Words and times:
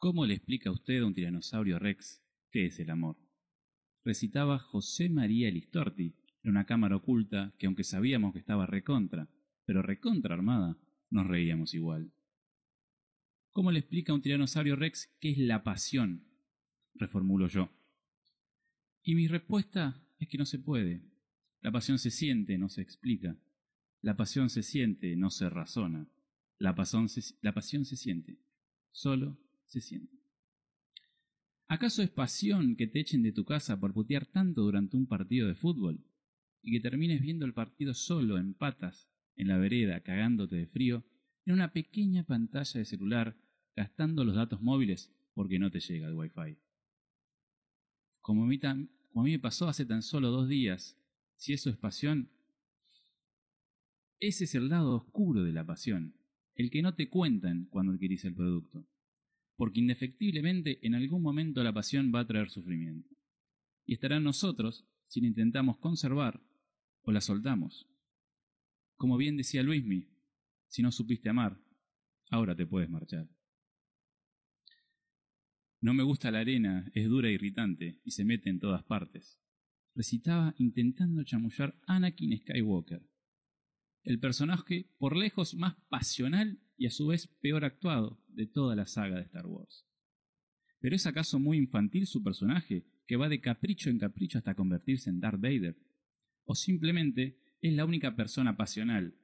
¿Cómo 0.00 0.24
le 0.24 0.32
explica 0.32 0.70
usted 0.70 1.02
a 1.02 1.06
un 1.06 1.12
tiranosaurio 1.12 1.78
rex 1.78 2.22
qué 2.50 2.64
es 2.64 2.80
el 2.80 2.88
amor? 2.88 3.18
Recitaba 4.02 4.58
José 4.58 5.10
María 5.10 5.50
Listorti 5.50 6.16
en 6.42 6.52
una 6.52 6.64
cámara 6.64 6.96
oculta 6.96 7.52
que 7.58 7.66
aunque 7.66 7.84
sabíamos 7.84 8.32
que 8.32 8.38
estaba 8.38 8.64
recontra, 8.64 9.28
pero 9.66 9.82
recontra 9.82 10.34
armada, 10.34 10.78
nos 11.10 11.26
reíamos 11.26 11.74
igual. 11.74 12.14
¿Cómo 13.50 13.72
le 13.72 13.80
explica 13.80 14.12
a 14.12 14.14
un 14.14 14.22
tiranosaurio 14.22 14.74
rex 14.74 15.14
qué 15.20 15.32
es 15.32 15.38
la 15.38 15.64
pasión? 15.64 16.24
reformulo 16.94 17.48
yo. 17.48 17.70
Y 19.02 19.14
mi 19.14 19.28
respuesta 19.28 20.02
es 20.18 20.28
que 20.28 20.38
no 20.38 20.46
se 20.46 20.58
puede. 20.58 21.02
La 21.60 21.72
pasión 21.72 21.98
se 21.98 22.10
siente, 22.10 22.56
no 22.56 22.70
se 22.70 22.80
explica. 22.80 23.36
La 24.00 24.16
pasión 24.16 24.48
se 24.48 24.62
siente, 24.62 25.14
no 25.16 25.28
se 25.28 25.50
razona. 25.50 26.08
La 26.56 26.74
pasión 26.74 27.10
se, 27.10 27.34
la 27.42 27.52
pasión 27.52 27.84
se 27.84 27.96
siente, 27.96 28.38
solo 28.92 29.38
se 29.70 29.80
siente. 29.80 30.18
¿Acaso 31.68 32.02
es 32.02 32.10
pasión 32.10 32.74
que 32.74 32.88
te 32.88 32.98
echen 32.98 33.22
de 33.22 33.30
tu 33.30 33.44
casa 33.44 33.78
por 33.78 33.94
putear 33.94 34.26
tanto 34.26 34.62
durante 34.62 34.96
un 34.96 35.06
partido 35.06 35.46
de 35.46 35.54
fútbol 35.54 36.04
y 36.62 36.72
que 36.72 36.80
termines 36.80 37.22
viendo 37.22 37.46
el 37.46 37.54
partido 37.54 37.94
solo 37.94 38.38
en 38.38 38.54
patas, 38.54 39.08
en 39.36 39.46
la 39.46 39.56
vereda, 39.56 40.00
cagándote 40.00 40.56
de 40.56 40.66
frío, 40.66 41.04
en 41.46 41.54
una 41.54 41.72
pequeña 41.72 42.24
pantalla 42.24 42.80
de 42.80 42.84
celular, 42.84 43.36
gastando 43.76 44.24
los 44.24 44.34
datos 44.34 44.60
móviles 44.60 45.14
porque 45.32 45.60
no 45.60 45.70
te 45.70 45.78
llega 45.78 46.08
el 46.08 46.14
wifi? 46.14 46.58
Como 48.20 48.44
a 48.44 48.48
como 49.12 49.22
a 49.22 49.24
mí 49.24 49.30
me 49.30 49.38
pasó 49.38 49.68
hace 49.68 49.86
tan 49.86 50.02
solo 50.02 50.30
dos 50.30 50.48
días, 50.48 50.98
si 51.36 51.52
eso 51.52 51.70
es 51.70 51.76
pasión, 51.76 52.30
ese 54.18 54.44
es 54.44 54.54
el 54.56 54.68
lado 54.68 54.96
oscuro 54.96 55.44
de 55.44 55.52
la 55.52 55.64
pasión, 55.64 56.16
el 56.56 56.70
que 56.70 56.82
no 56.82 56.94
te 56.94 57.08
cuentan 57.08 57.66
cuando 57.70 57.92
adquirís 57.92 58.24
el 58.24 58.34
producto. 58.34 58.89
Porque 59.60 59.80
indefectiblemente 59.80 60.78
en 60.86 60.94
algún 60.94 61.20
momento 61.20 61.62
la 61.62 61.74
pasión 61.74 62.10
va 62.14 62.20
a 62.20 62.26
traer 62.26 62.48
sufrimiento. 62.48 63.10
Y 63.84 63.92
estará 63.92 64.16
en 64.16 64.24
nosotros 64.24 64.88
si 65.06 65.20
la 65.20 65.26
intentamos 65.26 65.76
conservar 65.76 66.42
o 67.02 67.12
la 67.12 67.20
soltamos. 67.20 67.86
Como 68.96 69.18
bien 69.18 69.36
decía 69.36 69.62
Luismi, 69.62 70.08
si 70.68 70.80
no 70.80 70.90
supiste 70.90 71.28
amar, 71.28 71.62
ahora 72.30 72.56
te 72.56 72.64
puedes 72.64 72.88
marchar. 72.88 73.28
No 75.82 75.92
me 75.92 76.04
gusta 76.04 76.30
la 76.30 76.38
arena, 76.38 76.90
es 76.94 77.10
dura 77.10 77.28
e 77.28 77.32
irritante 77.32 78.00
y 78.02 78.12
se 78.12 78.24
mete 78.24 78.48
en 78.48 78.60
todas 78.60 78.82
partes. 78.84 79.42
Recitaba 79.94 80.54
intentando 80.56 81.22
chamullar 81.22 81.78
Anakin 81.86 82.34
Skywalker, 82.38 83.06
el 84.04 84.20
personaje 84.20 84.90
por 84.96 85.18
lejos 85.18 85.54
más 85.54 85.76
pasional 85.90 86.62
y 86.78 86.86
a 86.86 86.90
su 86.90 87.08
vez 87.08 87.26
peor 87.42 87.66
actuado 87.66 88.19
de 88.40 88.46
toda 88.46 88.74
la 88.74 88.86
saga 88.86 89.16
de 89.16 89.24
Star 89.24 89.46
Wars. 89.46 89.86
¿Pero 90.80 90.96
es 90.96 91.06
acaso 91.06 91.38
muy 91.38 91.58
infantil 91.58 92.06
su 92.06 92.22
personaje, 92.22 92.86
que 93.06 93.16
va 93.16 93.28
de 93.28 93.42
capricho 93.42 93.90
en 93.90 93.98
capricho 93.98 94.38
hasta 94.38 94.54
convertirse 94.54 95.10
en 95.10 95.20
Darth 95.20 95.40
Vader? 95.40 95.76
¿O 96.44 96.54
simplemente 96.54 97.38
es 97.60 97.74
la 97.74 97.84
única 97.84 98.16
persona 98.16 98.56
pasional, 98.56 99.14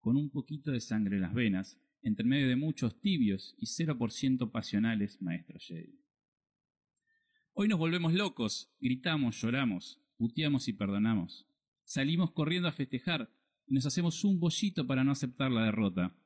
con 0.00 0.16
un 0.16 0.28
poquito 0.28 0.72
de 0.72 0.80
sangre 0.80 1.16
en 1.16 1.22
las 1.22 1.34
venas, 1.34 1.78
entre 2.02 2.26
medio 2.26 2.48
de 2.48 2.56
muchos 2.56 3.00
tibios 3.00 3.54
y 3.58 3.66
0% 3.66 4.50
pasionales 4.50 5.22
maestros 5.22 5.64
Jedi? 5.64 6.00
Hoy 7.52 7.68
nos 7.68 7.78
volvemos 7.78 8.12
locos, 8.12 8.74
gritamos, 8.80 9.40
lloramos, 9.40 10.00
puteamos 10.16 10.66
y 10.66 10.72
perdonamos. 10.72 11.46
Salimos 11.84 12.32
corriendo 12.32 12.66
a 12.66 12.72
festejar 12.72 13.30
y 13.68 13.74
nos 13.74 13.86
hacemos 13.86 14.24
un 14.24 14.40
bollito 14.40 14.84
para 14.84 15.04
no 15.04 15.12
aceptar 15.12 15.52
la 15.52 15.64
derrota. 15.64 16.16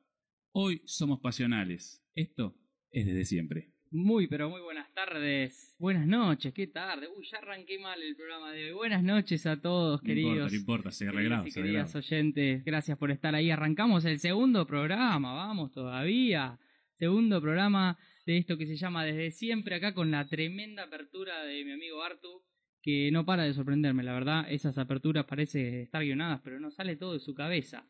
Hoy 0.52 0.82
somos 0.86 1.20
pasionales. 1.20 2.02
Esto 2.14 2.56
es 2.90 3.06
desde 3.06 3.24
siempre. 3.24 3.72
Muy, 3.90 4.26
pero 4.26 4.50
muy 4.50 4.60
buenas 4.60 4.92
tardes. 4.94 5.76
Buenas 5.78 6.06
noches, 6.06 6.52
qué 6.52 6.66
tarde. 6.66 7.06
Uy, 7.16 7.26
ya 7.30 7.38
arranqué 7.38 7.78
mal 7.78 8.02
el 8.02 8.16
programa 8.16 8.52
de 8.52 8.66
hoy. 8.66 8.72
Buenas 8.72 9.02
noches 9.02 9.46
a 9.46 9.60
todos, 9.60 10.00
queridos. 10.02 10.50
No 10.50 10.58
importa, 10.58 10.90
se 10.90 11.06
queridos 11.06 11.46
y 11.46 11.52
queridas 11.52 11.94
oyentes. 11.94 12.64
Gracias 12.64 12.98
por 12.98 13.10
estar 13.10 13.34
ahí. 13.34 13.50
Arrancamos 13.50 14.04
el 14.04 14.18
segundo 14.18 14.66
programa, 14.66 15.34
vamos 15.34 15.72
todavía. 15.72 16.58
Segundo 16.98 17.40
programa 17.40 17.98
de 18.26 18.38
esto 18.38 18.58
que 18.58 18.66
se 18.66 18.76
llama 18.76 19.04
Desde 19.04 19.30
Siempre, 19.30 19.74
acá 19.74 19.94
con 19.94 20.10
la 20.10 20.26
tremenda 20.28 20.84
apertura 20.84 21.44
de 21.44 21.64
mi 21.64 21.72
amigo 21.72 22.02
Artu 22.02 22.42
que 22.82 23.10
no 23.10 23.24
para 23.24 23.44
de 23.44 23.54
sorprenderme, 23.54 24.02
la 24.02 24.14
verdad. 24.14 24.46
Esas 24.50 24.78
aperturas 24.78 25.26
parece 25.26 25.82
estar 25.82 26.02
guionadas, 26.02 26.40
pero 26.42 26.60
no 26.60 26.70
sale 26.70 26.96
todo 26.96 27.12
de 27.12 27.20
su 27.20 27.34
cabeza. 27.34 27.86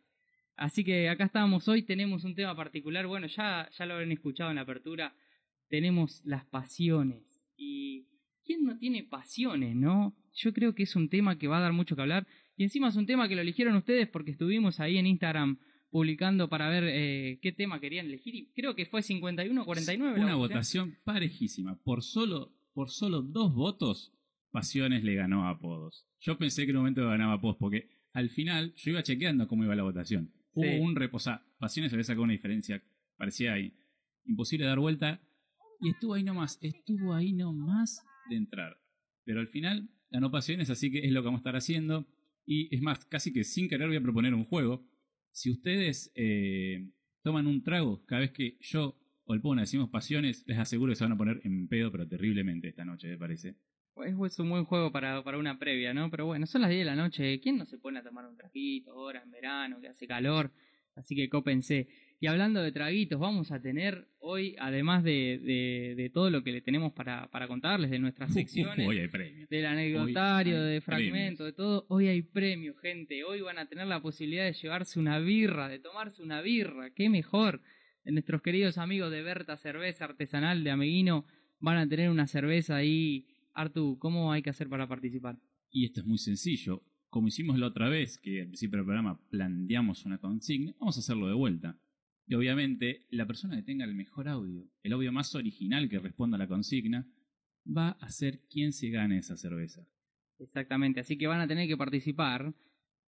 Así 0.58 0.84
que 0.84 1.08
acá 1.08 1.24
estamos 1.24 1.68
hoy, 1.68 1.82
tenemos 1.82 2.24
un 2.24 2.34
tema 2.34 2.54
particular. 2.54 3.06
Bueno, 3.06 3.26
ya, 3.26 3.68
ya 3.70 3.86
lo 3.86 3.94
habrán 3.94 4.12
escuchado 4.12 4.50
en 4.50 4.56
la 4.56 4.62
apertura. 4.62 5.14
Tenemos 5.68 6.22
las 6.24 6.44
pasiones. 6.44 7.22
Y 7.56 8.06
¿quién 8.44 8.64
no 8.64 8.76
tiene 8.78 9.04
pasiones, 9.04 9.74
no? 9.74 10.16
Yo 10.34 10.52
creo 10.52 10.74
que 10.74 10.82
es 10.82 10.96
un 10.96 11.08
tema 11.08 11.38
que 11.38 11.48
va 11.48 11.58
a 11.58 11.62
dar 11.62 11.72
mucho 11.72 11.96
que 11.96 12.02
hablar. 12.02 12.26
Y 12.56 12.64
encima 12.64 12.88
es 12.88 12.96
un 12.96 13.06
tema 13.06 13.28
que 13.28 13.36
lo 13.36 13.42
eligieron 13.42 13.76
ustedes 13.76 14.08
porque 14.08 14.32
estuvimos 14.32 14.80
ahí 14.80 14.98
en 14.98 15.06
Instagram 15.06 15.58
publicando 15.90 16.48
para 16.48 16.68
ver 16.68 16.84
eh, 16.86 17.38
qué 17.40 17.52
tema 17.52 17.80
querían 17.80 18.06
elegir. 18.06 18.34
Y 18.34 18.46
creo 18.52 18.74
que 18.74 18.86
fue 18.86 19.00
51-49. 19.00 20.20
Una 20.20 20.34
votación 20.34 20.96
parejísima. 21.04 21.76
Por 21.82 22.02
solo, 22.02 22.52
por 22.74 22.90
solo 22.90 23.22
dos 23.22 23.54
votos 23.54 24.12
Pasiones 24.50 25.04
le 25.04 25.14
ganó 25.14 25.44
a 25.44 25.50
Apodos. 25.50 26.06
Yo 26.20 26.38
pensé 26.38 26.64
que 26.64 26.70
en 26.70 26.76
un 26.78 26.82
momento 26.82 27.06
ganaba 27.06 27.34
Apodos 27.34 27.56
porque 27.58 27.90
al 28.12 28.30
final 28.30 28.72
yo 28.76 28.92
iba 28.92 29.02
chequeando 29.02 29.46
cómo 29.46 29.64
iba 29.64 29.76
la 29.76 29.82
votación. 29.82 30.32
Hubo 30.58 30.84
un 30.84 30.96
reposo. 30.96 31.38
Pasiones 31.58 31.92
había 31.92 32.04
sacado 32.04 32.24
una 32.24 32.32
diferencia, 32.32 32.82
parecía 33.16 33.52
ahí, 33.52 33.74
imposible 34.24 34.66
dar 34.66 34.78
vuelta. 34.78 35.20
Y 35.80 35.90
estuvo 35.90 36.14
ahí 36.14 36.24
nomás, 36.24 36.58
estuvo 36.60 37.14
ahí 37.14 37.32
nomás 37.32 38.04
de 38.28 38.36
entrar. 38.36 38.76
Pero 39.24 39.40
al 39.40 39.48
final 39.48 39.90
ganó 40.10 40.30
Pasiones, 40.30 40.70
así 40.70 40.90
que 40.90 41.00
es 41.00 41.12
lo 41.12 41.20
que 41.20 41.26
vamos 41.26 41.38
a 41.38 41.42
estar 41.42 41.56
haciendo. 41.56 42.08
Y 42.44 42.74
es 42.74 42.80
más, 42.80 43.04
casi 43.04 43.32
que 43.32 43.44
sin 43.44 43.68
querer 43.68 43.88
voy 43.88 43.96
a 43.96 44.02
proponer 44.02 44.34
un 44.34 44.44
juego. 44.44 44.88
Si 45.30 45.50
ustedes 45.50 46.10
eh, 46.14 46.90
toman 47.22 47.46
un 47.46 47.62
trago 47.62 48.04
cada 48.06 48.22
vez 48.22 48.32
que 48.32 48.58
yo 48.60 48.98
o 49.24 49.34
el 49.34 49.42
Pona 49.42 49.60
decimos 49.60 49.90
Pasiones, 49.90 50.44
les 50.46 50.58
aseguro 50.58 50.90
que 50.90 50.96
se 50.96 51.04
van 51.04 51.12
a 51.12 51.18
poner 51.18 51.40
en 51.44 51.68
pedo, 51.68 51.92
pero 51.92 52.08
terriblemente 52.08 52.68
esta 52.68 52.84
noche, 52.84 53.08
me 53.08 53.18
parece. 53.18 53.56
Es 54.04 54.38
un 54.38 54.50
buen 54.50 54.64
juego 54.64 54.92
para, 54.92 55.22
para 55.22 55.38
una 55.38 55.58
previa, 55.58 55.92
¿no? 55.94 56.10
Pero 56.10 56.26
bueno, 56.26 56.46
son 56.46 56.62
las 56.62 56.70
10 56.70 56.80
de 56.80 56.84
la 56.84 56.96
noche. 56.96 57.40
¿Quién 57.40 57.58
no 57.58 57.66
se 57.66 57.78
pone 57.78 57.98
a 57.98 58.02
tomar 58.02 58.26
un 58.26 58.36
traguito 58.36 58.92
ahora 58.92 59.22
en 59.22 59.30
verano, 59.30 59.80
que 59.80 59.88
hace 59.88 60.06
calor? 60.06 60.52
Así 60.94 61.14
que 61.14 61.28
cópense. 61.28 61.88
Y 62.20 62.26
hablando 62.26 62.60
de 62.60 62.72
traguitos, 62.72 63.20
vamos 63.20 63.52
a 63.52 63.62
tener 63.62 64.08
hoy, 64.18 64.56
además 64.58 65.04
de, 65.04 65.94
de, 65.96 66.10
todo 66.10 66.30
lo 66.30 66.42
que 66.42 66.50
le 66.50 66.60
tenemos 66.60 66.92
para, 66.92 67.30
para 67.30 67.46
contarles 67.46 67.90
de 67.90 68.00
nuestras 68.00 68.32
secciones, 68.34 68.86
hoy 68.88 68.98
hay 68.98 69.08
premio. 69.08 69.46
del 69.48 69.66
anecdotario, 69.66 70.60
de 70.60 70.80
fragmento, 70.80 71.44
de 71.44 71.52
todo, 71.52 71.86
hoy 71.88 72.08
hay 72.08 72.22
premio, 72.22 72.74
gente. 72.74 73.22
Hoy 73.22 73.40
van 73.40 73.58
a 73.58 73.68
tener 73.68 73.86
la 73.86 74.02
posibilidad 74.02 74.44
de 74.44 74.52
llevarse 74.52 74.98
una 74.98 75.20
birra, 75.20 75.68
de 75.68 75.78
tomarse 75.78 76.22
una 76.22 76.40
birra. 76.40 76.90
¡Qué 76.90 77.08
mejor! 77.08 77.62
De 78.02 78.10
nuestros 78.10 78.42
queridos 78.42 78.78
amigos 78.78 79.12
de 79.12 79.22
Berta 79.22 79.56
Cerveza 79.56 80.06
Artesanal 80.06 80.64
de 80.64 80.70
Ameguino 80.72 81.24
van 81.60 81.76
a 81.76 81.88
tener 81.88 82.10
una 82.10 82.26
cerveza 82.26 82.76
ahí 82.76 83.26
Artu, 83.58 83.98
¿cómo 83.98 84.32
hay 84.32 84.40
que 84.40 84.50
hacer 84.50 84.68
para 84.68 84.86
participar? 84.86 85.36
Y 85.70 85.84
esto 85.84 86.00
es 86.00 86.06
muy 86.06 86.18
sencillo. 86.18 86.84
Como 87.10 87.26
hicimos 87.26 87.58
la 87.58 87.66
otra 87.66 87.88
vez, 87.88 88.18
que 88.18 88.42
al 88.42 88.46
principio 88.46 88.78
del 88.78 88.86
programa 88.86 89.20
planteamos 89.30 90.04
una 90.04 90.18
consigna, 90.18 90.76
vamos 90.78 90.96
a 90.96 91.00
hacerlo 91.00 91.26
de 91.26 91.34
vuelta. 91.34 91.76
Y 92.28 92.34
obviamente, 92.34 93.06
la 93.10 93.26
persona 93.26 93.56
que 93.56 93.62
tenga 93.62 93.84
el 93.84 93.94
mejor 93.94 94.28
audio, 94.28 94.64
el 94.84 94.92
audio 94.92 95.10
más 95.10 95.34
original 95.34 95.88
que 95.88 95.98
responda 95.98 96.36
a 96.36 96.38
la 96.38 96.46
consigna, 96.46 97.08
va 97.66 97.90
a 98.00 98.10
ser 98.10 98.42
quien 98.48 98.72
se 98.72 98.90
gane 98.90 99.18
esa 99.18 99.36
cerveza. 99.36 99.84
Exactamente, 100.38 101.00
así 101.00 101.18
que 101.18 101.26
van 101.26 101.40
a 101.40 101.48
tener 101.48 101.66
que 101.66 101.76
participar. 101.76 102.54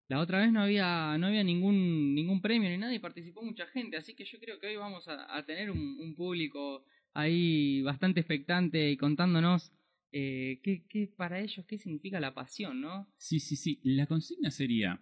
La 0.09 0.19
otra 0.19 0.41
vez 0.41 0.51
no 0.51 0.63
había, 0.63 1.17
no 1.19 1.29
había 1.29 1.45
ningún, 1.45 2.13
ningún 2.13 2.41
premio 2.41 2.69
ni 2.69 2.77
nada 2.77 2.93
y 2.93 2.99
participó 2.99 3.43
mucha 3.43 3.67
gente, 3.67 3.97
así 3.97 4.17
que 4.17 4.25
yo 4.25 4.41
creo 4.41 4.59
que 4.59 4.67
hoy 4.67 4.77
vamos 4.77 5.07
a, 5.07 5.45
tener 5.47 5.71
un, 5.71 6.15
público 6.17 6.85
ahí 7.15 7.83
bastante 7.83 8.19
expectante 8.19 8.91
y 8.91 8.97
contándonos 8.97 9.73
eh, 10.13 10.61
¿qué, 10.63 11.13
para 11.17 11.41
ellos 11.41 11.65
qué 11.67 11.79
significa 11.79 12.21
la 12.21 12.35
pasión, 12.35 12.81
¿no? 12.81 13.13
Sí, 13.17 13.41
sí, 13.41 13.57
sí. 13.57 13.81
La 13.85 14.07
consigna 14.07 14.51
sería, 14.51 15.01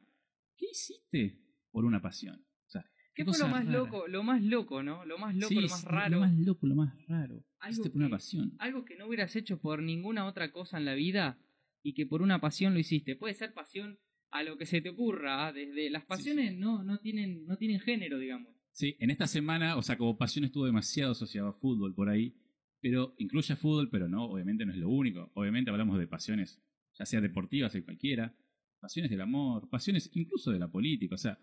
¿qué 0.56 0.66
hiciste 0.70 1.38
por 1.70 1.84
una 1.84 2.00
pasión? 2.02 2.44
O 2.66 2.70
sea, 2.70 2.84
¿Qué, 3.14 3.24
fue 3.24 3.38
lo 3.38 3.48
más 3.48 3.66
loco, 3.66 4.06
lo 4.06 4.22
más 4.22 4.42
loco, 4.42 4.82
¿no? 4.82 5.04
Lo 5.04 5.18
más 5.18 5.34
loco, 5.34 5.54
lo 5.54 5.68
más 5.68 5.84
raro. 5.84 6.14
Lo 6.16 6.20
más 6.20 6.38
loco, 6.38 6.66
lo 6.66 6.74
más 6.74 7.06
raro. 7.06 7.44
Algo 7.60 7.82
por 7.84 7.96
una 7.96 8.10
pasión. 8.10 8.54
Algo 8.58 8.84
que 8.84 8.96
no 8.96 9.06
hubieras 9.06 9.34
hecho 9.34 9.60
por 9.60 9.82
ninguna 9.82 10.26
otra 10.26 10.52
cosa 10.52 10.78
en 10.78 10.84
la 10.84 10.94
vida 10.94 11.38
y 11.82 11.94
que 11.94 12.06
por 12.06 12.22
una 12.22 12.40
pasión 12.40 12.74
lo 12.74 12.80
hiciste. 12.80 13.16
Puede 13.16 13.34
ser 13.34 13.54
pasión 13.54 13.98
a 14.30 14.42
lo 14.42 14.58
que 14.58 14.66
se 14.66 14.80
te 14.80 14.90
ocurra. 14.90 15.46
¿ah? 15.46 15.52
Desde 15.52 15.90
las 15.90 16.04
pasiones 16.04 16.56
no, 16.56 16.84
no 16.84 16.98
tienen, 16.98 17.46
no 17.46 17.56
tienen 17.56 17.80
género, 17.80 18.18
digamos. 18.18 18.54
Sí, 18.72 18.96
en 19.00 19.10
esta 19.10 19.26
semana, 19.26 19.76
o 19.76 19.82
sea, 19.82 19.96
como 19.96 20.16
pasión 20.16 20.44
estuvo 20.44 20.66
demasiado 20.66 21.12
asociado 21.12 21.48
a 21.48 21.52
fútbol 21.54 21.94
por 21.94 22.08
ahí 22.08 22.36
pero 22.80 23.14
incluye 23.18 23.56
fútbol, 23.56 23.88
pero 23.90 24.08
no, 24.08 24.24
obviamente 24.24 24.64
no 24.66 24.72
es 24.72 24.78
lo 24.78 24.88
único. 24.88 25.30
Obviamente 25.34 25.70
hablamos 25.70 25.98
de 25.98 26.06
pasiones, 26.06 26.62
ya 26.98 27.04
sea 27.06 27.20
deportivas 27.20 27.74
o 27.74 27.84
cualquiera, 27.84 28.34
pasiones 28.80 29.10
del 29.10 29.20
amor, 29.20 29.68
pasiones 29.68 30.10
incluso 30.14 30.50
de 30.52 30.58
la 30.58 30.68
política, 30.70 31.14
o 31.14 31.18
sea, 31.18 31.38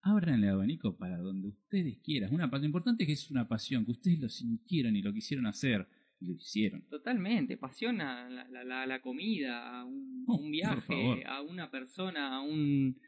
abran 0.00 0.42
el 0.42 0.48
abanico 0.50 0.96
para 0.96 1.18
donde 1.18 1.48
ustedes 1.48 1.98
quieran. 2.02 2.32
Una, 2.32 2.46
lo 2.46 2.64
importante 2.64 3.02
es 3.02 3.06
que 3.08 3.12
es 3.14 3.30
una 3.30 3.48
pasión, 3.48 3.84
que 3.84 3.90
ustedes 3.90 4.18
lo 4.20 4.28
sintieron 4.28 4.96
y 4.96 5.02
lo 5.02 5.12
quisieron 5.12 5.46
hacer, 5.46 5.86
lo 6.20 6.32
hicieron. 6.32 6.82
Totalmente, 6.88 7.56
pasión 7.56 8.00
a 8.00 8.28
la, 8.30 8.48
la- 8.48 8.64
la- 8.64 8.86
la 8.86 9.00
comida, 9.02 9.80
a 9.80 9.84
un, 9.84 10.24
a 10.26 10.32
Oh, 10.32 10.36
un 10.36 10.50
viaje, 10.50 11.24
a 11.26 11.42
una 11.42 11.70
persona, 11.70 12.36
a 12.36 12.40
un 12.40 12.98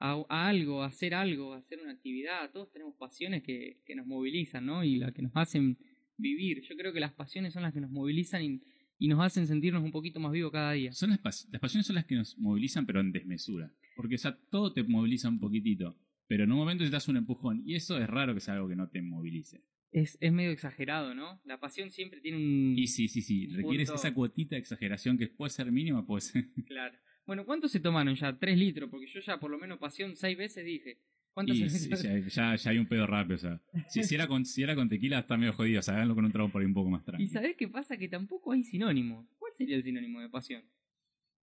a, 0.00 0.22
a 0.28 0.48
algo, 0.48 0.82
a 0.82 0.86
hacer 0.86 1.12
algo, 1.14 1.54
a 1.54 1.58
hacer 1.58 1.80
una 1.82 1.90
actividad. 1.92 2.50
Todos 2.52 2.70
tenemos 2.72 2.94
pasiones 2.96 3.42
que, 3.42 3.82
que 3.84 3.94
nos 3.96 4.06
movilizan, 4.06 4.64
¿no? 4.66 4.84
Y 4.84 4.96
las 4.96 5.12
que 5.12 5.22
nos 5.22 5.32
hacen 5.34 5.76
vivir. 6.18 6.60
Yo 6.68 6.76
creo 6.76 6.92
que 6.92 7.00
las 7.00 7.12
pasiones 7.12 7.52
son 7.54 7.62
las 7.62 7.72
que 7.72 7.80
nos 7.80 7.90
movilizan 7.90 8.42
y, 8.44 8.60
y 8.98 9.08
nos 9.08 9.20
hacen 9.24 9.46
sentirnos 9.46 9.82
un 9.82 9.90
poquito 9.92 10.20
más 10.20 10.32
vivos 10.32 10.52
cada 10.52 10.72
día. 10.72 10.92
Son 10.92 11.10
las, 11.10 11.22
pas- 11.22 11.48
las 11.50 11.60
pasiones 11.60 11.86
son 11.86 11.94
las 11.96 12.04
que 12.04 12.16
nos 12.16 12.36
movilizan, 12.38 12.84
pero 12.86 13.00
en 13.00 13.12
desmesura. 13.12 13.72
Porque, 13.96 14.16
o 14.16 14.18
sea, 14.18 14.38
todo 14.50 14.72
te 14.72 14.82
moviliza 14.82 15.28
un 15.28 15.40
poquitito. 15.40 15.96
Pero 16.26 16.44
en 16.44 16.52
un 16.52 16.58
momento 16.58 16.84
te 16.84 16.90
das 16.90 17.08
un 17.08 17.16
empujón. 17.16 17.62
Y 17.64 17.74
eso 17.74 17.98
es 17.98 18.06
raro 18.06 18.34
que 18.34 18.40
sea 18.40 18.54
algo 18.54 18.68
que 18.68 18.76
no 18.76 18.88
te 18.90 19.00
movilice. 19.00 19.62
Es, 19.90 20.18
es 20.20 20.32
medio 20.32 20.50
exagerado, 20.50 21.14
¿no? 21.14 21.40
La 21.46 21.58
pasión 21.58 21.90
siempre 21.90 22.20
tiene 22.20 22.36
un... 22.36 22.74
Y 22.76 22.86
sí, 22.88 23.08
sí, 23.08 23.22
sí. 23.22 23.46
Requieres 23.46 23.88
punto- 23.88 23.94
esa 24.00 24.12
cuotita 24.12 24.54
de 24.56 24.60
exageración 24.60 25.16
que 25.16 25.28
puede 25.28 25.48
ser 25.50 25.72
mínima, 25.72 26.04
puede 26.06 26.20
ser. 26.20 26.44
Claro. 26.66 26.94
Bueno, 27.26 27.44
¿cuántos 27.46 27.70
se 27.72 27.80
tomaron 27.80 28.14
ya? 28.14 28.38
Tres 28.38 28.58
litros, 28.58 28.88
porque 28.90 29.06
yo 29.06 29.20
ya 29.20 29.38
por 29.38 29.50
lo 29.50 29.58
menos 29.58 29.78
pasión 29.78 30.16
seis 30.16 30.36
veces 30.36 30.64
dije. 30.64 30.98
¿Cuántos 31.38 31.56
Y 31.56 31.68
ya, 31.90 32.18
ya- 32.28 32.56
ya 32.56 32.70
hay 32.70 32.78
un 32.78 32.86
pedo 32.86 33.06
rápido, 33.06 33.36
o 33.36 33.38
sea. 33.38 33.60
Si, 33.88 34.02
si 34.02 34.14
era 34.14 34.26
con, 34.26 34.44
si 34.44 34.62
era 34.62 34.74
con 34.74 34.88
tequila 34.88 35.20
está 35.20 35.36
medio 35.36 35.52
jodido, 35.52 35.80
o 35.80 35.82
sea, 35.82 35.94
háganlo 35.94 36.14
con 36.14 36.24
un 36.24 36.32
trago 36.32 36.48
por 36.50 36.60
ahí 36.62 36.66
un 36.66 36.74
poco 36.74 36.90
más 36.90 37.02
¿Y 37.02 37.06
tranquilo. 37.06 37.30
sabés 37.32 37.56
qué 37.56 37.68
pasa? 37.68 37.96
Que 37.96 38.08
tampoco 38.08 38.52
hay 38.52 38.64
sinónimos. 38.64 39.26
¿Cuál 39.38 39.52
sería 39.56 39.76
el 39.76 39.82
sinónimo 39.84 40.20
de 40.20 40.28
pasión? 40.28 40.62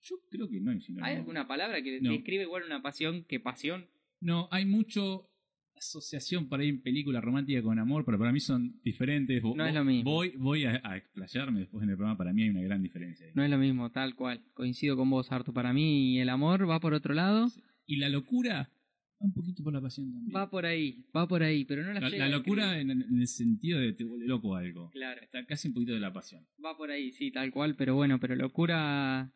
Yo 0.01 0.15
creo 0.29 0.49
que 0.49 0.59
no 0.59 0.71
hay 0.71 0.81
sinónimo. 0.81 1.05
¿Hay 1.05 1.15
alguna 1.15 1.47
palabra 1.47 1.81
que 1.81 2.01
No. 2.01 2.11
describe 2.11 2.43
igual 2.43 2.63
una 2.65 2.81
pasión 2.81 3.23
que 3.25 3.39
pasión? 3.39 3.85
No, 4.19 4.47
hay 4.51 4.65
mucho 4.65 5.29
asociación 5.75 6.47
por 6.49 6.59
ahí 6.59 6.69
en 6.69 6.81
película 6.81 7.19
romántica 7.19 7.61
con 7.61 7.77
amor, 7.79 8.05
pero 8.05 8.17
para 8.19 8.31
mí 8.31 8.39
son 8.39 8.79
diferentes. 8.83 9.43
No 9.43 9.65
es 9.65 9.73
lo 9.73 9.83
mismo. 9.83 10.09
Voy, 10.11 10.33
voy 10.37 10.65
a, 10.65 10.81
a 10.83 10.97
explayarme 10.97 11.61
después 11.61 11.83
en 11.83 11.89
el 11.89 11.95
programa, 11.97 12.17
para 12.17 12.31
mí 12.33 12.43
hay 12.43 12.49
una 12.49 12.61
gran 12.61 12.81
diferencia. 12.81 13.25
ahí. 13.25 13.31
No 13.35 13.43
es 13.43 13.49
lo 13.49 13.57
mismo, 13.57 13.91
tal 13.91 14.15
cual. 14.15 14.41
Coincido 14.53 14.95
con 14.95 15.09
vos, 15.09 15.31
Arto. 15.31 15.53
Para 15.53 15.73
mí 15.73 16.19
el 16.19 16.29
amor 16.29 16.69
va 16.69 16.79
por 16.79 16.93
otro 16.93 17.13
lado. 17.13 17.47
Y 17.85 17.97
la 17.97 18.07
locura 18.09 18.69
un 19.23 19.33
poquito 19.33 19.63
por 19.63 19.73
la 19.73 19.81
pasión 19.81 20.11
también. 20.11 20.35
Va 20.35 20.49
por 20.49 20.65
ahí, 20.65 21.05
va 21.15 21.27
por 21.27 21.41
ahí, 21.43 21.65
pero 21.65 21.83
no 21.83 21.93
la, 21.93 21.99
la, 22.01 22.09
llega 22.09 22.27
la 22.27 22.37
locura 22.37 22.79
en, 22.79 22.91
en 22.91 23.19
el 23.21 23.27
sentido 23.27 23.79
de 23.79 23.93
te 23.93 24.03
vuelve 24.03 24.27
loco 24.27 24.55
algo. 24.55 24.89
Claro, 24.91 25.21
Está 25.21 25.45
casi 25.45 25.67
un 25.69 25.73
poquito 25.73 25.93
de 25.93 25.99
la 25.99 26.11
pasión. 26.13 26.45
va 26.63 26.75
por 26.77 26.91
ahí, 26.91 27.11
sí, 27.11 27.31
tal 27.31 27.51
cual, 27.51 27.75
pero 27.75 27.95
bueno, 27.95 28.19
pero 28.19 28.35
locura 28.35 29.31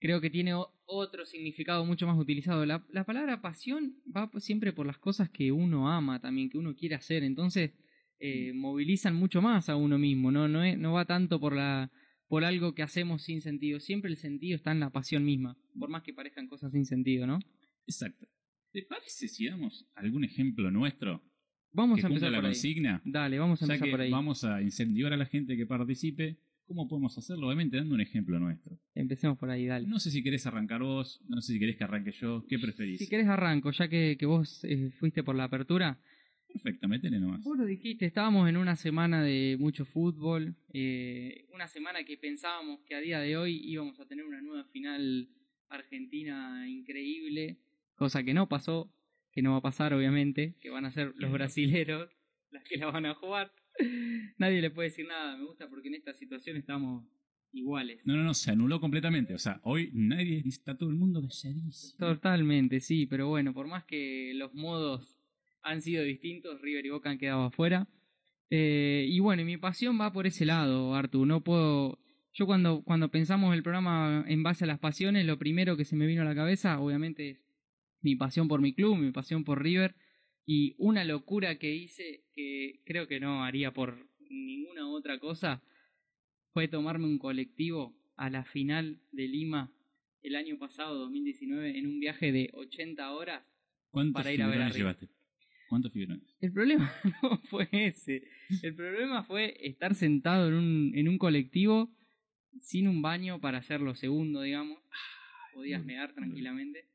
creo 0.00 0.20
que 0.20 0.30
tiene 0.30 0.52
otro 0.86 1.24
significado 1.26 1.84
mucho 1.84 2.06
más 2.06 2.18
utilizado. 2.18 2.64
La, 2.66 2.84
la 2.90 3.04
palabra 3.04 3.40
pasión 3.40 3.96
va 4.14 4.30
siempre 4.38 4.72
por 4.72 4.86
las 4.86 4.98
cosas 4.98 5.28
que 5.30 5.50
uno 5.52 5.90
ama 5.90 6.20
también, 6.20 6.48
que 6.50 6.58
uno 6.58 6.74
quiere 6.76 6.94
hacer, 6.94 7.22
entonces 7.24 7.72
eh, 8.20 8.52
movilizan 8.52 9.14
mucho 9.14 9.40
más 9.42 9.68
a 9.68 9.76
uno 9.76 9.98
mismo, 9.98 10.30
no, 10.30 10.48
no, 10.48 10.62
es- 10.64 10.76
no 10.78 10.92
va 10.92 11.04
tanto 11.04 11.40
por 11.40 11.54
la 11.54 11.90
por 12.28 12.44
algo 12.44 12.74
que 12.74 12.82
hacemos 12.82 13.22
sin 13.22 13.40
sentido, 13.40 13.80
siempre 13.80 14.10
el 14.10 14.18
sentido 14.18 14.54
está 14.56 14.70
en 14.72 14.80
la 14.80 14.90
pasión 14.90 15.24
misma, 15.24 15.56
por 15.78 15.88
más 15.88 16.02
que 16.02 16.12
parezcan 16.12 16.46
cosas 16.46 16.72
sin 16.72 16.84
sentido, 16.84 17.26
¿no? 17.26 17.38
Exacto. 17.86 18.26
¿Te 18.72 18.82
parece 18.82 19.28
si 19.28 19.46
damos 19.46 19.86
algún 19.94 20.24
ejemplo 20.24 20.70
nuestro 20.70 21.22
Vamos 21.72 22.00
que 22.00 22.06
a 22.06 22.08
empezar 22.08 22.30
la 22.32 22.38
por 22.38 22.46
ahí. 22.46 22.52
consigna? 22.52 23.02
Dale, 23.04 23.38
vamos 23.38 23.62
a 23.62 23.66
Ya 23.66 23.74
empezar 23.74 23.86
que 23.86 23.90
por 23.92 24.00
ahí. 24.00 24.10
vamos 24.10 24.44
a 24.44 24.62
incentivar 24.62 25.12
a 25.12 25.16
la 25.16 25.26
gente 25.26 25.56
que 25.56 25.66
participe. 25.66 26.38
¿Cómo 26.66 26.86
podemos 26.88 27.16
hacerlo? 27.16 27.46
Obviamente 27.46 27.76
dando 27.78 27.94
un 27.94 28.00
ejemplo 28.00 28.38
nuestro. 28.38 28.78
Empecemos 28.94 29.38
por 29.38 29.48
ahí, 29.50 29.66
dale. 29.66 29.86
No 29.86 29.98
sé 29.98 30.10
si 30.10 30.22
querés 30.22 30.46
arrancar 30.46 30.82
vos, 30.82 31.20
no 31.28 31.40
sé 31.40 31.54
si 31.54 31.58
querés 31.58 31.76
que 31.76 31.84
arranque 31.84 32.12
yo. 32.12 32.44
¿Qué 32.48 32.58
preferís? 32.58 32.98
Si 32.98 33.08
querés 33.08 33.26
arranco, 33.28 33.70
ya 33.70 33.88
que, 33.88 34.16
que 34.18 34.26
vos 34.26 34.64
eh, 34.64 34.90
fuiste 34.98 35.22
por 35.22 35.34
la 35.34 35.44
apertura. 35.44 35.98
Perfecto, 36.52 36.88
métele 36.88 37.20
nomás. 37.20 37.42
Vos 37.44 37.56
lo 37.58 37.64
dijiste, 37.66 38.06
estábamos 38.06 38.48
en 38.48 38.56
una 38.56 38.74
semana 38.76 39.22
de 39.22 39.56
mucho 39.58 39.84
fútbol, 39.84 40.56
eh, 40.72 41.46
una 41.54 41.68
semana 41.68 42.04
que 42.04 42.16
pensábamos 42.16 42.80
que 42.86 42.94
a 42.94 43.00
día 43.00 43.20
de 43.20 43.36
hoy 43.36 43.60
íbamos 43.64 43.98
a 44.00 44.06
tener 44.06 44.24
una 44.24 44.40
nueva 44.40 44.64
final 44.64 45.28
argentina 45.68 46.66
increíble, 46.68 47.58
cosa 47.98 48.22
que 48.22 48.32
no 48.32 48.48
pasó, 48.48 48.90
que 49.32 49.42
no 49.42 49.52
va 49.52 49.58
a 49.58 49.62
pasar 49.62 49.92
obviamente, 49.92 50.54
que 50.60 50.70
van 50.70 50.86
a 50.86 50.92
ser 50.92 51.12
los 51.16 51.30
brasileros 51.30 52.08
las 52.50 52.64
que 52.64 52.78
la 52.78 52.86
van 52.86 53.04
a 53.04 53.14
jugar. 53.14 53.52
Nadie 54.38 54.62
le 54.62 54.70
puede 54.70 54.88
decir 54.88 55.06
nada, 55.06 55.36
me 55.36 55.44
gusta 55.44 55.68
porque 55.68 55.88
en 55.88 55.94
esta 55.94 56.14
situación 56.14 56.56
estamos 56.56 57.04
iguales. 57.52 58.00
No, 58.04 58.16
no, 58.16 58.22
no, 58.22 58.34
se 58.34 58.50
anuló 58.50 58.80
completamente. 58.80 59.34
O 59.34 59.38
sea, 59.38 59.60
hoy 59.64 59.90
nadie 59.94 60.42
está 60.46 60.76
todo 60.76 60.90
el 60.90 60.96
mundo 60.96 61.20
calladísimo. 61.22 61.98
Totalmente, 61.98 62.80
sí, 62.80 63.06
pero 63.06 63.28
bueno, 63.28 63.54
por 63.54 63.66
más 63.66 63.84
que 63.84 64.32
los 64.34 64.54
modos 64.54 65.18
han 65.62 65.80
sido 65.82 66.04
distintos, 66.04 66.60
River 66.60 66.86
y 66.86 66.90
Boca 66.90 67.10
han 67.10 67.18
quedado 67.18 67.44
afuera. 67.44 67.88
Eh, 68.50 69.06
y 69.08 69.18
bueno, 69.20 69.42
y 69.42 69.44
mi 69.44 69.56
pasión 69.56 70.00
va 70.00 70.12
por 70.12 70.26
ese 70.26 70.44
lado, 70.44 70.94
Artu. 70.94 71.26
No 71.26 71.42
puedo. 71.42 71.98
Yo 72.32 72.46
cuando, 72.46 72.82
cuando 72.82 73.10
pensamos 73.10 73.54
el 73.54 73.62
programa 73.62 74.24
en 74.28 74.42
base 74.42 74.64
a 74.64 74.66
las 74.66 74.78
pasiones, 74.78 75.26
lo 75.26 75.38
primero 75.38 75.76
que 75.76 75.84
se 75.84 75.96
me 75.96 76.06
vino 76.06 76.22
a 76.22 76.26
la 76.26 76.34
cabeza, 76.34 76.78
obviamente, 76.80 77.30
es 77.30 77.47
mi 78.00 78.16
pasión 78.16 78.48
por 78.48 78.60
mi 78.60 78.74
club, 78.74 78.96
mi 78.96 79.12
pasión 79.12 79.44
por 79.44 79.62
River. 79.62 79.94
Y 80.46 80.74
una 80.78 81.04
locura 81.04 81.58
que 81.58 81.74
hice, 81.74 82.24
que 82.32 82.80
creo 82.84 83.06
que 83.06 83.20
no 83.20 83.44
haría 83.44 83.72
por 83.72 84.08
ninguna 84.30 84.88
otra 84.88 85.18
cosa, 85.18 85.62
fue 86.52 86.68
tomarme 86.68 87.06
un 87.06 87.18
colectivo 87.18 87.94
a 88.16 88.30
la 88.30 88.44
final 88.44 89.00
de 89.12 89.28
Lima 89.28 89.72
el 90.22 90.36
año 90.36 90.58
pasado, 90.58 90.98
2019, 90.98 91.78
en 91.78 91.86
un 91.86 92.00
viaje 92.00 92.32
de 92.32 92.50
80 92.52 93.12
horas. 93.12 93.44
¿Cuántos 93.90 94.22
para 94.22 94.32
ir 94.32 94.42
a 94.42 94.48
ver 94.48 94.62
a 94.62 94.68
River. 94.68 94.76
llevaste? 94.76 95.08
¿Cuántos 95.68 95.92
fibrones? 95.92 96.34
El 96.40 96.52
problema 96.52 96.90
no 97.22 97.38
fue 97.44 97.68
ese. 97.72 98.22
El 98.62 98.74
problema 98.74 99.22
fue 99.24 99.54
estar 99.60 99.94
sentado 99.94 100.48
en 100.48 100.54
un, 100.54 100.92
en 100.94 101.08
un 101.08 101.18
colectivo 101.18 101.94
sin 102.60 102.88
un 102.88 103.02
baño 103.02 103.40
para 103.40 103.58
hacer 103.58 103.80
lo 103.80 103.94
segundo, 103.94 104.42
digamos. 104.42 104.78
Podías 105.54 105.84
mear 105.84 106.14
tranquilamente. 106.14 106.87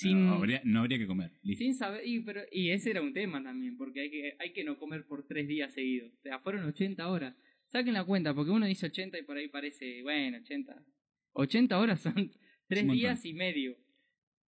Sin, 0.00 0.26
No, 0.26 0.34
habría, 0.34 0.60
no 0.64 0.80
habría 0.80 0.98
que 0.98 1.06
comer. 1.06 1.32
Listo. 1.42 1.64
sin 1.64 1.74
saber. 1.74 2.06
Y, 2.06 2.20
pero, 2.20 2.42
y 2.52 2.70
ese 2.70 2.90
era 2.90 3.02
un 3.02 3.12
tema 3.12 3.42
también, 3.42 3.76
porque 3.76 4.00
hay 4.02 4.10
que, 4.10 4.32
hay 4.38 4.52
que 4.52 4.64
no 4.64 4.78
comer 4.78 5.06
por 5.06 5.26
tres 5.26 5.48
días 5.48 5.72
seguidos. 5.74 6.12
O 6.14 6.20
sea, 6.22 6.38
fueron 6.38 6.64
80 6.64 7.08
horas. 7.08 7.34
Saquen 7.66 7.94
la 7.94 8.04
cuenta, 8.04 8.34
porque 8.34 8.50
uno 8.50 8.66
dice 8.66 8.86
80 8.86 9.18
y 9.18 9.22
por 9.24 9.36
ahí 9.36 9.48
parece, 9.48 10.02
bueno, 10.02 10.38
80. 10.38 10.84
80 11.32 11.78
horas 11.78 12.00
son 12.00 12.30
tres 12.68 12.88
días 12.90 13.24
y 13.24 13.32
medio. 13.34 13.72
O 13.72 13.76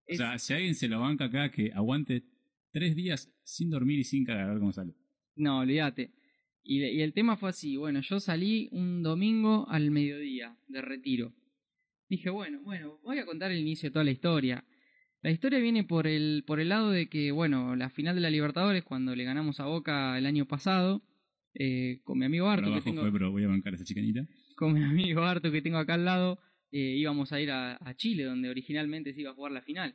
Es- 0.07 0.19
sea, 0.19 0.39
si 0.39 0.53
alguien 0.55 0.75
se 0.75 0.89
lo 0.89 1.01
banca 1.01 1.25
acá, 1.27 1.51
que 1.51 1.73
aguante 1.73 2.23
tres 2.71 2.95
días 2.95 3.33
sin 3.43 3.71
dormir 3.71 3.99
y 3.99 4.05
sin 4.05 4.25
cagar, 4.25 4.45
a 4.45 4.51
ver 4.51 4.59
cómo 4.59 4.73
sale. 4.73 4.95
No, 5.37 5.61
olvídate. 5.61 6.13
Y, 6.63 6.85
y 6.85 7.01
el 7.01 7.13
tema 7.15 7.37
fue 7.37 7.49
así, 7.51 7.77
bueno, 7.77 8.01
yo 8.03 8.21
salí 8.21 8.69
un 8.73 9.03
domingo 9.03 9.67
al 9.71 9.91
mediodía 9.91 10.57
de 10.67 10.83
retiro. 10.83 11.33
Dije, 12.09 12.31
bueno, 12.31 12.61
bueno, 12.63 12.99
voy 13.03 13.19
a 13.19 13.27
contar 13.27 13.51
el 13.53 13.59
inicio 13.59 13.89
de 13.89 13.93
toda 13.93 14.05
la 14.05 14.11
historia. 14.11 14.65
La 15.23 15.31
historia 15.31 15.59
viene 15.59 15.85
por 15.85 16.07
el, 16.07 16.45
por 16.47 16.61
el 16.61 16.69
lado 16.69 16.91
de 16.91 17.09
que, 17.09 17.33
bueno, 17.33 17.75
la 17.75 17.91
final 17.91 18.15
de 18.15 18.21
la 18.21 18.31
Libertadores, 18.31 18.85
cuando 18.85 19.17
le 19.17 19.25
ganamos 19.25 19.59
a 19.61 19.67
Boca 19.67 20.17
el 20.17 20.27
año 20.27 20.47
pasado, 20.47 21.03
eh, 21.55 22.01
con 22.05 22.19
mi 22.19 22.25
amigo 22.25 22.49
Arto, 22.49 22.73
que 22.73 22.81
tengo, 22.81 23.01
fue, 23.01 23.13
pero 23.13 23.31
voy 23.33 23.45
a 23.45 23.49
bancar 23.49 23.73
a 23.73 23.77
esa 23.77 23.85
chicanita. 23.85 24.27
con 24.57 24.75
mi 24.75 24.83
amigo 24.83 25.23
Arto 25.23 25.51
que 25.51 25.63
tengo 25.63 25.79
acá 25.79 25.95
al 25.95 26.05
lado, 26.05 26.39
eh, 26.71 26.95
íbamos 26.97 27.33
a 27.33 27.41
ir 27.41 27.51
a, 27.51 27.79
a 27.81 27.95
Chile, 27.97 28.25
donde 28.25 28.49
originalmente 28.49 29.13
se 29.13 29.23
iba 29.23 29.31
a 29.31 29.35
jugar 29.35 29.53
la 29.53 29.63
final. 29.63 29.95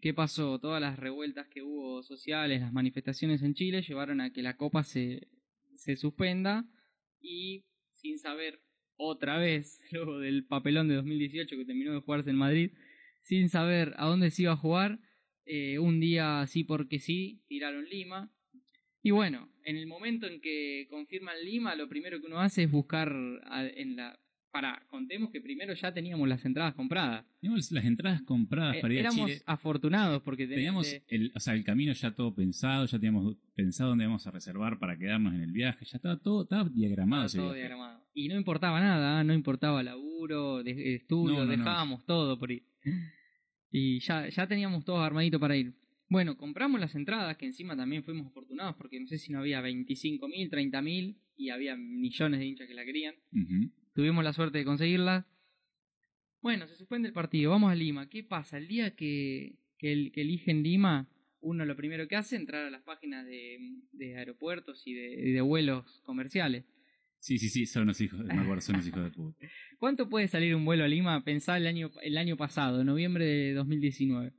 ¿Qué 0.00 0.14
pasó? 0.14 0.60
Todas 0.60 0.80
las 0.80 0.98
revueltas 0.98 1.48
que 1.48 1.62
hubo 1.62 2.02
sociales, 2.04 2.60
las 2.60 2.72
manifestaciones 2.72 3.42
en 3.42 3.54
Chile 3.54 3.82
llevaron 3.82 4.20
a 4.20 4.32
que 4.32 4.40
la 4.40 4.56
copa 4.56 4.84
se, 4.84 5.28
se 5.74 5.96
suspenda 5.96 6.64
y 7.20 7.64
sin 7.92 8.18
saber 8.18 8.60
otra 8.96 9.38
vez, 9.38 9.80
luego 9.92 10.20
del 10.20 10.44
papelón 10.44 10.88
de 10.88 10.94
2018 10.94 11.56
que 11.56 11.64
terminó 11.64 11.92
de 11.92 12.00
jugarse 12.00 12.30
en 12.30 12.36
Madrid, 12.36 12.70
sin 13.28 13.50
saber 13.50 13.92
a 13.98 14.06
dónde 14.06 14.30
se 14.30 14.42
iba 14.42 14.52
a 14.52 14.56
jugar, 14.56 15.00
eh, 15.44 15.78
un 15.78 16.00
día 16.00 16.46
sí 16.46 16.64
porque 16.64 16.98
sí, 16.98 17.42
tiraron 17.46 17.84
Lima. 17.84 18.30
Y 19.02 19.10
bueno, 19.10 19.50
en 19.64 19.76
el 19.76 19.86
momento 19.86 20.26
en 20.26 20.40
que 20.40 20.86
confirman 20.90 21.36
Lima, 21.44 21.74
lo 21.74 21.88
primero 21.88 22.20
que 22.20 22.26
uno 22.26 22.40
hace 22.40 22.62
es 22.64 22.70
buscar 22.70 23.12
a- 23.44 23.66
en 23.66 23.96
la... 23.96 24.18
Para, 24.50 24.82
contemos 24.88 25.30
que 25.30 25.42
primero 25.42 25.74
ya 25.74 25.92
teníamos 25.92 26.26
las 26.26 26.42
entradas 26.46 26.74
compradas. 26.74 27.22
Teníamos 27.38 27.70
las 27.70 27.84
entradas 27.84 28.22
compradas 28.22 28.76
Eh, 28.76 28.80
para 28.80 28.94
ir 28.94 29.00
a 29.00 29.02
éramos 29.02 29.30
Chile. 29.30 29.42
afortunados 29.44 30.22
porque 30.22 30.46
Teníamos 30.46 30.86
teníamos 30.86 31.06
el, 31.12 31.32
o 31.34 31.40
sea, 31.40 31.52
el 31.54 31.64
camino 31.64 31.92
ya 31.92 32.12
todo 32.14 32.34
pensado, 32.34 32.86
ya 32.86 32.98
teníamos 32.98 33.36
pensado 33.54 33.90
dónde 33.90 34.04
íbamos 34.04 34.26
a 34.26 34.30
reservar 34.30 34.78
para 34.78 34.96
quedarnos 34.98 35.34
en 35.34 35.42
el 35.42 35.52
viaje, 35.52 35.84
ya 35.84 35.96
estaba 35.98 36.16
todo, 36.18 36.44
estaba 36.44 36.66
diagramado 36.70 37.28
todo 37.28 37.42
viaje. 37.52 37.58
diagramado. 37.58 38.02
Y 38.14 38.28
no 38.28 38.36
importaba 38.36 38.80
nada, 38.80 39.22
no 39.22 39.34
importaba 39.34 39.82
laburo, 39.82 40.62
de, 40.62 40.94
estudio, 40.94 41.34
No, 41.34 41.44
no, 41.44 41.44
no. 41.44 41.56
dejábamos 41.56 42.06
todo 42.06 42.38
por 42.38 42.50
ir. 42.50 42.64
Y 43.70 44.00
ya, 44.00 44.28
ya 44.28 44.46
teníamos 44.46 44.84
todo 44.84 45.00
armadito 45.02 45.38
para 45.38 45.56
ir. 45.56 45.74
Bueno, 46.08 46.36
compramos 46.38 46.80
las 46.80 46.94
entradas, 46.94 47.36
que 47.36 47.44
encima 47.46 47.76
también 47.76 48.02
fuimos 48.02 48.26
afortunados, 48.26 48.76
porque 48.76 48.98
no 48.98 49.06
sé 49.06 49.18
si 49.18 49.30
no 49.32 49.40
había 49.40 49.60
25.000, 49.60 50.48
30.000 50.48 51.16
y 51.36 51.50
había 51.50 51.76
millones 51.76 52.40
de 52.40 52.46
hinchas 52.46 52.66
que 52.66 52.74
la 52.74 52.84
querían. 52.84 53.14
Tuvimos 53.94 54.24
la 54.24 54.32
suerte 54.32 54.58
de 54.58 54.64
conseguirlas. 54.64 55.26
Bueno, 56.40 56.66
se 56.66 56.76
suspende 56.76 57.08
el 57.08 57.14
partido, 57.14 57.50
vamos 57.50 57.70
a 57.70 57.74
Lima. 57.74 58.08
¿Qué 58.08 58.22
pasa? 58.22 58.58
El 58.58 58.68
día 58.68 58.94
que, 58.94 59.56
que, 59.76 59.92
el- 59.92 60.12
que 60.12 60.22
eligen 60.22 60.62
Lima, 60.62 61.08
uno 61.40 61.64
lo 61.64 61.76
primero 61.76 62.06
que 62.08 62.16
hace 62.16 62.36
es 62.36 62.40
entrar 62.40 62.64
a 62.64 62.70
las 62.70 62.82
páginas 62.82 63.26
de, 63.26 63.58
de 63.92 64.16
aeropuertos 64.16 64.86
y 64.86 64.94
de, 64.94 65.12
y 65.28 65.32
de 65.32 65.40
vuelos 65.40 66.00
comerciales. 66.04 66.64
Sí, 67.20 67.38
sí, 67.38 67.48
sí, 67.48 67.66
son 67.66 67.86
los 67.86 68.00
hijos, 68.00 68.20
me 68.24 68.32
acuerdo, 68.34 68.60
son 68.60 68.76
los 68.76 68.86
hijos 68.86 69.04
de 69.04 69.10
puta. 69.10 69.38
¿Cuánto 69.78 70.08
puede 70.08 70.28
salir 70.28 70.54
un 70.54 70.64
vuelo 70.64 70.84
a 70.84 70.88
Lima? 70.88 71.24
Pensá 71.24 71.56
el 71.56 71.66
año, 71.66 71.90
el 72.02 72.16
año 72.16 72.36
pasado, 72.36 72.84
noviembre 72.84 73.24
de 73.24 73.54
2019. 73.54 74.32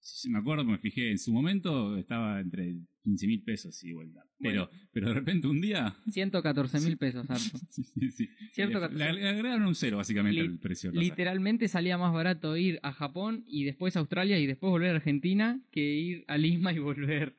Sí, 0.00 0.30
me 0.30 0.38
acuerdo, 0.38 0.64
me 0.64 0.78
fijé, 0.78 1.10
en 1.10 1.18
su 1.18 1.32
momento 1.32 1.96
estaba 1.96 2.40
entre 2.40 2.76
15 3.02 3.26
mil 3.26 3.42
pesos 3.42 3.82
y 3.82 3.92
vuelta. 3.92 4.24
Pero, 4.38 4.70
pero 4.92 5.08
de 5.08 5.14
repente 5.14 5.48
un 5.48 5.60
día... 5.60 5.96
114 6.10 6.80
mil 6.80 6.96
pesos, 6.96 7.28
harto. 7.28 7.58
Sí, 7.70 7.82
sí, 7.82 8.10
sí. 8.10 8.28
114. 8.52 8.96
Le, 8.96 9.12
le 9.20 9.28
agregaron 9.28 9.66
un 9.66 9.74
cero 9.74 9.96
básicamente 9.96 10.40
al 10.40 10.58
precio. 10.58 10.92
Literalmente 10.92 11.68
salía 11.68 11.98
más 11.98 12.12
barato 12.12 12.56
ir 12.56 12.78
a 12.82 12.92
Japón 12.92 13.44
y 13.48 13.64
después 13.64 13.96
a 13.96 14.00
Australia 14.00 14.38
y 14.38 14.46
después 14.46 14.70
volver 14.70 14.90
a 14.90 14.96
Argentina 14.96 15.60
que 15.72 15.80
ir 15.80 16.24
a 16.28 16.36
Lima 16.38 16.72
y 16.72 16.78
volver. 16.78 17.34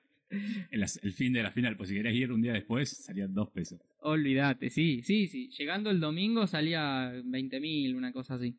El, 0.71 0.83
el 0.83 1.13
fin 1.13 1.31
de 1.31 1.43
la 1.43 1.51
final, 1.51 1.77
pues 1.77 1.87
si 1.89 1.95
querías 1.95 2.15
ir 2.15 2.33
un 2.33 2.41
día 2.41 2.53
después, 2.53 2.89
salían 2.89 3.33
dos 3.33 3.49
pesos. 3.49 3.79
Olvídate, 3.99 4.69
sí, 4.69 5.01
sí, 5.03 5.27
sí. 5.27 5.49
Llegando 5.57 5.89
el 5.89 5.99
domingo 5.99 6.47
salía 6.47 7.11
20 7.25 7.59
mil, 7.59 7.95
una 7.95 8.11
cosa 8.11 8.35
así. 8.35 8.55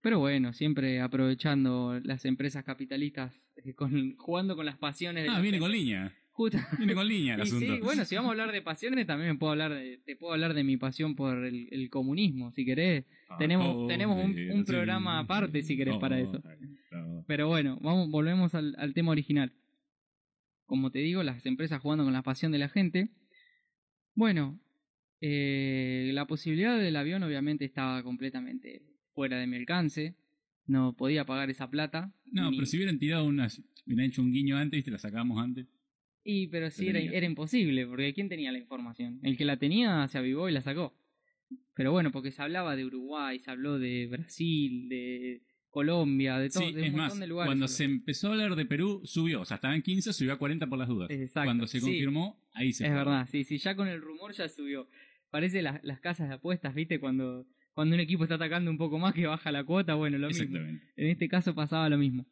Pero 0.00 0.18
bueno, 0.18 0.52
siempre 0.52 1.00
aprovechando 1.00 1.98
las 2.04 2.24
empresas 2.24 2.64
capitalistas, 2.64 3.34
eh, 3.56 3.74
con, 3.74 4.16
jugando 4.16 4.56
con 4.56 4.66
las 4.66 4.76
pasiones 4.78 5.24
de 5.24 5.30
Ah, 5.30 5.34
la 5.34 5.40
viene 5.40 5.58
gente. 5.58 5.64
con 5.64 5.72
línea. 5.72 6.12
Justo- 6.30 6.58
Viene 6.78 6.94
con 6.94 7.08
línea 7.08 7.34
el 7.34 7.40
asunto. 7.42 7.66
sí, 7.74 7.80
bueno, 7.82 8.04
si 8.04 8.14
vamos 8.14 8.28
a 8.28 8.32
hablar 8.32 8.52
de 8.52 8.62
pasiones, 8.62 9.06
también 9.06 9.32
me 9.32 9.38
puedo 9.38 9.50
hablar 9.52 9.74
de, 9.74 9.98
te 10.04 10.14
puedo 10.14 10.32
hablar 10.34 10.54
de 10.54 10.62
mi 10.62 10.76
pasión 10.76 11.16
por 11.16 11.44
el, 11.44 11.68
el 11.72 11.90
comunismo, 11.90 12.52
si 12.52 12.64
querés. 12.64 13.04
tenemos- 13.38 13.88
tenemos 13.88 14.24
un- 14.24 14.50
un 14.52 14.64
programa 14.64 15.18
aparte, 15.18 15.62
si 15.62 15.76
querés, 15.76 15.96
para 15.98 16.20
eso. 16.20 16.40
Pero 17.26 17.48
bueno, 17.48 17.78
vamos, 17.82 18.08
volvemos 18.10 18.54
al, 18.54 18.74
al 18.78 18.94
tema 18.94 19.10
original. 19.12 19.52
Como 20.66 20.90
te 20.92 21.00
digo, 21.00 21.22
las 21.22 21.44
empresas 21.46 21.80
jugando 21.80 22.04
con 22.04 22.12
la 22.12 22.22
pasión 22.22 22.52
de 22.52 22.58
la 22.58 22.68
gente. 22.68 23.08
Bueno, 24.18 24.58
eh, 25.20 26.10
la 26.12 26.26
posibilidad 26.26 26.76
del 26.76 26.96
avión 26.96 27.22
obviamente 27.22 27.64
estaba 27.64 28.02
completamente 28.02 28.82
fuera 29.14 29.38
de 29.38 29.46
mi 29.46 29.56
alcance. 29.56 30.16
No 30.66 30.96
podía 30.96 31.24
pagar 31.24 31.50
esa 31.50 31.70
plata. 31.70 32.12
No, 32.32 32.50
ni- 32.50 32.56
pero 32.56 32.66
si 32.66 32.76
hubieran 32.78 32.98
tirado 32.98 33.24
unas. 33.24 33.62
Hubieran 33.86 34.06
hecho 34.06 34.20
un 34.22 34.32
guiño 34.32 34.56
antes 34.56 34.80
y 34.80 34.82
te 34.82 34.90
la 34.90 34.98
sacábamos 34.98 35.40
antes. 35.40 35.66
Y 36.24 36.48
pero 36.48 36.68
sí 36.68 36.88
era, 36.88 37.00
imposible, 37.26 37.86
porque 37.86 38.12
¿quién 38.12 38.28
tenía 38.28 38.50
la 38.50 38.58
información? 38.58 39.20
El 39.22 39.36
que 39.36 39.44
la 39.44 39.56
tenía 39.56 40.06
se 40.08 40.18
avivó 40.18 40.48
y 40.48 40.52
la 40.52 40.62
sacó. 40.62 40.94
Pero 41.74 41.92
bueno, 41.92 42.10
porque 42.10 42.32
se 42.32 42.42
hablaba 42.42 42.74
de 42.74 42.84
Uruguay, 42.84 43.38
se 43.38 43.50
habló 43.52 43.78
de 43.78 44.08
Brasil, 44.08 44.88
de 44.88 45.42
Colombia, 45.70 46.38
de 46.38 46.50
todo, 46.50 46.64
Sí, 46.66 46.72
de 46.74 46.80
un 46.80 46.86
es 46.86 46.92
montón 46.92 47.08
más, 47.10 47.20
de 47.20 47.26
lugares. 47.28 47.48
cuando 47.48 47.68
se 47.68 47.84
empezó 47.84 48.28
a 48.28 48.32
hablar 48.32 48.56
de 48.56 48.66
Perú, 48.66 49.00
subió. 49.04 49.40
O 49.40 49.44
sea, 49.44 49.54
estaba 49.54 49.74
en 49.76 49.80
15, 49.82 50.12
subió 50.12 50.32
a 50.34 50.38
40 50.38 50.66
por 50.66 50.78
las 50.78 50.88
dudas. 50.88 51.08
Exacto, 51.10 51.46
Cuando 51.46 51.66
se 51.68 51.78
sí. 51.80 51.86
Ahí 52.58 52.72
se 52.72 52.84
Es 52.84 52.90
fue. 52.90 52.98
verdad, 52.98 53.26
sí, 53.30 53.44
sí, 53.44 53.58
ya 53.58 53.74
con 53.76 53.88
el 53.88 54.00
rumor 54.00 54.32
ya 54.32 54.48
subió. 54.48 54.88
Parece 55.30 55.62
las, 55.62 55.82
las 55.84 56.00
casas 56.00 56.28
de 56.28 56.34
apuestas, 56.34 56.74
¿viste? 56.74 56.98
Cuando, 57.00 57.46
cuando 57.74 57.94
un 57.94 58.00
equipo 58.00 58.24
está 58.24 58.36
atacando 58.36 58.70
un 58.70 58.78
poco 58.78 58.98
más 58.98 59.14
que 59.14 59.26
baja 59.26 59.52
la 59.52 59.64
cuota, 59.64 59.94
bueno, 59.94 60.18
lo 60.18 60.28
mismo. 60.28 60.58
En 60.96 61.06
este 61.08 61.28
caso 61.28 61.54
pasaba 61.54 61.88
lo 61.88 61.98
mismo. 61.98 62.26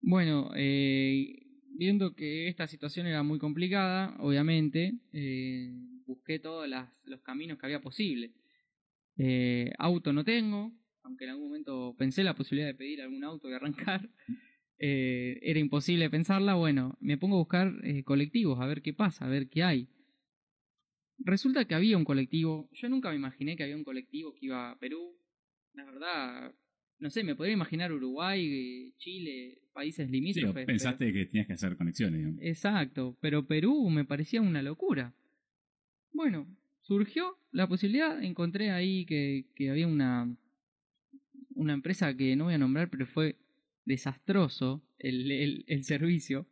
Bueno, 0.00 0.50
eh, 0.56 1.46
viendo 1.76 2.14
que 2.14 2.48
esta 2.48 2.66
situación 2.66 3.06
era 3.06 3.22
muy 3.22 3.38
complicada, 3.38 4.16
obviamente, 4.18 4.94
eh, 5.12 5.70
busqué 6.06 6.38
todos 6.38 6.68
las- 6.68 7.04
los 7.06 7.20
caminos 7.22 7.58
que 7.58 7.66
había 7.66 7.80
posible. 7.80 8.32
Eh, 9.16 9.70
auto 9.78 10.12
no 10.12 10.24
tengo, 10.24 10.72
aunque 11.02 11.24
en 11.24 11.30
algún 11.30 11.46
momento 11.48 11.94
pensé 11.96 12.24
la 12.24 12.34
posibilidad 12.34 12.68
de 12.68 12.74
pedir 12.74 13.02
algún 13.02 13.22
auto 13.24 13.48
y 13.48 13.52
arrancar. 13.52 14.08
Eh, 14.84 15.38
era 15.42 15.60
imposible 15.60 16.10
pensarla. 16.10 16.54
Bueno, 16.54 16.96
me 17.00 17.16
pongo 17.16 17.36
a 17.36 17.38
buscar 17.38 17.72
eh, 17.84 18.02
colectivos, 18.02 18.58
a 18.60 18.66
ver 18.66 18.82
qué 18.82 18.92
pasa, 18.92 19.24
a 19.24 19.28
ver 19.28 19.48
qué 19.48 19.62
hay. 19.62 19.88
Resulta 21.18 21.64
que 21.66 21.74
había 21.76 21.96
un 21.96 22.04
colectivo. 22.04 22.68
Yo 22.72 22.88
nunca 22.88 23.10
me 23.10 23.14
imaginé 23.16 23.56
que 23.56 23.62
había 23.62 23.76
un 23.76 23.84
colectivo 23.84 24.34
que 24.34 24.46
iba 24.46 24.72
a 24.72 24.78
Perú. 24.80 25.16
La 25.74 25.84
verdad, 25.84 26.52
no 26.98 27.10
sé, 27.10 27.22
me 27.22 27.36
podría 27.36 27.54
imaginar 27.54 27.92
Uruguay, 27.92 28.44
eh, 28.44 28.92
Chile, 28.98 29.58
países 29.72 30.06
Sí, 30.08 30.12
limítrofes. 30.12 30.66
pensaste 30.66 31.12
que 31.12 31.26
tenías 31.26 31.46
que 31.46 31.52
hacer 31.52 31.76
conexiones, 31.76 32.18
digamos. 32.18 32.42
Exacto, 32.42 33.16
pero 33.20 33.46
Perú 33.46 33.88
me 33.88 34.04
parecía 34.04 34.42
una 34.42 34.62
locura. 34.62 35.14
Bueno, 36.12 36.46
surgió 36.80 37.38
la 37.52 37.68
posibilidad, 37.68 38.20
encontré 38.22 38.70
ahí 38.72 39.06
que, 39.06 39.46
que 39.54 39.70
había 39.70 39.86
una, 39.86 40.36
una 41.54 41.72
empresa 41.72 42.16
que 42.16 42.34
no 42.34 42.44
voy 42.44 42.54
a 42.54 42.58
nombrar, 42.58 42.90
pero 42.90 43.06
fue 43.06 43.36
desastroso 43.84 44.82
el, 44.98 45.64
el, 45.66 45.84
servicio. 45.84 46.46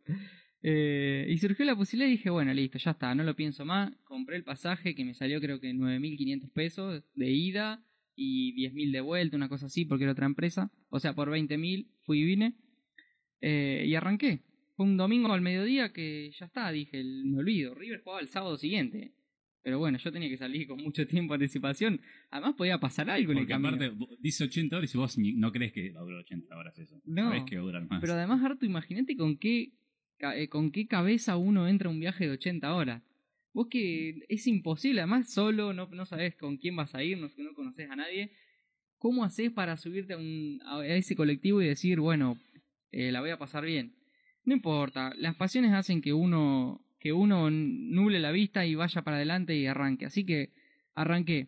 Eh, 0.63 1.25
y 1.29 1.37
surgió 1.37 1.65
la 1.65 1.75
posibilidad 1.75 2.09
y 2.09 2.17
dije, 2.17 2.29
bueno, 2.29 2.53
listo, 2.53 2.77
ya 2.77 2.91
está, 2.91 3.15
no 3.15 3.23
lo 3.23 3.35
pienso 3.35 3.65
más. 3.65 3.91
Compré 4.03 4.37
el 4.37 4.43
pasaje 4.43 4.95
que 4.95 5.05
me 5.05 5.13
salió 5.13 5.39
creo 5.41 5.59
que 5.59 5.73
9.500 5.73 6.51
pesos 6.51 7.03
de 7.15 7.31
ida 7.31 7.83
y 8.15 8.53
10.000 8.69 8.91
de 8.91 9.01
vuelta, 9.01 9.37
una 9.37 9.49
cosa 9.49 9.67
así, 9.67 9.85
porque 9.85 10.03
era 10.03 10.13
otra 10.13 10.25
empresa. 10.25 10.71
O 10.89 10.99
sea, 10.99 11.13
por 11.13 11.29
20.000 11.29 11.87
fui 12.01 12.19
y 12.19 12.25
vine. 12.25 12.55
Eh, 13.41 13.85
y 13.87 13.95
arranqué. 13.95 14.43
Fue 14.75 14.85
un 14.85 14.97
domingo 14.97 15.33
al 15.33 15.41
mediodía 15.41 15.91
que 15.93 16.31
ya 16.39 16.45
está, 16.45 16.71
dije, 16.71 17.03
me 17.03 17.39
olvido. 17.39 17.73
River 17.73 18.01
jugaba 18.03 18.21
el 18.21 18.27
sábado 18.27 18.57
siguiente. 18.57 19.13
Pero 19.63 19.77
bueno, 19.77 19.97
yo 19.99 20.11
tenía 20.11 20.27
que 20.27 20.37
salir 20.37 20.67
con 20.67 20.81
mucho 20.81 21.05
tiempo 21.05 21.33
de 21.37 21.43
anticipación. 21.43 22.01
Además 22.31 22.55
podía 22.55 22.79
pasar 22.79 23.09
algo 23.09 23.31
en 23.31 23.37
el 23.39 23.43
Porque 23.43 23.51
camino. 23.53 23.67
aparte, 23.69 23.89
vos- 23.89 24.17
dice 24.19 24.43
80 24.45 24.77
horas 24.77 24.93
y 24.93 24.97
vos 24.97 25.17
ni- 25.19 25.33
no 25.33 25.51
crees 25.51 25.71
que 25.71 25.91
va 25.91 25.99
a 25.99 26.03
durar 26.03 26.19
80 26.21 26.57
horas 26.57 26.77
eso. 26.79 26.99
No. 27.05 27.25
Sabés 27.29 27.43
que 27.43 27.55
va 27.57 27.61
a 27.61 27.65
durar 27.65 27.87
más. 27.89 28.01
Pero 28.01 28.13
además, 28.13 28.43
Harto, 28.43 28.65
imagínate 28.65 29.15
con 29.15 29.37
qué, 29.37 29.73
ca- 30.17 30.35
eh, 30.35 30.47
con 30.49 30.71
qué 30.71 30.87
cabeza 30.87 31.37
uno 31.37 31.67
entra 31.67 31.89
a 31.89 31.91
un 31.91 31.99
viaje 31.99 32.25
de 32.25 32.31
80 32.31 32.73
horas. 32.73 33.03
Vos 33.53 33.67
que 33.69 34.25
es 34.29 34.47
imposible, 34.47 35.01
además 35.01 35.31
solo, 35.31 35.73
no, 35.73 35.87
no 35.91 36.05
sabes 36.05 36.35
con 36.37 36.57
quién 36.57 36.75
vas 36.75 36.95
a 36.95 37.03
ir, 37.03 37.17
no, 37.19 37.29
no 37.37 37.53
conoces 37.53 37.89
a 37.89 37.95
nadie. 37.95 38.31
¿Cómo 38.97 39.23
haces 39.23 39.51
para 39.51 39.77
subirte 39.77 40.13
a, 40.13 40.17
un, 40.17 40.59
a 40.65 40.85
ese 40.87 41.15
colectivo 41.15 41.61
y 41.61 41.67
decir, 41.67 41.99
bueno, 41.99 42.39
eh, 42.91 43.11
la 43.11 43.19
voy 43.21 43.29
a 43.31 43.37
pasar 43.37 43.65
bien? 43.65 43.93
No 44.45 44.53
importa, 44.55 45.13
las 45.17 45.35
pasiones 45.35 45.71
hacen 45.73 46.01
que 46.01 46.13
uno, 46.13 46.83
que 47.01 47.11
uno 47.11 47.49
nuble 47.49 48.19
la 48.19 48.31
vista 48.31 48.65
y 48.65 48.75
vaya 48.75 49.01
para 49.01 49.17
adelante 49.17 49.55
y 49.55 49.65
arranque. 49.65 50.05
Así 50.05 50.23
que 50.23 50.51
arranqué. 50.93 51.47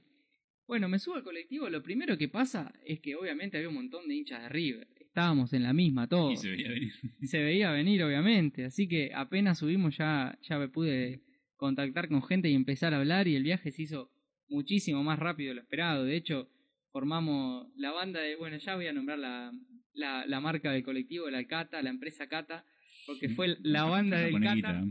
Bueno, 0.68 0.90
me 0.90 0.98
subo 0.98 1.16
al 1.16 1.24
colectivo, 1.24 1.70
lo 1.70 1.84
primero 1.84 2.18
que 2.18 2.28
pasa 2.28 2.74
es 2.84 3.00
que 3.00 3.16
obviamente 3.16 3.58
había 3.58 3.70
un 3.70 3.76
montón 3.76 4.08
de 4.08 4.16
hinchas 4.16 4.42
de 4.42 4.50
River. 4.50 4.88
Estábamos 5.00 5.54
en 5.54 5.62
la 5.62 5.74
misma 5.74 6.08
todos 6.08 6.34
Y 6.34 6.38
se 6.38 6.50
veía 6.50 6.70
venir. 6.70 6.94
se 7.22 7.44
veía 7.44 7.72
venir, 7.72 8.04
obviamente. 8.04 8.66
Así 8.66 8.88
que 8.88 9.12
apenas 9.14 9.60
subimos 9.60 9.96
ya, 9.96 10.38
ya 10.42 10.58
me 10.58 10.70
pude 10.70 11.22
contactar 11.56 12.10
con 12.10 12.24
gente 12.24 12.50
y 12.50 12.56
empezar 12.56 12.96
a 12.96 12.98
hablar 12.98 13.28
y 13.28 13.36
el 13.36 13.44
viaje 13.44 13.72
se 13.72 13.84
hizo 13.84 14.10
muchísimo 14.50 15.04
más 15.04 15.20
rápido 15.20 15.50
de 15.50 15.56
lo 15.56 15.62
esperado. 15.62 16.04
De 16.04 16.16
hecho, 16.16 16.50
formamos 16.92 17.68
la 17.76 17.92
banda 17.92 18.22
de, 18.22 18.36
bueno, 18.38 18.58
ya 18.58 18.76
voy 18.76 18.88
a 18.88 18.94
nombrar 18.94 19.20
la, 19.20 19.52
la, 19.94 20.26
la 20.26 20.40
marca 20.40 20.72
del 20.72 20.84
colectivo, 20.84 21.30
la 21.30 21.46
Cata, 21.46 21.80
la 21.84 21.92
empresa 21.92 22.28
Cata, 22.28 22.66
porque 23.06 23.30
fue 23.30 23.58
la 23.62 23.84
banda 23.84 24.18
del 24.18 24.42
Cata. 24.42 24.84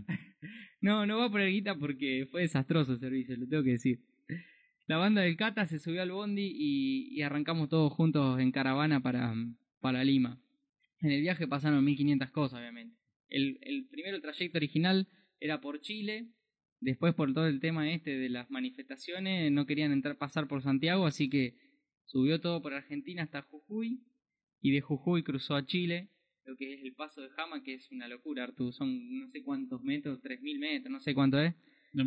No, 0.81 1.07
no 1.07 1.19
va 1.19 1.27
a 1.27 1.31
poner 1.31 1.51
guita 1.51 1.77
porque 1.77 2.27
fue 2.31 2.43
desastroso 2.43 2.93
el 2.93 2.99
servicio, 2.99 3.37
lo 3.37 3.47
tengo 3.47 3.63
que 3.63 3.71
decir. 3.71 4.01
La 4.87 4.97
banda 4.97 5.23
del 5.23 5.37
Cata 5.37 5.67
se 5.67 5.79
subió 5.79 6.03
al 6.03 6.11
bondi 6.11 6.53
y, 6.55 7.09
y 7.15 7.23
arrancamos 7.23 7.69
todos 7.69 7.93
juntos 7.93 8.41
en 8.41 8.51
caravana 8.51 9.01
para, 9.01 9.35
para 9.81 10.05
Lima. 10.05 10.41
En 11.01 11.11
el 11.11 11.21
viaje 11.21 11.47
pasaron 11.47 11.85
1500 11.85 12.31
cosas, 12.31 12.61
obviamente. 12.61 12.97
El, 13.29 13.59
el 13.63 13.87
primero, 13.87 14.17
el 14.17 14.23
trayecto 14.23 14.59
original 14.59 15.09
era 15.41 15.61
por 15.61 15.81
Chile. 15.81 16.29
Después, 16.81 17.15
por 17.15 17.33
todo 17.33 17.47
el 17.47 17.61
tema 17.61 17.91
este 17.93 18.17
de 18.17 18.29
las 18.29 18.51
manifestaciones, 18.51 19.51
no 19.53 19.67
querían 19.67 19.93
entrar, 19.93 20.19
pasar 20.19 20.49
por 20.49 20.63
Santiago, 20.63 21.07
así 21.07 21.29
que 21.31 21.57
subió 22.05 22.41
todo 22.41 22.61
por 22.61 22.75
Argentina 22.75 23.23
hasta 23.23 23.43
Jujuy. 23.43 24.03
Y 24.61 24.71
de 24.71 24.81
Jujuy 24.81 25.23
cruzó 25.23 25.57
a 25.57 25.67
Chile, 25.67 26.11
lo 26.45 26.57
que 26.57 26.75
es 26.75 26.83
el 26.83 26.95
paso 26.95 27.23
de 27.23 27.31
Jama, 27.31 27.63
que 27.63 27.75
es 27.75 27.91
una 27.91 28.09
locura, 28.09 28.45
Arturo. 28.45 28.73
Son 28.73 29.19
no 29.19 29.29
sé 29.29 29.43
cuántos 29.43 29.83
metros, 29.83 30.21
3.000 30.21 30.59
metros, 30.59 30.93
no 30.93 31.01
sé 31.01 31.15
cuánto 31.15 31.39
es. 31.39 31.55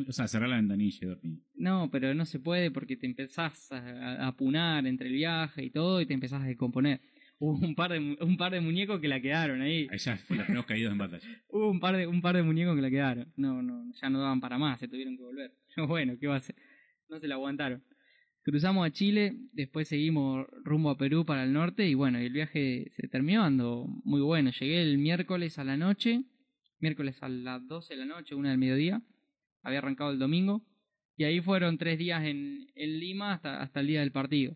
O 0.07 0.11
sea, 0.11 0.27
cerrar 0.27 0.49
la 0.49 0.55
ventanilla 0.55 0.99
y 1.01 1.05
dormir. 1.07 1.39
No, 1.53 1.89
pero 1.91 2.13
no 2.15 2.25
se 2.25 2.39
puede 2.39 2.71
porque 2.71 2.97
te 2.97 3.05
empezás 3.05 3.71
a, 3.71 4.27
apunar 4.27 4.87
entre 4.87 5.07
el 5.07 5.13
viaje 5.13 5.63
y 5.63 5.69
todo 5.69 6.01
y 6.01 6.07
te 6.07 6.13
empezás 6.13 6.41
a 6.41 6.47
descomponer. 6.47 7.01
Hubo 7.37 7.53
un 7.53 7.75
par 7.75 7.91
de, 7.91 8.17
un 8.19 8.37
par 8.37 8.53
de 8.53 8.61
muñecos 8.61 8.99
que 8.99 9.07
la 9.07 9.21
quedaron 9.21 9.61
ahí. 9.61 9.87
Ahí 9.91 9.97
ya 9.97 10.17
fue 10.17 10.37
los 10.37 10.65
caídos 10.65 10.91
en 10.91 10.97
batalla. 10.97 11.27
Hubo 11.49 11.69
un 11.69 11.79
par 11.79 11.95
de, 11.97 12.07
un 12.07 12.21
par 12.21 12.35
de 12.35 12.43
muñecos 12.43 12.75
que 12.75 12.81
la 12.81 12.89
quedaron. 12.89 13.31
No, 13.35 13.61
no, 13.61 13.91
ya 14.01 14.09
no 14.09 14.21
daban 14.21 14.39
para 14.39 14.57
más, 14.57 14.79
se 14.79 14.87
tuvieron 14.87 15.15
que 15.17 15.23
volver. 15.23 15.53
Bueno, 15.87 16.17
¿qué 16.19 16.27
va 16.27 16.35
a 16.35 16.37
hacer? 16.37 16.55
No 17.09 17.19
se 17.19 17.27
la 17.27 17.35
aguantaron. 17.35 17.83
Cruzamos 18.45 18.85
a 18.85 18.91
Chile, 18.91 19.33
después 19.53 19.87
seguimos 19.87 20.45
rumbo 20.63 20.91
a 20.91 20.97
Perú 20.99 21.25
para 21.25 21.43
el 21.43 21.51
norte 21.51 21.89
y 21.89 21.95
bueno, 21.95 22.19
el 22.19 22.31
viaje 22.31 22.91
se 22.95 23.07
terminó 23.07 23.43
ando 23.43 23.87
muy 24.03 24.21
bueno. 24.21 24.51
Llegué 24.51 24.83
el 24.83 24.99
miércoles 24.99 25.57
a 25.57 25.63
la 25.63 25.77
noche, 25.77 26.21
miércoles 26.77 27.23
a 27.23 27.27
las 27.27 27.67
12 27.67 27.95
de 27.95 27.99
la 28.01 28.05
noche, 28.05 28.35
una 28.35 28.51
del 28.51 28.59
mediodía. 28.59 29.01
Había 29.63 29.79
arrancado 29.79 30.11
el 30.11 30.19
domingo 30.19 30.63
y 31.17 31.23
ahí 31.23 31.41
fueron 31.41 31.79
tres 31.79 31.97
días 31.97 32.23
en, 32.23 32.67
en 32.75 32.99
Lima 32.99 33.33
hasta, 33.33 33.63
hasta 33.63 33.79
el 33.79 33.87
día 33.87 34.01
del 34.01 34.11
partido. 34.11 34.55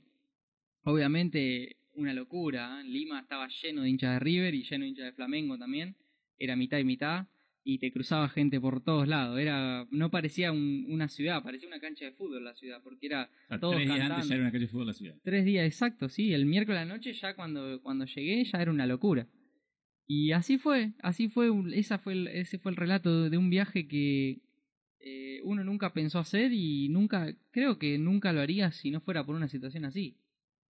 Obviamente 0.84 1.78
una 1.94 2.14
locura, 2.14 2.82
¿eh? 2.82 2.84
Lima 2.84 3.22
estaba 3.22 3.48
lleno 3.48 3.82
de 3.82 3.90
hinchas 3.90 4.14
de 4.14 4.20
River 4.20 4.54
y 4.54 4.70
lleno 4.70 4.84
de 4.84 4.90
hinchas 4.90 5.06
de 5.06 5.14
Flamengo 5.14 5.58
también, 5.58 5.98
era 6.38 6.56
mitad 6.56 6.78
y 6.78 6.84
mitad. 6.84 7.26
Y 7.64 7.78
te 7.80 7.92
cruzaba 7.92 8.30
gente 8.30 8.60
por 8.60 8.82
todos 8.82 9.08
lados. 9.08 9.38
Era, 9.40 9.86
no 9.92 10.10
parecía 10.10 10.52
un- 10.52 10.86
una 10.90 11.08
ciudad, 11.08 11.44
parecía 11.44 11.68
una 11.68 11.80
cancha 11.80 12.06
de 12.06 12.12
fútbol 12.14 12.44
la 12.44 12.56
ciudad, 12.56 12.82
porque 12.84 13.08
era 13.08 13.30
O 13.46 13.48
sea, 13.48 13.60
todos 13.60 13.76
tres 13.76 13.86
días 13.88 14.00
cantando. 14.00 14.16
antes 14.16 14.30
ya 14.30 14.36
era 14.36 14.44
una 14.44 14.52
calle 14.52 14.66
de 14.66 14.72
fútbol 14.72 14.88
la 14.88 14.94
ciudad. 14.94 15.16
Tres 15.24 15.46
días 15.46 15.66
exacto, 15.66 16.10
sí. 16.10 16.34
El 16.34 16.46
miércoles 16.46 16.82
a 16.82 16.86
la 16.86 16.94
noche 16.96 17.14
ya 17.14 17.36
cuando, 17.36 17.82
cuando 17.82 18.06
llegué 18.06 18.44
ya 18.46 18.62
era 18.62 18.72
una 18.72 18.86
locura. 18.88 19.28
Y 20.08 20.32
así 20.32 20.58
fue, 20.58 20.94
así 21.04 21.30
fue, 21.30 21.52
esa 21.74 22.00
fue 22.00 22.14
el- 22.14 22.28
ese 22.30 22.58
fue 22.58 22.72
el 22.72 22.78
relato 22.78 23.30
de 23.30 23.38
un 23.38 23.50
viaje 23.50 23.88
que 23.88 24.42
eh, 25.02 25.40
uno 25.44 25.64
nunca 25.64 25.94
pensó 25.94 26.20
hacer 26.20 26.52
y 26.52 26.90
nunca, 26.90 27.34
creo 27.52 27.78
que 27.80 27.98
nunca 27.98 28.34
lo 28.34 28.42
haría 28.42 28.72
si 28.72 28.92
no 28.92 29.00
fuera 29.00 29.26
por 29.26 29.36
una 29.36 29.48
situación 29.48 29.86
así. 29.86 30.18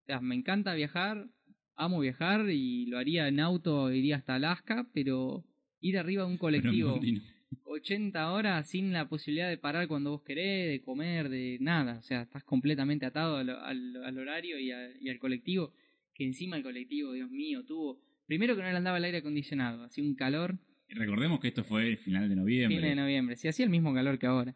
O 0.04 0.06
sea, 0.06 0.22
me 0.22 0.36
encanta 0.36 0.74
viajar, 0.76 1.28
amo 1.76 2.00
viajar 2.00 2.48
y 2.50 2.86
lo 2.88 2.98
haría 3.00 3.28
en 3.28 3.40
auto, 3.40 3.92
iría 3.92 4.18
hasta 4.18 4.36
Alaska, 4.36 4.88
pero 4.94 5.46
ir 5.82 5.98
arriba 5.98 6.24
de 6.26 6.30
un 6.32 6.38
colectivo 6.38 6.92
Bondi 6.92 7.14
no. 7.14 7.22
80 7.66 8.32
horas 8.32 8.70
sin 8.70 8.92
la 8.94 9.08
posibilidad 9.10 9.50
de 9.50 9.58
parar 9.58 9.88
cuando 9.88 10.12
vos 10.12 10.22
querés, 10.24 10.70
de 10.70 10.82
comer, 10.82 11.30
de 11.30 11.58
nada. 11.62 11.98
O 12.00 12.04
sea, 12.04 12.22
estás 12.24 12.44
completamente 12.44 13.06
atado 13.06 13.38
al, 13.38 13.50
al- 13.50 14.04
al 14.04 14.18
horario 14.18 14.60
y, 14.60 14.72
a- 14.72 14.90
y 15.00 15.10
al 15.10 15.20
colectivo. 15.20 15.74
Que 16.14 16.26
encima 16.26 16.58
el 16.58 16.64
colectivo, 16.64 17.14
Dios 17.14 17.30
mío, 17.32 17.64
tuvo. 17.66 18.02
Primero 18.28 18.56
que 18.56 18.62
no 18.62 18.70
le 18.70 18.78
andaba 18.78 18.98
el 18.98 19.04
aire 19.06 19.20
acondicionado, 19.20 19.84
hacía 19.84 20.04
un 20.04 20.16
calor. 20.16 20.60
Y 20.90 20.94
Recordemos 20.96 21.40
que 21.40 21.48
esto 21.48 21.64
fue 21.64 21.88
el 21.88 21.98
final 21.98 22.28
de 22.30 22.36
noviembre. 22.36 22.78
Fin 22.80 22.88
de 22.90 22.96
noviembre, 22.96 23.36
sí, 23.36 23.48
hacía 23.48 23.66
el 23.66 23.72
mismo 23.72 23.94
calor 23.94 24.20
que 24.20 24.28
ahora. 24.28 24.56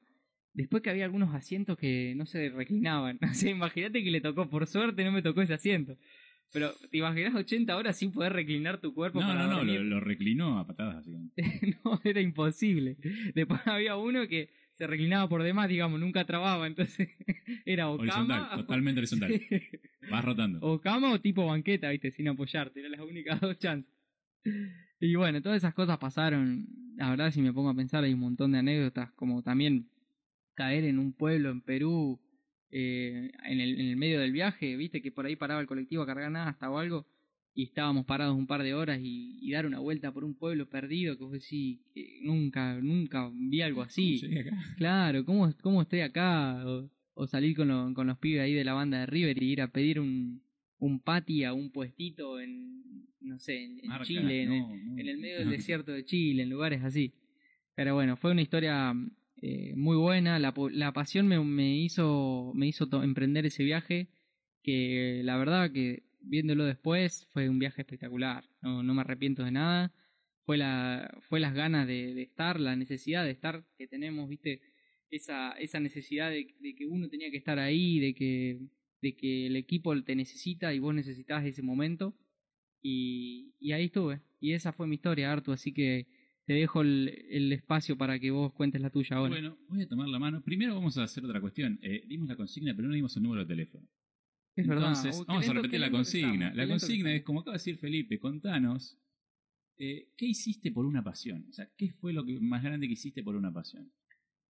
Después 0.53 0.83
que 0.83 0.89
había 0.91 1.05
algunos 1.05 1.33
asientos 1.33 1.77
que 1.77 2.13
no 2.15 2.25
se 2.27 2.49
reclinaban. 2.49 3.17
O 3.31 3.33
sea, 3.33 3.49
imagínate 3.49 4.03
que 4.03 4.11
le 4.11 4.21
tocó, 4.21 4.49
por 4.49 4.67
suerte 4.67 5.03
no 5.03 5.11
me 5.11 5.21
tocó 5.23 5.41
ese 5.41 5.53
asiento. 5.55 5.97
Pero 6.51 6.71
te 6.91 6.97
imaginas 6.97 7.33
80 7.33 7.75
horas 7.75 7.97
sin 7.97 8.11
poder 8.11 8.33
reclinar 8.33 8.79
tu 8.79 8.93
cuerpo 8.93 9.19
No, 9.21 9.27
para 9.27 9.43
no, 9.43 9.49
no, 9.49 9.55
dormir? 9.57 9.79
lo, 9.81 9.83
lo 9.85 9.99
reclinó 9.99 10.59
a 10.59 10.67
patadas. 10.67 10.97
Básicamente. 10.97 11.43
no, 11.83 11.99
era 12.03 12.21
imposible. 12.21 12.97
Después 13.33 13.61
había 13.65 13.95
uno 13.95 14.27
que 14.27 14.49
se 14.73 14.85
reclinaba 14.87 15.27
por 15.29 15.41
demás, 15.43 15.69
digamos, 15.69 15.99
nunca 15.99 16.25
trababa, 16.25 16.65
entonces 16.67 17.09
era 17.65 17.89
o 17.89 17.93
Horizontal, 17.93 18.41
cama, 18.49 18.55
totalmente 18.57 18.99
horizontal. 18.99 19.31
Sí. 20.03 20.09
Vas 20.11 20.25
rotando. 20.25 20.59
o 20.61 20.81
cama 20.81 21.13
o 21.13 21.21
tipo 21.21 21.45
banqueta, 21.45 21.89
viste, 21.89 22.11
sin 22.11 22.27
apoyarte, 22.27 22.81
eran 22.81 22.91
las 22.91 23.01
únicas 23.01 23.39
dos 23.39 23.57
chances. 23.57 23.93
Y 24.99 25.15
bueno, 25.15 25.41
todas 25.41 25.57
esas 25.57 25.73
cosas 25.73 25.97
pasaron. 25.97 26.67
La 26.97 27.09
verdad, 27.09 27.31
si 27.31 27.41
me 27.41 27.53
pongo 27.53 27.69
a 27.69 27.73
pensar, 27.75 28.03
hay 28.03 28.13
un 28.13 28.19
montón 28.19 28.51
de 28.51 28.59
anécdotas, 28.59 29.11
como 29.13 29.41
también 29.41 29.87
caer 30.55 30.83
en 30.83 30.99
un 30.99 31.13
pueblo 31.13 31.49
en 31.51 31.61
Perú, 31.61 32.19
eh, 32.75 33.31
en, 33.45 33.59
el, 33.61 33.79
en 33.79 33.85
el 33.87 33.95
medio 33.97 34.19
del 34.19 34.31
viaje, 34.31 34.75
viste, 34.75 35.01
que 35.01 35.11
por 35.11 35.25
ahí 35.27 35.35
paraba 35.35 35.61
el 35.61 35.67
colectivo 35.67 36.01
a 36.01 36.07
cargar 36.07 36.31
nada 36.31 36.49
hasta 36.49 36.69
o 36.71 36.79
algo, 36.79 37.05
y 37.53 37.65
estábamos 37.65 38.05
parados 38.05 38.35
un 38.35 38.47
par 38.47 38.63
de 38.63 38.73
horas 38.73 38.99
y, 38.99 39.37
y 39.39 39.51
dar 39.51 39.67
una 39.67 39.77
vuelta 39.77 40.11
por 40.11 40.23
un 40.23 40.33
pueblo 40.33 40.67
perdido, 40.67 41.15
que 41.17 41.23
vos 41.23 41.33
decís, 41.33 41.79
que 41.93 42.19
nunca, 42.23 42.79
nunca 42.81 43.29
vi 43.31 43.61
algo 43.61 43.83
así. 43.83 44.19
¿Cómo 44.21 44.33
llegué 44.33 44.49
acá? 44.49 44.57
Claro, 44.77 45.23
¿cómo, 45.23 45.53
cómo 45.61 45.81
estoy 45.83 45.99
acá? 45.99 46.65
O, 46.67 46.89
o 47.13 47.27
salir 47.27 47.55
con, 47.55 47.67
lo- 47.67 47.93
con 47.93 48.07
los 48.07 48.17
pibes 48.17 48.41
ahí 48.41 48.53
de 48.53 48.63
la 48.63 48.73
banda 48.73 49.01
de 49.01 49.05
River 49.05 49.41
y 49.43 49.51
ir 49.51 49.61
a 49.61 49.67
pedir 49.67 49.99
un, 49.99 50.41
un 50.79 50.99
patty 50.99 51.43
a 51.43 51.53
un 51.53 51.69
puestito 51.71 52.39
en, 52.39 53.05
no 53.21 53.37
sé, 53.37 53.65
en, 53.65 53.87
Marca, 53.87 54.03
Chile, 54.05 54.41
en, 54.43 54.51
el, 54.51 54.59
no, 54.61 54.75
no. 54.75 54.99
en 54.99 55.07
el 55.07 55.17
medio 55.19 55.37
del 55.37 55.49
desierto 55.51 55.91
de 55.91 56.05
Chile, 56.05 56.41
en 56.41 56.49
lugares 56.49 56.83
así. 56.83 57.13
Pero 57.75 57.93
bueno, 57.93 58.17
fue 58.17 58.31
una 58.31 58.41
historia 58.41 58.93
eh, 59.45 59.73
muy 59.75 59.97
buena. 59.97 60.39
La, 60.39 60.53
la 60.71 60.93
pasión 60.93 61.27
me, 61.27 61.37
me 61.43 61.75
hizo, 61.75 62.53
me 62.55 62.65
hizo 62.65 62.87
emprender 63.03 63.45
ese 63.45 63.65
viaje, 63.65 64.07
que 64.63 65.19
la 65.25 65.35
verdad 65.35 65.69
que 65.69 66.03
viéndolo 66.21 66.63
después 66.63 67.27
fue 67.33 67.49
un 67.49 67.59
viaje 67.59 67.81
espectacular. 67.81 68.45
No, 68.61 68.83
no 68.83 68.93
me 68.93 69.01
arrepiento 69.01 69.43
de 69.43 69.51
nada. 69.51 69.93
Fue, 70.45 70.57
la, 70.57 71.13
fue 71.27 71.41
las 71.41 71.53
ganas 71.53 71.87
de, 71.87 72.21
estar, 72.21 72.57
la 72.57 72.77
necesidad 72.77 73.25
de 73.25 73.31
estar 73.31 73.65
que 73.77 73.85
tenemos, 73.85 74.29
viste, 74.29 74.61
esa, 75.09 75.51
esa 75.53 75.81
necesidad 75.81 76.29
de, 76.29 76.55
de 76.61 76.73
que 76.73 76.85
uno 76.85 77.09
tenía 77.09 77.29
que 77.29 77.37
estar 77.37 77.59
ahí, 77.59 77.99
de 77.99 78.13
que, 78.13 78.59
de 79.01 79.15
que 79.17 79.47
el 79.47 79.57
equipo 79.57 80.01
te 80.03 80.15
necesita 80.15 80.73
y 80.73 80.79
vos 80.79 80.95
necesitas 80.95 81.45
ese 81.45 81.61
momento. 81.61 82.15
Y, 82.81 83.55
y 83.59 83.73
ahí 83.73 83.85
estuve. 83.85 84.21
Y 84.39 84.53
esa 84.53 84.71
fue 84.71 84.87
mi 84.87 84.95
historia, 84.95 85.33
Artu, 85.33 85.51
así 85.51 85.73
que 85.73 86.07
te 86.45 86.53
dejo 86.53 86.81
el, 86.81 87.25
el 87.29 87.51
espacio 87.53 87.97
para 87.97 88.19
que 88.19 88.31
vos 88.31 88.53
cuentes 88.53 88.81
la 88.81 88.89
tuya 88.89 89.17
ahora. 89.17 89.29
Bueno, 89.29 89.57
voy 89.69 89.81
a 89.81 89.87
tomar 89.87 90.07
la 90.07 90.19
mano. 90.19 90.41
Primero 90.41 90.75
vamos 90.75 90.97
a 90.97 91.03
hacer 91.03 91.23
otra 91.23 91.39
cuestión. 91.39 91.79
Eh, 91.81 92.03
dimos 92.07 92.27
la 92.27 92.35
consigna, 92.35 92.75
pero 92.75 92.87
no 92.87 92.95
dimos 92.95 93.15
el 93.15 93.23
número 93.23 93.41
de 93.41 93.47
teléfono. 93.47 93.87
es 94.55 94.67
verdad. 94.67 94.89
Entonces, 94.89 95.19
qué 95.19 95.25
vamos 95.27 95.49
a 95.49 95.53
repetir 95.53 95.79
la 95.79 95.91
consigna. 95.91 96.47
estamos, 96.49 96.55
La 96.57 96.67
consigna 96.67 97.13
es, 97.13 97.23
como 97.23 97.39
acaba 97.41 97.53
de 97.53 97.59
decir 97.59 97.77
Felipe, 97.77 98.19
contanos, 98.19 98.97
eh, 99.77 100.09
¿qué 100.17 100.25
hiciste 100.25 100.71
por 100.71 100.85
una 100.85 101.03
pasión? 101.03 101.45
O 101.49 101.53
sea, 101.53 101.69
¿qué 101.77 101.91
fue 101.93 102.13
lo 102.13 102.25
que 102.25 102.39
más 102.39 102.61
grande 102.63 102.87
que 102.87 102.93
hiciste 102.93 103.23
por 103.23 103.35
una 103.35 103.51
pasión? 103.53 103.91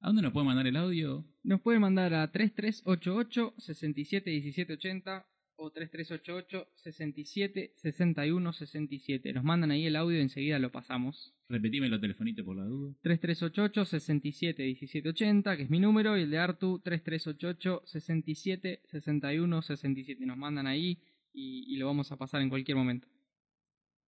¿A 0.01 0.09
dónde 0.09 0.23
nos 0.23 0.33
puede 0.33 0.47
mandar 0.47 0.67
el 0.67 0.77
audio? 0.77 1.25
Nos 1.45 1.61
pueden 1.61 1.83
mandar 1.83 2.15
a 2.15 2.31
3388 2.33 3.55
671780 3.59 5.27
o 5.63 5.71
3388 5.71 6.69
67 6.75 7.73
61 7.77 8.53
67. 8.53 9.33
Nos 9.33 9.45
mandan 9.45 9.71
ahí 9.71 9.87
el 9.87 9.97
audio 9.97 10.19
y 10.19 10.23
enseguida 10.23 10.59
lo 10.59 10.73
pasamos. 10.73 11.35
Repetime 11.49 11.89
los 11.89 12.01
telefonitos 12.01 12.45
por 12.45 12.57
la 12.57 12.65
duda. 12.65 12.95
3388 13.03 13.85
67 13.85 14.63
1780, 14.65 15.57
que 15.57 15.63
es 15.63 15.71
mi 15.71 15.79
número, 15.79 16.19
y 16.19 16.23
el 16.23 16.31
de 16.31 16.39
Artu 16.39 16.81
3388 16.81 17.83
67 17.87 18.83
61 18.85 19.63
67. 19.63 20.27
Nos 20.27 20.37
mandan 20.37 20.67
ahí 20.67 20.99
y, 21.33 21.73
y 21.73 21.77
lo 21.77 21.87
vamos 21.87 22.11
a 22.11 22.17
pasar 22.17 22.43
en 22.43 22.49
cualquier 22.49 22.77
momento. 22.77 23.09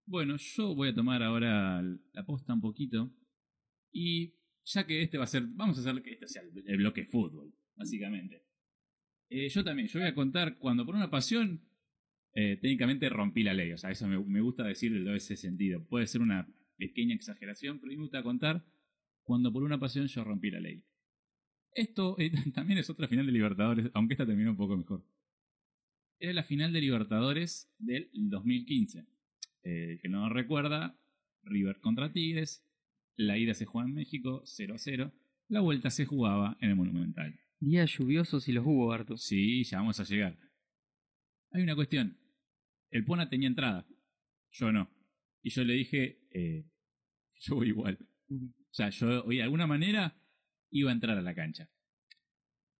Bueno, 0.06 0.36
yo 0.36 0.74
voy 0.74 0.88
a 0.88 0.94
tomar 0.94 1.22
ahora 1.22 1.82
la 1.82 2.26
posta 2.26 2.52
un 2.52 2.60
poquito. 2.60 3.10
Y 3.92 4.34
ya 4.64 4.86
que 4.86 5.02
este 5.02 5.18
va 5.18 5.24
a 5.24 5.28
ser. 5.28 5.44
Vamos 5.46 5.78
a 5.78 5.80
hacer 5.80 6.02
que 6.02 6.12
este 6.14 6.26
sea 6.26 6.42
el 6.42 6.76
bloque 6.78 7.04
fútbol, 7.04 7.54
básicamente. 7.76 8.43
Eh, 9.30 9.48
yo 9.48 9.64
también, 9.64 9.88
yo 9.88 10.00
voy 10.00 10.08
a 10.08 10.14
contar 10.14 10.58
cuando 10.58 10.84
por 10.86 10.94
una 10.94 11.10
pasión. 11.10 11.62
eh, 12.34 12.58
técnicamente 12.60 13.08
rompí 13.08 13.42
la 13.42 13.54
ley. 13.54 13.72
O 13.72 13.78
sea, 13.78 13.90
eso 13.90 14.08
me, 14.08 14.40
gusta 14.40 14.64
decirlo 14.64 15.10
en 15.10 15.16
ese 15.16 15.36
sentido. 15.36 15.84
Puede 15.86 16.06
ser 16.06 16.20
una 16.20 16.48
pequeña 16.76 17.14
exageración, 17.14 17.78
pero 17.78 17.90
a 17.90 17.92
mí 17.92 17.96
me 17.96 18.02
gusta 18.02 18.22
contar 18.22 18.64
cuando 19.22 19.52
por 19.52 19.62
una 19.62 19.78
pasión 19.78 20.06
yo 20.06 20.24
rompí 20.24 20.50
la 20.50 20.60
ley. 20.60 20.82
Esto 21.74 22.16
eh, 22.18 22.30
también 22.54 22.78
es 22.78 22.90
otra 22.90 23.08
final 23.08 23.26
de 23.26 23.32
Libertadores, 23.32 23.90
aunque 23.94 24.14
esta 24.14 24.26
terminó 24.26 24.50
un 24.50 24.56
poco 24.56 24.76
mejor. 24.76 25.04
Era 26.18 26.32
la 26.32 26.44
final 26.44 26.72
de 26.72 26.80
Libertadores 26.80 27.72
del 27.78 28.10
2015. 28.12 29.06
Eh, 29.64 29.98
que 30.02 30.08
no 30.08 30.28
recuerda, 30.28 30.98
River 31.42 31.80
contra 31.80 32.12
Tigres. 32.12 32.64
La 33.16 33.38
ida 33.38 33.54
se 33.54 33.64
jugaba 33.64 33.88
en 33.88 33.94
México 33.94 34.42
0 34.44 34.74
a 34.74 34.78
0. 34.78 35.12
La 35.48 35.60
vuelta 35.60 35.90
se 35.90 36.04
jugaba 36.04 36.56
en 36.60 36.70
el 36.70 36.76
Monumental. 36.76 37.38
Días 37.64 37.96
lluviosos 37.96 38.46
y 38.46 38.52
los 38.52 38.66
hubo, 38.66 38.92
Artu. 38.92 39.16
Sí, 39.16 39.64
ya 39.64 39.78
vamos 39.78 39.98
a 39.98 40.04
llegar. 40.04 40.38
Hay 41.50 41.62
una 41.62 41.74
cuestión. 41.74 42.18
El 42.90 43.06
Pona 43.06 43.30
tenía 43.30 43.48
entrada. 43.48 43.86
Yo 44.50 44.70
no. 44.70 44.90
Y 45.42 45.48
yo 45.48 45.64
le 45.64 45.72
dije, 45.72 46.20
eh, 46.30 46.66
yo 47.40 47.54
voy 47.54 47.68
igual. 47.68 47.98
O 48.30 48.74
sea, 48.74 48.90
yo 48.90 49.22
de 49.22 49.42
alguna 49.42 49.66
manera 49.66 50.14
iba 50.70 50.90
a 50.90 50.92
entrar 50.92 51.16
a 51.16 51.22
la 51.22 51.34
cancha. 51.34 51.70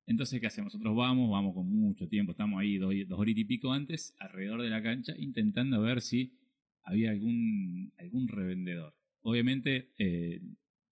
Entonces, 0.06 0.38
¿qué 0.38 0.48
hacemos? 0.48 0.74
Nosotros 0.74 0.94
vamos, 0.94 1.30
vamos 1.30 1.54
con 1.54 1.66
mucho 1.66 2.06
tiempo, 2.06 2.32
estamos 2.32 2.60
ahí 2.60 2.76
dos, 2.76 2.92
dos 3.08 3.18
horitas 3.18 3.40
y 3.40 3.44
pico 3.46 3.72
antes, 3.72 4.14
alrededor 4.18 4.60
de 4.60 4.68
la 4.68 4.82
cancha, 4.82 5.14
intentando 5.16 5.80
ver 5.80 6.02
si 6.02 6.36
había 6.82 7.10
algún, 7.10 7.94
algún 7.96 8.28
revendedor. 8.28 8.94
Obviamente, 9.22 9.94
eh, 9.96 10.42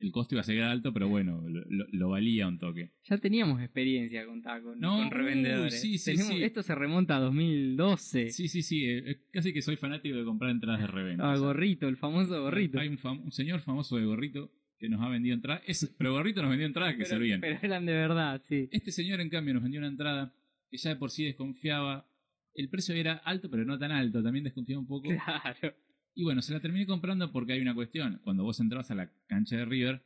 el 0.03 0.11
costo 0.13 0.35
iba 0.35 0.41
a 0.41 0.45
ser 0.45 0.61
alto, 0.63 0.93
pero 0.93 1.09
bueno, 1.09 1.43
lo, 1.47 2.09
valía 2.11 2.49
un 2.49 2.59
toque. 2.59 2.91
Ya 3.05 3.19
teníamos 3.19 3.61
experiencia 3.63 4.27
con, 4.27 4.43
ta- 4.43 4.61
con, 4.61 4.79
No, 4.81 4.97
con 4.99 5.11
revendedores. 5.11 5.75
uy, 5.75 5.79
sí, 5.81 5.99
sí, 5.99 6.11
Tenemos- 6.13 6.35
sí. 6.37 6.43
Esto 6.43 6.63
se 6.63 6.75
remonta 6.75 7.17
a 7.17 7.21
2012. 7.21 8.31
Sí, 8.31 8.49
sí, 8.49 8.63
sí, 8.63 8.85
eh, 8.85 8.99
eh, 9.07 9.21
casi 9.31 9.53
que 9.53 9.63
soy 9.63 9.77
fanático 9.77 10.17
de 10.17 10.25
comprar 10.25 10.51
entradas 10.51 10.81
de 10.81 10.87
reventa. 10.89 11.25
A 11.25 11.33
O 11.33 11.37
sea, 11.37 11.47
gorrito, 11.47 11.89
el 11.89 11.97
famoso 11.97 12.43
gorrito. 12.43 12.79
Hay 12.81 12.89
un, 12.89 12.99
fam- 12.99 13.23
un 13.23 13.33
señor 13.33 13.61
famoso 13.61 13.97
de 13.97 14.05
gorrito 14.05 14.51
que 14.79 14.89
nos 14.89 15.01
ha 15.01 15.09
vendido 15.09 15.35
entradas. 15.35 15.63
Pero 15.97 16.13
gorrito 16.13 16.43
nos 16.43 16.51
vendió 16.51 16.67
entradas 16.67 16.93
que 16.95 16.99
pero, 17.05 17.09
servían. 17.11 17.41
pero 17.41 17.59
eran 17.63 17.87
de 17.87 17.93
verdad, 17.93 18.43
sí. 18.49 18.69
Este 18.73 18.91
señor, 18.93 19.21
en 19.21 19.29
cambio, 19.31 19.55
nos 19.55 19.63
vendió 19.63 19.79
una 19.79 19.89
entrada 19.89 20.35
que 20.71 20.77
ya 20.79 20.91
de 20.91 20.97
por 20.97 21.11
sí 21.11 21.25
desconfiaba. 21.25 22.09
El 22.55 22.69
precio 22.69 22.95
era 22.95 23.15
alto, 23.15 23.49
pero 23.51 23.65
no 23.65 23.79
tan 23.79 23.93
alto. 23.93 24.23
También 24.23 24.45
desconfiaba 24.45 24.81
un 24.81 24.87
poco. 24.89 25.09
Claro. 25.09 25.75
Y 26.15 26.25
bueno, 26.25 26.43
se 26.43 26.53
la 26.53 26.61
terminé 26.61 26.87
comprando 26.87 27.33
porque 27.33 27.55
hay 27.55 27.61
una 27.61 27.75
cuestión. 27.75 28.21
Cuando 28.23 28.45
vos 28.45 28.61
entrabas 28.61 28.91
a 28.91 28.95
la 28.95 29.11
cancha 29.27 29.57
de 29.57 29.65
River, 29.65 30.05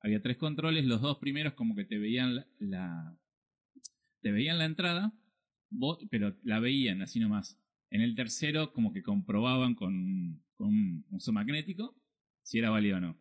había 0.00 0.20
tres 0.20 0.36
controles. 0.36 0.84
Los 0.84 1.00
dos 1.00 1.18
primeros 1.18 1.54
como 1.54 1.74
que 1.76 1.84
te 1.84 1.98
veían 1.98 2.44
la... 2.58 3.16
te 4.20 4.32
veían 4.32 4.58
la 4.58 4.64
entrada, 4.64 5.12
vos- 5.70 5.98
pero 6.10 6.36
la 6.42 6.58
veían 6.60 7.02
así 7.02 7.20
nomás. 7.20 7.60
En 7.90 8.00
el 8.00 8.14
tercero 8.16 8.72
como 8.72 8.92
que 8.92 9.02
comprobaban 9.02 9.74
con, 9.74 10.42
con 10.56 10.68
un 10.68 11.06
uso 11.10 11.32
magnético 11.32 11.94
si 12.42 12.58
era 12.58 12.70
válido 12.70 12.96
o 12.96 13.00
no. 13.00 13.16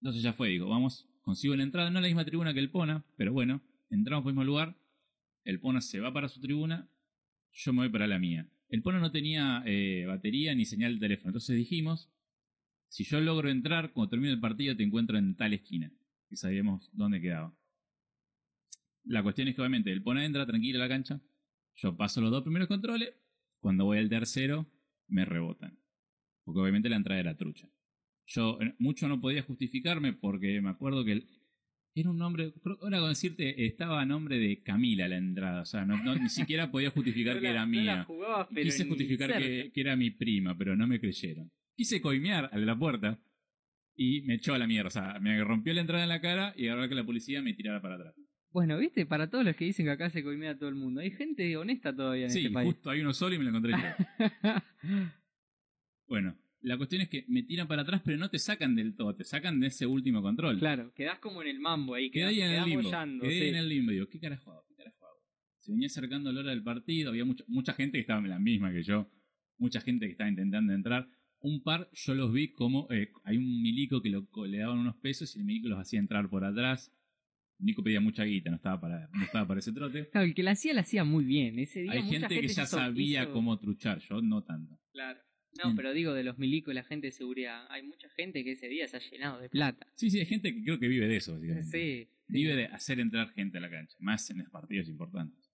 Entonces 0.00 0.22
ya 0.22 0.32
fue, 0.32 0.48
digo, 0.48 0.68
vamos, 0.68 1.08
consigo 1.22 1.54
la 1.54 1.62
entrada, 1.62 1.90
no 1.90 1.98
en 1.98 2.02
la 2.02 2.08
misma 2.08 2.24
tribuna 2.24 2.52
que 2.52 2.60
el 2.60 2.70
Pona, 2.70 3.04
pero 3.16 3.32
bueno, 3.32 3.62
entramos 3.90 4.22
por 4.22 4.30
el 4.30 4.34
mismo 4.34 4.44
lugar, 4.44 4.76
el 5.44 5.60
Pona 5.60 5.80
se 5.80 6.00
va 6.00 6.12
para 6.12 6.28
su 6.28 6.40
tribuna, 6.40 6.88
yo 7.52 7.72
me 7.72 7.80
voy 7.80 7.88
para 7.90 8.06
la 8.06 8.18
mía. 8.18 8.46
El 8.70 8.82
Pona 8.82 9.00
no 9.00 9.10
tenía 9.10 9.62
eh, 9.66 10.04
batería 10.06 10.54
ni 10.54 10.64
señal 10.64 10.94
de 10.94 11.00
teléfono, 11.00 11.30
entonces 11.30 11.56
dijimos, 11.56 12.08
si 12.88 13.04
yo 13.04 13.20
logro 13.20 13.50
entrar, 13.50 13.92
cuando 13.92 14.10
termine 14.10 14.32
el 14.32 14.40
partido 14.40 14.76
te 14.76 14.84
encuentro 14.84 15.18
en 15.18 15.36
tal 15.36 15.52
esquina. 15.52 15.92
Y 16.28 16.36
sabíamos 16.36 16.88
dónde 16.92 17.20
quedaba. 17.20 17.56
La 19.04 19.22
cuestión 19.22 19.48
es 19.48 19.54
que 19.54 19.60
obviamente 19.60 19.90
el 19.90 20.02
pone 20.02 20.24
entra 20.24 20.46
tranquilo 20.46 20.78
a 20.78 20.82
la 20.82 20.88
cancha, 20.88 21.20
yo 21.74 21.96
paso 21.96 22.20
los 22.20 22.30
dos 22.30 22.42
primeros 22.42 22.68
controles, 22.68 23.12
cuando 23.58 23.84
voy 23.84 23.98
al 23.98 24.08
tercero 24.08 24.70
me 25.08 25.24
rebotan. 25.24 25.78
Porque 26.44 26.60
obviamente 26.60 26.88
la 26.88 26.96
entrada 26.96 27.20
era 27.20 27.36
trucha. 27.36 27.68
Yo 28.26 28.58
eh, 28.60 28.74
mucho 28.78 29.08
no 29.08 29.20
podía 29.20 29.42
justificarme 29.42 30.12
porque 30.12 30.60
me 30.60 30.70
acuerdo 30.70 31.04
que 31.04 31.26
era 31.94 32.10
un 32.10 32.18
nombre, 32.18 32.52
ahora 32.80 33.00
con 33.00 33.08
decirte, 33.08 33.66
estaba 33.66 34.00
a 34.00 34.06
nombre 34.06 34.38
de 34.38 34.62
Camila 34.62 35.08
la 35.08 35.16
entrada, 35.16 35.62
o 35.62 35.66
sea, 35.66 35.84
no, 35.84 35.96
ni 36.14 36.28
siquiera 36.28 36.70
podía 36.70 36.90
justificar 36.90 37.40
que 37.40 37.48
era 37.48 37.66
mía. 37.66 38.06
Quise 38.54 38.86
justificar 38.86 39.38
que, 39.38 39.70
que, 39.72 39.80
era 39.80 39.96
mi 39.96 40.10
prima, 40.10 40.56
pero 40.56 40.76
no 40.76 40.86
me 40.86 41.00
creyeron. 41.00 41.50
Quise 41.76 42.00
coimear 42.00 42.48
a 42.52 42.58
la 42.58 42.78
puerta 42.78 43.18
y 43.96 44.22
me 44.22 44.34
echó 44.34 44.54
a 44.54 44.58
la 44.58 44.66
mierda, 44.66 44.88
o 44.88 44.90
sea, 44.90 45.18
me 45.20 45.42
rompió 45.42 45.74
la 45.74 45.80
entrada 45.80 46.04
en 46.04 46.08
la 46.08 46.20
cara 46.20 46.54
y 46.56 46.68
ahora 46.68 46.88
que 46.88 46.94
la 46.94 47.04
policía 47.04 47.42
me 47.42 47.54
tirara 47.54 47.82
para 47.82 47.96
atrás. 47.96 48.14
Bueno, 48.52 48.78
viste, 48.78 49.06
para 49.06 49.30
todos 49.30 49.44
los 49.44 49.54
que 49.54 49.64
dicen 49.64 49.86
que 49.86 49.92
acá 49.92 50.10
se 50.10 50.24
coimea 50.24 50.52
a 50.52 50.58
todo 50.58 50.68
el 50.68 50.74
mundo, 50.74 51.00
hay 51.00 51.10
gente 51.10 51.56
honesta 51.56 51.94
todavía 51.94 52.26
en 52.26 52.30
este 52.30 52.50
país. 52.50 52.68
Sí, 52.68 52.74
justo 52.74 52.90
hay 52.90 53.00
uno 53.00 53.12
solo 53.12 53.34
y 53.34 53.38
me 53.38 53.44
lo 53.44 53.50
encontré 53.50 53.72
yo. 53.72 53.78
bueno, 56.08 56.36
la 56.62 56.76
cuestión 56.76 57.02
es 57.02 57.08
que 57.08 57.24
me 57.28 57.42
tiran 57.42 57.66
para 57.66 57.82
atrás, 57.82 58.02
pero 58.04 58.18
no 58.18 58.28
te 58.28 58.38
sacan 58.38 58.74
del 58.74 58.94
todo, 58.94 59.14
te 59.14 59.24
sacan 59.24 59.60
de 59.60 59.68
ese 59.68 59.86
último 59.86 60.22
control. 60.22 60.58
Claro, 60.58 60.92
quedás 60.94 61.18
como 61.18 61.42
en 61.42 61.48
el 61.48 61.60
mambo 61.60 61.94
ahí, 61.94 62.10
quedás, 62.10 62.30
ahí 62.30 62.42
en 62.42 62.50
el 62.50 62.64
limbo. 62.64 62.90
quedé 63.20 63.48
en 63.48 63.56
el 63.56 63.68
limbo, 63.68 63.92
digo, 63.92 64.08
¿qué 64.08 64.20
carajo 64.20 64.52
hago? 64.52 64.64
¿Qué 64.68 64.74
carajo 64.74 65.06
hago? 65.06 65.18
Se 65.58 65.72
venía 65.72 65.86
acercando 65.86 66.32
la 66.32 66.40
hora 66.40 66.50
del 66.50 66.62
partido, 66.62 67.10
había 67.10 67.24
mucha, 67.24 67.44
mucha 67.48 67.72
gente 67.72 67.96
que 67.98 68.02
estaba 68.02 68.20
en 68.20 68.28
la 68.28 68.38
misma 68.38 68.72
que 68.72 68.82
yo, 68.82 69.10
mucha 69.58 69.80
gente 69.80 70.06
que 70.06 70.12
estaba 70.12 70.28
intentando 70.28 70.72
entrar. 70.72 71.08
Un 71.42 71.62
par 71.62 71.88
yo 71.92 72.14
los 72.14 72.32
vi 72.32 72.52
como, 72.52 72.86
eh, 72.90 73.10
hay 73.24 73.38
un 73.38 73.62
milico 73.62 74.02
que 74.02 74.10
le 74.10 74.58
daban 74.58 74.78
unos 74.78 74.96
pesos 74.96 75.34
y 75.34 75.38
el 75.38 75.46
milico 75.46 75.68
los 75.68 75.78
hacía 75.78 75.98
entrar 75.98 76.28
por 76.28 76.44
atrás. 76.44 76.92
Nico 77.58 77.82
pedía 77.82 78.00
mucha 78.00 78.24
guita, 78.24 78.50
no 78.50 78.56
estaba 78.56 78.80
para, 78.80 79.08
no 79.12 79.24
estaba 79.24 79.46
para 79.46 79.60
ese 79.60 79.72
trote. 79.72 80.08
Claro, 80.10 80.26
el 80.26 80.34
que 80.34 80.42
la 80.42 80.52
hacía 80.52 80.72
la 80.72 80.80
hacía 80.80 81.04
muy 81.04 81.24
bien. 81.24 81.58
Ese 81.58 81.82
día 81.82 81.92
Hay 81.92 82.02
gente, 82.02 82.40
que 82.40 82.48
ya 82.48 82.66
sabía 82.66 83.30
cómo 83.30 83.58
truchar, 83.58 84.00
yo 84.00 84.22
no 84.22 84.42
tanto. 84.44 84.78
Claro. 84.92 85.20
No, 85.62 85.74
pero 85.74 85.92
digo 85.92 86.14
de 86.14 86.24
los 86.24 86.38
milicos 86.38 86.72
y 86.72 86.74
la 86.74 86.84
gente 86.84 87.08
de 87.08 87.12
seguridad. 87.12 87.66
Hay 87.70 87.82
mucha 87.82 88.08
gente 88.10 88.44
que 88.44 88.52
ese 88.52 88.68
día 88.68 88.86
se 88.86 88.96
ha 88.96 89.00
llenado 89.00 89.40
de 89.40 89.48
plata. 89.48 89.86
Sí, 89.94 90.10
sí, 90.10 90.20
hay 90.20 90.26
gente 90.26 90.54
que 90.54 90.62
creo 90.62 90.78
que 90.78 90.88
vive 90.88 91.08
de 91.08 91.16
eso, 91.16 91.38
Sí. 91.70 92.08
Vive 92.28 92.54
de 92.54 92.66
hacer 92.66 93.00
entrar 93.00 93.30
gente 93.32 93.58
a 93.58 93.60
la 93.60 93.70
cancha, 93.70 93.96
más 93.98 94.30
en 94.30 94.38
los 94.38 94.50
partidos 94.50 94.88
importantes. 94.88 95.50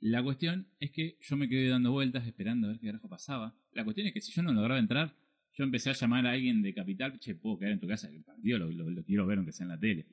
La 0.00 0.20
cuestión 0.20 0.66
es 0.80 0.90
que 0.90 1.16
yo 1.20 1.36
me 1.36 1.48
quedé 1.48 1.68
dando 1.68 1.92
vueltas 1.92 2.26
esperando 2.26 2.66
a 2.66 2.70
ver 2.70 2.80
qué 2.80 2.86
carajo 2.86 3.08
pasaba. 3.08 3.56
La 3.70 3.84
cuestión 3.84 4.08
es 4.08 4.12
que 4.12 4.20
si 4.20 4.32
yo 4.32 4.42
no 4.42 4.52
lograba 4.52 4.80
entrar, 4.80 5.14
yo 5.52 5.62
empecé 5.62 5.90
a 5.90 5.92
llamar 5.92 6.26
a 6.26 6.32
alguien 6.32 6.60
de 6.60 6.74
Capital, 6.74 7.20
che, 7.20 7.36
puedo 7.36 7.58
quedar 7.58 7.72
en 7.72 7.80
tu 7.80 7.86
casa, 7.86 8.08
el 8.08 8.24
partido 8.24 8.58
lo, 8.58 8.70
lo, 8.72 9.04
quiero 9.04 9.26
ver 9.26 9.38
aunque 9.38 9.52
sea 9.52 9.64
en 9.64 9.68
la 9.68 9.78
tele. 9.78 10.06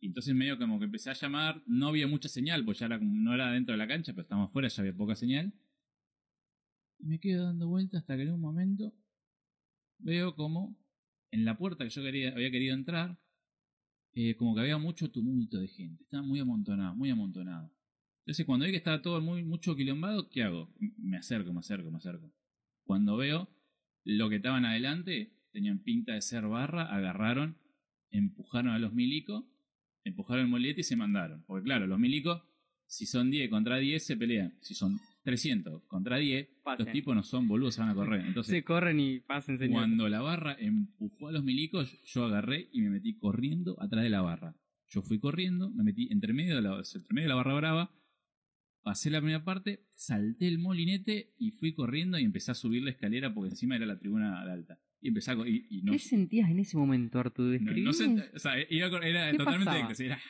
Y 0.00 0.06
entonces 0.06 0.34
medio 0.34 0.56
como 0.58 0.78
que 0.78 0.86
empecé 0.86 1.10
a 1.10 1.12
llamar, 1.12 1.62
no 1.66 1.88
había 1.88 2.06
mucha 2.06 2.30
señal, 2.30 2.64
pues 2.64 2.78
ya 2.78 2.88
no 2.88 3.34
era 3.34 3.52
dentro 3.52 3.72
de 3.72 3.78
la 3.78 3.86
cancha, 3.86 4.12
pero 4.12 4.22
estábamos 4.22 4.50
fuera, 4.52 4.68
ya 4.68 4.80
había 4.80 4.94
poca 4.94 5.14
señal. 5.14 5.52
Y 6.98 7.06
me 7.06 7.20
quedo 7.20 7.44
dando 7.44 7.68
vueltas 7.68 8.00
hasta 8.00 8.16
que 8.16 8.22
en 8.22 8.32
un 8.32 8.40
momento 8.40 8.94
veo 9.98 10.34
como 10.34 10.76
en 11.30 11.44
la 11.44 11.56
puerta 11.58 11.84
que 11.84 11.90
yo 11.90 12.02
quería, 12.02 12.30
había 12.30 12.50
querido 12.50 12.74
entrar, 12.74 13.18
eh, 14.12 14.34
como 14.36 14.54
que 14.54 14.62
había 14.62 14.78
mucho 14.78 15.10
tumulto 15.10 15.58
de 15.58 15.68
gente. 15.68 16.04
Estaba 16.04 16.22
muy 16.22 16.40
amontonado, 16.40 16.94
muy 16.94 17.10
amontonado. 17.10 17.70
Entonces 18.20 18.46
cuando 18.46 18.64
vi 18.64 18.72
que 18.72 18.78
estaba 18.78 19.02
todo 19.02 19.20
muy 19.20 19.44
mucho 19.44 19.76
quilombado, 19.76 20.28
¿qué 20.30 20.42
hago? 20.42 20.74
Me 20.98 21.18
acerco, 21.18 21.52
me 21.52 21.60
acerco, 21.60 21.90
me 21.90 21.98
acerco. 21.98 22.32
Cuando 22.84 23.16
veo 23.16 23.48
lo 24.04 24.28
que 24.28 24.36
estaban 24.36 24.64
adelante, 24.64 25.36
tenían 25.52 25.80
pinta 25.80 26.14
de 26.14 26.22
ser 26.22 26.46
barra, 26.46 26.84
agarraron, 26.94 27.58
empujaron 28.10 28.72
a 28.72 28.78
los 28.78 28.92
milicos, 28.92 29.44
empujaron 30.04 30.44
el 30.44 30.50
molete 30.50 30.80
y 30.80 30.84
se 30.84 30.96
mandaron. 30.96 31.44
Porque 31.46 31.64
claro, 31.64 31.86
los 31.86 31.98
milicos, 31.98 32.42
si 32.86 33.06
son 33.06 33.30
10 33.30 33.50
contra 33.50 33.76
10, 33.76 34.04
se 34.04 34.16
pelean. 34.16 34.56
Si 34.60 34.74
son 34.74 34.98
300 35.26 35.82
contra 35.88 36.18
10, 36.18 36.48
los 36.78 36.92
tipos 36.92 37.12
no 37.12 37.24
son 37.24 37.48
boludos, 37.48 37.74
se 37.74 37.80
van 37.80 37.90
a 37.90 37.94
correr. 37.96 38.24
Entonces, 38.24 38.52
se 38.52 38.62
corren 38.62 39.00
y 39.00 39.18
pasen, 39.18 39.58
señor. 39.58 39.80
Cuando 39.80 40.08
la 40.08 40.20
barra 40.20 40.56
empujó 40.56 41.26
a 41.26 41.32
los 41.32 41.42
milicos, 41.42 42.00
yo 42.04 42.26
agarré 42.26 42.68
y 42.72 42.80
me 42.80 42.90
metí 42.90 43.18
corriendo 43.18 43.76
atrás 43.82 44.04
de 44.04 44.10
la 44.10 44.22
barra. 44.22 44.54
Yo 44.88 45.02
fui 45.02 45.18
corriendo, 45.18 45.68
me 45.68 45.82
metí 45.82 46.08
entre 46.12 46.32
medio 46.32 46.54
de 46.54 46.62
la, 46.62 46.76
entre 46.76 47.12
medio 47.12 47.24
de 47.24 47.28
la 47.28 47.34
barra 47.34 47.54
brava, 47.54 47.90
pasé 48.84 49.10
la 49.10 49.18
primera 49.18 49.44
parte, 49.44 49.88
salté 49.94 50.46
el 50.46 50.60
molinete 50.60 51.34
y 51.38 51.50
fui 51.50 51.74
corriendo 51.74 52.20
y 52.20 52.22
empecé 52.22 52.52
a 52.52 52.54
subir 52.54 52.84
la 52.84 52.92
escalera 52.92 53.34
porque 53.34 53.50
encima 53.50 53.74
era 53.74 53.84
la 53.84 53.98
tribuna 53.98 54.42
alta. 54.42 54.78
Y 55.00 55.08
empecé 55.08 55.32
a, 55.32 55.36
y, 55.44 55.82
¿Qué 55.82 55.98
sentías 55.98 56.50
en 56.50 56.60
ese 56.60 56.76
momento, 56.76 57.18
Arturo? 57.18 57.58
No, 57.60 57.72
no 57.72 57.90
o 57.90 57.92
sea, 57.92 58.60
era 58.60 59.36
totalmente... 59.36 60.04
Era, 60.04 60.20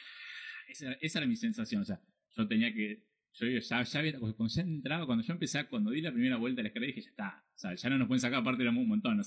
esa, 0.68 0.92
esa 0.94 1.18
era 1.18 1.28
mi 1.28 1.36
sensación, 1.36 1.82
o 1.82 1.84
sea, 1.84 2.00
yo 2.34 2.48
tenía 2.48 2.72
que 2.72 3.04
yo 3.38 3.46
ya, 3.48 3.82
ya 3.82 4.02
ya 4.02 4.62
entraba, 4.62 5.06
cuando 5.06 5.22
yo 5.22 5.32
empecé, 5.34 5.66
cuando 5.66 5.90
di 5.90 6.00
la 6.00 6.12
primera 6.12 6.36
vuelta 6.36 6.60
a 6.60 6.62
la 6.62 6.68
escalera, 6.68 6.94
dije, 6.94 7.02
ya 7.02 7.10
está. 7.10 7.44
O 7.54 7.58
sea, 7.58 7.74
ya 7.74 7.90
no 7.90 7.98
nos 7.98 8.08
pueden 8.08 8.20
sacar, 8.20 8.40
aparte 8.40 8.62
éramos 8.62 8.82
un 8.82 8.88
montón, 8.88 9.18
no, 9.18 9.22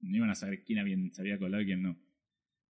no 0.00 0.16
iban 0.16 0.30
a 0.30 0.34
saber 0.34 0.64
quién 0.64 0.78
había, 0.78 0.96
se 1.12 1.20
había 1.20 1.38
colado 1.38 1.62
y 1.62 1.66
quién 1.66 1.82
no. 1.82 1.98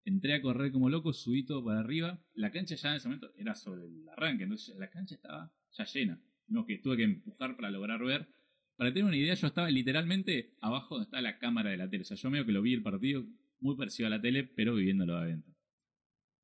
Entré 0.05 0.35
a 0.35 0.43
correr 0.43 0.73
como 0.73 0.89
loco, 0.89 1.13
subí 1.13 1.45
todo 1.45 1.65
para 1.65 1.81
arriba. 1.81 2.21
La 2.35 2.51
cancha 2.51 2.75
ya 2.75 2.91
en 2.91 2.97
ese 2.97 3.09
momento 3.09 3.33
era 3.37 3.55
sobre 3.55 3.87
el 3.87 4.09
arranque, 4.09 4.45
entonces 4.45 4.77
la 4.77 4.91
cancha 4.91 5.15
estaba 5.15 5.53
ya 5.71 5.85
llena. 5.85 6.21
No, 6.49 6.67
que 6.67 6.79
tuve 6.79 6.97
que 6.97 7.05
empujar 7.05 7.55
para 7.55 7.71
lograr 7.71 8.03
ver. 8.03 8.29
Para 8.77 8.93
tener 8.93 9.05
una 9.05 9.17
idea, 9.17 9.35
yo 9.35 9.47
estaba 9.47 9.71
literalmente 9.71 10.55
abajo 10.61 10.97
donde 10.97 11.05
está 11.05 11.21
la 11.21 11.39
cámara 11.39 11.71
de 11.71 11.77
la 11.77 11.89
tele. 11.89 12.03
O 12.03 12.05
sea, 12.05 12.17
yo 12.17 12.31
medio 12.31 12.47
que 12.47 12.53
lo 12.53 12.63
vi 12.63 12.75
el 12.75 12.83
partido 12.83 13.27
muy 13.61 13.77
parecido 13.77 14.07
a 14.09 14.11
la 14.11 14.21
tele, 14.21 14.43
pero 14.43 14.75
viviéndolo 14.75 15.17
adentro. 15.17 15.55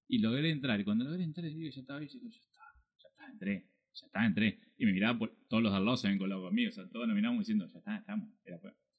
Y 0.06 0.18
logré 0.18 0.50
entrar. 0.50 0.78
Y 0.78 0.84
cuando 0.84 1.04
logré 1.04 1.24
entrar, 1.24 1.46
dije, 1.46 1.70
ya 1.70 1.80
estaba, 1.80 2.04
y 2.04 2.08
ya 2.08 2.18
está, 2.28 2.62
ya 2.98 3.08
está, 3.08 3.26
entré 3.32 3.75
ya 4.00 4.06
está, 4.06 4.24
entré. 4.24 4.58
Y 4.78 4.86
me 4.86 4.92
miraba 4.92 5.18
por, 5.18 5.36
todos 5.48 5.62
los 5.62 5.72
al 5.72 5.84
lado 5.84 5.96
se 5.96 6.08
ven 6.08 6.18
colado 6.18 6.42
conmigo, 6.42 6.68
o 6.68 6.72
sea, 6.72 6.88
todos 6.88 7.06
nos 7.06 7.16
mirábamos 7.16 7.40
diciendo, 7.40 7.68
ya 7.72 7.78
está, 7.78 7.96
estamos. 7.96 8.28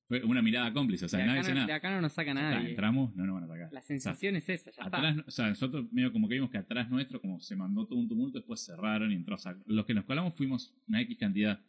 fue 0.07 0.23
una 0.23 0.41
mirada 0.41 0.73
cómplice, 0.73 1.05
o 1.05 1.09
sea, 1.09 1.25
nadie 1.25 1.39
dice 1.39 1.53
nada. 1.53 1.67
De 1.67 1.73
acá 1.73 1.89
no 1.91 2.01
nos 2.01 2.13
saca 2.13 2.33
nadie. 2.33 2.69
entramos, 2.69 3.15
no 3.15 3.25
nos 3.25 3.35
van 3.35 3.43
a 3.43 3.47
sacar. 3.47 3.73
La 3.73 3.81
sensación 3.81 4.35
es 4.35 4.49
esa, 4.49 4.71
ya 4.71 4.83
atrás, 4.83 5.17
está. 5.17 5.27
O 5.27 5.31
sea, 5.31 5.49
nosotros 5.49 5.91
medio 5.91 6.11
como 6.11 6.27
que 6.27 6.35
vimos 6.35 6.49
que 6.49 6.57
atrás 6.57 6.89
nuestro, 6.89 7.21
como 7.21 7.39
se 7.39 7.55
mandó 7.55 7.85
todo 7.87 7.99
un 7.99 8.07
tumulto, 8.07 8.39
después 8.39 8.65
cerraron 8.65 9.11
y 9.11 9.15
entró. 9.15 9.35
O 9.35 9.39
sea, 9.39 9.55
los 9.65 9.85
que 9.85 9.93
nos 9.93 10.05
colamos 10.05 10.35
fuimos 10.35 10.75
una 10.87 11.01
X 11.01 11.17
cantidad. 11.19 11.59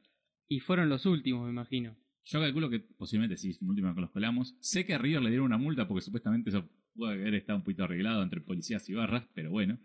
Y 0.49 0.61
fueron 0.61 0.89
los 0.89 1.05
últimos, 1.05 1.45
me 1.45 1.51
imagino. 1.51 1.97
Yo 2.25 2.41
calculo 2.41 2.69
que 2.69 2.81
posiblemente 2.81 3.37
sí, 3.39 3.57
los 3.61 3.63
últimos 3.63 3.95
que 3.95 4.01
los 4.03 4.11
colamos. 4.11 4.57
Sé 4.61 4.85
que 4.85 4.95
a 4.95 4.99
River 4.99 5.23
le 5.23 5.31
dieron 5.31 5.47
una 5.47 5.59
multa 5.59 5.89
porque 5.89 6.03
supuestamente 6.03 6.51
eso 6.51 6.69
puede 6.95 7.15
haber 7.15 7.35
estado 7.35 7.59
un 7.59 7.65
poquito 7.65 7.85
arreglado 7.85 8.23
entre 8.23 8.41
policías 8.41 8.87
y 8.89 8.95
barras, 8.95 9.27
pero 9.35 9.51
bueno. 9.51 9.79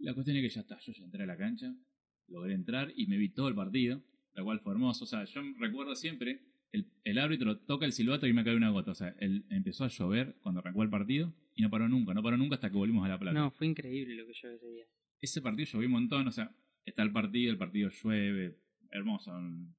La 0.00 0.14
cuestión 0.14 0.36
es 0.36 0.42
que 0.42 0.54
ya 0.54 0.60
está, 0.60 0.78
yo 0.78 0.92
ya 0.92 1.04
entré 1.04 1.22
a 1.22 1.26
la 1.26 1.36
cancha, 1.36 1.74
logré 2.28 2.54
entrar 2.54 2.92
y 2.96 3.06
me 3.06 3.16
vi 3.16 3.28
todo 3.28 3.48
el 3.48 3.54
partido, 3.54 4.02
lo 4.34 4.44
cual 4.44 4.60
fue 4.60 4.72
hermoso. 4.72 5.04
O 5.04 5.06
sea, 5.06 5.24
yo 5.24 5.42
recuerdo 5.58 5.94
siempre, 5.96 6.42
el, 6.72 6.86
el 7.04 7.18
árbitro 7.18 7.58
toca 7.58 7.86
el 7.86 7.92
silbato 7.92 8.26
y 8.26 8.32
me 8.32 8.44
cae 8.44 8.56
una 8.56 8.70
gota. 8.70 8.92
O 8.92 8.94
sea, 8.94 9.14
él 9.18 9.44
empezó 9.50 9.84
a 9.84 9.88
llover 9.88 10.36
cuando 10.42 10.60
arrancó 10.60 10.82
el 10.82 10.90
partido 10.90 11.34
y 11.54 11.62
no 11.62 11.70
paró 11.70 11.88
nunca, 11.88 12.14
no 12.14 12.22
paró 12.22 12.36
nunca 12.36 12.54
hasta 12.56 12.70
que 12.70 12.76
volvimos 12.76 13.04
a 13.04 13.08
la 13.08 13.18
plata. 13.18 13.38
No, 13.38 13.50
fue 13.50 13.66
increíble 13.66 14.14
lo 14.14 14.26
que 14.26 14.32
llovió 14.32 14.56
ese 14.56 14.70
día. 14.70 14.84
Ese 15.20 15.42
partido 15.42 15.66
llovió 15.66 15.88
un 15.88 15.92
montón, 15.92 16.28
o 16.28 16.32
sea, 16.32 16.54
está 16.84 17.02
el 17.02 17.12
partido, 17.12 17.50
el 17.50 17.58
partido 17.58 17.90
llueve, 17.90 18.58
hermoso, 18.90 19.32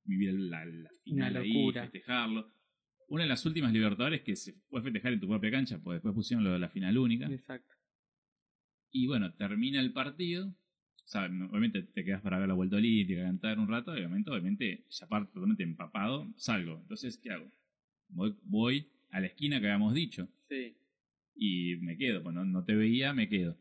vivir 0.03 0.33
la, 0.33 0.65
la 0.65 0.89
final 1.03 1.37
ahí, 1.37 1.71
festejarlo. 1.71 2.51
Una 3.07 3.23
de 3.23 3.29
las 3.29 3.45
últimas 3.45 3.73
Libertadores 3.73 4.21
que 4.21 4.35
se 4.35 4.53
puede 4.69 4.83
festejar 4.83 5.13
en 5.13 5.19
tu 5.19 5.27
propia 5.27 5.49
cancha, 5.49 5.79
pues 5.81 5.95
después 5.95 6.13
pusieron 6.13 6.43
lo 6.43 6.51
de 6.51 6.59
la 6.59 6.69
final 6.69 6.97
única. 6.97 7.25
Exacto. 7.27 7.73
Y 8.91 9.07
bueno, 9.07 9.33
termina 9.33 9.79
el 9.79 9.93
partido 9.93 10.53
o 11.05 11.07
sea, 11.07 11.25
obviamente 11.25 11.83
te 11.83 12.03
quedas 12.03 12.21
para 12.21 12.37
ver 12.37 12.47
la 12.47 12.53
vuelta 12.53 12.75
olímpica, 12.75 13.23
cantar 13.23 13.59
un 13.59 13.67
rato, 13.67 13.93
y 13.95 13.99
obviamente, 13.99 14.29
obviamente, 14.29 14.85
ya 14.89 15.07
parto 15.07 15.31
totalmente 15.33 15.63
empapado, 15.63 16.31
salgo. 16.35 16.79
Entonces, 16.81 17.17
¿qué 17.17 17.31
hago? 17.31 17.51
Voy, 18.09 18.35
voy 18.43 18.91
a 19.11 19.19
la 19.19 19.27
esquina 19.27 19.59
que 19.59 19.67
habíamos 19.67 19.93
dicho. 19.93 20.27
Sí. 20.47 20.75
Y 21.35 21.77
me 21.77 21.97
quedo, 21.97 22.21
pues 22.21 22.35
no, 22.35 22.63
te 22.63 22.75
veía, 22.75 23.13
me 23.13 23.29
quedo. 23.29 23.57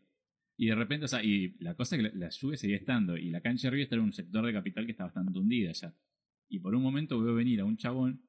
Y 0.57 0.66
de 0.66 0.74
repente, 0.74 1.05
o 1.05 1.09
sea, 1.09 1.22
y 1.22 1.57
la 1.61 1.74
cosa 1.74 1.96
es 1.96 2.03
que 2.03 2.18
la, 2.18 2.29
lluvia 2.31 2.57
seguía 2.57 2.77
estando, 2.77 3.16
y 3.16 3.31
la 3.31 3.40
cancha 3.40 3.68
de 3.68 3.77
Río 3.77 3.85
está 3.85 3.96
en 3.96 4.03
un 4.03 4.12
sector 4.12 4.44
de 4.44 4.53
capital 4.53 4.85
que 4.85 4.92
está 4.92 5.05
bastante 5.05 5.38
hundida 5.38 5.72
ya. 5.72 5.94
Y 6.48 6.59
por 6.59 6.74
un 6.74 6.83
momento 6.83 7.22
veo 7.22 7.35
venir 7.35 7.61
a 7.61 7.64
un 7.64 7.77
chabón 7.77 8.22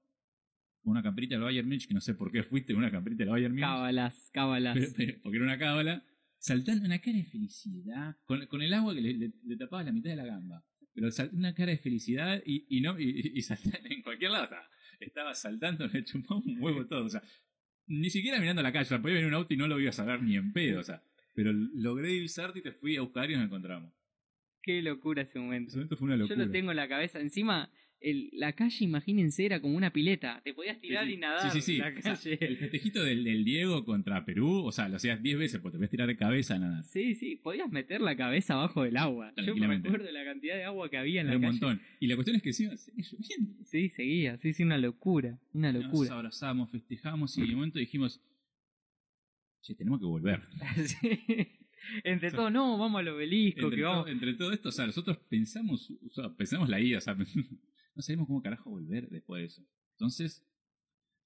con 0.82 0.91
una 0.91 1.02
camperita 1.04 1.36
del 1.36 1.43
Bayern 1.43 1.67
Munich, 1.67 1.88
que 1.88 1.93
no 1.93 2.02
sé 2.02 2.13
por 2.13 2.32
qué 2.32 2.43
fuiste 2.43 2.74
con 2.74 2.84
una 2.84 2.91
camperita 2.91 3.24
del 3.24 3.32
Bayern 3.32 3.54
Munich. 3.54 3.65
Cábalas, 3.65 4.30
cábalas. 4.34 4.78
porque 5.24 5.38
era 5.38 5.45
una 5.45 5.58
cábala 5.58 6.06
saltando 6.39 6.86
una 6.86 6.99
cara 6.99 7.17
de 7.17 7.25
felicidad, 7.25 8.15
con, 8.25 8.45
con 8.47 8.62
el 8.62 8.73
agua 8.73 8.95
que 8.95 9.02
le, 9.02 9.13
le, 9.13 9.58
tapaba 9.58 9.84
la 9.84 9.91
mitad 9.91 10.10
de 10.10 10.15
la 10.15 10.25
gamba. 10.25 10.65
Pero 10.93 11.10
una 11.34 11.54
cara 11.54 11.71
de 11.71 11.78
felicidad 11.78 12.41
y, 12.45 12.65
y 12.69 12.82
no 12.82 12.99
y, 12.99 13.34
y 13.36 13.39
en 13.93 14.02
cualquier 14.02 14.32
lado. 14.32 14.49
estaba 14.99 15.36
saltando, 15.36 15.88
le 15.88 16.04
chupó 16.04 16.38
un 16.38 16.58
huevo 16.60 16.86
todo. 16.88 17.06
O 17.06 17.10
sea, 17.10 17.21
ni 17.88 18.10
siquiera 18.10 18.39
mirando 18.39 18.62
la 18.62 18.71
calle. 18.71 18.86
O 18.86 18.89
sea, 18.89 19.02
podía 19.02 19.15
venir 19.15 19.28
un 19.28 19.36
auto 19.36 19.54
y 19.54 19.58
no 19.58 19.67
lo 19.67 19.80
ibas 19.80 19.99
a 19.99 20.06
ver 20.06 20.23
ni 20.23 20.36
en 20.36 20.52
pedo. 20.52 20.80
O 20.80 20.84
sea, 20.84 21.04
pero 21.34 21.52
logré 21.54 22.10
divisarte 22.10 22.60
y 22.60 22.62
te 22.62 22.71
fui 22.71 22.97
a 22.97 23.02
buscar 23.02 23.30
y 23.30 23.36
nos 23.36 23.45
encontramos. 23.45 23.93
Qué 24.62 24.82
locura 24.82 25.21
ese 25.21 25.39
momento. 25.39 25.69
Ese 25.69 25.78
momento 25.78 25.97
fue 25.97 26.06
una 26.08 26.17
locura. 26.17 26.38
Yo 26.38 26.45
lo 26.45 26.52
tengo 26.52 26.71
en 26.71 26.78
la 26.78 26.88
cabeza. 26.88 27.19
Encima, 27.19 27.71
el- 28.02 28.30
la 28.34 28.54
calle, 28.54 28.86
imagínense, 28.86 29.46
era 29.46 29.60
como 29.62 29.76
una 29.76 29.92
pileta. 29.92 30.42
Te 30.44 30.54
podías 30.54 30.80
tirar 30.80 31.06
Sí, 31.06 31.12
y 31.12 31.14
sí. 31.16 31.20
nadar 31.20 31.52
Sí, 31.52 31.62
sí, 31.62 31.74
sí. 31.74 31.78
la 31.80 31.88
O 31.90 32.02
sea, 32.02 32.14
calle. 32.16 32.38
el 32.42 32.58
festejito 32.58 33.04
del, 33.04 33.24
del 33.26 33.44
Diego 33.44 33.84
contra 33.84 34.24
Perú, 34.26 34.64
o 34.66 34.72
sea, 34.72 34.88
lo 34.88 34.96
hacías 34.96 35.22
10 35.22 35.38
veces 35.38 35.60
porque 35.60 35.74
te 35.74 35.80
podías 35.80 35.92
tirar 35.92 36.08
de 36.08 36.16
cabeza 36.18 36.56
a 36.56 36.60
nadar. 36.60 36.84
Sí, 36.86 37.14
sí, 37.16 37.36
podías 37.36 37.70
meter 37.72 38.00
la 38.02 38.16
cabeza 38.16 38.54
abajo 38.54 38.84
del 38.84 38.96
agua. 38.98 39.34
Yo 39.46 39.56
me 39.56 39.76
acuerdo 39.76 40.06
de 40.06 40.12
la 40.14 40.24
cantidad 40.24 40.56
de 40.56 40.64
agua 40.64 40.90
que 40.90 40.98
había 40.98 41.22
en 41.22 41.28
Era 41.28 41.34
la 41.34 41.38
un 41.38 41.42
calle. 41.44 41.60
montón. 41.76 41.82
Y 42.00 42.08
la 42.08 42.16
cuestión 42.16 42.38
es 42.38 42.42
que 42.44 42.52
lloviendo. 42.52 43.66
Sí, 43.66 43.90
seguía, 43.90 44.38
sí, 44.38 44.54
sí, 44.54 44.64
una 44.64 44.78
locura, 44.78 45.40
una 45.54 45.72
Nos 45.74 45.86
locura. 45.86 46.14
abrazamos, 46.16 46.72
festejamos 46.72 47.38
y 47.38 47.46
de 47.48 47.56
momento 47.56 47.80
dijimos, 47.80 48.22
che, 49.62 49.76
tenemos 49.76 50.00
que 50.00 50.06
volver. 50.06 50.42
Sí. 50.88 51.48
Entre 52.04 52.30
todo, 52.32 52.50
no, 52.50 52.78
vamos 52.78 53.00
al 53.00 53.08
obelisco, 53.08 53.62
Entre, 53.62 53.78
que 53.78 53.82
todo, 53.84 53.92
vamos. 53.92 54.10
entre 54.10 54.34
todo 54.34 54.52
esto, 54.52 54.70
o 54.70 54.72
sea, 54.72 54.86
nosotros 54.86 55.18
pensamos, 55.30 55.90
o 56.06 56.10
sea, 56.10 56.30
pensamos 56.36 56.68
la 56.70 56.80
ida, 56.82 56.98
o 56.98 57.02
sea, 57.02 57.16
no 58.00 58.04
sabemos 58.04 58.28
cómo 58.28 58.42
carajo 58.42 58.70
volver 58.70 59.10
después 59.10 59.42
de 59.42 59.48
eso. 59.48 59.62
Entonces, 59.98 60.48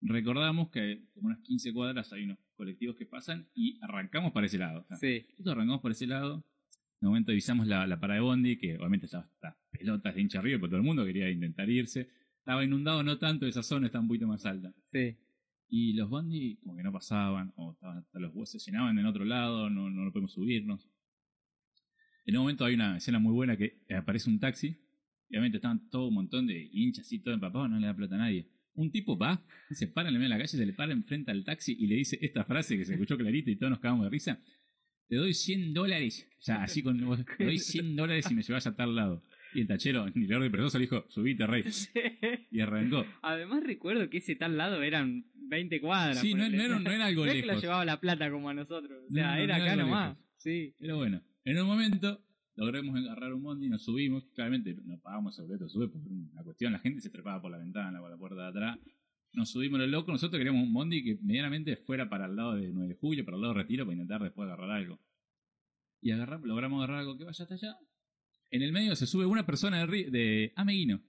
recordamos 0.02 0.72
que 0.72 1.06
como 1.14 1.28
unas 1.28 1.40
15 1.42 1.72
cuadras 1.72 2.12
hay 2.12 2.24
unos 2.24 2.40
colectivos 2.56 2.96
que 2.96 3.06
pasan 3.06 3.48
y 3.54 3.78
arrancamos 3.84 4.32
para 4.32 4.48
ese 4.48 4.58
lado. 4.58 4.82
o 4.82 4.86
sea, 4.88 4.98
Sí, 4.98 5.24
Nosotros 5.30 5.56
arrancamos 5.56 5.82
por 5.82 5.92
ese 5.92 6.08
lado. 6.08 6.44
De 7.00 7.08
momento 7.08 7.32
avisamos 7.32 7.68
la, 7.68 7.86
la 7.86 8.00
parada 8.00 8.22
de 8.22 8.26
Bondi, 8.26 8.58
que 8.58 8.76
obviamente 8.80 9.06
estaba 9.06 9.26
hasta 9.26 9.56
pelotas 9.70 10.16
de 10.16 10.22
hincha 10.22 10.40
arriba, 10.40 10.60
porque 10.60 10.72
todo 10.72 10.80
el 10.80 10.86
mundo 10.86 11.06
quería 11.06 11.30
intentar 11.30 11.70
irse. 11.70 12.10
Estaba 12.40 12.64
inundado, 12.64 13.04
no 13.04 13.20
tanto, 13.20 13.46
esa 13.46 13.62
zona 13.62 13.86
está 13.86 14.00
un 14.00 14.08
poquito 14.08 14.26
más 14.26 14.44
alta. 14.48 14.74
sí. 14.92 15.16
Y 15.70 15.94
los 15.94 16.08
Bondi 16.10 16.58
como 16.58 16.76
que 16.76 16.84
no 16.84 16.92
pasaban, 16.92 17.52
o 17.56 17.72
estaban 17.74 17.98
hasta 17.98 18.20
los 18.20 18.34
huesos 18.36 18.62
se 18.62 18.72
llenaban 18.72 18.98
en 18.98 19.06
otro 19.08 19.26
lado, 19.26 19.70
no, 19.70 19.90
no, 19.90 20.06
no 20.06 20.12
podemos 20.12 20.32
subirnos. 20.32 20.88
En 22.26 22.36
un 22.38 22.42
momento 22.44 22.66
hay 22.66 22.76
una 22.76 22.98
escena 22.98 23.18
muy 23.20 23.34
buena 23.34 23.58
que 23.58 23.82
aparece 23.96 24.30
un 24.30 24.40
taxi, 24.40 24.83
obviamente 25.38 25.58
estaban 25.58 25.90
todo 25.90 26.08
un 26.08 26.16
montón 26.16 26.48
de 26.48 26.70
hinchas 26.72 27.12
y 27.12 27.20
todo 27.20 27.34
empapados, 27.34 27.70
no 27.70 27.80
le 27.80 27.88
da 27.88 27.96
plata 27.96 28.16
a 28.16 28.20
nadie. 28.20 28.48
Un 28.76 28.92
tipo 28.92 29.18
va, 29.18 29.46
se 29.72 29.88
para 29.88 30.10
en 30.10 30.16
el 30.16 30.20
medio 30.20 30.30
de 30.30 30.36
la 30.36 30.44
calle, 30.44 30.58
se 30.58 30.66
le 30.66 30.74
para 30.74 30.94
enfrente 30.94 31.32
al 31.32 31.44
taxi 31.44 31.76
y 31.78 31.88
le 31.88 31.96
dice 31.96 32.18
esta 32.22 32.44
frase 32.44 32.78
que 32.78 32.86
se 32.86 32.94
escuchó 32.94 33.18
clarita 33.18 33.52
y 33.52 33.56
todos 33.56 33.70
nos 33.72 33.80
cagamos 33.80 34.06
de 34.06 34.10
risa. 34.10 34.40
Te 35.08 35.16
doy 35.18 35.34
100 35.34 35.74
dólares. 35.74 36.28
O 36.40 36.42
sea, 36.42 36.64
así 36.64 36.82
con 36.82 36.98
vos, 37.06 37.24
te 37.38 37.44
doy 37.44 37.60
100 37.60 37.96
dólares 37.96 38.26
y 38.32 38.34
me 38.34 38.42
llevas 38.42 38.66
a 38.66 38.76
tal 38.76 38.96
lado. 38.96 39.24
Y 39.54 39.62
el 39.62 39.68
tachero, 39.68 40.10
ni 40.16 40.26
le 40.26 40.36
orden 40.36 40.52
perezoso, 40.52 40.80
le 40.80 40.86
dijo, 40.86 41.06
subite, 41.10 41.46
rey. 41.46 41.64
Y 42.50 42.60
arrancó. 42.62 43.06
Además 43.22 43.64
recuerdo 43.64 44.10
que 44.10 44.18
ese 44.18 44.36
tal 44.36 44.58
lado 44.58 44.82
eran 44.82 45.26
20 45.36 45.80
cuadras. 45.82 46.20
Sí, 46.20 46.34
no, 46.34 46.50
no 46.50 46.64
era, 46.64 46.80
no 46.80 46.90
era 46.90 47.06
algo 47.06 47.26
No 47.26 47.32
es 47.32 47.36
que 47.36 47.42
lo 47.42 47.48
lejos. 47.48 47.62
llevaba 47.62 47.86
la 47.86 48.00
plata 48.00 48.32
como 48.32 48.50
a 48.50 48.54
nosotros. 48.56 49.04
O 49.08 49.14
sea, 49.14 49.36
no, 49.36 49.42
era 49.42 49.58
acá 49.58 49.76
nomás. 49.76 50.10
lejos. 50.18 50.24
Sí. 50.38 50.76
Pero 50.80 50.98
bueno, 50.98 51.22
en 51.46 51.60
un 51.60 51.68
momento 51.68 52.26
logramos 52.56 52.96
agarrar 52.96 53.34
un 53.34 53.44
bondi, 53.44 53.70
nos 53.70 53.84
subimos. 53.84 54.26
Claramente 54.34 54.76
no 54.84 55.00
pagamos 55.00 55.38
el 55.40 55.46
boleto, 55.46 55.68
sube 55.70 55.88
por 55.88 56.02
una 56.02 56.44
cuestión. 56.44 56.72
La 56.74 56.80
gente 56.80 57.02
se 57.02 57.10
trepaba 57.10 57.42
por 57.42 57.52
la 57.52 57.58
ventana, 57.58 58.00
por 58.00 58.10
la 58.10 58.18
puerta 58.18 58.42
de 58.44 58.48
atrás. 58.48 58.80
Nos 59.34 59.50
subimos 59.50 59.80
lo 59.80 59.88
loco. 59.88 60.12
Nosotros 60.12 60.38
queríamos 60.40 60.64
un 60.64 60.74
bondi 60.74 61.04
que 61.04 61.18
medianamente 61.24 61.76
fuera 61.78 62.08
para 62.10 62.26
el 62.26 62.36
lado 62.36 62.54
de 62.56 62.70
9 62.72 62.88
de 62.90 62.96
julio, 63.00 63.26
para 63.26 63.36
el 63.38 63.42
lado 63.42 63.54
de 63.56 63.62
Retiro, 63.62 63.86
para 63.86 63.94
intentar 63.94 64.22
después 64.22 64.46
agarrar 64.48 64.72
algo. 64.72 65.00
Y 66.02 66.12
agarramos, 66.12 66.48
logramos 66.48 66.78
agarrar 66.80 67.00
algo 67.00 67.18
que 67.18 67.24
vaya 67.24 67.44
hasta 67.44 67.56
allá. 67.56 67.76
En 68.52 68.62
el 68.62 68.72
medio 68.72 68.96
se 68.96 69.08
sube 69.08 69.26
una 69.26 69.46
persona 69.46 69.86
de, 69.88 70.10
de 70.12 70.54
Ameguino. 70.56 71.02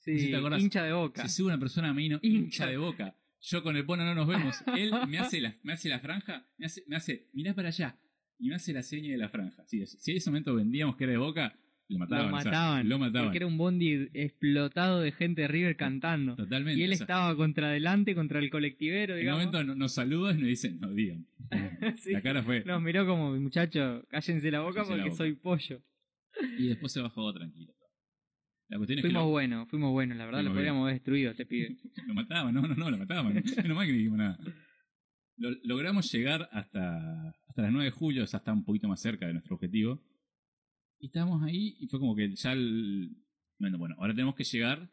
Sí, 0.00 0.18
Si 0.18 0.30
te 0.30 0.36
acordás. 0.36 0.60
hincha 0.60 0.82
de 0.84 0.92
boca. 0.92 1.22
Se 1.22 1.28
sube 1.36 1.46
una 1.48 1.58
persona 1.58 1.86
de 1.88 1.90
Ameguino, 1.92 2.18
Hincha. 2.22 2.38
hincha 2.44 2.66
de 2.66 2.76
boca. 2.76 3.16
Yo 3.40 3.62
con 3.62 3.76
el 3.76 3.86
pono 3.86 4.04
no 4.04 4.14
nos 4.14 4.26
vemos. 4.26 4.56
Él 4.76 4.92
me 5.08 5.18
hace 5.18 5.40
la, 5.40 5.56
me 5.62 5.72
hace 5.72 5.88
la 5.88 6.00
franja, 6.00 6.46
me 6.58 6.66
hace, 6.66 6.84
me 6.86 6.96
hace, 6.96 7.28
mirá 7.32 7.54
para 7.54 7.68
allá. 7.68 7.96
Y 8.38 8.48
me 8.48 8.54
hace 8.54 8.72
la 8.72 8.82
seña 8.82 9.10
de 9.10 9.18
la 9.18 9.28
franja. 9.28 9.64
Si, 9.66 9.84
si 9.86 10.10
en 10.12 10.16
ese 10.16 10.30
momento 10.30 10.54
vendíamos 10.54 10.96
que 10.96 11.04
era 11.04 11.12
de 11.12 11.18
boca, 11.18 11.58
lo 11.88 11.98
mataban. 11.98 12.30
lo 12.30 12.36
o 12.36 12.40
sea, 12.40 12.50
mataban. 12.50 12.88
lo 12.88 12.98
mataban. 12.98 13.26
Porque 13.28 13.38
era 13.38 13.46
un 13.46 13.58
bondi 13.58 14.08
explotado 14.14 15.00
de 15.00 15.10
gente 15.12 15.42
de 15.42 15.48
River 15.48 15.76
cantando. 15.76 16.36
Totalmente. 16.36 16.78
Y 16.80 16.84
él 16.84 16.92
o 16.92 16.94
sea, 16.96 17.04
estaba 17.04 17.34
contra 17.36 17.68
adelante, 17.68 18.14
contra 18.14 18.38
el 18.38 18.50
colectivero, 18.50 19.16
en 19.16 19.26
un 19.26 19.32
momento 19.32 19.64
no- 19.64 19.74
nos 19.74 19.92
saluda 19.94 20.32
y 20.32 20.34
nos 20.38 20.46
dice, 20.48 20.70
no 20.72 20.90
digan. 20.92 21.26
Sí. 21.96 22.12
La 22.12 22.20
cara 22.22 22.42
fue. 22.42 22.62
Nos 22.64 22.82
miró 22.82 23.06
como, 23.06 23.34
muchacho, 23.38 24.04
cállense 24.08 24.50
la 24.50 24.60
boca 24.60 24.82
Cállense 24.84 24.90
la 24.90 24.96
porque 24.96 25.10
boca". 25.10 25.16
soy 25.16 25.32
pollo. 25.34 25.82
Y 26.58 26.68
después 26.68 26.92
se 26.92 27.00
bajó 27.00 27.32
tranquilo. 27.32 27.72
La 28.68 28.76
cuestión 28.76 28.98
es 28.98 29.02
Fuimos 29.02 29.22
que 29.22 29.24
lo, 29.26 29.30
buenos, 29.30 29.68
fuimos 29.70 29.92
buenos, 29.92 30.18
la 30.18 30.26
verdad 30.26 30.40
Fuimos 30.40 30.52
lo 30.54 30.58
podríamos 30.58 30.82
haber 30.82 30.94
destruido 30.94 31.30
este 31.30 31.46
pibe. 31.46 31.76
lo 32.06 32.14
mataban. 32.14 32.54
No, 32.54 32.60
no, 32.62 32.74
no, 32.74 32.90
lo 32.90 32.98
mataban. 32.98 33.32
Menos 33.56 33.76
mal 33.76 33.86
que 33.86 33.92
no 33.92 33.98
dijimos 33.98 34.18
nada. 34.18 34.38
Lo- 35.38 35.56
logramos 35.64 36.10
llegar 36.12 36.48
hasta, 36.52 37.30
hasta 37.48 37.62
las 37.62 37.72
9 37.72 37.84
de 37.86 37.90
julio, 37.90 38.24
o 38.24 38.26
sea, 38.26 38.38
está 38.38 38.52
un 38.52 38.64
poquito 38.64 38.88
más 38.88 39.00
cerca 39.00 39.26
de 39.26 39.32
nuestro 39.32 39.54
objetivo. 39.56 40.02
Y 41.00 41.06
estábamos 41.06 41.42
ahí 41.44 41.76
y 41.80 41.86
fue 41.86 42.00
como 42.00 42.14
que 42.16 42.34
ya 42.34 42.52
el... 42.52 43.16
Bueno, 43.58 43.78
bueno, 43.78 43.94
ahora 43.98 44.14
tenemos 44.14 44.34
que 44.34 44.44
llegar 44.44 44.90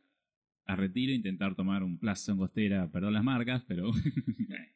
a 0.65 0.75
Retiro 0.75 1.11
e 1.11 1.15
intentar 1.15 1.55
tomar 1.55 1.83
un 1.83 1.99
plazo 1.99 2.31
en 2.31 2.37
costera, 2.39 2.91
perdón 2.91 3.13
las 3.13 3.23
marcas, 3.23 3.63
pero... 3.67 3.91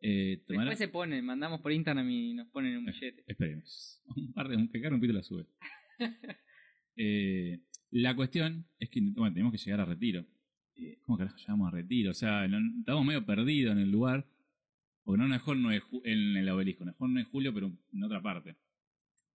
eh, 0.00 0.42
tomar- 0.46 0.64
Después 0.66 0.78
se 0.78 0.88
ponen, 0.88 1.24
mandamos 1.24 1.60
por 1.60 1.72
Instagram 1.72 2.08
y 2.10 2.34
nos 2.34 2.48
ponen 2.48 2.78
un 2.78 2.86
billete. 2.86 3.24
Esperemos. 3.26 4.02
Un 4.16 4.32
par 4.32 4.48
de 4.48 4.56
un 4.56 4.68
que 4.68 4.88
un 4.88 5.00
pito 5.00 5.12
la 5.12 5.22
sube. 5.22 5.46
Eh, 6.94 7.62
la 7.90 8.14
cuestión 8.14 8.66
es 8.78 8.90
que 8.90 9.00
bueno, 9.00 9.32
tenemos 9.32 9.50
que 9.52 9.56
llegar 9.58 9.80
a 9.80 9.86
retiro. 9.86 10.26
Eh, 10.76 10.98
¿Cómo 11.02 11.18
carajo 11.18 11.36
llegamos 11.36 11.68
a 11.68 11.70
retiro? 11.70 12.10
O 12.10 12.14
sea, 12.14 12.46
no- 12.48 12.78
estábamos 12.80 13.06
medio 13.06 13.24
perdidos 13.24 13.72
en 13.72 13.78
el 13.82 13.90
lugar. 13.90 14.26
Porque 15.04 15.18
no 15.20 15.26
9 15.26 15.74
de 15.74 15.80
ju- 15.82 16.00
en 16.04 16.36
el 16.36 16.48
obelisco, 16.48 16.84
el 16.84 16.94
9 16.96 17.20
de 17.20 17.24
julio, 17.24 17.52
pero 17.52 17.72
en 17.92 18.04
otra 18.04 18.22
parte. 18.22 18.56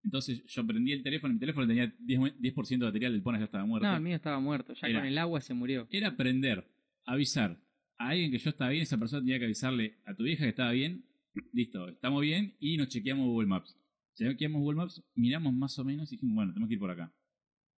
Entonces 0.03 0.43
yo 0.45 0.65
prendí 0.67 0.91
el 0.91 1.01
teléfono, 1.01 1.33
mi 1.33 1.39
teléfono 1.39 1.65
tenía 1.65 1.91
10%, 1.97 2.19
mu- 2.19 2.29
10 2.39 2.79
de 2.79 2.85
batería, 2.85 3.07
el 3.07 3.23
Pona 3.23 3.39
ya 3.39 3.45
estaba 3.45 3.65
muerto. 3.65 3.87
No, 3.87 3.95
el 3.95 4.03
mío 4.03 4.15
estaba 4.15 4.39
muerto, 4.39 4.73
ya 4.75 4.87
Era- 4.87 4.99
con 4.99 5.07
el 5.07 5.17
agua 5.17 5.41
se 5.41 5.55
murió. 5.55 5.87
Era 5.89 6.15
prender, 6.15 6.69
avisar 7.05 7.59
a 7.97 8.09
alguien 8.09 8.29
que 8.29 8.37
yo 8.37 8.51
estaba 8.51 8.69
bien, 8.69 8.83
esa 8.83 8.99
persona 8.99 9.21
tenía 9.23 9.39
que 9.39 9.45
avisarle 9.45 9.97
a 10.05 10.13
tu 10.13 10.23
vieja 10.23 10.43
que 10.43 10.49
estaba 10.49 10.71
bien, 10.71 11.03
listo, 11.51 11.89
estamos 11.89 12.21
bien, 12.21 12.55
y 12.59 12.77
nos 12.77 12.89
chequeamos 12.89 13.25
Google 13.25 13.47
Maps. 13.47 13.75
Chequeamos 14.15 14.61
Google 14.61 14.77
Maps, 14.77 15.03
miramos 15.15 15.51
más 15.55 15.79
o 15.79 15.83
menos 15.83 16.11
y 16.11 16.15
dijimos, 16.17 16.35
bueno, 16.35 16.53
tenemos 16.53 16.67
que 16.69 16.75
ir 16.75 16.79
por 16.79 16.91
acá. 16.91 17.11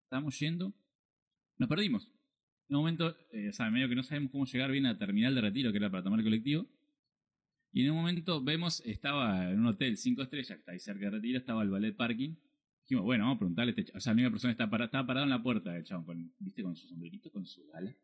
Estábamos 0.03 0.37
yendo, 0.37 0.73
nos 1.57 1.69
perdimos. 1.69 2.11
En 2.69 2.75
un 2.75 2.81
momento, 2.81 3.15
eh, 3.31 3.49
o 3.49 3.53
sea, 3.53 3.69
medio 3.69 3.87
que 3.87 3.95
no 3.95 4.03
sabemos 4.03 4.31
cómo 4.31 4.45
llegar 4.45 4.71
bien 4.71 4.85
a 4.85 4.93
la 4.93 4.97
terminal 4.97 5.33
de 5.35 5.41
retiro, 5.41 5.71
que 5.71 5.77
era 5.77 5.89
para 5.89 6.03
tomar 6.03 6.19
el 6.19 6.25
colectivo. 6.25 6.67
Y 7.71 7.83
en 7.85 7.91
un 7.91 7.97
momento 7.97 8.43
vemos, 8.43 8.81
estaba 8.85 9.51
en 9.51 9.59
un 9.59 9.67
hotel 9.67 9.97
5 9.97 10.23
estrellas, 10.23 10.47
que 10.49 10.59
está 10.59 10.71
ahí 10.71 10.79
cerca 10.79 11.05
de 11.05 11.11
retiro, 11.11 11.37
estaba 11.37 11.63
el 11.63 11.69
ballet 11.69 11.95
parking. 11.95 12.35
Dijimos, 12.83 13.03
bueno, 13.05 13.25
vamos 13.25 13.35
a 13.35 13.39
preguntarle 13.39 13.71
a 13.71 13.75
este 13.79 13.91
ch- 13.93 13.95
O 13.97 13.99
sea, 13.99 14.11
la 14.11 14.15
única 14.15 14.31
persona 14.31 14.51
estaba, 14.51 14.69
para- 14.71 14.85
estaba 14.85 15.05
parado 15.07 15.23
en 15.25 15.29
la 15.29 15.43
puerta 15.43 15.71
del 15.73 15.83
chabón, 15.83 16.05
con, 16.05 16.33
viste, 16.39 16.63
con 16.63 16.75
su 16.75 16.87
sombrerito, 16.87 17.29
con 17.31 17.45
su 17.45 17.65
gala. 17.67 17.95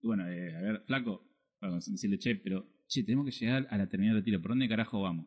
Y 0.00 0.06
bueno, 0.06 0.26
eh, 0.28 0.56
a 0.56 0.60
ver, 0.60 0.82
flaco, 0.86 1.24
bueno, 1.60 1.76
decirle, 1.76 2.18
che, 2.18 2.34
pero, 2.36 2.66
che, 2.88 3.04
tenemos 3.04 3.24
que 3.26 3.30
llegar 3.32 3.66
a 3.70 3.78
la 3.78 3.88
terminal 3.88 4.14
de 4.16 4.20
retiro, 4.20 4.40
¿por 4.42 4.50
dónde 4.50 4.68
carajo 4.68 5.00
vamos? 5.02 5.26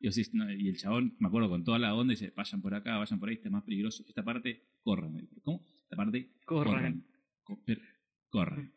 Y, 0.00 0.06
yo, 0.06 0.12
sí, 0.12 0.22
no, 0.32 0.50
y 0.50 0.68
el 0.68 0.78
chabón, 0.78 1.14
me 1.18 1.28
acuerdo, 1.28 1.48
con 1.50 1.62
toda 1.64 1.78
la 1.78 1.94
onda, 1.94 2.12
dice, 2.12 2.32
vayan 2.34 2.62
por 2.62 2.74
acá, 2.74 2.96
vayan 2.96 3.18
por 3.20 3.28
ahí, 3.28 3.34
este 3.34 3.48
es 3.48 3.52
más 3.52 3.62
peligroso. 3.64 4.02
Esta 4.08 4.24
parte, 4.24 4.62
corran. 4.82 5.28
¿Cómo? 5.42 5.62
Esta 5.82 5.96
parte, 5.96 6.30
Corran. 6.44 6.74
corran. 6.74 7.06
Co- 7.44 7.62
pero, 7.64 7.80
corran. 8.28 8.72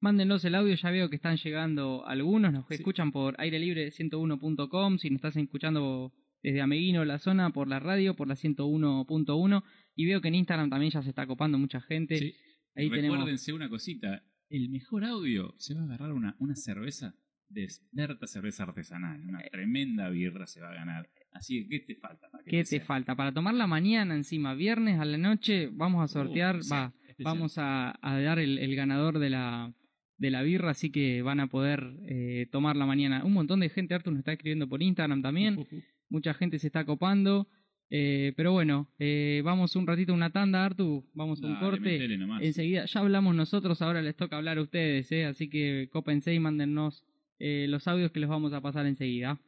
Mándenlos 0.00 0.44
el 0.44 0.54
audio, 0.54 0.76
ya 0.76 0.92
veo 0.92 1.10
que 1.10 1.16
están 1.16 1.36
llegando 1.38 2.06
algunos, 2.06 2.52
nos 2.52 2.68
Sí. 2.68 2.74
escuchan 2.74 3.10
por 3.10 3.36
airelibre101.com, 3.38 4.96
si 4.98 5.10
nos 5.10 5.16
estás 5.16 5.36
escuchando 5.36 6.12
desde 6.40 6.60
Ameguino, 6.60 7.04
la 7.04 7.18
zona, 7.18 7.50
por 7.50 7.66
la 7.66 7.80
radio, 7.80 8.14
por 8.14 8.28
la 8.28 8.36
101.1, 8.36 9.64
y 9.96 10.06
veo 10.06 10.20
que 10.20 10.28
en 10.28 10.36
Instagram 10.36 10.70
también 10.70 10.92
ya 10.92 11.02
se 11.02 11.08
está 11.08 11.26
copando 11.26 11.58
mucha 11.58 11.80
gente. 11.80 12.16
Sí. 12.16 12.32
Ahí 12.76 12.88
tenemos 12.90 13.16
Recuérdense 13.18 13.52
una 13.52 13.68
cosita. 13.68 14.22
El 14.50 14.68
mejor 14.70 15.04
audio 15.04 15.54
se 15.58 15.74
va 15.74 15.82
a 15.82 15.84
agarrar 15.84 16.12
una, 16.12 16.34
una 16.38 16.56
cerveza 16.56 17.14
de 17.48 17.68
Berta 17.92 18.26
Cerveza 18.26 18.64
Artesanal. 18.64 19.22
Una 19.26 19.42
tremenda 19.50 20.08
birra 20.10 20.46
se 20.46 20.60
va 20.60 20.70
a 20.70 20.74
ganar. 20.74 21.08
Así 21.32 21.66
que, 21.68 21.68
¿qué 21.68 21.94
te 21.94 22.00
falta? 22.00 22.28
para 22.30 22.44
que 22.44 22.50
¿Qué 22.50 22.58
te 22.58 22.64
sea? 22.64 22.80
falta? 22.84 23.14
Para 23.14 23.32
tomar 23.32 23.54
la 23.54 23.66
mañana 23.66 24.14
encima, 24.14 24.54
viernes 24.54 24.98
a 25.00 25.04
la 25.04 25.18
noche, 25.18 25.68
vamos 25.72 26.02
a 26.02 26.08
sortear, 26.08 26.56
Uh, 26.56 26.62
sí, 26.62 26.70
va, 26.72 26.94
vamos 27.18 27.58
a, 27.58 27.98
a 28.00 28.20
dar 28.20 28.38
el, 28.38 28.58
el 28.58 28.74
ganador 28.74 29.18
de 29.18 29.30
la, 29.30 29.72
de 30.16 30.30
la 30.30 30.42
birra, 30.42 30.70
así 30.70 30.90
que 30.90 31.20
van 31.22 31.40
a 31.40 31.46
poder 31.48 31.94
eh, 32.06 32.46
tomar 32.50 32.76
la 32.76 32.86
mañana. 32.86 33.24
Un 33.24 33.34
montón 33.34 33.60
de 33.60 33.68
gente, 33.68 33.94
Artur, 33.94 34.12
nos 34.12 34.20
está 34.20 34.32
escribiendo 34.32 34.68
por 34.68 34.82
Instagram 34.82 35.20
también, 35.22 35.58
Uh, 35.58 35.60
uh, 35.60 35.76
uh. 35.76 35.82
mucha 36.08 36.32
gente 36.34 36.58
se 36.58 36.68
está 36.68 36.84
copando, 36.86 37.48
eh, 37.90 38.32
pero 38.36 38.52
bueno, 38.52 38.92
eh, 38.98 39.40
vamos 39.44 39.74
un 39.74 39.86
ratito 39.86 40.12
a 40.12 40.14
una 40.14 40.30
tanda, 40.30 40.64
Artur, 40.64 41.04
vamos 41.14 41.42
a 41.42 41.46
un 41.46 41.54
Dale, 41.54 41.64
corte. 41.64 42.18
Enseguida, 42.40 42.84
ya 42.84 43.00
hablamos 43.00 43.34
nosotros, 43.34 43.80
ahora 43.80 44.02
les 44.02 44.14
toca 44.14 44.36
hablar 44.36 44.58
a 44.58 44.62
ustedes, 44.62 45.10
¿eh? 45.12 45.24
así 45.24 45.48
que 45.48 45.88
cópense 45.90 46.34
y 46.34 46.38
mándennos 46.38 47.04
eh, 47.38 47.66
los 47.68 47.88
audios 47.88 48.10
que 48.12 48.20
los 48.20 48.28
vamos 48.28 48.52
a 48.52 48.60
pasar 48.60 48.86
enseguida. 48.86 49.40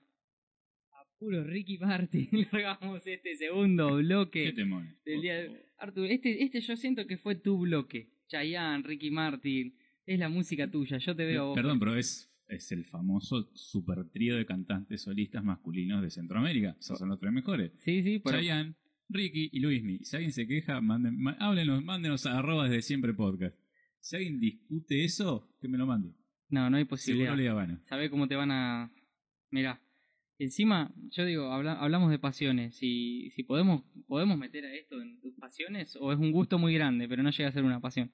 A 0.92 1.04
puro 1.18 1.44
Ricky 1.44 1.76
Martin, 1.78 2.28
largamos 2.52 3.06
este 3.06 3.36
segundo 3.36 3.88
¿Qué 3.88 4.02
bloque 4.02 4.52
del 5.04 5.20
día 5.20 5.34
de... 5.34 5.66
Artur, 5.78 6.06
este, 6.06 6.42
este 6.42 6.60
yo 6.60 6.76
siento 6.76 7.06
que 7.06 7.18
fue 7.18 7.34
tu 7.34 7.58
bloque. 7.58 8.08
Chayanne, 8.28 8.84
Ricky 8.84 9.10
Martin, 9.10 9.74
es 10.06 10.18
la 10.18 10.28
música 10.28 10.70
tuya, 10.70 10.98
yo 10.98 11.14
te 11.14 11.24
veo... 11.24 11.48
vos. 11.48 11.56
Perdón, 11.56 11.78
pero 11.78 11.96
es, 11.96 12.29
es 12.50 12.70
el 12.72 12.84
famoso 12.84 13.50
super 13.54 14.04
trío 14.10 14.36
de 14.36 14.44
cantantes 14.46 15.02
solistas 15.02 15.42
masculinos 15.44 16.02
de 16.02 16.10
Centroamérica. 16.10 16.76
Esos 16.78 16.98
son 16.98 17.08
los 17.08 17.18
tres 17.20 17.32
mejores. 17.32 17.72
Sí, 17.78 18.02
sí, 18.02 18.18
pero... 18.18 18.36
Chayanne, 18.38 18.74
Ricky 19.08 19.50
y 19.52 19.60
Luismi. 19.60 19.98
Si 20.04 20.16
alguien 20.16 20.32
se 20.32 20.46
queja, 20.46 20.80
manden, 20.80 21.18
ma- 21.20 21.36
háblenos, 21.40 21.82
mándenos 21.84 22.26
a 22.26 22.38
arroba 22.38 22.68
desde 22.68 22.82
siempre 22.82 23.12
podcast. 23.14 23.56
Si 24.00 24.16
alguien 24.16 24.38
discute 24.40 25.04
eso, 25.04 25.48
que 25.60 25.68
me 25.68 25.78
lo 25.78 25.86
mande. 25.86 26.14
No, 26.48 26.68
no 26.70 26.76
hay 26.76 26.84
posibilidad. 26.84 27.34
Seguro 27.36 27.42
le 27.42 27.54
gana. 27.66 27.82
Sabe 27.88 28.10
cómo 28.10 28.28
te 28.28 28.36
van 28.36 28.50
a. 28.50 28.92
Mirá. 29.50 29.80
Encima, 30.38 30.94
yo 31.10 31.24
digo, 31.26 31.52
habla- 31.52 31.74
hablamos 31.80 32.10
de 32.10 32.18
pasiones. 32.18 32.74
Si, 32.76 33.30
si 33.30 33.42
podemos, 33.42 33.82
podemos 34.06 34.38
meter 34.38 34.64
a 34.64 34.74
esto 34.74 35.00
en 35.02 35.20
tus 35.20 35.34
pasiones, 35.34 35.96
o 36.00 36.12
es 36.12 36.18
un 36.18 36.32
gusto 36.32 36.58
muy 36.58 36.72
grande, 36.74 37.06
pero 37.08 37.22
no 37.22 37.30
llega 37.30 37.48
a 37.48 37.52
ser 37.52 37.62
una 37.64 37.80
pasión. 37.80 38.10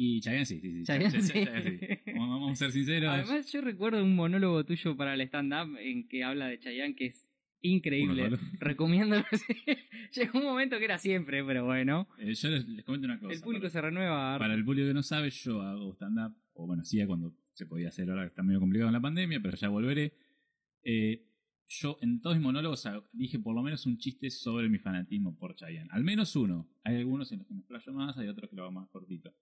Y 0.00 0.20
Chayanne 0.20 0.46
sí, 0.46 0.60
sí, 0.60 0.72
sí. 0.76 0.82
Chayanne 0.84 1.10
Ch- 1.12 1.18
Ch- 1.18 1.22
sí. 1.22 1.44
Chayanne 1.44 1.78
sí. 2.04 2.12
Vamos 2.14 2.52
a 2.52 2.54
ser 2.54 2.70
sinceros. 2.70 3.10
Además, 3.12 3.50
yo 3.52 3.60
recuerdo 3.60 4.04
un 4.04 4.14
monólogo 4.14 4.64
tuyo 4.64 4.96
para 4.96 5.14
el 5.14 5.20
stand-up 5.22 5.76
en 5.76 6.06
que 6.06 6.22
habla 6.22 6.46
de 6.46 6.60
Chayanne 6.60 6.94
que 6.94 7.06
es 7.06 7.28
increíble. 7.62 8.30
Recomiendo. 8.60 9.16
Llegó 10.14 10.38
un 10.38 10.44
momento 10.44 10.78
que 10.78 10.84
era 10.84 10.98
siempre, 10.98 11.42
pero 11.44 11.64
bueno. 11.64 12.06
Eh, 12.18 12.32
yo 12.32 12.48
les, 12.48 12.68
les 12.68 12.84
comento 12.84 13.06
una 13.06 13.18
cosa. 13.18 13.34
El 13.34 13.40
público 13.40 13.62
para, 13.62 13.70
se 13.72 13.80
renueva. 13.80 14.38
para 14.38 14.54
el 14.54 14.64
público 14.64 14.86
que 14.86 14.94
no 14.94 15.02
sabe, 15.02 15.30
yo 15.30 15.62
hago 15.62 15.92
stand-up, 15.94 16.32
o 16.52 16.66
bueno, 16.68 16.82
hacía 16.82 17.04
cuando 17.08 17.34
se 17.54 17.66
podía 17.66 17.88
hacer, 17.88 18.08
ahora 18.08 18.22
que 18.22 18.28
está 18.28 18.44
medio 18.44 18.60
complicado 18.60 18.88
en 18.90 18.94
la 18.94 19.00
pandemia, 19.00 19.40
pero 19.42 19.56
ya 19.56 19.68
volveré. 19.68 20.12
Eh, 20.84 21.24
yo 21.66 21.98
en 22.00 22.20
todos 22.20 22.36
mis 22.36 22.44
monólogos 22.44 22.88
dije 23.12 23.40
por 23.40 23.52
lo 23.54 23.62
menos 23.64 23.84
un 23.84 23.98
chiste 23.98 24.30
sobre 24.30 24.68
mi 24.68 24.78
fanatismo 24.78 25.36
por 25.36 25.56
Chayanne. 25.56 25.90
Al 25.90 26.04
menos 26.04 26.36
uno. 26.36 26.68
Hay 26.84 26.96
algunos 26.98 27.32
en 27.32 27.38
los 27.38 27.48
que 27.48 27.54
me 27.54 27.58
explayo 27.60 27.92
más, 27.94 28.16
hay 28.16 28.28
otros 28.28 28.48
que 28.48 28.54
lo 28.54 28.62
hago 28.62 28.70
más 28.72 28.88
cortito. 28.90 29.34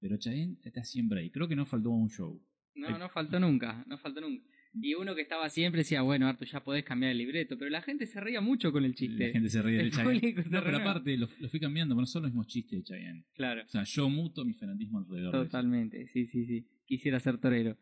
Pero 0.00 0.16
Chayanne 0.16 0.56
está 0.64 0.82
siempre 0.82 1.20
ahí. 1.20 1.30
Creo 1.30 1.46
que 1.46 1.56
no 1.56 1.66
faltó 1.66 1.90
un 1.90 2.08
show. 2.08 2.40
No, 2.74 2.98
no 2.98 3.08
faltó 3.08 3.38
nunca, 3.38 3.84
no 3.86 3.98
faltó 3.98 4.20
nunca. 4.20 4.44
Y 4.72 4.94
uno 4.94 5.16
que 5.16 5.22
estaba 5.22 5.48
siempre 5.50 5.80
decía, 5.80 6.00
bueno, 6.02 6.28
Artu, 6.28 6.44
ya 6.44 6.62
podés 6.62 6.84
cambiar 6.84 7.10
el 7.10 7.18
libreto. 7.18 7.58
Pero 7.58 7.70
la 7.70 7.82
gente 7.82 8.06
se 8.06 8.20
reía 8.20 8.40
mucho 8.40 8.70
con 8.70 8.84
el 8.84 8.94
chiste. 8.94 9.26
La 9.26 9.32
gente 9.32 9.48
se 9.50 9.60
ríe 9.62 9.76
de 9.78 9.82
El 9.82 9.90
Chayanne. 9.92 10.34
No, 10.48 10.62
pero 10.62 10.76
aparte 10.78 11.16
lo, 11.16 11.28
lo 11.40 11.48
fui 11.48 11.58
cambiando, 11.58 11.94
pero 11.94 12.02
no 12.02 12.06
son 12.06 12.22
los 12.22 12.30
mismos 12.30 12.46
chistes 12.46 12.78
de 12.78 12.84
Chayanne. 12.84 13.24
Claro. 13.34 13.62
O 13.64 13.68
sea, 13.68 13.82
yo 13.82 14.08
muto 14.08 14.44
mi 14.44 14.54
fanatismo 14.54 14.98
alrededor 15.00 15.36
de. 15.36 15.44
Totalmente, 15.44 16.06
sí, 16.06 16.26
sí, 16.26 16.46
sí. 16.46 16.66
Quisiera 16.86 17.18
ser 17.20 17.38
torero. 17.38 17.76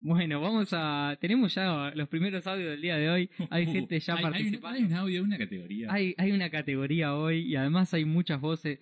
Bueno, 0.00 0.40
vamos 0.40 0.68
a. 0.72 1.16
Tenemos 1.20 1.54
ya 1.54 1.92
los 1.94 2.08
primeros 2.08 2.46
audios 2.46 2.70
del 2.70 2.82
día 2.82 2.96
de 2.96 3.10
hoy. 3.10 3.30
Hay 3.50 3.66
Uh, 3.66 3.72
gente 3.72 3.98
ya 3.98 4.14
hay, 4.14 4.22
participando. 4.22 4.78
Hay 4.78 4.84
un 4.84 4.92
audio, 4.92 5.22
una 5.24 5.38
categoría. 5.38 5.92
Hay, 5.92 6.14
hay 6.18 6.30
una 6.32 6.50
categoría 6.50 7.16
hoy 7.16 7.38
y 7.38 7.56
además 7.56 7.92
hay 7.94 8.04
muchas 8.04 8.40
voces. 8.40 8.78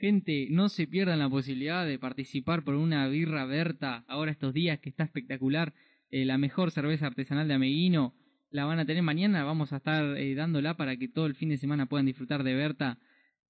Gente, 0.00 0.46
no 0.50 0.68
se 0.68 0.86
pierdan 0.86 1.18
la 1.18 1.28
posibilidad 1.28 1.84
de 1.84 1.98
participar 1.98 2.62
por 2.62 2.76
una 2.76 3.08
birra 3.08 3.46
Berta 3.46 4.04
ahora 4.06 4.30
estos 4.30 4.54
días 4.54 4.78
que 4.78 4.90
está 4.90 5.02
espectacular. 5.02 5.74
Eh, 6.10 6.24
la 6.24 6.38
mejor 6.38 6.70
cerveza 6.70 7.08
artesanal 7.08 7.48
de 7.48 7.54
Ameguino. 7.54 8.14
La 8.50 8.64
van 8.64 8.78
a 8.78 8.86
tener 8.86 9.02
mañana. 9.02 9.42
Vamos 9.42 9.72
a 9.72 9.78
estar 9.78 10.16
eh, 10.16 10.36
dándola 10.36 10.76
para 10.76 10.96
que 10.96 11.08
todo 11.08 11.26
el 11.26 11.34
fin 11.34 11.48
de 11.48 11.56
semana 11.56 11.86
puedan 11.86 12.06
disfrutar 12.06 12.44
de 12.44 12.54
Berta. 12.54 13.00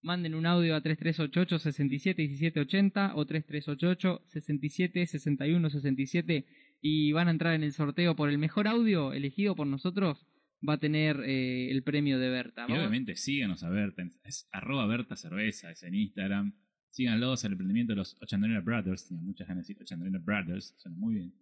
Manden 0.01 0.35
un 0.35 0.47
audio 0.47 0.75
a 0.75 0.81
3388 0.81 1.59
67 1.59 2.23
1780 2.23 3.13
o 3.15 3.27
3388 3.27 4.23
67 4.25 5.07
61 5.07 5.69
67 5.69 6.47
y 6.81 7.13
van 7.13 7.29
a 7.29 7.33
entrar 7.33 7.53
en 7.53 7.63
el 7.63 7.75
sorteo 7.75 8.17
por 8.17 8.31
el 8.31 8.39
mejor 8.39 8.69
audio 8.69 9.13
elegido 9.13 9.55
por 9.55 9.67
nosotros. 9.67 10.27
Va 10.67 10.75
a 10.75 10.79
tener 10.79 11.21
eh, 11.25 11.71
el 11.71 11.83
premio 11.83 12.19
de 12.19 12.31
Berta. 12.31 12.67
Y 12.69 12.73
obviamente 12.73 13.15
síganos 13.17 13.63
a 13.63 13.69
Berta, 13.71 14.03
es 14.25 14.49
arroba 14.53 14.87
Berta 14.87 15.15
Cerveza, 15.17 15.71
es 15.71 15.83
en 15.83 15.95
Instagram. 15.95 16.53
Síganlos 16.91 17.45
al 17.45 17.53
emprendimiento 17.53 17.93
de 17.93 17.97
los 17.97 18.17
Ochandonera 18.21 18.61
Brothers. 18.61 19.07
Tenía 19.07 19.23
muchas 19.23 19.47
ganas 19.47 19.67
de 19.67 19.75
decir 19.75 19.83
Ochandonera 19.83 20.19
Brothers, 20.25 20.75
suena 20.79 20.97
muy 20.99 21.15
bien. 21.15 21.35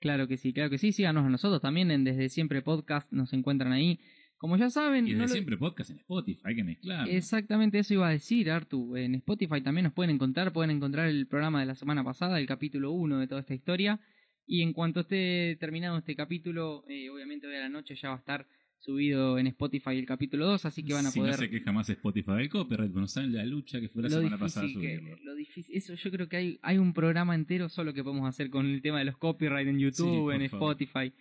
Claro 0.00 0.28
que 0.28 0.36
sí, 0.36 0.52
claro 0.52 0.68
que 0.68 0.76
sí. 0.78 0.92
Síganos 0.92 1.24
a 1.24 1.30
nosotros 1.30 1.62
también 1.62 1.90
en 1.90 2.04
Desde 2.04 2.28
Siempre 2.28 2.60
Podcast. 2.60 3.10
Nos 3.12 3.32
encuentran 3.32 3.72
ahí. 3.72 3.98
Como 4.36 4.58
ya 4.58 4.68
saben, 4.68 5.06
Y 5.06 5.10
desde 5.12 5.18
no 5.22 5.26
lo- 5.28 5.32
siempre 5.32 5.56
podcast 5.56 5.90
en 5.90 5.96
Spotify, 6.00 6.40
hay 6.44 6.56
que 6.56 6.64
mezclar. 6.64 7.08
exactamente 7.08 7.78
eso 7.78 7.94
iba 7.94 8.08
a 8.08 8.10
decir, 8.10 8.50
Artu. 8.50 8.94
En 8.96 9.14
Spotify 9.14 9.62
también 9.62 9.84
nos 9.84 9.94
pueden 9.94 10.14
encontrar. 10.16 10.52
Pueden 10.52 10.70
encontrar 10.76 11.08
el 11.08 11.26
programa 11.28 11.60
de 11.60 11.66
la 11.66 11.74
semana 11.76 12.04
pasada, 12.04 12.38
el 12.38 12.46
capítulo 12.46 12.90
1 12.92 13.20
de 13.20 13.26
toda 13.26 13.40
esta 13.40 13.54
historia. 13.54 14.00
Y 14.46 14.62
en 14.62 14.72
cuanto 14.72 15.00
esté 15.00 15.56
terminado 15.58 15.96
este 15.98 16.14
capítulo, 16.14 16.84
eh, 16.88 17.08
obviamente 17.10 17.46
hoy 17.46 17.54
a 17.56 17.60
la 17.60 17.68
noche 17.68 17.94
ya 17.94 18.08
va 18.10 18.16
a 18.16 18.18
estar 18.18 18.46
subido 18.78 19.38
en 19.38 19.46
Spotify 19.46 19.92
el 19.96 20.04
capítulo 20.04 20.44
2. 20.46 20.66
Así 20.66 20.84
que 20.84 20.92
van 20.92 21.06
a 21.06 21.10
si 21.10 21.18
poder. 21.20 21.32
no 21.32 21.38
se 21.38 21.48
queja 21.50 21.72
más 21.72 21.88
Spotify 21.88 22.32
del 22.32 22.50
copyright, 22.50 22.92
no 22.92 23.08
saben 23.08 23.32
la 23.32 23.44
lucha 23.46 23.80
que 23.80 23.88
fue 23.88 24.02
la 24.02 24.08
lo 24.10 24.16
semana 24.16 24.36
pasada 24.38 24.68
subirlo. 24.68 25.16
lo 25.24 25.34
difícil, 25.34 25.74
eso 25.76 25.94
yo 25.94 26.10
creo 26.10 26.28
que 26.28 26.36
hay, 26.36 26.58
hay 26.62 26.76
un 26.76 26.92
programa 26.92 27.34
entero 27.34 27.70
solo 27.70 27.94
que 27.94 28.04
podemos 28.04 28.28
hacer 28.28 28.50
con 28.50 28.66
el 28.66 28.82
tema 28.82 28.98
de 28.98 29.06
los 29.06 29.16
copyright 29.16 29.66
en 29.68 29.78
YouTube, 29.78 30.30
en 30.32 30.48
favor. 30.50 30.72
Spotify. 30.82 31.12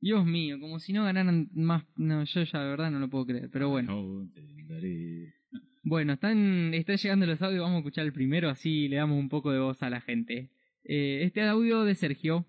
Dios 0.00 0.24
mío, 0.24 0.58
como 0.60 0.78
si 0.78 0.92
no 0.92 1.04
ganaran 1.04 1.48
más, 1.54 1.84
no, 1.96 2.24
yo 2.24 2.42
ya 2.44 2.60
de 2.62 2.68
verdad 2.70 2.90
no 2.90 3.00
lo 3.00 3.10
puedo 3.10 3.26
creer, 3.26 3.50
pero 3.52 3.68
bueno. 3.68 3.88
Yo 4.24 4.26
te 4.32 4.40
daré- 4.72 5.34
Bueno, 5.82 6.12
están, 6.14 6.72
están 6.72 6.96
llegando 6.96 7.26
los 7.26 7.42
audios, 7.42 7.60
vamos 7.62 7.76
a 7.76 7.78
escuchar 7.80 8.06
el 8.06 8.12
primero, 8.12 8.48
así 8.48 8.88
le 8.88 8.96
damos 8.96 9.18
un 9.18 9.28
poco 9.28 9.50
de 9.52 9.58
voz 9.58 9.82
a 9.82 9.90
la 9.90 10.00
gente. 10.00 10.50
Eh, 10.90 11.22
este 11.24 11.42
audio 11.42 11.84
de 11.84 11.94
Sergio. 11.94 12.46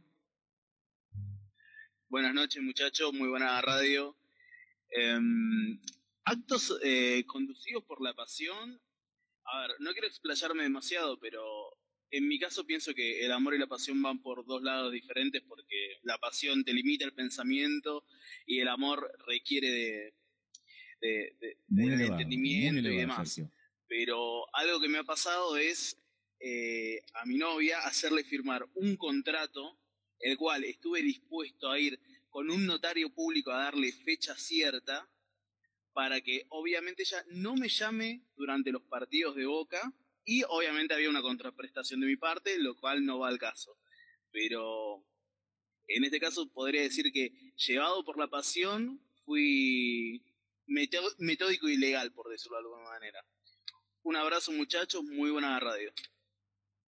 Buenas 2.07 2.33
noches, 2.33 2.61
muchachos. 2.63 3.13
Muy 3.13 3.27
buena 3.27 3.61
radio. 3.61 4.15
Em, 4.91 5.79
actos 6.23 6.79
eh, 6.83 7.23
conducidos 7.27 7.83
por 7.83 8.01
la 8.01 8.13
pasión. 8.13 8.81
A 9.43 9.61
ver, 9.61 9.71
no 9.79 9.91
quiero 9.91 10.07
explayarme 10.07 10.63
demasiado, 10.63 11.19
pero 11.19 11.43
en 12.11 12.27
mi 12.27 12.39
caso 12.39 12.65
pienso 12.65 12.93
que 12.93 13.25
el 13.25 13.31
amor 13.31 13.55
y 13.55 13.59
la 13.59 13.67
pasión 13.67 14.01
van 14.01 14.21
por 14.21 14.45
dos 14.45 14.63
lados 14.63 14.91
diferentes 14.93 15.41
porque 15.43 15.97
la 16.03 16.17
pasión 16.17 16.63
te 16.63 16.73
limita 16.73 17.03
el 17.05 17.13
pensamiento 17.13 18.05
y 18.45 18.59
el 18.61 18.67
amor 18.69 19.11
requiere 19.27 19.69
de, 19.69 20.13
de, 21.01 21.35
de- 21.41 21.57
Muy 21.67 21.89
de 21.89 21.95
elevado, 21.95 22.13
entendimiento 22.13 22.89
y 22.89 22.97
demás. 22.97 23.33
Sergio. 23.33 23.51
Pero 23.87 24.45
algo 24.55 24.79
que 24.79 24.87
me 24.87 24.99
ha 24.99 25.03
pasado 25.03 25.57
es 25.57 25.97
eh, 26.39 27.03
a 27.13 27.25
mi 27.25 27.37
novia 27.37 27.79
hacerle 27.79 28.23
firmar 28.23 28.65
un 28.75 28.95
contrato, 28.95 29.79
el 30.19 30.37
cual 30.37 30.63
estuve 30.63 31.01
dispuesto 31.01 31.69
a 31.69 31.79
ir 31.79 31.99
con 32.29 32.49
un 32.49 32.65
notario 32.65 33.13
público 33.13 33.51
a 33.51 33.63
darle 33.63 33.91
fecha 33.91 34.35
cierta, 34.37 35.09
para 35.93 36.21
que 36.21 36.45
obviamente 36.49 37.03
ella 37.03 37.23
no 37.29 37.55
me 37.55 37.67
llame 37.67 38.23
durante 38.35 38.71
los 38.71 38.83
partidos 38.83 39.35
de 39.35 39.45
Boca, 39.45 39.93
y 40.23 40.43
obviamente 40.47 40.93
había 40.93 41.09
una 41.09 41.21
contraprestación 41.21 41.99
de 42.01 42.07
mi 42.07 42.15
parte, 42.15 42.57
lo 42.59 42.77
cual 42.77 43.03
no 43.03 43.19
va 43.19 43.29
al 43.29 43.39
caso. 43.39 43.77
Pero 44.31 45.03
en 45.87 46.03
este 46.03 46.19
caso 46.19 46.51
podría 46.51 46.83
decir 46.83 47.11
que 47.11 47.33
llevado 47.55 48.05
por 48.05 48.17
la 48.17 48.27
pasión, 48.27 49.01
fui 49.25 50.23
metódico 50.67 51.67
y 51.67 51.77
legal, 51.77 52.13
por 52.13 52.29
decirlo 52.29 52.57
de 52.57 52.63
alguna 52.63 52.83
manera. 52.89 53.25
Un 54.03 54.15
abrazo 54.15 54.51
muchachos, 54.51 55.03
muy 55.03 55.31
buena 55.31 55.59
radio. 55.59 55.91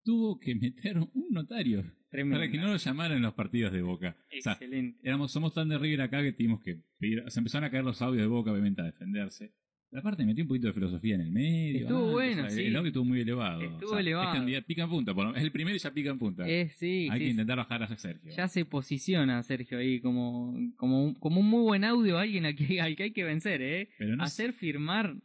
Tuvo 0.05 0.39
que 0.39 0.55
meter 0.55 0.99
un 0.99 1.27
notario 1.31 1.85
para 2.11 2.51
que 2.51 2.59
no 2.59 2.69
lo 2.73 2.77
llamaran 2.77 3.19
en 3.19 3.23
los 3.23 3.35
partidos 3.35 3.73
de 3.73 3.83
Boca. 3.83 4.17
O 4.37 4.41
sea, 4.43 4.53
Excelente. 4.55 4.99
éramos, 5.03 5.31
somos 5.31 5.55
tan 5.55 5.69
de 5.69 5.79
River 5.79 6.01
acá 6.03 6.23
que 6.23 6.33
tuvimos 6.33 6.61
que 6.63 6.81
pedir. 6.99 7.23
Se 7.29 7.39
empezaron 7.41 7.67
a 7.67 7.71
caer 7.71 7.85
los 7.85 8.03
audios 8.03 8.23
de 8.23 8.27
Boca, 8.29 8.51
obviamente, 8.51 8.81
a 8.83 8.87
defenderse. 8.87 9.53
Pero 9.91 10.01
aparte 10.01 10.25
metió 10.25 10.45
un 10.45 10.49
poquito 10.49 10.69
de 10.69 10.73
filosofía 10.73 11.17
en 11.17 11.21
el 11.21 11.33
medio. 11.33 11.81
Estuvo 11.83 12.13
bueno, 12.13 12.43
o 12.43 12.49
sea, 12.49 12.51
sí. 12.51 12.63
El 12.63 12.77
audio 12.77 12.89
estuvo 12.89 13.05
muy 13.05 13.21
elevado. 13.21 13.61
Estuvo 13.61 13.89
O 13.91 13.93
sea, 13.93 14.01
elevado. 14.01 14.29
Es 14.33 14.35
candidato- 14.39 14.67
pica 14.67 14.83
en 14.85 14.89
punta. 14.89 15.15
por 15.15 15.37
Es 15.37 15.43
el 15.43 15.51
primero 15.53 15.77
y 15.77 15.79
ya 15.81 15.93
pica 15.93 16.11
en 16.11 16.19
punta. 16.19 16.49
Eh, 16.49 16.69
sí, 16.77 17.09
Hay 17.11 17.19
sí, 17.19 17.25
que 17.27 17.31
intentar 17.31 17.57
bajar 17.59 17.83
a 17.83 17.97
Sergio. 17.97 18.31
Ya 18.33 18.47
se 18.49 18.65
posiciona 18.65 19.43
Sergio 19.43 19.79
ahí 19.79 20.01
como, 20.01 20.57
como, 20.77 21.05
un, 21.05 21.15
como 21.15 21.41
un 21.41 21.49
muy 21.49 21.63
buen 21.63 21.85
audio, 21.85 22.19
alguien 22.19 22.47
al 22.47 22.55
que, 22.57 22.81
al 22.81 22.95
que 22.97 23.03
hay 23.05 23.13
que 23.13 23.25
vencer, 23.25 23.63
¿eh? 23.63 23.89
Pero 23.99 24.17
no 24.17 24.23
Hacer 24.25 24.53
firmar 24.53 25.17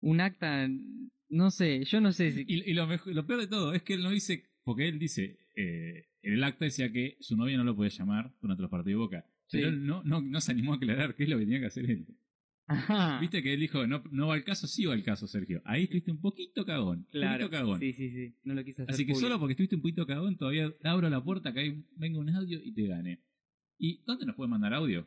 un 0.00 0.20
acta, 0.20 0.68
no 1.28 1.50
sé, 1.50 1.84
yo 1.84 2.00
no 2.00 2.12
sé 2.12 2.32
si... 2.32 2.44
Y, 2.46 2.70
y 2.70 2.74
lo, 2.74 2.86
mejor- 2.86 3.14
lo 3.14 3.26
peor 3.26 3.40
de 3.40 3.46
todo 3.46 3.72
es 3.74 3.82
que 3.82 3.94
él 3.94 4.02
no 4.02 4.10
dice, 4.10 4.44
porque 4.64 4.88
él 4.88 4.98
dice, 4.98 5.38
eh, 5.54 6.06
en 6.22 6.32
el 6.34 6.44
acta 6.44 6.64
decía 6.64 6.90
que 6.92 7.16
su 7.20 7.36
novia 7.36 7.56
no 7.56 7.64
lo 7.64 7.74
podía 7.76 7.90
llamar 7.90 8.32
durante 8.40 8.62
los 8.62 8.70
partidos 8.70 8.98
de 8.98 9.04
Boca. 9.04 9.26
Sí. 9.46 9.58
Pero 9.58 9.68
él 9.68 9.86
no, 9.86 10.02
no, 10.04 10.20
no 10.20 10.40
se 10.40 10.52
animó 10.52 10.72
a 10.72 10.76
aclarar 10.76 11.14
qué 11.14 11.24
es 11.24 11.28
lo 11.28 11.38
que 11.38 11.44
tenía 11.44 11.60
que 11.60 11.66
hacer 11.66 11.90
él. 11.90 12.06
Ajá, 12.68 13.20
Viste 13.20 13.44
que 13.44 13.54
él 13.54 13.60
dijo, 13.60 13.86
no, 13.86 14.02
no 14.10 14.26
va 14.26 14.34
al 14.34 14.42
caso, 14.42 14.66
sí 14.66 14.84
va 14.86 14.94
al 14.94 15.04
caso, 15.04 15.28
Sergio. 15.28 15.62
Ahí 15.64 15.84
estuviste 15.84 16.10
un 16.10 16.20
poquito 16.20 16.64
cagón. 16.66 16.98
un 16.98 17.04
claro. 17.12 17.44
poquito 17.44 17.50
cagón. 17.50 17.78
Sí, 17.78 17.92
sí, 17.92 18.10
sí, 18.10 18.34
no 18.42 18.54
lo 18.54 18.64
quise 18.64 18.82
hacer 18.82 18.92
Así 18.92 19.06
que 19.06 19.12
público. 19.12 19.28
solo 19.28 19.38
porque 19.38 19.52
estuviste 19.52 19.76
un 19.76 19.82
poquito 19.82 20.04
cagón, 20.04 20.36
todavía 20.36 20.72
abro 20.82 21.08
la 21.08 21.22
puerta, 21.22 21.52
que 21.52 21.60
ahí 21.60 21.84
venga 21.96 22.18
un 22.18 22.28
audio 22.30 22.60
y 22.60 22.72
te 22.72 22.86
gane. 22.88 23.20
¿Y 23.78 24.02
dónde 24.04 24.26
nos 24.26 24.34
puede 24.34 24.50
mandar 24.50 24.74
audio? 24.74 25.06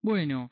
Bueno, 0.02 0.52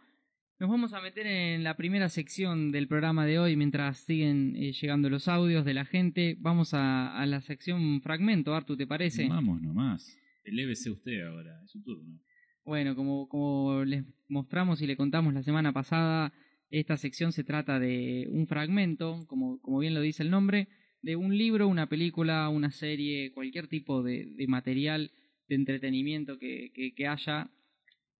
nos 0.59 0.69
vamos 0.69 0.93
a 0.93 1.01
meter 1.01 1.25
en 1.25 1.63
la 1.63 1.75
primera 1.77 2.09
sección 2.09 2.71
del 2.71 2.87
programa 2.87 3.25
de 3.25 3.39
hoy 3.39 3.55
mientras 3.55 3.97
siguen 3.99 4.55
eh, 4.55 4.71
llegando 4.73 5.09
los 5.09 5.27
audios 5.27 5.65
de 5.65 5.73
la 5.73 5.85
gente. 5.85 6.35
Vamos 6.39 6.73
a, 6.73 7.17
a 7.17 7.25
la 7.25 7.41
sección 7.41 8.01
fragmento, 8.01 8.53
Artu, 8.53 8.75
¿te 8.77 8.85
parece? 8.85 9.23
Vamos 9.29 9.61
nomás. 9.61 10.15
Elévese 10.47 10.89
usted 10.89 11.21
ahora, 11.21 11.61
es 11.63 11.71
su 11.71 11.81
turno. 11.83 12.19
Bueno, 12.65 12.95
como, 12.95 13.27
como 13.29 13.83
les 13.85 14.03
mostramos 14.27 14.81
y 14.81 14.87
le 14.87 14.97
contamos 14.97 15.33
la 15.33 15.43
semana 15.43 15.71
pasada, 15.73 16.33
esta 16.69 16.97
sección 16.97 17.31
se 17.31 17.43
trata 17.43 17.79
de 17.79 18.27
un 18.29 18.47
fragmento, 18.47 19.25
como, 19.27 19.59
como 19.61 19.79
bien 19.79 19.93
lo 19.93 20.01
dice 20.01 20.23
el 20.23 20.29
nombre, 20.31 20.67
de 21.01 21.15
un 21.15 21.37
libro, 21.37 21.67
una 21.67 21.87
película, 21.87 22.49
una 22.49 22.71
serie, 22.71 23.31
cualquier 23.31 23.67
tipo 23.67 24.03
de, 24.03 24.33
material 24.47 25.11
de 25.47 25.55
entretenimiento 25.55 26.37
que, 26.39 26.71
que- 26.73 26.93
que 26.93 27.07
haya, 27.07 27.51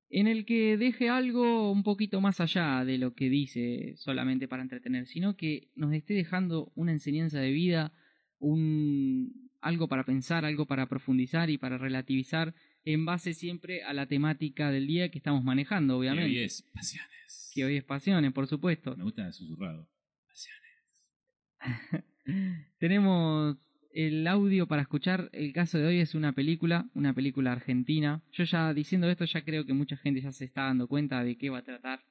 en 0.09 0.27
el 0.27 0.45
que 0.45 0.77
deje 0.77 1.09
algo 1.09 1.69
un 1.71 1.83
poquito 1.83 2.21
más 2.21 2.39
allá 2.39 2.85
de 2.85 2.97
lo 2.97 3.13
que 3.13 3.29
dice 3.29 3.95
solamente 3.97 4.47
para 4.47 4.63
entretener, 4.63 5.07
sino 5.07 5.35
que 5.35 5.69
nos 5.75 5.93
esté 5.93 6.13
dejando 6.13 6.71
una 6.75 6.93
enseñanza 6.93 7.39
de 7.41 7.51
vida, 7.51 7.91
un, 8.39 9.46
algo 9.61 9.87
para 9.87 10.03
pensar, 10.03 10.45
algo 10.45 10.65
para 10.65 10.87
profundizar 10.87 11.49
y 11.49 11.57
para 11.57 11.77
relativizar 11.77 12.53
en 12.85 13.05
base 13.05 13.33
siempre 13.33 13.83
a 13.83 13.93
la 13.93 14.05
temática 14.05 14.71
del 14.71 14.87
día 14.87 15.09
que 15.09 15.17
estamos 15.17 15.43
manejando, 15.43 15.97
obviamente. 15.97 16.29
hoy 16.29 16.39
es 16.39 16.61
pasiones. 16.73 17.51
Que 17.53 17.65
hoy 17.65 17.77
es 17.77 17.83
pasiones, 17.83 18.31
por 18.31 18.47
supuesto. 18.47 18.95
Me 18.95 19.03
gusta 19.03 19.27
el 19.27 19.33
susurrado. 19.33 19.89
Pasiones. 20.27 22.05
Tenemos 22.79 23.57
el 23.91 24.27
audio 24.27 24.67
para 24.67 24.83
escuchar. 24.83 25.29
El 25.33 25.53
caso 25.53 25.79
de 25.79 25.87
hoy 25.87 25.99
es 25.99 26.15
una 26.15 26.33
película, 26.33 26.89
una 26.93 27.13
película 27.13 27.51
argentina. 27.51 28.21
Yo 28.31 28.43
ya 28.43 28.73
diciendo 28.73 29.09
esto 29.09 29.25
ya 29.25 29.43
creo 29.43 29.65
que 29.65 29.73
mucha 29.73 29.97
gente 29.97 30.21
ya 30.21 30.31
se 30.31 30.45
está 30.45 30.63
dando 30.63 30.87
cuenta 30.87 31.23
de 31.23 31.37
qué 31.37 31.49
va 31.49 31.59
a 31.59 31.63
tratar. 31.63 32.01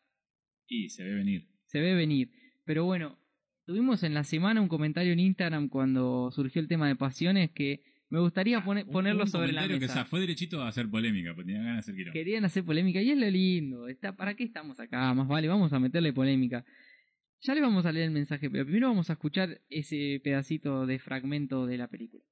Y 0.66 0.88
se 0.88 1.04
ve 1.04 1.14
venir. 1.14 1.48
Se 1.66 1.80
ve 1.80 1.94
venir. 1.94 2.32
Pero 2.64 2.84
bueno, 2.84 3.18
tuvimos 3.66 4.02
en 4.02 4.14
la 4.14 4.24
semana 4.24 4.60
un 4.62 4.68
comentario 4.68 5.12
en 5.12 5.20
Instagram 5.20 5.68
cuando 5.68 6.30
surgió 6.30 6.60
el 6.62 6.68
tema 6.68 6.88
de 6.88 6.96
pasiones 6.96 7.50
que 7.50 7.82
me 8.08 8.20
gustaría 8.20 8.62
pone- 8.64 8.84
Un- 8.84 8.90
ponerlo 8.90 9.24
un 9.24 9.28
sobre 9.30 9.48
la 9.48 9.62
comentario 9.62 9.76
mesa. 9.76 9.86
que 9.86 9.90
o 9.92 9.94
sea, 9.94 10.04
fue 10.04 10.20
derechito 10.20 10.62
a 10.62 10.68
hacer 10.68 10.88
polémica, 10.88 11.34
porque 11.34 11.46
tenía 11.48 11.62
ganas 11.62 11.76
de 11.76 11.80
hacer 11.80 11.94
quilombo. 11.96 12.12
Querían 12.12 12.44
hacer 12.44 12.64
polémica 12.64 13.02
y 13.02 13.10
es 13.10 13.18
lo 13.18 13.28
lindo. 13.28 13.88
Está, 13.88 14.16
¿Para 14.16 14.34
qué 14.34 14.44
estamos 14.44 14.78
acá? 14.80 15.12
Más 15.12 15.26
vale, 15.28 15.48
vamos 15.48 15.72
a 15.72 15.80
meterle 15.80 16.12
polémica. 16.12 16.64
Ya 17.42 17.54
le 17.54 17.60
vamos 17.60 17.84
a 17.84 17.92
leer 17.92 18.06
el 18.06 18.12
mensaje, 18.12 18.48
pero 18.48 18.64
primero 18.64 18.88
vamos 18.88 19.10
a 19.10 19.14
escuchar 19.14 19.60
ese 19.68 20.20
pedacito 20.22 20.86
de 20.86 20.98
fragmento 20.98 21.66
de 21.66 21.76
la 21.78 21.88
película. 21.88 22.22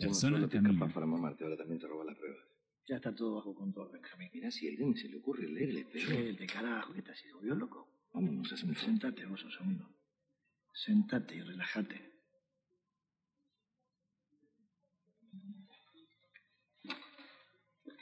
Persona 0.00 0.36
solo 0.36 0.48
te 0.48 0.58
escapas 0.58 0.92
para 0.92 1.06
mamarte, 1.06 1.44
ahora 1.44 1.56
también 1.56 1.80
te 1.80 1.86
roba 1.86 2.04
las 2.04 2.16
pruebas. 2.16 2.47
Ya 2.88 2.96
está 2.96 3.14
todo 3.14 3.34
bajo 3.34 3.54
control, 3.54 3.90
Benjamín. 3.92 4.30
Mirá 4.32 4.50
si 4.50 4.66
a 4.66 4.70
Irene 4.70 4.96
se 4.96 5.10
le 5.10 5.18
ocurre 5.18 5.46
leer 5.46 5.68
el 5.68 5.78
espejismo. 5.78 6.18
El 6.20 6.36
de 6.36 6.46
carajo, 6.46 6.94
¿qué 6.94 7.00
estás? 7.00 7.18
¿Se 7.18 7.30
volvió 7.34 7.54
loco? 7.54 7.86
Vámonos, 8.14 8.50
un 8.62 8.74
Sentate 8.74 9.26
vos 9.26 9.44
un 9.44 9.50
segundo. 9.50 9.94
Sentate 10.72 11.36
y 11.36 11.42
relájate. 11.42 12.14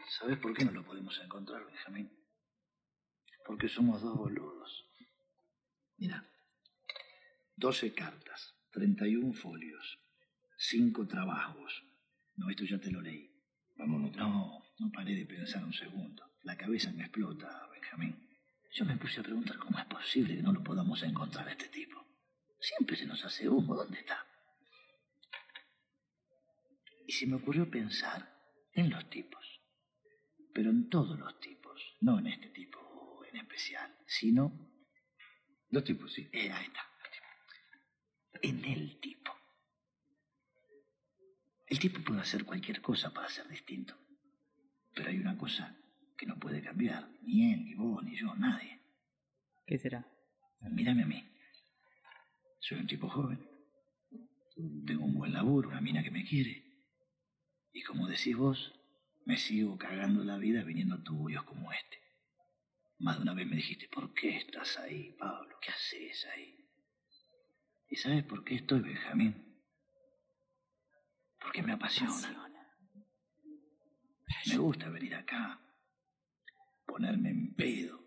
¿Sabes 0.09 0.39
por 0.39 0.55
qué 0.55 0.65
no 0.65 0.71
lo 0.71 0.85
podemos 0.85 1.19
encontrar, 1.19 1.67
Benjamín? 1.67 2.09
Porque 3.45 3.69
somos 3.69 4.01
dos 4.03 4.17
boludos. 4.17 4.89
Mira, 5.97 6.31
12 7.57 7.93
cartas, 7.93 8.55
31 8.71 9.33
folios, 9.33 9.99
5 10.59 11.09
trabajos. 11.09 11.85
No, 12.37 12.49
esto 12.51 12.65
ya 12.65 12.79
te 12.79 12.93
lo 12.93 13.01
leí. 13.01 13.33
Vámonos. 13.75 14.15
No, 14.17 14.66
no 14.79 14.91
paré 14.93 15.15
de 15.15 15.27
pensar 15.27 15.65
un 15.65 15.73
segundo. 15.73 16.31
La 16.43 16.57
cabeza 16.57 16.93
me 16.93 17.03
explota, 17.03 17.69
Benjamín. 17.73 18.29
Yo 18.73 18.85
me 18.85 18.97
puse 18.97 19.21
a 19.21 19.23
preguntar 19.23 19.59
cómo 19.59 19.79
es 19.79 19.87
posible 19.87 20.37
que 20.37 20.43
no 20.43 20.53
lo 20.53 20.63
podamos 20.63 21.03
encontrar 21.03 21.49
a 21.49 21.53
este 21.53 21.69
tipo. 21.69 22.05
Siempre 22.61 22.97
se 22.97 23.07
nos 23.07 23.25
hace 23.25 23.49
humo. 23.49 23.75
¿Dónde 23.75 23.99
está? 23.99 24.27
Y 27.07 27.13
se 27.13 27.27
me 27.27 27.37
ocurrió 27.37 27.71
pensar 27.71 28.29
en 28.73 28.91
los 28.91 29.09
tipos. 29.09 29.61
Pero 30.53 30.71
en 30.71 30.89
todos 30.89 31.19
los 31.19 31.41
tipos. 31.41 31.95
No 32.01 32.19
en 32.19 32.27
este 32.27 32.49
tipo 32.51 33.25
en 33.31 33.37
especial, 33.37 33.97
sino... 34.07 34.53
Dos 35.69 35.85
tipos, 35.85 36.13
sí. 36.13 36.29
eh, 36.33 36.51
ahí 36.53 36.67
está. 36.67 36.81
En 38.43 38.65
el 38.65 39.01
tipo. 39.01 39.33
El 41.67 41.79
tipo 41.79 42.01
puede 42.03 42.21
hacer 42.21 42.45
cualquier 42.45 42.81
cosa 42.81 43.13
para 43.13 43.29
ser 43.29 43.49
distinto. 43.49 43.97
Pero 44.97 45.11
hay 45.11 45.19
una 45.19 45.37
cosa 45.37 45.77
que 46.17 46.25
no 46.25 46.39
puede 46.39 46.63
cambiar. 46.63 47.07
Ni 47.23 47.53
él, 47.53 47.65
ni 47.65 47.75
vos, 47.75 48.03
ni 48.03 48.17
yo, 48.17 48.35
nadie. 48.35 48.81
¿Qué 49.67 49.79
será? 49.79 50.05
Mírame 50.63 51.03
a 51.03 51.07
mí. 51.07 51.23
Soy 52.61 52.79
un 52.79 52.87
tipo 52.87 53.09
joven. 53.09 53.39
Tengo 54.87 55.05
un 55.05 55.15
buen 55.15 55.35
laburo, 55.35 55.69
una 55.69 55.83
mina 55.83 56.03
que 56.03 56.11
me 56.11 56.25
quiere. 56.25 56.65
Y 57.75 57.83
como 57.83 58.09
decís 58.09 58.35
vos, 58.35 58.73
me 59.27 59.37
sigo 59.37 59.77
cagando 59.77 60.25
la 60.25 60.39
vida 60.39 60.65
viniendo 60.65 60.95
a 60.95 61.05
tuburios 61.05 61.45
como 61.45 61.71
este. 61.73 61.99
Más 62.99 63.17
de 63.17 63.23
una 63.25 63.35
vez 63.35 63.47
me 63.47 63.57
dijiste, 63.57 63.89
¿por 63.89 64.15
qué 64.15 64.39
estás 64.39 64.79
ahí, 64.79 65.15
Pablo? 65.19 65.59
¿Qué 65.61 65.71
haces 65.71 66.27
ahí? 66.35 66.71
¿Y 67.91 67.97
sabes 67.97 68.25
por 68.25 68.45
qué 68.45 68.55
estoy, 68.55 68.81
Benjamín? 68.81 69.63
Porque 71.39 71.63
me 71.63 71.73
apasiona. 71.73 72.46
Me 74.47 74.59
gusta 74.59 74.89
venir 74.89 75.15
acá, 75.15 75.61
ponerme 76.87 77.31
en 77.31 77.55
pedo, 77.55 78.01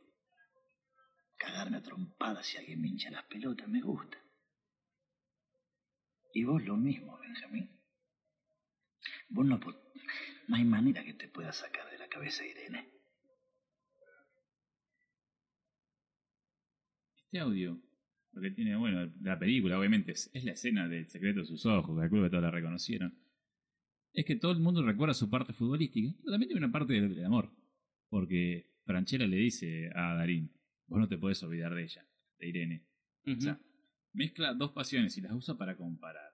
cagarme 1.37 1.77
a 1.77 1.83
trompadas 1.83 2.45
si 2.45 2.57
alguien 2.57 2.81
me 2.81 2.89
hincha 2.89 3.09
las 3.09 3.25
pelotas, 3.25 3.67
me 3.67 3.81
gusta. 3.81 4.17
Y 6.33 6.43
vos 6.43 6.63
lo 6.63 6.77
mismo, 6.77 7.17
Benjamín. 7.19 7.69
Vos 9.29 9.45
no, 9.45 9.59
no 9.59 10.55
hay 10.55 10.63
manera 10.63 11.03
que 11.03 11.13
te 11.13 11.27
pueda 11.27 11.51
sacar 11.51 11.89
de 11.89 11.97
la 11.97 12.09
cabeza 12.09 12.45
Irene. 12.45 12.89
Este 17.25 17.39
audio, 17.39 17.79
lo 18.31 18.41
que 18.41 18.51
tiene, 18.51 18.75
bueno, 18.75 19.11
la 19.21 19.37
película, 19.37 19.77
obviamente, 19.77 20.13
es, 20.13 20.29
es 20.33 20.43
la 20.43 20.53
escena 20.53 20.87
del 20.87 21.07
secreto 21.07 21.41
de 21.41 21.45
sus 21.45 21.65
ojos, 21.65 21.99
calculo 21.99 22.23
que 22.23 22.29
todos 22.29 22.43
la 22.43 22.51
reconocieron. 22.51 23.28
Es 24.13 24.25
que 24.25 24.35
todo 24.35 24.51
el 24.51 24.59
mundo 24.59 24.83
recuerda 24.83 25.13
su 25.13 25.29
parte 25.29 25.53
futbolística, 25.53 26.11
pero 26.19 26.31
también 26.31 26.49
tiene 26.49 26.65
una 26.65 26.71
parte 26.71 26.93
del, 26.93 27.13
del 27.15 27.25
amor. 27.25 27.51
Porque 28.09 28.71
Franchella 28.85 29.27
le 29.27 29.37
dice 29.37 29.89
a 29.95 30.15
Darín, 30.15 30.51
vos 30.87 30.99
no 30.99 31.07
te 31.07 31.17
puedes 31.17 31.41
olvidar 31.43 31.73
de 31.75 31.83
ella, 31.83 32.05
de 32.39 32.47
Irene. 32.49 32.87
O 33.37 33.41
sea, 33.41 33.59
mezcla 34.13 34.53
dos 34.55 34.71
pasiones 34.71 35.15
y 35.17 35.21
las 35.21 35.31
usa 35.33 35.57
para 35.57 35.77
comparar. 35.77 36.31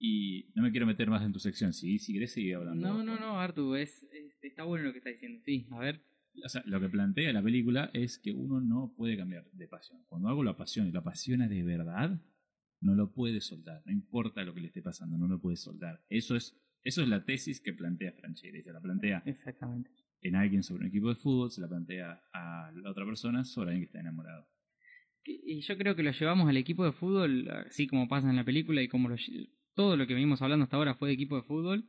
Y 0.00 0.50
no 0.54 0.62
me 0.62 0.70
quiero 0.70 0.86
meter 0.86 1.08
más 1.10 1.24
en 1.24 1.32
tu 1.32 1.38
sección, 1.38 1.72
si, 1.72 1.98
si 1.98 2.12
querés 2.12 2.32
seguir 2.32 2.56
hablando. 2.56 2.88
No, 2.88 3.02
no, 3.04 3.18
no, 3.18 3.38
Artu, 3.40 3.74
es, 3.74 4.02
es- 4.12 4.38
está 4.42 4.64
bueno 4.64 4.84
lo 4.86 4.92
que 4.92 4.98
está 4.98 5.10
diciendo. 5.10 5.40
Sí, 5.44 5.66
a 5.70 5.78
ver. 5.78 6.02
O 6.44 6.48
sea, 6.48 6.62
lo 6.66 6.80
que 6.80 6.88
plantea 6.88 7.32
la 7.32 7.42
película 7.42 7.90
es 7.92 8.18
que 8.18 8.32
uno 8.32 8.60
no 8.60 8.92
puede 8.96 9.16
cambiar 9.16 9.50
de 9.50 9.66
pasión. 9.66 10.04
Cuando 10.06 10.28
algo 10.28 10.44
lo 10.44 10.50
apasiona 10.50 10.88
y 10.88 10.92
lo 10.92 11.00
apasiona 11.00 11.48
de 11.48 11.62
verdad, 11.64 12.20
No 12.80 12.94
lo 12.94 13.12
puede 13.12 13.40
soltar, 13.40 13.82
no 13.86 13.90
importa 13.92 14.44
lo 14.44 14.54
que 14.54 14.60
le 14.60 14.68
esté 14.68 14.82
pasando, 14.82 15.18
no 15.18 15.26
lo 15.26 15.40
puede 15.40 15.56
soltar. 15.56 16.04
Eso 16.08 16.36
es, 16.36 16.56
eso 16.88 17.02
es 17.02 17.08
la 17.08 17.24
tesis 17.24 17.60
que 17.60 17.72
plantea 17.72 18.12
Franchella. 18.12 18.58
y 18.58 18.62
Se 18.62 18.72
la 18.72 18.80
plantea 18.80 19.22
Exactamente. 19.26 19.90
en 20.22 20.36
alguien 20.36 20.62
sobre 20.62 20.82
un 20.82 20.88
equipo 20.88 21.08
de 21.10 21.16
fútbol, 21.16 21.50
se 21.50 21.60
la 21.60 21.68
plantea 21.68 22.22
a 22.32 22.72
la 22.74 22.90
otra 22.90 23.04
persona 23.04 23.44
sobre 23.44 23.70
alguien 23.70 23.82
que 23.82 23.86
está 23.86 24.00
enamorado. 24.00 24.46
Y 25.24 25.60
yo 25.60 25.76
creo 25.76 25.94
que 25.94 26.02
lo 26.02 26.10
llevamos 26.10 26.48
al 26.48 26.56
equipo 26.56 26.86
de 26.86 26.92
fútbol, 26.92 27.48
así 27.66 27.86
como 27.86 28.08
pasa 28.08 28.30
en 28.30 28.36
la 28.36 28.44
película 28.44 28.82
y 28.82 28.88
como 28.88 29.10
lo 29.10 29.16
todo 29.74 29.96
lo 29.96 30.06
que 30.06 30.14
venimos 30.14 30.40
hablando 30.40 30.64
hasta 30.64 30.76
ahora 30.78 30.94
fue 30.94 31.08
de 31.08 31.14
equipo 31.14 31.36
de 31.36 31.42
fútbol, 31.42 31.84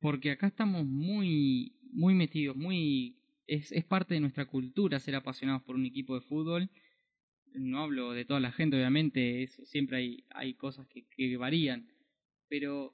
porque 0.00 0.30
acá 0.30 0.46
estamos 0.46 0.84
muy, 0.84 1.78
muy 1.90 2.14
metidos, 2.14 2.54
muy 2.56 3.18
es, 3.46 3.72
es 3.72 3.84
parte 3.84 4.14
de 4.14 4.20
nuestra 4.20 4.44
cultura 4.46 5.00
ser 5.00 5.14
apasionados 5.14 5.62
por 5.62 5.74
un 5.76 5.86
equipo 5.86 6.14
de 6.14 6.20
fútbol. 6.20 6.70
No 7.54 7.80
hablo 7.80 8.12
de 8.12 8.26
toda 8.26 8.40
la 8.40 8.52
gente, 8.52 8.76
obviamente, 8.76 9.42
eso 9.42 9.64
siempre 9.64 9.96
hay, 9.96 10.24
hay 10.30 10.54
cosas 10.54 10.86
que, 10.88 11.08
que 11.08 11.36
varían, 11.38 11.88
pero 12.48 12.92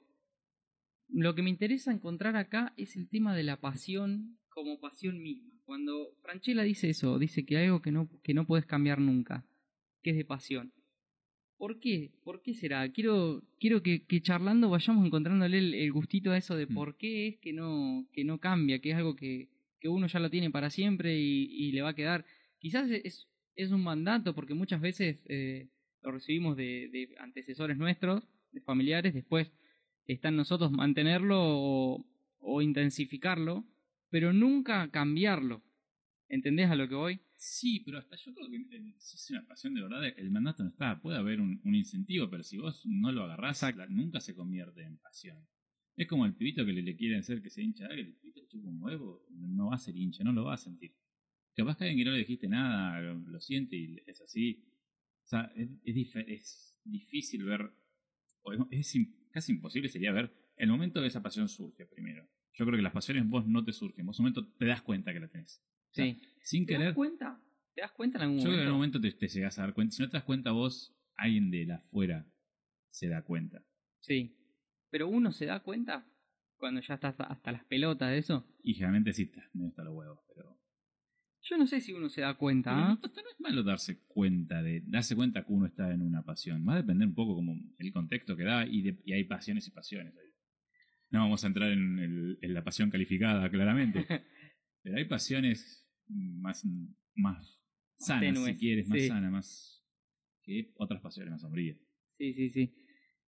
lo 1.21 1.35
que 1.35 1.41
me 1.41 1.49
interesa 1.49 1.91
encontrar 1.91 2.35
acá 2.35 2.73
es 2.77 2.95
el 2.95 3.09
tema 3.09 3.35
de 3.35 3.43
la 3.43 3.59
pasión 3.59 4.37
como 4.49 4.79
pasión 4.79 5.21
misma. 5.21 5.53
Cuando 5.65 6.15
Franchella 6.21 6.63
dice 6.63 6.89
eso, 6.89 7.17
dice 7.17 7.45
que 7.45 7.57
hay 7.57 7.65
algo 7.65 7.81
que 7.81 7.91
no, 7.91 8.09
que 8.23 8.33
no 8.33 8.45
puedes 8.45 8.65
cambiar 8.65 8.99
nunca, 8.99 9.45
que 10.03 10.11
es 10.11 10.17
de 10.17 10.25
pasión. 10.25 10.73
¿Por 11.57 11.79
qué? 11.79 12.11
¿Por 12.23 12.41
qué 12.41 12.53
será? 12.53 12.87
Quiero, 12.91 13.41
quiero 13.59 13.81
que, 13.81 14.05
que 14.05 14.21
charlando 14.21 14.69
vayamos 14.69 15.05
encontrándole 15.05 15.57
el, 15.57 15.73
el 15.73 15.91
gustito 15.91 16.31
a 16.31 16.37
eso 16.37 16.55
de 16.55 16.65
Mm. 16.67 16.73
por 16.73 16.97
qué 16.97 17.27
es 17.29 17.37
que 17.39 17.53
no, 17.53 18.05
que 18.11 18.23
no 18.25 18.39
cambia, 18.39 18.79
que 18.79 18.91
es 18.91 18.95
algo 18.97 19.15
que, 19.15 19.47
que 19.79 19.87
uno 19.87 20.07
ya 20.07 20.19
lo 20.19 20.29
tiene 20.29 20.51
para 20.51 20.69
siempre 20.69 21.17
y, 21.17 21.45
y 21.49 21.71
le 21.71 21.81
va 21.81 21.89
a 21.89 21.95
quedar. 21.95 22.25
Quizás 22.59 22.89
es, 22.91 23.27
es 23.55 23.71
un 23.71 23.83
mandato, 23.83 24.35
porque 24.35 24.53
muchas 24.53 24.81
veces 24.81 25.23
eh, 25.29 25.69
lo 26.01 26.11
recibimos 26.11 26.57
de, 26.57 26.89
de 26.91 27.15
antecesores 27.19 27.77
nuestros, 27.77 28.27
de 28.51 28.61
familiares, 28.61 29.13
después 29.13 29.49
está 30.07 30.29
en 30.29 30.37
nosotros 30.37 30.71
mantenerlo 30.71 31.37
o, 31.41 32.05
o 32.39 32.61
intensificarlo, 32.61 33.65
pero 34.09 34.33
nunca 34.33 34.89
cambiarlo. 34.91 35.63
¿Entendés 36.29 36.69
a 36.69 36.75
lo 36.75 36.87
que 36.87 36.95
voy? 36.95 37.19
Sí, 37.37 37.81
pero 37.85 37.99
hasta 37.99 38.15
yo 38.15 38.33
creo 38.33 38.49
que 38.49 38.57
eh, 38.57 38.95
si 38.97 39.15
es 39.17 39.29
una 39.31 39.45
pasión 39.45 39.73
de 39.75 39.81
verdad, 39.81 40.05
el 40.17 40.31
mandato 40.31 40.63
no 40.63 40.69
está. 40.69 40.99
Puede 41.01 41.17
haber 41.17 41.39
un, 41.41 41.61
un 41.63 41.75
incentivo, 41.75 42.29
pero 42.29 42.43
si 42.43 42.57
vos 42.57 42.85
no 42.85 43.11
lo 43.11 43.23
agarrás, 43.23 43.61
la- 43.75 43.87
nunca 43.87 44.19
se 44.19 44.35
convierte 44.35 44.83
en 44.83 44.97
pasión. 44.97 45.37
Es 45.95 46.07
como 46.07 46.25
el 46.25 46.33
pibito 46.35 46.65
que 46.65 46.73
le, 46.73 46.81
le 46.81 46.95
quieren 46.95 47.19
hacer 47.19 47.41
que 47.41 47.49
se 47.49 47.61
hincha, 47.61 47.87
que 47.87 48.01
el 48.01 48.13
pibito 48.15 48.41
chupa 48.47 48.67
un 48.67 48.81
huevo, 48.81 49.25
no 49.29 49.67
va 49.67 49.75
a 49.75 49.79
ser 49.79 49.95
hincha, 49.95 50.23
no 50.23 50.33
lo 50.33 50.45
va 50.45 50.55
a 50.55 50.57
sentir. 50.57 50.93
Capaz 51.55 51.77
que 51.77 51.85
alguien 51.85 51.99
que 51.99 52.05
no 52.05 52.11
le 52.11 52.19
dijiste 52.19 52.47
nada 52.47 52.99
lo, 53.01 53.15
lo 53.19 53.39
siente 53.39 53.75
y 53.77 53.97
es 54.05 54.19
así. 54.21 54.65
O 55.23 55.27
sea, 55.27 55.51
es, 55.55 55.69
es, 55.83 55.95
dif- 55.95 56.25
es 56.27 56.79
difícil 56.83 57.43
ver, 57.45 57.71
o 58.41 58.53
es, 58.53 58.59
es 58.71 58.95
casi 59.35 59.51
imposible 59.51 59.89
sería 59.89 60.11
ver 60.13 60.33
el 60.55 60.69
momento 60.69 61.01
que 61.01 61.07
esa 61.07 61.21
pasión 61.21 61.47
surge 61.49 61.85
primero. 61.85 62.27
Yo 62.53 62.65
creo 62.65 62.77
que 62.77 62.81
las 62.83 62.93
pasiones 62.93 63.27
vos 63.27 63.45
no 63.45 63.63
te 63.65 63.73
surgen, 63.73 64.05
vos 64.05 64.17
en 64.17 64.25
un 64.25 64.31
momento 64.31 64.55
te 64.57 64.65
das 64.65 64.81
cuenta 64.81 65.11
que 65.13 65.19
la 65.19 65.27
tenés. 65.27 65.61
O 65.91 65.93
sea, 65.93 66.05
Sí. 66.05 66.21
Sin 66.41 66.65
¿Te 66.65 66.73
das 66.73 66.79
querer, 66.81 66.93
cuenta? 66.95 67.41
¿Te 67.73 67.81
das 67.81 67.91
cuenta 67.91 68.17
en 68.17 68.21
algún 68.23 68.37
yo 68.37 68.43
creo 68.45 68.55
que 68.55 68.61
en 68.63 68.69
momento? 68.71 68.97
algún 68.97 69.01
momento 69.01 69.19
te, 69.19 69.27
te 69.27 69.33
llegas 69.33 69.59
a 69.59 69.63
dar 69.63 69.73
cuenta. 69.73 69.95
Si 69.95 70.01
no 70.01 70.09
te 70.09 70.17
das 70.17 70.23
cuenta 70.23 70.51
vos, 70.51 70.95
alguien 71.15 71.51
de 71.51 71.65
la 71.65 71.75
afuera 71.75 72.25
se 72.89 73.07
da 73.09 73.23
cuenta. 73.23 73.61
Sí. 73.99 74.37
Pero 74.89 75.09
uno 75.09 75.31
se 75.33 75.45
da 75.47 75.59
cuenta 75.61 76.07
cuando 76.55 76.79
ya 76.79 76.93
está 76.93 77.09
hasta, 77.09 77.25
hasta 77.25 77.51
las 77.51 77.65
pelotas 77.65 78.09
de 78.11 78.17
eso. 78.19 78.47
Y 78.63 78.73
generalmente 78.75 79.11
sí 79.13 79.23
está, 79.23 79.49
no 79.53 79.67
está 79.67 79.83
los 79.83 79.93
huevos, 79.93 80.19
pero. 80.33 80.57
Yo 81.47 81.57
no 81.57 81.67
sé 81.67 81.79
si 81.79 81.93
uno 81.93 82.09
se 82.09 82.21
da 82.21 82.33
cuenta. 82.35 82.71
pero 82.71 82.81
¿ah? 82.85 82.99
no, 83.01 83.21
no 83.23 83.29
es 83.29 83.39
malo 83.39 83.63
darse 83.63 83.99
cuenta 84.07 84.61
de. 84.63 84.81
darse 84.85 85.15
cuenta 85.15 85.45
que 85.45 85.53
uno 85.53 85.65
está 85.67 85.91
en 85.93 86.01
una 86.01 86.23
pasión. 86.23 86.65
Va 86.67 86.73
a 86.73 86.77
depender 86.77 87.07
un 87.07 87.13
poco 87.15 87.35
como 87.35 87.55
el 87.77 87.93
contexto 87.93 88.35
que 88.35 88.43
da 88.43 88.65
y, 88.65 88.81
de- 88.81 88.99
y 89.05 89.13
hay 89.13 89.23
pasiones 89.25 89.67
y 89.67 89.71
pasiones. 89.71 90.13
No 91.11 91.19
vamos 91.19 91.43
a 91.43 91.47
entrar 91.47 91.71
en, 91.71 91.99
el- 91.99 92.39
en 92.41 92.53
la 92.53 92.63
pasión 92.63 92.89
calificada, 92.89 93.49
claramente. 93.49 94.05
pero 94.81 94.97
hay 94.97 95.05
pasiones 95.05 95.87
más, 96.07 96.65
más 97.15 97.61
sanas, 97.97 98.21
tenues, 98.21 98.53
si 98.53 98.57
quieres, 98.59 98.87
más 98.87 98.99
sí. 98.99 99.07
sanas, 99.07 99.31
más. 99.31 99.85
que 100.43 100.73
otras 100.77 101.01
pasiones 101.01 101.31
más 101.31 101.41
sombrías. 101.41 101.77
Sí, 102.17 102.33
sí, 102.33 102.49
sí. 102.49 102.75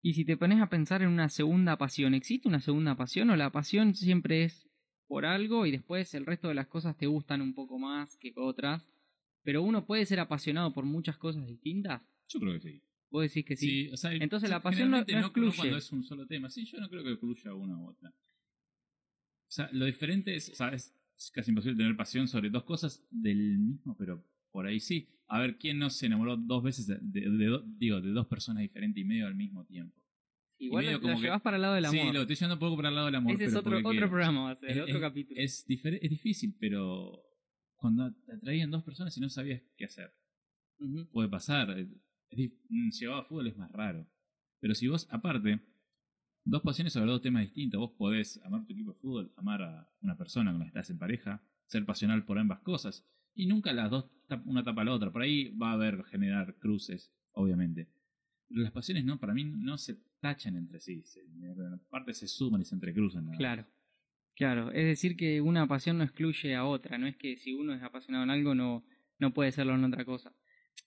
Y 0.02 0.14
si 0.14 0.26
te 0.26 0.38
pones 0.38 0.62
a 0.62 0.70
pensar 0.70 1.02
en 1.02 1.10
una 1.10 1.30
segunda 1.30 1.78
pasión, 1.78 2.14
¿existe 2.14 2.48
una 2.48 2.62
segunda 2.62 2.96
pasión 2.96 3.30
o 3.30 3.36
la 3.36 3.52
pasión 3.52 3.94
siempre 3.96 4.44
es 4.44 4.67
por 5.08 5.26
algo 5.26 5.66
y 5.66 5.72
después 5.72 6.14
el 6.14 6.26
resto 6.26 6.48
de 6.50 6.54
las 6.56 6.68
cosas 6.68 6.98
te 6.98 7.06
gustan 7.08 7.42
un 7.42 7.54
poco 7.54 7.80
más 7.80 8.18
que 8.18 8.34
otras? 8.36 8.86
Pero 9.44 9.64
uno 9.64 9.86
puede 9.86 10.06
ser 10.06 10.20
apasionado 10.20 10.74
por 10.74 10.84
muchas 10.86 11.18
cosas 11.18 11.46
distintas. 11.48 12.02
Yo 12.28 12.40
creo 12.40 12.54
que 12.54 12.60
sí. 12.60 12.82
Vos 13.10 13.24
decís 13.24 13.46
que 13.46 13.56
sí. 13.56 13.68
Sí, 13.86 13.90
o 13.94 13.98
sea, 13.98 14.12
Entonces 14.14 14.50
la 14.50 14.62
pasión 14.62 14.92
no- 14.92 14.98
no 14.98 15.04
excluye. 15.04 15.56
cuando 15.56 15.78
es 15.78 15.92
un 15.94 16.04
solo 16.04 16.28
tema. 16.28 16.50
Sí, 16.50 16.66
yo 16.66 16.80
no 16.80 16.90
creo 16.90 17.04
que 17.04 17.12
excluya 17.12 17.54
una 17.54 17.78
u 17.78 17.88
otra. 17.90 18.10
O 18.10 19.50
sea, 19.50 19.70
lo 19.72 19.86
diferente 19.86 20.36
es, 20.36 20.50
o 20.50 20.56
sea, 20.56 20.70
es 20.70 20.94
casi 21.34 21.52
imposible 21.52 21.78
tener 21.78 21.96
pasión 21.96 22.28
sobre 22.28 22.50
dos 22.50 22.64
cosas 22.64 23.02
del 23.10 23.58
mismo, 23.58 23.96
pero 23.98 24.22
por 24.52 24.66
ahí 24.68 24.80
sí. 24.82 25.08
A 25.30 25.40
ver, 25.40 25.58
¿quién 25.58 25.80
no 25.80 25.90
se 25.90 26.06
enamoró 26.08 26.36
dos 26.38 26.62
veces 26.64 26.86
de, 26.88 26.98
de- 27.02 27.62
digo, 27.78 28.02
de 28.02 28.12
dos 28.12 28.28
personas 28.28 28.62
diferentes 28.62 29.02
y 29.02 29.06
medio 29.06 29.28
al 29.28 29.36
mismo 29.36 29.64
tiempo? 29.66 29.96
Igual 30.60 30.86
medio 30.86 30.98
lo, 30.98 31.02
como 31.04 31.16
que- 31.18 31.22
llevas 31.24 31.42
para 31.42 31.56
el 31.58 31.62
lado 31.62 31.76
del 31.76 31.86
amor. 31.86 32.00
Sí, 32.00 32.12
lo 32.12 32.22
estoy 32.22 32.36
llevando 32.36 32.54
un 32.56 32.60
poco 32.60 32.76
para 32.78 32.90
el 32.90 32.96
lado 32.96 33.06
del 33.08 33.16
amor. 33.16 33.34
Ese 33.34 33.46
es 33.46 33.56
otro, 33.56 33.78
otro 33.78 34.10
programa, 34.10 34.44
va 34.44 34.52
a 34.52 34.56
ser, 34.56 34.70
Es- 34.72 34.78
otro 34.82 34.96
es- 34.96 35.02
capítulo. 35.02 35.40
Es, 35.40 35.66
es 35.68 36.10
difícil, 36.10 36.56
pero 36.60 37.24
cuando 37.76 38.12
te 38.26 38.34
atraían 38.34 38.72
dos 38.72 38.84
personas 38.84 39.16
y 39.18 39.22
no 39.22 39.30
sabías 39.30 39.62
qué 39.78 39.86
hacer 39.86 40.12
puede 41.12 41.30
pasar. 41.30 41.76
Mm, 42.32 42.90
Llevado 42.92 43.22
a 43.22 43.26
fútbol 43.26 43.48
es 43.48 43.58
más 43.58 43.72
raro. 43.72 44.08
Pero 44.60 44.76
si 44.76 44.88
vos, 44.88 45.08
aparte, 45.12 45.60
dos 46.44 46.62
pasiones 46.62 46.94
sobre 46.94 47.12
dos 47.12 47.22
temas 47.22 47.44
distintos, 47.44 47.80
vos 47.80 47.92
podés 47.98 48.40
amar 48.44 48.66
tu 48.66 48.74
equipo 48.74 48.94
de 48.94 49.00
fútbol, 49.00 49.34
amar 49.38 49.62
a 49.62 49.90
una 50.02 50.18
persona 50.18 50.52
con 50.52 50.60
la 50.60 50.66
que 50.66 50.70
estás 50.70 50.90
en 50.90 50.98
pareja, 50.98 51.42
ser 51.66 51.86
pasional 51.86 52.26
por 52.26 52.38
ambas 52.40 52.60
cosas. 52.60 53.08
Y 53.34 53.46
nunca 53.46 53.72
las 53.74 53.92
dos, 53.92 54.10
una 54.46 54.64
tapa 54.64 54.82
a 54.82 54.86
la 54.86 54.94
otra. 54.94 55.12
Por 55.12 55.22
ahí 55.22 55.50
va 55.58 55.70
a 55.72 55.74
haber, 55.74 56.04
generar 56.06 56.58
cruces, 56.60 57.14
obviamente. 57.34 57.88
Las 58.50 58.72
pasiones 58.72 59.06
no, 59.06 59.20
para 59.20 59.34
mí 59.34 59.44
no 59.44 59.78
se 59.78 59.98
tachan 60.20 60.56
entre 60.56 60.80
sí. 60.80 61.04
Se, 61.04 61.22
aparte 61.88 62.14
se 62.14 62.28
suman 62.28 62.62
y 62.62 62.66
se 62.66 62.76
entrecruzan. 62.76 63.30
Claro. 63.38 63.66
Claro, 64.38 64.72
es 64.72 64.86
decir 64.86 65.18
que 65.18 65.42
una 65.42 65.68
pasión 65.68 65.98
no 65.98 66.04
excluye 66.04 66.54
a 66.54 66.64
otra, 66.64 67.00
no 67.00 67.08
es 67.08 67.18
que 67.18 67.38
si 67.38 67.56
uno 67.56 67.74
es 67.74 67.82
apasionado 67.82 68.24
en 68.24 68.30
algo 68.30 68.54
no, 68.54 68.86
no 69.18 69.34
puede 69.34 69.52
serlo 69.52 69.74
en 69.74 69.84
otra 69.84 70.06
cosa. 70.06 70.32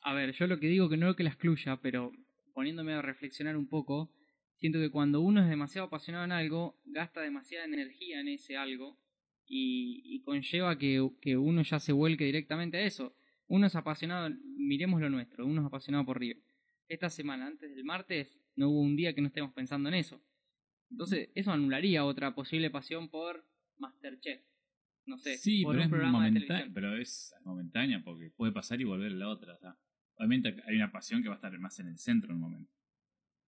A 0.02 0.14
ver, 0.14 0.32
yo 0.34 0.46
lo 0.46 0.60
que 0.60 0.68
digo 0.68 0.88
que 0.88 0.96
no 0.96 1.10
es 1.10 1.16
que 1.16 1.24
la 1.24 1.30
excluya, 1.30 1.80
pero 1.82 2.12
poniéndome 2.54 2.92
a 2.92 3.02
reflexionar 3.02 3.56
un 3.56 3.68
poco, 3.68 4.14
siento 4.54 4.78
que 4.78 4.90
cuando 4.90 5.20
uno 5.20 5.42
es 5.42 5.48
demasiado 5.48 5.88
apasionado 5.88 6.24
en 6.24 6.30
algo, 6.30 6.80
gasta 6.84 7.22
demasiada 7.22 7.64
energía 7.64 8.20
en 8.20 8.28
ese 8.28 8.56
algo 8.56 9.00
y, 9.48 10.02
y 10.04 10.22
conlleva 10.22 10.78
que, 10.78 11.10
que 11.20 11.36
uno 11.36 11.62
ya 11.62 11.80
se 11.80 11.92
vuelque 11.92 12.24
directamente 12.24 12.76
a 12.76 12.82
eso. 12.82 13.16
Uno 13.48 13.66
es 13.66 13.74
apasionado, 13.74 14.30
miremos 14.56 15.00
lo 15.00 15.10
nuestro, 15.10 15.44
uno 15.44 15.62
es 15.62 15.66
apasionado 15.66 16.04
por 16.06 16.20
River. 16.20 16.40
Esta 16.90 17.08
semana, 17.08 17.46
antes 17.46 17.74
del 17.74 17.84
martes, 17.84 18.38
no 18.56 18.68
hubo 18.68 18.80
un 18.80 18.96
día 18.96 19.14
que 19.14 19.20
no 19.20 19.28
estemos 19.28 19.52
pensando 19.54 19.88
en 19.88 19.94
eso. 19.94 20.20
Entonces, 20.90 21.30
eso 21.36 21.52
anularía 21.52 22.04
otra 22.04 22.34
posible 22.34 22.68
pasión 22.70 23.08
por 23.08 23.46
Masterchef. 23.78 24.42
No 25.06 25.16
sé, 25.16 25.38
Sí, 25.38 25.62
por 25.62 25.72
pero 25.74 25.82
un 25.82 25.84
es, 25.84 25.90
programa 25.90 26.24
de 26.26 26.32
televisión. 26.40 26.74
pero 26.74 26.96
es 26.96 27.32
momentánea 27.44 28.02
porque 28.04 28.30
puede 28.30 28.52
pasar 28.52 28.80
y 28.80 28.84
volver 28.84 29.12
a 29.12 29.14
la 29.14 29.28
otra. 29.28 29.54
o 29.54 29.58
sea, 29.58 29.78
obviamente 30.16 30.56
hay 30.66 30.76
una 30.76 30.90
pasión 30.90 31.22
que 31.22 31.28
va 31.28 31.36
a 31.36 31.38
estar 31.38 31.56
más 31.60 31.78
en 31.78 31.86
el 31.86 31.98
centro 31.98 32.30
en 32.30 32.34
un 32.36 32.40
momento. 32.42 32.72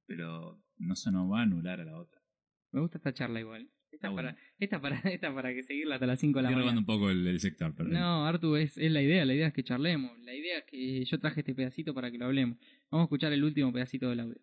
Pero 0.07 0.62
no 0.76 0.95
se 0.95 1.11
nos 1.11 1.30
va 1.30 1.40
a 1.40 1.43
anular 1.43 1.80
a 1.80 1.84
la 1.84 1.99
otra. 1.99 2.22
Me 2.70 2.80
gusta 2.80 2.99
esta 2.99 3.12
charla 3.12 3.40
igual. 3.40 3.68
Esta, 3.93 4.09
Está 4.09 4.14
para, 4.14 4.36
esta, 4.59 4.80
para, 4.80 4.99
esta 5.11 5.34
para 5.34 5.55
que 5.55 5.62
seguirla 5.62 5.95
hasta 5.97 6.07
las 6.07 6.18
5 6.18 6.38
de 6.38 6.43
la 6.43 6.49
Estoy 6.49 6.61
robando 6.62 6.80
mañana. 6.80 6.93
un 6.95 6.99
poco 7.01 7.11
el, 7.11 7.26
el 7.26 7.40
sector, 7.40 7.74
pero 7.76 7.88
No, 7.90 8.26
Artu, 8.26 8.57
es, 8.57 8.76
es 8.78 8.90
la 8.90 9.03
idea. 9.03 9.24
La 9.24 9.34
idea 9.34 9.49
es 9.49 9.53
que 9.53 9.62
charlemos. 9.62 10.18
La 10.20 10.34
idea 10.34 10.59
es 10.59 10.64
que 10.64 11.05
yo 11.05 11.18
traje 11.20 11.40
este 11.40 11.55
pedacito 11.55 11.95
para 11.95 12.11
que 12.11 12.18
lo 12.18 12.24
hablemos. 12.26 12.59
Vamos 12.90 13.05
a 13.05 13.07
escuchar 13.07 13.32
el 13.32 13.45
último 13.45 13.72
pedacito 13.72 14.09
del 14.09 14.20
audio. 14.20 14.40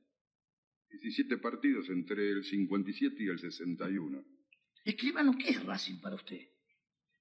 17 0.92 1.38
partidos 1.38 1.90
entre 1.90 2.30
el 2.32 2.44
57 2.44 3.16
y 3.24 3.28
el 3.28 3.40
61. 3.40 4.24
Escribano, 4.86 5.36
¿qué 5.38 5.50
es 5.50 5.64
Racing 5.66 6.00
para 6.00 6.16
usted? 6.16 6.40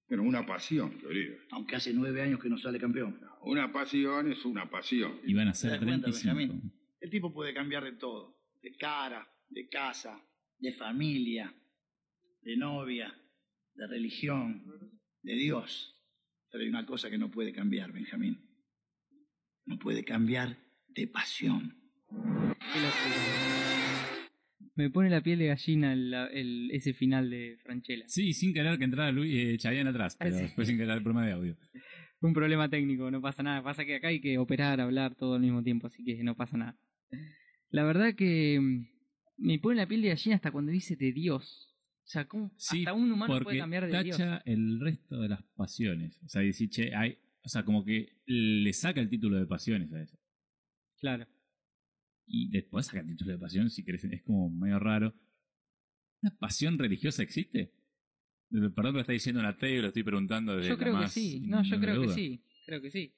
Bueno, 0.08 0.22
una 0.22 0.46
pasión, 0.46 0.98
querido. 0.98 1.36
Aunque 1.50 1.76
hace 1.76 1.92
nueve 1.92 2.22
años 2.22 2.40
que 2.40 2.48
no 2.48 2.56
sale 2.56 2.78
campeón. 2.78 3.20
Una 3.42 3.70
pasión 3.72 4.32
es 4.32 4.44
una 4.44 4.70
pasión. 4.70 5.20
Y 5.24 5.34
van 5.34 5.48
a 5.48 5.52
¿Te 5.52 5.58
ser 5.58 5.70
das 5.72 5.78
cuenta, 5.80 6.06
35. 6.10 6.34
Benjamín? 6.36 6.72
El 7.00 7.10
tipo 7.10 7.32
puede 7.32 7.52
cambiar 7.52 7.84
de 7.84 7.92
todo. 7.92 8.38
De 8.62 8.74
cara, 8.76 9.28
de 9.50 9.68
casa, 9.68 10.18
de 10.58 10.72
familia, 10.72 11.54
de 12.48 12.56
novia, 12.56 13.14
de 13.74 13.86
religión, 13.86 14.64
de 15.22 15.34
Dios. 15.34 15.94
Pero 16.50 16.62
hay 16.64 16.70
una 16.70 16.86
cosa 16.86 17.10
que 17.10 17.18
no 17.18 17.30
puede 17.30 17.52
cambiar, 17.52 17.92
Benjamín. 17.92 18.38
No 19.66 19.78
puede 19.78 20.02
cambiar 20.02 20.56
de 20.88 21.06
pasión. 21.08 21.76
Me 24.74 24.88
pone 24.88 25.10
la 25.10 25.20
piel 25.20 25.40
de 25.40 25.48
gallina 25.48 25.92
el, 25.92 26.14
el- 26.14 26.70
ese 26.72 26.94
final 26.94 27.28
de 27.28 27.58
Franchella. 27.62 28.04
Sí, 28.08 28.32
sin 28.32 28.54
querer 28.54 28.78
que 28.78 28.84
entrara 28.84 29.12
Luis 29.12 29.30
eh, 29.34 29.58
Chayanne 29.58 29.90
atrás, 29.90 30.16
pero 30.18 30.34
Ah, 30.34 30.38
sí. 30.38 30.48
fue 30.54 30.64
sin 30.64 30.78
querer 30.78 30.96
el 30.96 31.02
problema 31.02 31.26
de 31.26 31.32
audio. 31.32 31.54
Un 32.22 32.32
problema 32.32 32.70
técnico, 32.70 33.10
no 33.10 33.20
pasa 33.20 33.42
nada. 33.42 33.62
Pasa 33.62 33.84
que 33.84 33.96
acá 33.96 34.08
hay 34.08 34.22
que 34.22 34.38
operar, 34.38 34.80
hablar 34.80 35.14
todo 35.16 35.34
al 35.34 35.42
mismo 35.42 35.62
tiempo, 35.62 35.88
así 35.88 36.02
que 36.02 36.22
no 36.24 36.34
pasa 36.34 36.56
nada. 36.56 36.78
La 37.68 37.84
verdad 37.84 38.14
que 38.14 38.58
mm, 38.58 38.86
me 39.36 39.58
pone 39.58 39.76
la 39.76 39.86
piel 39.86 40.00
de 40.00 40.08
gallina 40.08 40.36
hasta 40.36 40.50
cuando 40.50 40.72
dice 40.72 40.96
de 40.96 41.12
Dios. 41.12 41.67
O 42.08 42.10
sea, 42.10 42.26
¿cómo 42.26 42.50
Sí, 42.56 42.78
hasta 42.78 42.94
un 42.94 43.12
humano 43.12 43.40
puede 43.42 43.58
cambiar 43.58 43.86
de 43.86 44.02
Dios? 44.02 44.16
tacha 44.16 44.38
el 44.46 44.80
resto 44.80 45.20
de 45.20 45.28
las 45.28 45.42
pasiones. 45.54 46.18
O 46.24 46.28
sea, 46.30 46.40
dice, 46.40 46.66
che, 46.70 46.94
hay, 46.94 47.18
o 47.42 47.48
sea, 47.50 47.64
como 47.66 47.84
que 47.84 48.22
le 48.24 48.72
saca 48.72 48.98
el 49.02 49.10
título 49.10 49.36
de 49.36 49.44
pasiones 49.44 49.92
a 49.92 50.00
eso. 50.00 50.18
Claro. 51.00 51.26
Y 52.26 52.48
después 52.48 52.86
saca 52.86 53.00
el 53.00 53.08
título 53.08 53.32
de 53.32 53.38
pasión, 53.38 53.68
si 53.68 53.84
querés, 53.84 54.04
es 54.04 54.22
como 54.22 54.48
medio 54.48 54.78
raro. 54.78 55.14
¿Una 56.22 56.34
pasión 56.38 56.78
religiosa 56.78 57.22
existe? 57.22 57.60
Eh, 57.60 58.70
Perdón 58.74 58.92
que 58.92 58.96
lo 58.96 59.00
está 59.00 59.12
diciendo 59.12 59.40
en 59.40 59.46
la 59.46 59.58
tele, 59.58 59.82
lo 59.82 59.88
estoy 59.88 60.02
preguntando 60.02 60.56
desde 60.56 60.68
Yo 60.70 60.74
la 60.76 60.80
creo 60.80 60.94
que 60.94 60.98
más 61.00 61.12
sí. 61.12 61.40
No, 61.40 61.62
yo 61.62 61.78
creo 61.78 62.00
que 62.00 62.06
duda. 62.06 62.14
sí. 62.14 62.42
Creo 62.64 62.80
que 62.80 62.90
sí. 62.90 63.14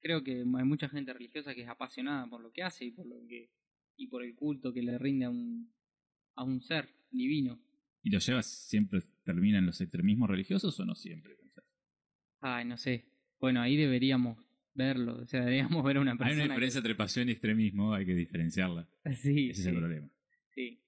Creo 0.00 0.24
que 0.24 0.38
hay 0.40 0.64
mucha 0.64 0.88
gente 0.88 1.12
religiosa 1.12 1.54
que 1.54 1.62
es 1.62 1.68
apasionada 1.68 2.26
por 2.28 2.40
lo 2.40 2.50
que 2.50 2.62
hace 2.62 2.86
y 2.86 2.92
por 2.92 3.06
lo 3.06 3.16
que 3.28 3.50
y 3.98 4.06
por 4.08 4.22
el 4.22 4.34
culto 4.34 4.72
que 4.72 4.82
le 4.82 4.96
rinde 4.98 5.26
a 5.26 5.30
un 5.30 5.70
a 6.34 6.44
un 6.44 6.62
ser 6.62 6.88
divino. 7.10 7.60
¿Y 8.06 8.10
lo 8.10 8.20
llevas 8.20 8.46
siempre, 8.46 9.00
termina 9.24 9.58
en 9.58 9.66
los 9.66 9.80
extremismos 9.80 10.30
religiosos 10.30 10.78
o 10.78 10.84
no 10.84 10.94
siempre? 10.94 11.34
pensás? 11.34 11.64
Ay, 12.40 12.64
no 12.64 12.76
sé. 12.76 13.04
Bueno, 13.40 13.60
ahí 13.60 13.76
deberíamos 13.76 14.38
verlo. 14.74 15.16
O 15.22 15.26
sea, 15.26 15.40
deberíamos 15.40 15.82
ver 15.84 15.96
a 15.96 16.00
una 16.02 16.12
Hay 16.12 16.18
persona. 16.18 16.44
una 16.44 16.54
diferencia 16.54 16.78
entre 16.78 16.94
pasión 16.94 17.28
y 17.28 17.32
extremismo, 17.32 17.92
hay 17.92 18.06
que 18.06 18.14
diferenciarla. 18.14 18.88
Sí, 19.16 19.50
Ese 19.50 19.54
sí, 19.54 19.60
es 19.62 19.66
el 19.66 19.78
problema. 19.78 20.08
sí. 20.54 20.80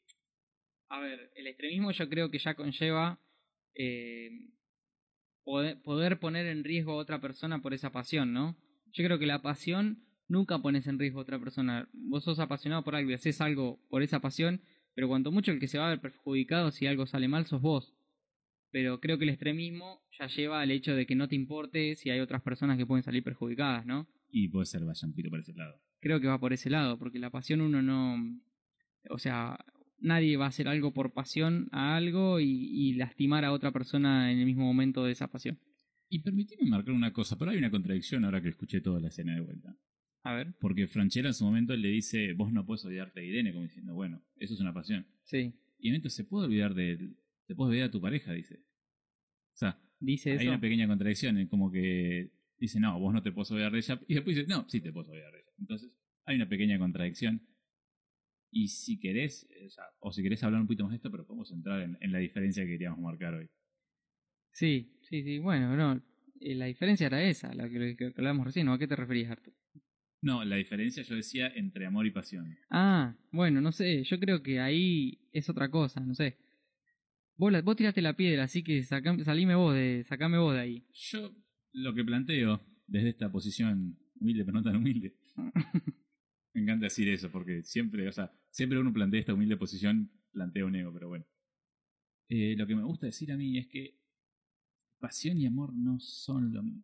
A 0.90 1.00
ver, 1.00 1.32
el 1.34 1.48
extremismo 1.48 1.90
yo 1.90 2.08
creo 2.08 2.30
que 2.30 2.38
ya 2.38 2.54
conlleva 2.54 3.20
eh, 3.74 4.30
poder, 5.42 5.82
poder 5.82 6.20
poner 6.20 6.46
en 6.46 6.62
riesgo 6.62 6.92
a 6.92 6.96
otra 7.02 7.20
persona 7.20 7.60
por 7.60 7.74
esa 7.74 7.90
pasión, 7.90 8.32
¿no? 8.32 8.56
Yo 8.92 9.04
creo 9.04 9.18
que 9.18 9.26
la 9.26 9.42
pasión 9.42 10.04
nunca 10.28 10.60
pones 10.60 10.86
en 10.86 11.00
riesgo 11.00 11.18
a 11.18 11.22
otra 11.22 11.40
persona. 11.40 11.88
Vos 11.92 12.22
sos 12.22 12.38
apasionado 12.38 12.84
por 12.84 12.94
algo 12.94 13.10
y 13.10 13.14
haces 13.14 13.40
algo 13.40 13.84
por 13.90 14.02
esa 14.04 14.20
pasión, 14.20 14.62
pero 14.98 15.06
cuanto 15.06 15.30
mucho 15.30 15.52
el 15.52 15.60
que 15.60 15.68
se 15.68 15.78
va 15.78 15.86
a 15.86 15.90
ver 15.90 16.00
perjudicado 16.00 16.72
si 16.72 16.88
algo 16.88 17.06
sale 17.06 17.28
mal 17.28 17.46
sos 17.46 17.62
vos. 17.62 17.94
Pero 18.72 18.98
creo 18.98 19.16
que 19.16 19.22
el 19.22 19.30
extremismo 19.30 20.02
ya 20.18 20.26
lleva 20.26 20.60
al 20.60 20.72
hecho 20.72 20.92
de 20.92 21.06
que 21.06 21.14
no 21.14 21.28
te 21.28 21.36
importe 21.36 21.94
si 21.94 22.10
hay 22.10 22.18
otras 22.18 22.42
personas 22.42 22.76
que 22.76 22.84
pueden 22.84 23.04
salir 23.04 23.22
perjudicadas, 23.22 23.86
¿no? 23.86 24.08
Y 24.28 24.48
puede 24.48 24.66
ser 24.66 24.84
vayan 24.84 25.12
por 25.12 25.38
ese 25.38 25.54
lado. 25.54 25.80
creo 26.00 26.20
que 26.20 26.26
va 26.26 26.40
por 26.40 26.52
ese 26.52 26.68
lado, 26.68 26.98
porque 26.98 27.20
la 27.20 27.30
pasión 27.30 27.60
uno 27.60 27.80
no, 27.80 28.16
o 29.08 29.18
sea, 29.18 29.64
nadie 30.00 30.36
va 30.36 30.46
a 30.46 30.48
hacer 30.48 30.66
algo 30.66 30.92
por 30.92 31.12
pasión 31.12 31.68
a 31.70 31.94
algo 31.94 32.40
y, 32.40 32.48
y 32.48 32.94
lastimar 32.94 33.44
a 33.44 33.52
otra 33.52 33.70
persona 33.70 34.32
en 34.32 34.40
el 34.40 34.46
mismo 34.46 34.64
momento 34.64 35.04
de 35.04 35.12
esa 35.12 35.28
pasión. 35.28 35.60
Y 36.08 36.22
permitime 36.22 36.68
marcar 36.68 36.92
una 36.92 37.12
cosa, 37.12 37.38
pero 37.38 37.52
hay 37.52 37.58
una 37.58 37.70
contradicción 37.70 38.24
ahora 38.24 38.42
que 38.42 38.48
escuché 38.48 38.80
toda 38.80 38.98
la 38.98 39.10
escena 39.10 39.36
de 39.36 39.42
vuelta. 39.42 39.76
A 40.24 40.34
ver. 40.34 40.54
Porque 40.60 40.86
Franchella 40.88 41.28
en 41.28 41.34
su 41.34 41.44
momento 41.44 41.76
le 41.76 41.88
dice, 41.88 42.32
vos 42.34 42.52
no 42.52 42.66
puedes 42.66 42.84
odiarte 42.84 43.20
a 43.20 43.22
Irene, 43.22 43.52
como 43.52 43.64
diciendo, 43.64 43.94
bueno, 43.94 44.22
eso 44.36 44.54
es 44.54 44.60
una 44.60 44.74
pasión. 44.74 45.06
Sí. 45.24 45.54
Y 45.78 45.88
en 45.90 45.94
esto 45.96 46.10
se 46.10 46.24
puede 46.24 46.46
olvidar 46.46 46.74
de 46.74 46.92
él. 46.92 47.16
Te 47.46 47.54
puedes 47.54 47.70
olvidar 47.70 47.88
a 47.88 47.92
tu 47.92 48.00
pareja, 48.00 48.32
dice. 48.32 48.56
O 49.54 49.56
sea, 49.56 49.80
Dice 50.00 50.30
hay 50.32 50.36
eso. 50.38 50.48
una 50.48 50.60
pequeña 50.60 50.86
contradicción, 50.86 51.44
como 51.46 51.70
que 51.72 52.30
dice, 52.58 52.78
no, 52.78 52.98
vos 53.00 53.12
no 53.14 53.22
te 53.22 53.32
puedes 53.32 53.50
olvidar 53.50 53.72
de 53.72 53.78
ella. 53.78 54.00
Y 54.06 54.14
después 54.14 54.36
dice, 54.36 54.48
no, 54.48 54.68
sí 54.68 54.80
te 54.80 54.92
puedes 54.92 55.08
olvidar 55.08 55.32
de 55.32 55.38
ella. 55.40 55.50
Entonces, 55.58 55.90
hay 56.24 56.36
una 56.36 56.48
pequeña 56.48 56.78
contradicción. 56.78 57.42
Y 58.50 58.68
si 58.68 58.98
querés, 58.98 59.46
eh, 59.50 59.66
o, 59.66 59.70
sea, 59.70 59.84
o 60.00 60.12
si 60.12 60.22
querés 60.22 60.42
hablar 60.42 60.60
un 60.60 60.66
poquito 60.66 60.84
más 60.84 60.92
de 60.92 60.96
esto, 60.96 61.10
pero 61.10 61.26
podemos 61.26 61.50
entrar 61.52 61.80
en, 61.82 61.96
en 62.00 62.12
la 62.12 62.18
diferencia 62.18 62.64
que 62.64 62.70
queríamos 62.70 62.98
marcar 63.00 63.34
hoy. 63.34 63.48
Sí, 64.52 64.98
sí, 65.02 65.22
sí. 65.22 65.38
Bueno, 65.38 65.76
no. 65.76 66.02
eh, 66.40 66.54
La 66.54 66.66
diferencia 66.66 67.06
era 67.06 67.22
esa, 67.22 67.52
la 67.54 67.68
que, 67.68 67.96
que 67.96 68.06
hablábamos 68.16 68.46
recién. 68.46 68.66
¿no? 68.66 68.72
¿A 68.74 68.78
qué 68.78 68.86
te 68.88 68.96
referías, 68.96 69.30
Arturo? 69.30 69.56
No, 70.20 70.44
la 70.44 70.56
diferencia 70.56 71.02
yo 71.02 71.14
decía 71.14 71.48
entre 71.54 71.86
amor 71.86 72.06
y 72.06 72.10
pasión. 72.10 72.56
Ah, 72.70 73.14
bueno, 73.30 73.60
no 73.60 73.70
sé. 73.72 74.02
Yo 74.04 74.18
creo 74.18 74.42
que 74.42 74.60
ahí 74.60 75.18
es 75.32 75.48
otra 75.48 75.70
cosa, 75.70 76.00
no 76.00 76.14
sé. 76.14 76.36
Vos, 77.36 77.52
la- 77.52 77.62
vos 77.62 77.76
tiraste 77.76 78.02
la 78.02 78.16
piedra, 78.16 78.44
así 78.44 78.64
que 78.64 78.82
sacame, 78.82 79.24
salime 79.24 79.54
vos 79.54 79.74
de, 79.74 80.04
sacame 80.08 80.38
vos 80.38 80.54
de 80.54 80.60
ahí. 80.60 80.86
Yo 80.92 81.32
lo 81.72 81.94
que 81.94 82.04
planteo 82.04 82.60
desde 82.86 83.10
esta 83.10 83.30
posición 83.30 83.96
humilde, 84.20 84.44
pero 84.44 84.58
no 84.58 84.62
tan 84.64 84.74
humilde, 84.76 85.14
me 86.54 86.62
encanta 86.62 86.86
decir 86.86 87.08
eso, 87.08 87.30
porque 87.30 87.62
siempre, 87.62 88.08
o 88.08 88.12
sea, 88.12 88.32
siempre 88.50 88.80
uno 88.80 88.92
plantea 88.92 89.20
esta 89.20 89.34
humilde 89.34 89.56
posición, 89.56 90.10
plantea 90.32 90.64
un 90.66 90.74
ego, 90.74 90.92
pero 90.92 91.08
bueno. 91.08 91.24
Eh, 92.28 92.56
lo 92.58 92.66
que 92.66 92.74
me 92.74 92.82
gusta 92.82 93.06
decir 93.06 93.30
a 93.30 93.36
mí 93.36 93.56
es 93.56 93.68
que 93.68 94.00
pasión 94.98 95.38
y 95.38 95.46
amor 95.46 95.72
no 95.74 96.00
son 96.00 96.52
lo 96.52 96.62
mismo. 96.64 96.82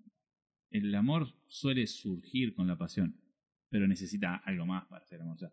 El 0.70 0.94
amor 0.94 1.34
suele 1.48 1.86
surgir 1.88 2.54
con 2.54 2.66
la 2.68 2.78
pasión, 2.78 3.16
pero 3.74 3.88
necesita 3.88 4.36
algo 4.36 4.66
más 4.66 4.86
para 4.86 5.04
ser 5.04 5.20
amor. 5.20 5.36
Sea, 5.36 5.52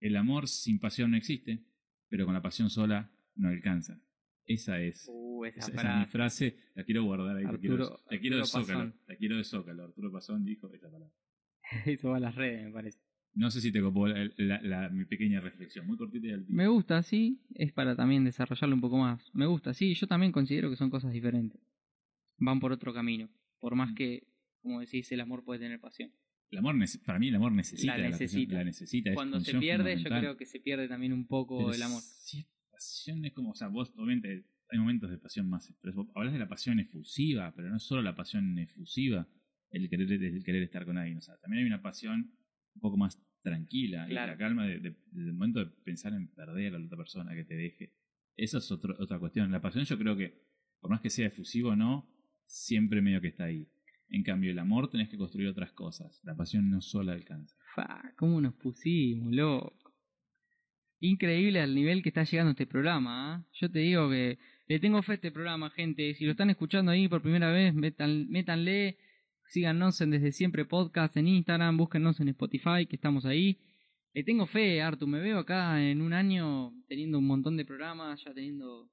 el 0.00 0.14
amor 0.16 0.46
sin 0.46 0.78
pasión 0.78 1.10
no 1.10 1.16
existe, 1.16 1.64
pero 2.08 2.24
con 2.24 2.34
la 2.34 2.40
pasión 2.40 2.70
sola 2.70 3.10
no 3.34 3.48
alcanza. 3.48 4.00
Esa 4.46 4.80
es 4.80 5.06
Uh, 5.08 5.44
esa, 5.44 5.58
esa, 5.58 5.72
esa 5.72 5.92
es 5.94 5.98
mi 5.98 6.06
frase, 6.06 6.56
la 6.76 6.84
quiero 6.84 7.02
guardar 7.02 7.36
ahí, 7.36 7.44
la 7.44 7.58
quiero, 7.58 7.74
Arturo- 7.84 8.00
la 8.08 8.18
quiero 8.20 8.36
de 8.36 8.42
Arturo 8.42 8.64
Zócalo. 8.64 8.92
La 9.08 9.16
quiero 9.16 9.36
de 9.38 9.44
Zócalo. 9.44 9.82
Arturo 9.84 10.12
Pasón 10.12 10.44
dijo 10.44 10.72
esta 10.72 10.88
palabra. 10.88 11.12
Eso 11.84 12.10
va 12.10 12.18
a 12.18 12.20
las 12.20 12.34
redes, 12.36 12.64
me 12.66 12.70
parece. 12.72 13.00
No 13.34 13.50
sé 13.50 13.60
si 13.60 13.72
te 13.72 13.80
copó 13.80 14.06
la, 14.06 14.30
la- 14.36 14.60
la- 14.62 14.88
mi 14.90 15.04
pequeña 15.04 15.40
reflexión, 15.40 15.84
muy 15.88 15.96
cortita 15.96 16.28
y 16.28 16.30
al. 16.30 16.46
Me 16.48 16.68
gusta, 16.68 17.02
sí, 17.02 17.42
es 17.54 17.72
para 17.72 17.96
también 17.96 18.22
desarrollarlo 18.24 18.74
un 18.76 18.80
poco 18.80 18.98
más. 18.98 19.30
Me 19.34 19.46
gusta, 19.46 19.74
sí, 19.74 19.94
yo 19.94 20.06
también 20.06 20.30
considero 20.30 20.70
que 20.70 20.76
son 20.76 20.90
cosas 20.90 21.12
diferentes. 21.12 21.60
Van 22.38 22.60
por 22.60 22.70
otro 22.70 22.94
camino. 22.94 23.28
Por 23.58 23.74
Mm. 23.74 23.78
más 23.78 23.94
que, 23.94 24.28
como 24.62 24.78
decís, 24.80 25.10
el 25.10 25.20
amor 25.20 25.44
puede 25.44 25.58
tener 25.60 25.80
pasión. 25.80 26.12
El 26.50 26.58
amor, 26.58 26.74
para 27.06 27.18
mí 27.18 27.28
el 27.28 27.34
amor 27.36 27.52
necesita 27.52 27.96
La 27.96 28.08
necesita. 28.10 28.54
la 28.54 28.64
necesita. 28.64 29.10
es 29.10 29.14
Cuando 29.14 29.38
se 29.40 29.54
pierde, 29.58 29.96
yo 30.02 30.08
creo 30.08 30.36
que 30.36 30.46
se 30.46 30.58
pierde 30.60 30.88
también 30.88 31.12
un 31.12 31.26
poco 31.26 31.58
Pero 31.58 31.72
el 31.74 31.82
amor. 31.82 32.02
Si 32.02 32.40
es 32.40 32.46
pasión 32.70 33.24
es 33.24 33.32
como, 33.32 33.50
o 33.50 33.54
sea, 33.54 33.68
vos 33.68 33.92
obviamente 33.96 34.46
hay 34.72 34.78
momentos 34.78 35.10
de 35.10 35.18
pasión 35.18 35.48
más, 35.48 35.72
pero 35.80 35.94
vos 35.94 36.08
hablas 36.14 36.32
de 36.32 36.38
la 36.38 36.48
pasión 36.48 36.78
efusiva, 36.80 37.52
pero 37.54 37.68
no 37.70 37.76
es 37.76 37.82
solo 37.82 38.02
la 38.02 38.14
pasión 38.16 38.58
efusiva, 38.58 39.28
el 39.70 39.88
querer, 39.88 40.10
el 40.12 40.42
querer 40.44 40.62
estar 40.62 40.84
con 40.84 40.96
alguien, 40.98 41.18
o 41.18 41.22
sea, 41.22 41.36
también 41.38 41.62
hay 41.62 41.66
una 41.66 41.82
pasión 41.82 42.32
un 42.74 42.80
poco 42.80 42.96
más 42.96 43.20
tranquila 43.42 44.06
y 44.08 44.12
la 44.12 44.36
calma 44.36 44.66
de- 44.66 44.78
de- 44.80 44.96
del 45.12 45.32
momento 45.34 45.60
de 45.64 45.66
pensar 45.84 46.12
en 46.14 46.28
perder 46.34 46.74
a 46.74 46.78
la 46.78 46.86
otra 46.86 46.98
persona 46.98 47.34
que 47.34 47.44
te 47.44 47.54
deje. 47.54 47.94
Esa 48.36 48.58
es 48.58 48.70
otro- 48.70 48.96
otra 48.98 49.18
cuestión. 49.18 49.50
La 49.50 49.60
pasión 49.60 49.84
yo 49.84 49.98
creo 49.98 50.16
que, 50.16 50.42
por 50.80 50.90
más 50.90 51.00
que 51.00 51.10
sea 51.10 51.26
efusivo 51.26 51.70
o 51.70 51.76
no, 51.76 52.08
siempre 52.46 53.02
medio 53.02 53.20
que 53.20 53.28
está 53.28 53.44
ahí. 53.44 53.68
En 54.10 54.24
cambio, 54.24 54.50
el 54.50 54.58
amor 54.58 54.90
tenés 54.90 55.08
que 55.08 55.16
construir 55.16 55.48
otras 55.48 55.72
cosas. 55.72 56.20
La 56.24 56.34
pasión 56.34 56.68
no 56.68 56.80
sola 56.80 57.12
alcanza. 57.12 57.56
Fa, 57.74 58.12
¿Cómo 58.16 58.40
nos 58.40 58.54
pusimos, 58.54 59.32
loco? 59.32 59.94
Increíble 60.98 61.60
al 61.60 61.74
nivel 61.74 62.02
que 62.02 62.08
está 62.10 62.24
llegando 62.24 62.50
este 62.50 62.66
programa. 62.66 63.34
¿ah? 63.34 63.46
Yo 63.52 63.70
te 63.70 63.78
digo 63.78 64.10
que 64.10 64.38
le 64.66 64.80
tengo 64.80 65.02
fe 65.02 65.12
a 65.12 65.14
este 65.14 65.30
programa, 65.30 65.70
gente. 65.70 66.14
Si 66.14 66.24
lo 66.24 66.32
están 66.32 66.50
escuchando 66.50 66.90
ahí 66.90 67.08
por 67.08 67.22
primera 67.22 67.50
vez, 67.52 67.72
metan, 67.72 68.28
métanle. 68.28 68.98
Síganos 69.46 70.00
en 70.00 70.10
Desde 70.10 70.32
Siempre 70.32 70.64
Podcast 70.64 71.16
en 71.16 71.28
Instagram. 71.28 71.76
Búsquennos 71.76 72.20
en 72.20 72.28
Spotify, 72.28 72.86
que 72.88 72.96
estamos 72.96 73.24
ahí. 73.24 73.58
Le 74.12 74.24
tengo 74.24 74.46
fe, 74.46 74.82
Artu. 74.82 75.06
Me 75.06 75.20
veo 75.20 75.38
acá 75.38 75.82
en 75.82 76.02
un 76.02 76.12
año 76.12 76.72
teniendo 76.88 77.18
un 77.18 77.26
montón 77.26 77.56
de 77.56 77.64
programas, 77.64 78.22
ya 78.24 78.34
teniendo 78.34 78.90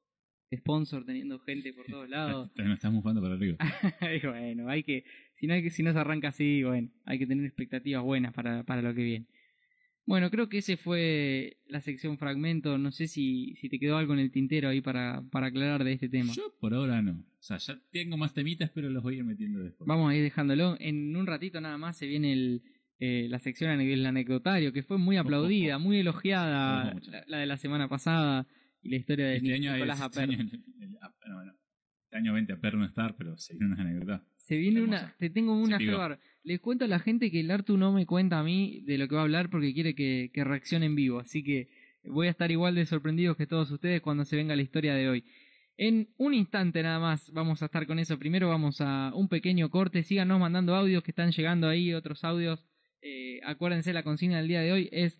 sponsor, 0.55 1.05
teniendo 1.05 1.39
gente 1.39 1.73
por 1.73 1.85
todos 1.85 2.09
lados. 2.09 2.49
Nos 2.55 2.73
estamos 2.73 3.01
jugando 3.01 3.21
para 3.21 3.35
arriba. 3.35 3.57
Y 4.23 4.25
bueno, 4.25 4.69
hay 4.69 4.83
que, 4.83 5.03
si 5.35 5.47
no 5.47 5.53
hay 5.53 5.63
que, 5.63 5.69
si 5.69 5.83
no 5.83 5.91
se 5.91 5.99
arranca 5.99 6.29
así, 6.29 6.63
bueno, 6.63 6.89
hay 7.05 7.19
que 7.19 7.27
tener 7.27 7.45
expectativas 7.45 8.03
buenas 8.03 8.33
para, 8.33 8.63
para 8.63 8.81
lo 8.81 8.93
que 8.93 9.03
viene. 9.03 9.25
Bueno, 10.05 10.31
creo 10.31 10.47
que 10.47 10.59
ese 10.59 10.77
fue 10.77 11.57
la 11.67 11.81
sección 11.81 12.17
fragmento. 12.17 12.77
No 12.77 12.93
sé 12.93 13.07
si, 13.07 13.55
si 13.55 13.67
te 13.67 13.77
quedó 13.77 13.97
algo 13.97 14.13
en 14.13 14.19
el 14.19 14.31
tintero 14.31 14.69
ahí 14.69 14.79
para, 14.79 15.21
para 15.31 15.47
aclarar 15.47 15.83
de 15.83 15.91
este 15.91 16.07
tema. 16.07 16.31
Yo 16.33 16.55
por 16.61 16.73
ahora 16.73 17.01
no. 17.01 17.11
O 17.11 17.41
sea, 17.41 17.57
ya 17.57 17.77
tengo 17.91 18.15
más 18.15 18.33
temitas, 18.33 18.71
pero 18.73 18.89
los 18.89 19.03
voy 19.03 19.15
a 19.15 19.17
ir 19.17 19.23
metiendo 19.25 19.59
después. 19.59 19.85
Vamos 19.85 20.09
a 20.09 20.15
ir 20.15 20.23
dejándolo. 20.23 20.77
En 20.79 21.13
un 21.13 21.27
ratito 21.27 21.59
nada 21.59 21.77
más 21.77 21.97
se 21.97 22.07
viene 22.07 22.31
el, 22.31 22.61
eh, 22.99 23.27
la 23.29 23.37
sección 23.39 23.77
nivel 23.77 24.05
anecdotario, 24.05 24.71
que 24.71 24.81
fue 24.81 24.97
muy 24.97 25.17
aplaudida, 25.17 25.77
muy 25.77 25.97
elogiada, 25.97 26.97
la 27.27 27.39
de 27.39 27.45
la 27.45 27.57
semana 27.57 27.89
pasada 27.89 28.47
y 28.81 28.89
la 28.89 28.95
historia 28.97 29.27
de 29.27 29.37
Este 29.37 29.53
año, 29.53 29.71
hay- 29.71 29.77
Nicolás 29.77 30.01
este 30.01 30.05
Aper. 30.21 30.23
año, 30.35 30.41
el- 30.41 30.83
el- 30.83 30.97
ah, 31.01 31.13
no, 31.27 31.45
no. 31.45 31.51
Este 32.03 32.17
año 32.17 32.33
20 32.33 32.53
a 32.53 32.57
Per 32.59 32.75
no 32.75 32.85
estar, 32.85 33.15
pero 33.17 33.37
se 33.37 33.53
viene 33.57 33.73
una 33.73 33.81
anécdota. 33.83 34.23
Se 34.37 34.57
viene 34.57 34.81
una, 34.81 35.13
te 35.19 35.29
tengo 35.29 35.53
una. 35.61 35.77
Febar. 35.77 36.19
Les 36.43 36.59
cuento 36.61 36.85
a 36.85 36.87
la 36.87 36.99
gente 36.99 37.29
que 37.31 37.41
el 37.41 37.51
Artu 37.51 37.77
no 37.77 37.91
me 37.91 38.05
cuenta 38.05 38.39
a 38.39 38.43
mí 38.43 38.81
de 38.85 38.97
lo 38.97 39.07
que 39.09 39.15
va 39.15 39.21
a 39.21 39.23
hablar 39.25 39.49
porque 39.49 39.73
quiere 39.73 39.93
que, 39.93 40.31
que 40.33 40.43
reaccione 40.45 40.85
en 40.85 40.95
vivo. 40.95 41.19
Así 41.19 41.43
que 41.43 41.67
voy 42.05 42.27
a 42.27 42.29
estar 42.29 42.49
igual 42.49 42.75
de 42.75 42.85
sorprendidos 42.85 43.35
que 43.35 43.45
todos 43.45 43.69
ustedes 43.71 43.99
cuando 44.01 44.23
se 44.23 44.37
venga 44.37 44.55
la 44.55 44.61
historia 44.61 44.95
de 44.95 45.09
hoy. 45.09 45.25
En 45.75 46.07
un 46.17 46.33
instante 46.33 46.81
nada 46.81 46.99
más 46.99 47.29
vamos 47.33 47.61
a 47.61 47.65
estar 47.65 47.85
con 47.85 47.99
eso. 47.99 48.17
Primero 48.17 48.47
vamos 48.47 48.79
a 48.79 49.11
un 49.13 49.27
pequeño 49.27 49.69
corte. 49.69 50.01
Síganos 50.03 50.39
mandando 50.39 50.75
audios 50.75 51.03
que 51.03 51.11
están 51.11 51.31
llegando 51.31 51.67
ahí, 51.67 51.93
otros 51.93 52.23
audios. 52.23 52.63
Eh, 53.01 53.41
acuérdense, 53.43 53.91
la 53.91 54.03
consigna 54.03 54.37
del 54.37 54.47
día 54.47 54.61
de 54.61 54.71
hoy 54.71 54.89
es 54.93 55.19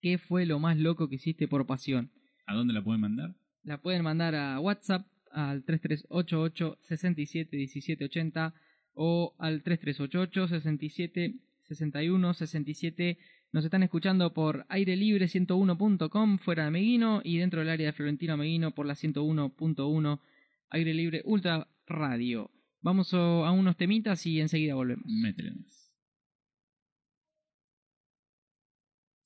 ¿qué 0.00 0.16
fue 0.16 0.46
lo 0.46 0.58
más 0.58 0.78
loco 0.78 1.08
que 1.10 1.16
hiciste 1.16 1.46
por 1.48 1.66
pasión? 1.66 2.10
¿A 2.48 2.54
dónde 2.54 2.72
la 2.72 2.82
pueden 2.82 3.02
mandar? 3.02 3.34
La 3.62 3.78
pueden 3.82 4.02
mandar 4.02 4.34
a 4.34 4.58
WhatsApp 4.58 5.06
al 5.30 5.64
3388 5.64 6.78
67 6.80 7.56
17 7.56 8.04
80 8.06 8.54
o 8.94 9.34
al 9.38 9.62
3388 9.62 10.48
67 10.48 11.34
61 11.64 12.34
67 12.34 13.18
Nos 13.52 13.64
están 13.66 13.82
escuchando 13.82 14.32
por 14.32 14.64
aire 14.70 14.96
libre 14.96 15.26
101.com 15.26 16.38
fuera 16.38 16.64
de 16.64 16.70
Meguino 16.70 17.20
y 17.22 17.36
dentro 17.36 17.60
del 17.60 17.68
área 17.68 17.88
de 17.88 17.92
Florentino 17.92 18.38
Meguino 18.38 18.74
por 18.74 18.86
la 18.86 18.94
101.1 18.94 20.20
aire 20.70 20.94
libre 20.94 21.20
ultra 21.26 21.68
radio. 21.86 22.50
Vamos 22.80 23.12
a 23.12 23.50
unos 23.50 23.76
temitas 23.76 24.24
y 24.24 24.40
enseguida 24.40 24.74
volvemos. 24.74 25.04
Métele 25.06 25.52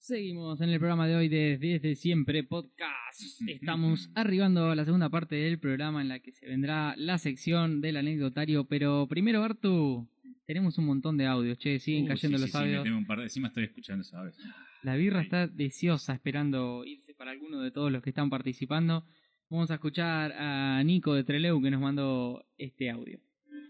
Seguimos 0.06 0.60
en 0.60 0.70
el 0.70 0.80
programa 0.80 1.06
de 1.06 1.14
hoy 1.14 1.28
de 1.28 1.58
Desde 1.58 1.94
Siempre 1.94 2.42
Podcast. 2.42 3.22
Estamos 3.46 4.10
arribando 4.16 4.68
a 4.70 4.74
la 4.74 4.84
segunda 4.84 5.08
parte 5.10 5.36
del 5.36 5.60
programa 5.60 6.02
en 6.02 6.08
la 6.08 6.18
que 6.18 6.32
se 6.32 6.44
vendrá 6.44 6.96
la 6.96 7.18
sección 7.18 7.80
del 7.80 7.96
anecdotario. 7.96 8.64
Pero 8.64 9.06
primero, 9.06 9.44
Artu, 9.44 10.08
tenemos 10.44 10.76
un 10.78 10.86
montón 10.86 11.16
de 11.18 11.26
audios, 11.26 11.56
che, 11.58 11.78
siguen 11.78 12.06
Uh, 12.06 12.08
cayendo 12.08 12.36
sí, 12.38 12.42
los 12.42 12.50
sí, 12.50 12.58
sí, 12.58 12.58
me 12.58 12.64
audios. 12.70 12.82
tengo 12.82 12.98
un 12.98 13.06
par 13.06 13.18
de- 13.18 13.24
Encima 13.26 13.46
estoy 13.46 13.62
escuchando 13.62 14.02
eso, 14.02 14.10
¿sabes? 14.10 14.36
La 14.82 14.96
birra 14.96 15.22
está 15.22 15.46
deseosa 15.46 16.14
esperando 16.14 16.84
irse 16.84 17.14
para 17.14 17.30
alguno 17.30 17.60
de 17.60 17.70
todos 17.70 17.92
los 17.92 18.02
que 18.02 18.10
están 18.10 18.28
participando. 18.28 19.06
Vamos 19.50 19.70
a 19.70 19.74
escuchar 19.74 20.32
a 20.32 20.82
Nico 20.82 21.14
de 21.14 21.22
Treleu 21.22 21.62
que 21.62 21.70
nos 21.70 21.80
mandó 21.80 22.44
este 22.58 22.90
audio. 22.90 23.20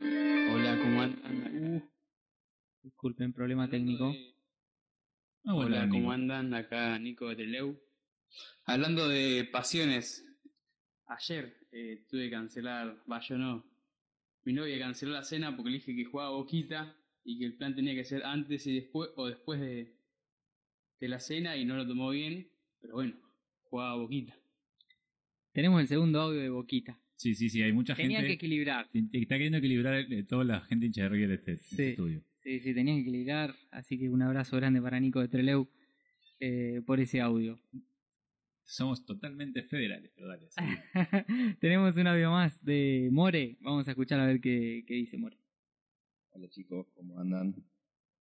Hola, 0.01 0.79
¿cómo 0.83 1.03
andan? 1.03 1.75
Uh, 1.75 1.83
disculpen, 2.83 3.35
problema 3.35 3.69
técnico. 3.69 4.15
Ah, 5.45 5.55
bueno, 5.55 5.69
Hola, 5.77 5.87
Nico. 5.87 5.97
¿cómo 5.97 6.13
andan? 6.13 6.55
Acá 6.55 6.99
Nico 6.99 7.29
de 7.29 7.37
Teleu. 7.37 7.81
Hablando 8.65 9.09
de 9.09 9.49
pasiones, 9.51 10.25
ayer 11.07 11.57
eh, 11.73 12.05
tuve 12.09 12.25
que 12.25 12.31
cancelar, 12.31 13.03
va, 13.11 13.21
yo 13.21 13.37
no. 13.37 13.65
Mi 14.45 14.53
novia 14.53 14.79
canceló 14.79 15.13
la 15.13 15.25
cena 15.25 15.55
porque 15.57 15.71
le 15.71 15.77
dije 15.79 15.95
que 15.95 16.05
jugaba 16.05 16.31
boquita 16.31 16.97
y 17.25 17.39
que 17.39 17.45
el 17.47 17.57
plan 17.57 17.75
tenía 17.75 17.95
que 17.95 18.05
ser 18.05 18.25
antes 18.25 18.67
y 18.67 18.75
después 18.75 19.11
o 19.17 19.27
después 19.29 19.61
de, 19.61 19.97
de 21.01 21.09
la 21.09 21.21
cena 21.21 21.57
y 21.57 21.65
no 21.65 21.77
lo 21.77 21.87
tomó 21.87 22.11
bien, 22.11 22.49
pero 22.81 22.95
bueno, 22.95 23.15
jugaba 23.63 23.97
boquita. 23.97 24.35
Tenemos 25.53 25.81
el 25.83 25.87
segundo 25.89 26.21
audio 26.21 26.41
de 26.41 26.49
Boquita. 26.49 26.99
Sí, 27.15 27.35
sí, 27.35 27.51
sí, 27.51 27.63
hay 27.63 27.73
mucha 27.73 27.95
Tenían 27.95 28.23
que 28.23 28.29
gente 28.29 28.35
equilibrar. 28.47 28.89
que 28.91 29.01
está 29.21 29.35
queriendo 29.35 29.59
equilibrar 29.59 29.95
eh, 30.11 30.25
toda 30.25 30.45
la 30.45 30.61
gente 30.63 30.87
hincha 30.87 31.03
de 31.03 31.09
River 31.11 31.29
de 31.29 31.35
este, 31.35 31.53
este 31.53 31.77
Sí. 31.77 31.83
estudio. 31.91 32.25
Sí, 32.43 32.59
sí, 32.61 32.75
tenían 32.75 32.97
que 32.97 33.03
equilibrar. 33.03 33.55
Así 33.71 33.99
que 33.99 34.09
un 34.09 34.23
abrazo 34.23 34.57
grande 34.57 34.83
para 34.83 34.99
Nico 34.99 35.21
de 35.21 35.29
Treleu 35.29 35.69
eh, 36.41 36.83
por 36.85 36.99
ese 36.99 37.21
audio. 37.21 37.59
Somos 38.65 39.05
totalmente 39.05 39.63
federales, 39.63 40.11
pero 40.15 40.29
dale. 40.29 40.49
sí. 40.51 40.61
Tenemos 41.61 41.97
un 41.97 42.07
audio 42.09 42.31
más 42.31 42.65
de 42.65 43.09
More. 43.13 43.59
Vamos 43.61 43.87
a 43.87 43.93
escuchar 43.93 44.19
a 44.19 44.27
ver 44.27 44.41
qué, 44.41 44.85
qué 44.87 44.95
dice 44.95 45.19
More. 45.19 45.37
Hola 46.33 46.49
chicos, 46.49 46.87
¿cómo 46.95 47.19
andan? 47.21 47.55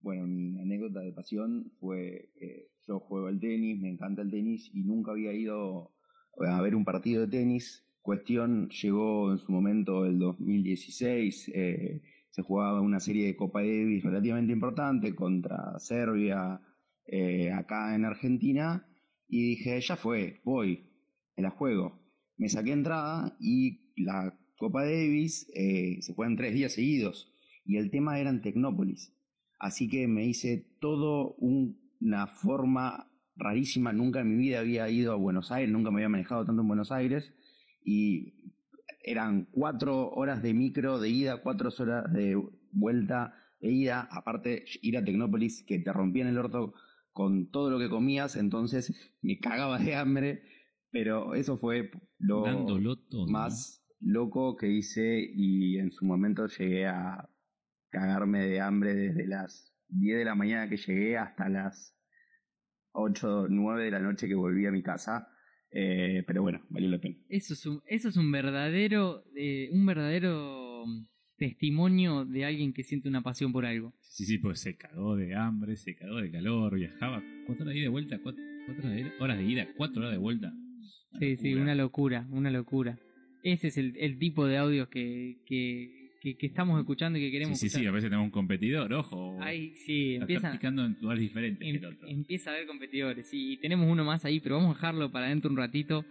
Bueno, 0.00 0.26
mi 0.26 0.58
anécdota 0.58 1.00
de 1.00 1.12
pasión 1.12 1.72
fue 1.78 2.30
que 2.38 2.68
yo 2.86 3.00
juego 3.00 3.28
al 3.28 3.38
tenis, 3.38 3.80
me 3.80 3.88
encanta 3.88 4.22
el 4.22 4.30
tenis 4.30 4.70
y 4.74 4.82
nunca 4.82 5.12
había 5.12 5.32
ido 5.32 5.94
a 6.38 6.60
ver 6.60 6.74
un 6.74 6.84
partido 6.84 7.22
de 7.22 7.28
tenis. 7.28 7.86
Cuestión, 8.02 8.68
llegó 8.70 9.30
en 9.30 9.38
su 9.38 9.52
momento 9.52 10.06
el 10.06 10.18
2016, 10.18 11.52
eh, 11.54 12.02
se 12.30 12.42
jugaba 12.42 12.80
una 12.80 13.00
serie 13.00 13.26
de 13.26 13.36
Copa 13.36 13.60
Davis 13.60 14.02
relativamente 14.04 14.52
importante 14.52 15.14
contra 15.14 15.78
Serbia 15.78 16.60
eh, 17.06 17.50
acá 17.52 17.94
en 17.94 18.04
Argentina 18.04 18.86
y 19.28 19.50
dije, 19.50 19.80
ya 19.80 19.96
fue, 19.96 20.40
voy, 20.44 20.90
me 21.36 21.42
la 21.42 21.50
juego. 21.50 22.00
Me 22.36 22.48
saqué 22.48 22.72
entrada 22.72 23.36
y 23.40 23.92
la 23.96 24.38
Copa 24.56 24.84
Davis 24.84 25.50
eh, 25.54 25.98
se 26.00 26.14
juega 26.14 26.30
en 26.30 26.36
tres 26.36 26.54
días 26.54 26.72
seguidos 26.72 27.32
y 27.64 27.76
el 27.76 27.90
tema 27.90 28.18
era 28.18 28.30
en 28.30 28.42
Tecnópolis. 28.42 29.14
Así 29.58 29.88
que 29.88 30.08
me 30.08 30.24
hice 30.26 30.76
todo 30.80 31.34
un- 31.34 31.78
una 32.00 32.26
forma 32.26 33.10
rarísima, 33.36 33.92
nunca 33.92 34.20
en 34.20 34.30
mi 34.30 34.36
vida 34.36 34.60
había 34.60 34.88
ido 34.90 35.12
a 35.12 35.16
Buenos 35.16 35.50
Aires, 35.52 35.70
nunca 35.70 35.90
me 35.90 35.96
había 35.96 36.08
manejado 36.08 36.44
tanto 36.46 36.62
en 36.62 36.68
Buenos 36.68 36.92
Aires 36.92 37.32
y 37.84 38.34
eran 39.02 39.46
cuatro 39.50 40.10
horas 40.10 40.42
de 40.42 40.54
micro 40.54 40.98
de 40.98 41.08
ida, 41.08 41.42
cuatro 41.42 41.70
horas 41.78 42.12
de 42.12 42.40
vuelta 42.72 43.34
de 43.60 43.70
ida, 43.70 44.08
aparte 44.10 44.64
ir 44.82 44.96
a 44.96 45.04
Tecnópolis 45.04 45.64
que 45.66 45.78
te 45.78 45.92
rompían 45.92 46.28
el 46.28 46.38
orto 46.38 46.74
con 47.12 47.50
todo 47.50 47.70
lo 47.70 47.78
que 47.78 47.88
comías, 47.88 48.36
entonces 48.36 48.94
me 49.22 49.38
cagaba 49.38 49.78
de 49.78 49.94
hambre, 49.94 50.42
pero 50.90 51.34
eso 51.34 51.58
fue 51.58 51.90
lo 52.18 52.44
todo. 53.08 53.26
más 53.28 53.84
loco 54.00 54.56
que 54.56 54.68
hice 54.68 55.20
y 55.34 55.78
en 55.78 55.90
su 55.92 56.04
momento 56.06 56.46
llegué 56.46 56.86
a 56.86 57.28
cagarme 57.90 58.46
de 58.46 58.60
hambre 58.60 58.94
desde 58.94 59.26
las 59.26 59.74
10 59.88 60.18
de 60.18 60.24
la 60.24 60.34
mañana 60.34 60.68
que 60.68 60.76
llegué 60.76 61.18
hasta 61.18 61.48
las 61.48 61.96
8 62.92 63.48
9 63.48 63.84
de 63.84 63.90
la 63.90 64.00
noche 64.00 64.28
que 64.28 64.34
volví 64.34 64.66
a 64.66 64.72
mi 64.72 64.82
casa. 64.82 65.28
Eh, 65.72 66.24
pero 66.26 66.42
bueno, 66.42 66.60
valió 66.68 66.88
la 66.88 66.98
pena. 66.98 67.16
Eso 67.28 67.54
es 67.54 67.64
un, 67.66 67.80
eso 67.86 68.08
es 68.08 68.16
un 68.16 68.30
verdadero, 68.32 69.22
eh, 69.36 69.68
un 69.72 69.86
verdadero 69.86 70.84
mm, 70.86 71.06
testimonio 71.36 72.24
de 72.24 72.44
alguien 72.44 72.72
que 72.72 72.82
siente 72.82 73.08
una 73.08 73.22
pasión 73.22 73.52
por 73.52 73.64
algo. 73.64 73.94
Sí, 74.00 74.24
sí, 74.26 74.38
pues 74.38 74.60
se 74.60 74.76
cagó 74.76 75.16
de 75.16 75.34
hambre, 75.34 75.76
se 75.76 75.94
cagó 75.94 76.16
de 76.16 76.30
calor, 76.30 76.74
viajaba 76.74 77.22
cuatro 77.46 77.64
horas 77.64 77.74
de 77.74 77.80
ida 77.80 77.86
y 77.86 77.90
vuelta, 77.90 78.18
cuatro, 78.22 78.42
cuatro 78.66 78.86
horas, 78.88 78.96
de, 78.96 79.12
horas 79.20 79.38
de 79.38 79.44
ida, 79.44 79.68
cuatro 79.76 80.00
horas 80.02 80.12
de 80.12 80.18
vuelta. 80.18 80.52
Una 81.12 81.18
Sí, 81.20 81.36
sí, 81.36 81.48
locura. 81.50 81.62
una 81.62 81.74
locura, 81.74 82.26
una 82.30 82.50
locura. 82.50 82.98
Ese 83.42 83.68
es 83.68 83.78
el, 83.78 83.96
el 83.96 84.18
tipo 84.18 84.46
de 84.46 84.58
audios 84.58 84.88
que, 84.88 85.38
que, 85.46 85.99
que, 86.20 86.36
que 86.36 86.46
estamos 86.46 86.78
escuchando 86.78 87.18
y 87.18 87.22
que 87.22 87.28
Sí, 87.28 87.32
queremos 87.32 87.58
sí, 87.58 87.68
sí, 87.68 87.76
escuchar. 87.78 87.88
a 87.88 87.92
veces 87.92 88.10
tenemos 88.10 88.26
un 88.26 88.30
competidor, 88.30 88.92
ojo. 88.92 89.38
Ahí 89.40 89.74
sí, 89.74 90.12
Está 90.14 90.22
empieza, 90.24 90.52
picando 90.52 90.84
en 90.84 90.96
lugares 91.00 91.22
diferentes 91.22 91.58
que 91.60 91.68
em- 91.70 91.76
el 91.76 91.84
otro. 91.86 92.08
empieza 92.08 92.50
a 92.50 92.54
haber 92.54 92.66
competidores. 92.66 93.26
Sí, 93.30 93.52
y 93.54 93.56
tenemos 93.56 93.88
uno 93.90 94.04
más 94.04 94.24
ahí, 94.24 94.38
pero 94.40 94.56
vamos 94.56 94.72
a 94.72 94.74
dejarlo 94.74 95.10
para 95.10 95.28
dentro 95.28 95.50
un 95.50 95.56
ratito, 95.56 96.04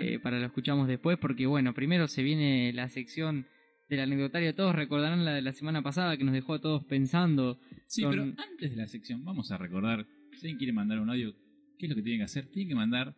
eh, 0.00 0.18
para 0.20 0.38
lo 0.38 0.46
escuchamos 0.46 0.86
después, 0.88 1.18
porque 1.18 1.46
bueno, 1.46 1.74
primero 1.74 2.06
se 2.08 2.22
viene 2.22 2.72
la 2.72 2.88
sección 2.88 3.46
del 3.88 4.00
anecdotario. 4.00 4.54
Todos 4.54 4.74
recordarán 4.74 5.24
la 5.24 5.34
de 5.34 5.42
la 5.42 5.52
semana 5.52 5.82
pasada 5.82 6.16
que 6.16 6.24
nos 6.24 6.34
dejó 6.34 6.54
a 6.54 6.60
todos 6.60 6.84
pensando. 6.84 7.58
Sí, 7.88 8.02
pero 8.08 8.22
antes 8.22 8.70
de 8.70 8.76
la 8.76 8.86
sección, 8.86 9.24
vamos 9.24 9.50
a 9.50 9.58
recordar, 9.58 10.06
si 10.32 10.46
alguien 10.46 10.58
quiere 10.58 10.72
mandar 10.72 11.00
un 11.00 11.10
audio, 11.10 11.32
¿qué 11.78 11.86
es 11.86 11.90
lo 11.90 11.96
que 11.96 12.02
tiene 12.02 12.18
que 12.18 12.24
hacer? 12.24 12.48
Tiene 12.50 12.68
que 12.68 12.74
mandar, 12.74 13.14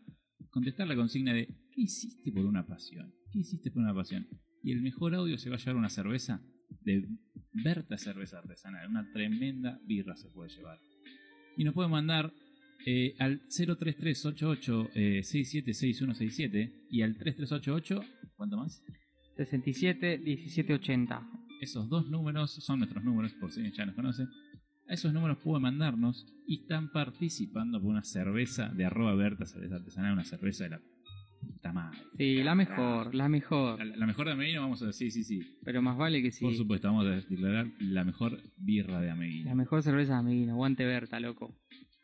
contestar 0.50 0.86
la 0.88 0.96
consigna 0.96 1.32
de 1.34 1.46
¿qué 1.46 1.82
hiciste 1.82 2.32
por 2.32 2.44
una 2.46 2.66
pasión? 2.66 3.12
¿Qué 3.32 3.40
hiciste 3.40 3.70
por 3.70 3.82
una 3.82 3.94
pasión? 3.94 4.26
Y 4.62 4.72
el 4.72 4.80
mejor 4.80 5.14
audio 5.14 5.38
se 5.38 5.50
va 5.50 5.56
a 5.56 5.58
llevar 5.58 5.76
una 5.76 5.88
cerveza 5.88 6.42
de 6.82 7.08
Berta 7.52 7.98
Cerveza 7.98 8.38
Artesanal, 8.38 8.88
una 8.88 9.10
tremenda 9.12 9.80
birra 9.84 10.16
se 10.16 10.28
puede 10.30 10.50
llevar. 10.50 10.78
Y 11.56 11.64
nos 11.64 11.74
puede 11.74 11.88
mandar 11.88 12.32
eh, 12.86 13.14
al 13.18 13.40
03388 13.48 14.90
eh, 14.94 15.22
676167 15.22 16.86
y 16.90 17.02
al 17.02 17.16
3388, 17.16 18.00
¿cuánto 18.36 18.56
más? 18.56 18.82
67 19.36 20.18
17 20.18 20.74
80. 20.74 21.30
Esos 21.60 21.88
dos 21.88 22.08
números 22.08 22.52
son 22.52 22.78
nuestros 22.80 23.02
números, 23.04 23.32
por 23.34 23.50
si 23.50 23.70
ya 23.72 23.86
nos 23.86 23.94
conoce. 23.94 24.24
A 24.88 24.94
esos 24.94 25.12
números 25.12 25.38
pueden 25.38 25.62
mandarnos 25.62 26.26
y 26.46 26.62
están 26.62 26.90
participando 26.90 27.80
por 27.80 27.90
una 27.90 28.04
cerveza 28.04 28.68
de 28.68 28.86
arroba 28.86 29.14
Berta, 29.14 29.44
cerveza 29.44 29.76
artesanal, 29.76 30.14
una 30.14 30.24
cerveza 30.24 30.64
de 30.64 30.70
la 30.70 30.80
puta 31.40 31.72
madre. 31.72 31.98
Sí, 32.16 32.42
la 32.42 32.54
mejor, 32.54 33.14
la 33.14 33.28
mejor. 33.28 33.84
La, 33.84 33.96
la 33.96 34.06
mejor 34.06 34.26
de 34.26 34.32
Ameguino, 34.32 34.60
vamos 34.60 34.82
a 34.82 34.86
decir, 34.86 35.10
sí, 35.10 35.24
sí. 35.24 35.40
Pero 35.64 35.82
más 35.82 35.96
vale 35.96 36.22
que 36.22 36.30
sí. 36.30 36.44
Por 36.44 36.54
supuesto, 36.54 36.88
vamos 36.88 37.06
a 37.06 37.10
declarar 37.10 37.66
la 37.80 38.04
mejor 38.04 38.40
birra 38.56 39.00
de 39.00 39.10
Ameguino. 39.10 39.46
La 39.46 39.54
mejor 39.54 39.82
cerveza 39.82 40.14
de 40.14 40.18
Amiguino, 40.18 40.52
aguante 40.52 40.84
Berta, 40.84 41.20
loco. 41.20 41.56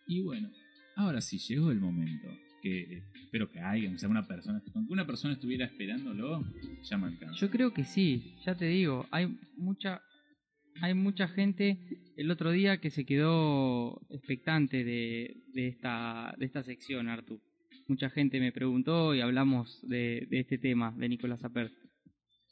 Y 0.06 0.22
bueno, 0.22 0.50
ahora 0.96 1.20
sí, 1.20 1.38
llegó 1.38 1.70
el 1.70 1.80
momento. 1.80 2.28
Que 2.62 2.80
eh, 2.80 3.02
espero 3.22 3.50
que 3.50 3.60
haya, 3.60 3.90
o 3.92 3.98
sea, 3.98 4.08
una 4.08 4.26
persona, 4.26 4.62
con 4.72 4.86
que 4.86 4.92
una 4.92 5.06
persona 5.06 5.34
estuviera 5.34 5.66
esperándolo, 5.66 6.42
ya 6.82 6.96
me 6.96 7.08
alcanza. 7.08 7.36
Yo 7.38 7.50
creo 7.50 7.74
que 7.74 7.84
sí, 7.84 8.36
ya 8.46 8.54
te 8.54 8.66
digo, 8.66 9.06
hay 9.10 9.38
mucha 9.56 10.00
hay 10.80 10.94
mucha 10.94 11.28
gente 11.28 11.78
el 12.16 12.30
otro 12.30 12.50
día 12.50 12.78
que 12.78 12.90
se 12.90 13.04
quedó 13.04 14.00
expectante 14.10 14.82
de, 14.82 15.36
de 15.52 15.68
esta 15.68 16.34
de 16.38 16.46
esta 16.46 16.62
sección, 16.62 17.08
Artu. 17.08 17.40
Mucha 17.86 18.08
gente 18.10 18.40
me 18.40 18.52
preguntó 18.52 19.14
y 19.14 19.20
hablamos 19.20 19.80
de, 19.86 20.26
este 20.30 20.58
tema 20.58 20.92
de 20.96 21.08
Nicolás 21.08 21.44
Apert. 21.44 21.72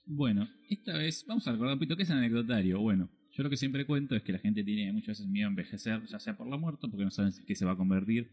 Bueno, 0.05 0.49
esta 0.69 0.97
vez 0.97 1.25
vamos 1.27 1.47
a 1.49 1.53
recordar 1.53 1.75
un 1.75 1.79
poquito 1.79 1.97
qué 1.97 2.03
es 2.03 2.11
anecdotario. 2.11 2.81
Bueno, 2.81 3.09
yo 3.33 3.43
lo 3.43 3.49
que 3.51 3.57
siempre 3.57 3.87
cuento 3.87 4.15
es 4.15 4.23
que 4.23 4.33
la 4.33 4.39
gente 4.39 4.63
tiene 4.63 4.93
muchas 4.93 5.19
veces 5.19 5.27
miedo 5.29 5.47
a 5.47 5.51
envejecer, 5.51 6.03
ya 6.07 6.19
sea 6.19 6.37
por 6.37 6.49
la 6.49 6.57
muerte, 6.59 6.87
porque 6.91 7.05
no 7.05 7.11
saben 7.11 7.33
qué 7.47 7.55
se 7.55 7.65
va 7.65 7.73
a 7.73 7.77
convertir. 7.77 8.31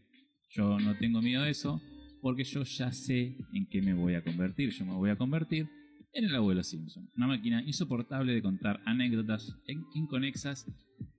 Yo 0.50 0.78
no 0.78 0.96
tengo 0.98 1.22
miedo 1.22 1.42
de 1.44 1.50
eso, 1.50 1.80
porque 2.20 2.44
yo 2.44 2.64
ya 2.64 2.92
sé 2.92 3.36
en 3.54 3.66
qué 3.70 3.80
me 3.80 3.94
voy 3.94 4.14
a 4.14 4.22
convertir. 4.22 4.70
Yo 4.70 4.84
me 4.84 4.92
voy 4.92 5.10
a 5.10 5.16
convertir 5.16 5.68
en 6.12 6.24
el 6.24 6.34
abuelo 6.34 6.62
Simpson. 6.62 7.08
Una 7.16 7.28
máquina 7.28 7.62
insoportable 7.64 8.34
de 8.34 8.42
contar 8.42 8.80
anécdotas 8.84 9.54
in- 9.66 9.84
inconexas 9.94 10.66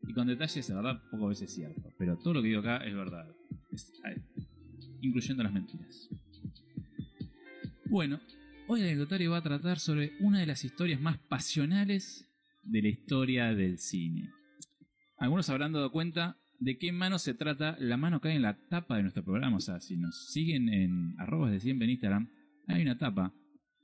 y 0.08 0.14
con 0.14 0.28
detalles, 0.28 0.68
de 0.68 0.76
verdad, 0.76 1.02
poco 1.10 1.26
a 1.26 1.30
veces 1.30 1.56
cierto. 1.56 1.82
Pero 1.98 2.18
todo 2.18 2.36
lo 2.36 2.42
que 2.42 2.50
digo 2.50 2.60
acá 2.60 2.78
es 2.86 2.94
verdad, 2.94 3.26
incluyendo 5.02 5.44
las 5.44 5.54
mentiras. 5.54 6.10
Bueno, 7.86 8.22
hoy 8.68 8.82
el 8.82 8.88
anecdotario 8.88 9.32
va 9.32 9.38
a 9.38 9.44
tratar 9.44 9.80
sobre 9.80 10.14
una 10.20 10.40
de 10.40 10.46
las 10.46 10.64
historias 10.64 11.02
más 11.02 11.18
pasionales 11.18 12.26
de 12.64 12.82
la 12.82 12.88
historia 12.88 13.54
del 13.54 13.80
cine. 13.80 14.30
Algunos 15.18 15.50
habrán 15.50 15.74
dado 15.74 15.92
cuenta 15.92 16.38
de 16.60 16.78
qué 16.78 16.92
mano 16.92 17.20
se 17.20 17.34
trata. 17.34 17.76
La 17.80 17.98
mano 17.98 18.22
cae 18.22 18.36
en 18.36 18.44
la 18.44 18.58
tapa 18.70 18.96
de 18.96 19.02
nuestro 19.04 19.24
programa. 19.24 19.58
O 19.58 19.60
sea, 19.60 19.82
si 19.82 19.98
nos 19.98 20.32
siguen 20.32 20.70
en 20.70 21.16
arrobas 21.20 21.52
de 21.52 21.60
siempre 21.60 21.86
en 21.86 21.92
Instagram, 21.92 22.30
hay 22.68 22.82
una 22.82 22.98
tapa, 22.98 23.34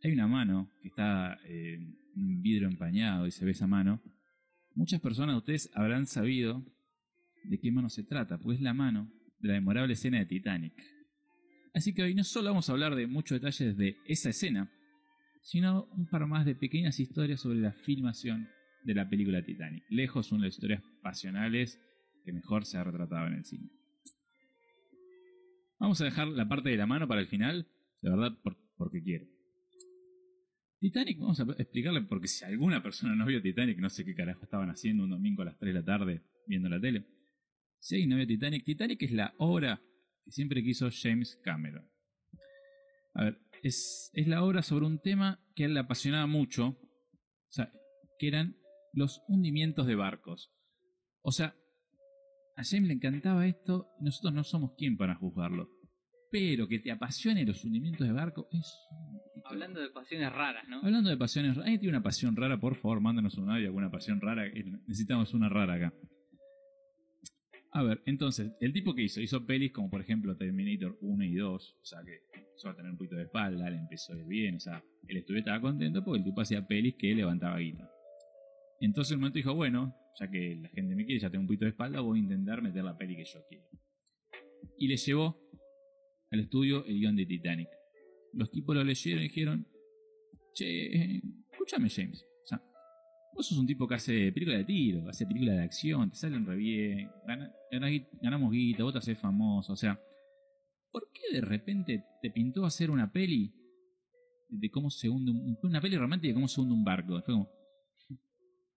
hay 0.04 0.14
una 0.14 0.28
mano 0.28 0.72
que 0.82 0.88
está 0.88 1.38
eh, 1.46 1.80
un 2.16 2.42
vidrio 2.42 2.68
empañado 2.68 3.28
y 3.28 3.32
se 3.32 3.46
ve 3.46 3.52
esa 3.52 3.68
mano. 3.68 4.02
Muchas 4.74 5.02
personas 5.02 5.34
de 5.34 5.40
ustedes 5.40 5.72
habrán 5.74 6.06
sabido 6.06 6.64
de 7.44 7.60
qué 7.60 7.72
mano 7.72 7.90
se 7.90 8.04
trata, 8.04 8.38
pues 8.38 8.58
es 8.58 8.64
la 8.64 8.74
mano 8.74 9.12
de 9.40 9.50
la 9.50 9.54
memorable 9.56 9.94
escena 9.94 10.20
de 10.20 10.26
Titanic. 10.26 10.74
Así 11.78 11.94
que 11.94 12.02
hoy 12.02 12.16
no 12.16 12.24
solo 12.24 12.50
vamos 12.50 12.68
a 12.68 12.72
hablar 12.72 12.96
de 12.96 13.06
muchos 13.06 13.40
detalles 13.40 13.78
de 13.78 13.98
esa 14.08 14.30
escena, 14.32 14.68
sino 15.44 15.84
un 15.96 16.08
par 16.10 16.26
más 16.26 16.44
de 16.44 16.56
pequeñas 16.56 17.00
historias 17.00 17.40
sobre 17.42 17.60
la 17.60 17.72
filmación 17.72 18.48
de 18.84 18.96
la 18.96 19.08
película 19.08 19.44
Titanic. 19.46 19.84
Lejos 19.90 20.26
son 20.26 20.42
las 20.42 20.56
historias 20.56 20.82
pasionales 21.04 21.80
que 22.26 22.34
mejor 22.34 22.66
se 22.66 22.80
ha 22.80 22.84
retratado 22.84 23.28
en 23.28 23.34
el 23.36 23.46
cine. 23.46 23.70
Vamos 25.80 26.02
a 26.02 26.06
dejar 26.06 26.28
la 26.30 26.50
parte 26.50 26.70
de 26.70 26.78
la 26.78 26.88
mano 26.88 27.08
para 27.08 27.22
el 27.22 27.28
final, 27.28 27.68
de 28.02 28.10
verdad, 28.10 28.32
por- 28.42 28.58
porque 28.76 29.04
quiero. 29.04 29.28
Titanic, 30.80 31.20
vamos 31.20 31.40
a 31.40 31.44
explicarle, 31.60 32.02
porque 32.02 32.28
si 32.28 32.44
alguna 32.44 32.82
persona 32.82 33.16
no 33.16 33.28
vio 33.28 33.40
Titanic, 33.40 33.78
no 33.78 33.92
sé 33.92 34.04
qué 34.04 34.16
carajo 34.16 34.44
estaban 34.46 34.72
haciendo 34.72 35.04
un 35.04 35.12
domingo 35.12 35.44
a 35.44 35.46
las 35.46 35.60
3 35.60 35.76
de 35.76 35.80
la 35.80 35.86
tarde 35.86 36.24
viendo 36.48 36.70
la 36.70 36.82
tele. 36.82 37.06
Si 37.78 37.94
alguien 37.94 38.10
no 38.10 38.16
vio 38.18 38.26
Titanic, 38.26 38.64
Titanic 38.66 39.04
es 39.04 39.12
la 39.12 39.36
obra 39.38 39.80
que 40.28 40.34
siempre 40.34 40.62
quiso 40.62 40.90
James 40.92 41.40
Cameron. 41.42 41.90
A 43.14 43.24
ver, 43.24 43.40
es, 43.64 44.12
es 44.14 44.28
la 44.28 44.44
obra 44.44 44.62
sobre 44.62 44.86
un 44.86 45.00
tema 45.00 45.40
que 45.56 45.64
a 45.64 45.68
él 45.68 45.74
le 45.74 45.80
apasionaba 45.80 46.28
mucho, 46.28 46.68
o 46.68 47.50
sea, 47.50 47.72
que 48.20 48.28
eran 48.28 48.58
los 48.92 49.22
hundimientos 49.30 49.88
de 49.88 49.96
barcos. 49.96 50.52
O 51.22 51.32
sea, 51.32 51.56
a 52.58 52.64
James 52.66 52.90
le 52.90 52.96
encantaba 52.96 53.48
esto 53.48 53.88
y 54.02 54.04
nosotros 54.04 54.34
no 54.34 54.44
somos 54.44 54.74
quien 54.78 54.98
para 54.98 55.16
juzgarlo. 55.16 55.70
Pero 56.30 56.68
que 56.68 56.80
te 56.80 56.92
apasione 56.92 57.46
los 57.46 57.64
hundimientos 57.64 58.06
de 58.06 58.12
barco 58.12 58.50
es... 58.52 58.70
Hablando 59.46 59.80
de 59.80 59.90
pasiones 59.92 60.30
raras, 60.34 60.68
¿no? 60.68 60.82
Hablando 60.84 61.10
de 61.10 61.16
pasiones 61.16 61.52
raras, 61.52 61.64
¿alguien 61.68 61.80
tiene 61.80 61.96
una 61.98 62.04
pasión 62.04 62.36
rara? 62.36 62.60
Por 62.60 62.76
favor, 62.76 63.00
mándanos 63.00 63.38
un 63.38 63.50
audio, 63.50 63.68
alguna 63.68 63.90
pasión 63.90 64.20
rara. 64.20 64.46
eh, 64.46 64.66
Necesitamos 64.88 65.34
una 65.34 65.48
rara 65.48 65.76
acá. 65.76 65.94
A 67.72 67.84
ver, 67.84 68.02
entonces, 68.06 68.52
el 68.62 68.74
tipo 68.74 68.96
que 68.96 69.04
hizo, 69.04 69.22
hizo 69.22 69.46
pelis 69.46 69.72
como 69.72 69.90
por 69.90 70.02
ejemplo 70.02 70.36
Terminator 70.38 70.98
1 71.02 71.24
y 71.26 71.36
2, 71.36 71.78
o 71.82 71.86
sea 71.86 72.00
que 72.04 72.22
empezó 72.34 72.70
a 72.70 72.76
tener 72.76 72.92
un 72.92 72.98
poquito 72.98 73.18
de 73.18 73.24
espalda, 73.24 73.70
le 73.70 73.78
empezó 73.78 74.16
bien, 74.26 74.56
o 74.56 74.60
sea, 74.60 74.84
el 75.08 75.18
estudio 75.18 75.40
estaba 75.40 75.62
contento 75.62 76.04
porque 76.04 76.20
el 76.20 76.24
tipo 76.24 76.42
hacía 76.42 76.66
pelis 76.66 76.96
que 76.98 77.14
levantaba 77.14 77.58
guita. 77.60 77.90
Entonces 78.80 79.12
en 79.12 79.18
un 79.18 79.22
momento 79.22 79.38
dijo, 79.38 79.54
bueno, 79.54 79.96
ya 80.20 80.30
que 80.30 80.56
la 80.56 80.70
gente 80.70 80.96
me 80.96 81.06
quiere, 81.06 81.20
ya 81.20 81.30
tengo 81.30 81.42
un 81.42 81.48
poquito 81.48 81.66
de 81.66 81.72
espalda, 81.72 82.02
voy 82.02 82.20
a 82.20 82.24
intentar 82.24 82.62
meter 82.62 82.84
la 82.84 82.98
peli 82.98 83.16
que 83.16 83.26
yo 83.26 83.40
quiero. 83.48 83.66
Y 84.78 84.88
le 84.88 84.98
llevó 84.98 85.40
al 86.32 86.40
estudio 86.40 86.86
el 86.86 87.00
guion 87.00 87.16
de 87.16 87.26
Titanic. 87.26 87.70
Los 88.34 88.52
tipos 88.52 88.76
lo 88.76 88.84
leyeron 88.84 89.22
y 89.22 89.28
dijeron, 89.28 89.68
che, 90.54 91.16
eh, 91.16 91.22
escúchame 91.52 91.90
James, 91.90 92.27
vos 93.38 93.46
sos 93.46 93.60
un 93.60 93.68
tipo 93.68 93.88
que 93.88 93.94
hace 93.94 94.32
películas 94.32 94.58
de 94.58 94.66
tiro, 94.66 95.08
hace 95.08 95.28
películas 95.28 95.58
de 95.58 95.64
acción, 95.64 96.10
te 96.10 96.16
salen 96.16 96.44
re 96.44 96.56
bien, 96.56 97.08
ganamos 98.20 98.52
guita, 98.52 98.84
vos 98.84 98.94
te 98.94 98.98
haces 98.98 99.20
famoso, 99.20 99.74
o 99.74 99.76
sea, 99.76 100.02
¿por 100.92 101.08
qué 101.14 101.36
de 101.36 101.42
repente 101.42 102.04
te 102.20 102.32
pintó 102.32 102.66
hacer 102.66 102.90
una 102.90 103.12
peli 103.12 103.54
de 104.50 104.72
cómo 104.72 104.90
se 104.90 105.08
hunde 105.08 105.32
un, 105.32 105.56
una 105.62 105.80
peli 105.80 105.98
romántica 105.98 106.30
de 106.30 106.34
cómo 106.34 106.48
se 106.48 106.60
hunde 106.60 106.74
un 106.74 106.84
barco? 106.84 107.22
Fue 107.22 107.34
como, 107.34 107.48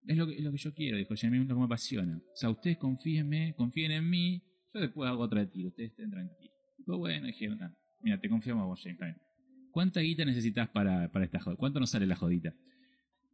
es 0.06 0.16
lo 0.18 0.26
que, 0.26 0.36
es 0.36 0.44
lo 0.44 0.52
que 0.52 0.58
yo 0.58 0.74
quiero, 0.74 0.98
dijo 0.98 1.14
James, 1.16 1.40
es 1.40 1.48
lo 1.48 1.54
que 1.54 1.58
me 1.58 1.64
apasiona. 1.64 2.18
O 2.18 2.36
sea, 2.36 2.50
ustedes 2.50 2.76
confíenme, 2.76 3.54
confíen 3.56 3.92
en 3.92 4.10
mí, 4.10 4.42
yo 4.74 4.80
después 4.80 5.08
hago 5.08 5.22
otra 5.22 5.40
de 5.40 5.46
tiro, 5.46 5.68
ustedes 5.70 5.92
estén 5.92 6.10
tranquilos. 6.10 6.54
Pero 6.84 6.98
bueno, 6.98 7.26
dijeron, 7.26 7.62
"Ah, 7.62 7.74
mira, 8.02 8.20
te 8.20 8.28
confiamos 8.28 8.62
a 8.62 8.66
vos, 8.66 8.80
James, 8.82 8.98
también. 8.98 9.18
¿Cuánta 9.70 10.00
guita 10.00 10.26
necesitas 10.26 10.68
para, 10.68 11.10
para 11.10 11.24
esta 11.24 11.40
jodida? 11.40 11.56
¿Cuánto 11.56 11.80
nos 11.80 11.88
sale 11.88 12.06
la 12.06 12.16
jodita? 12.16 12.54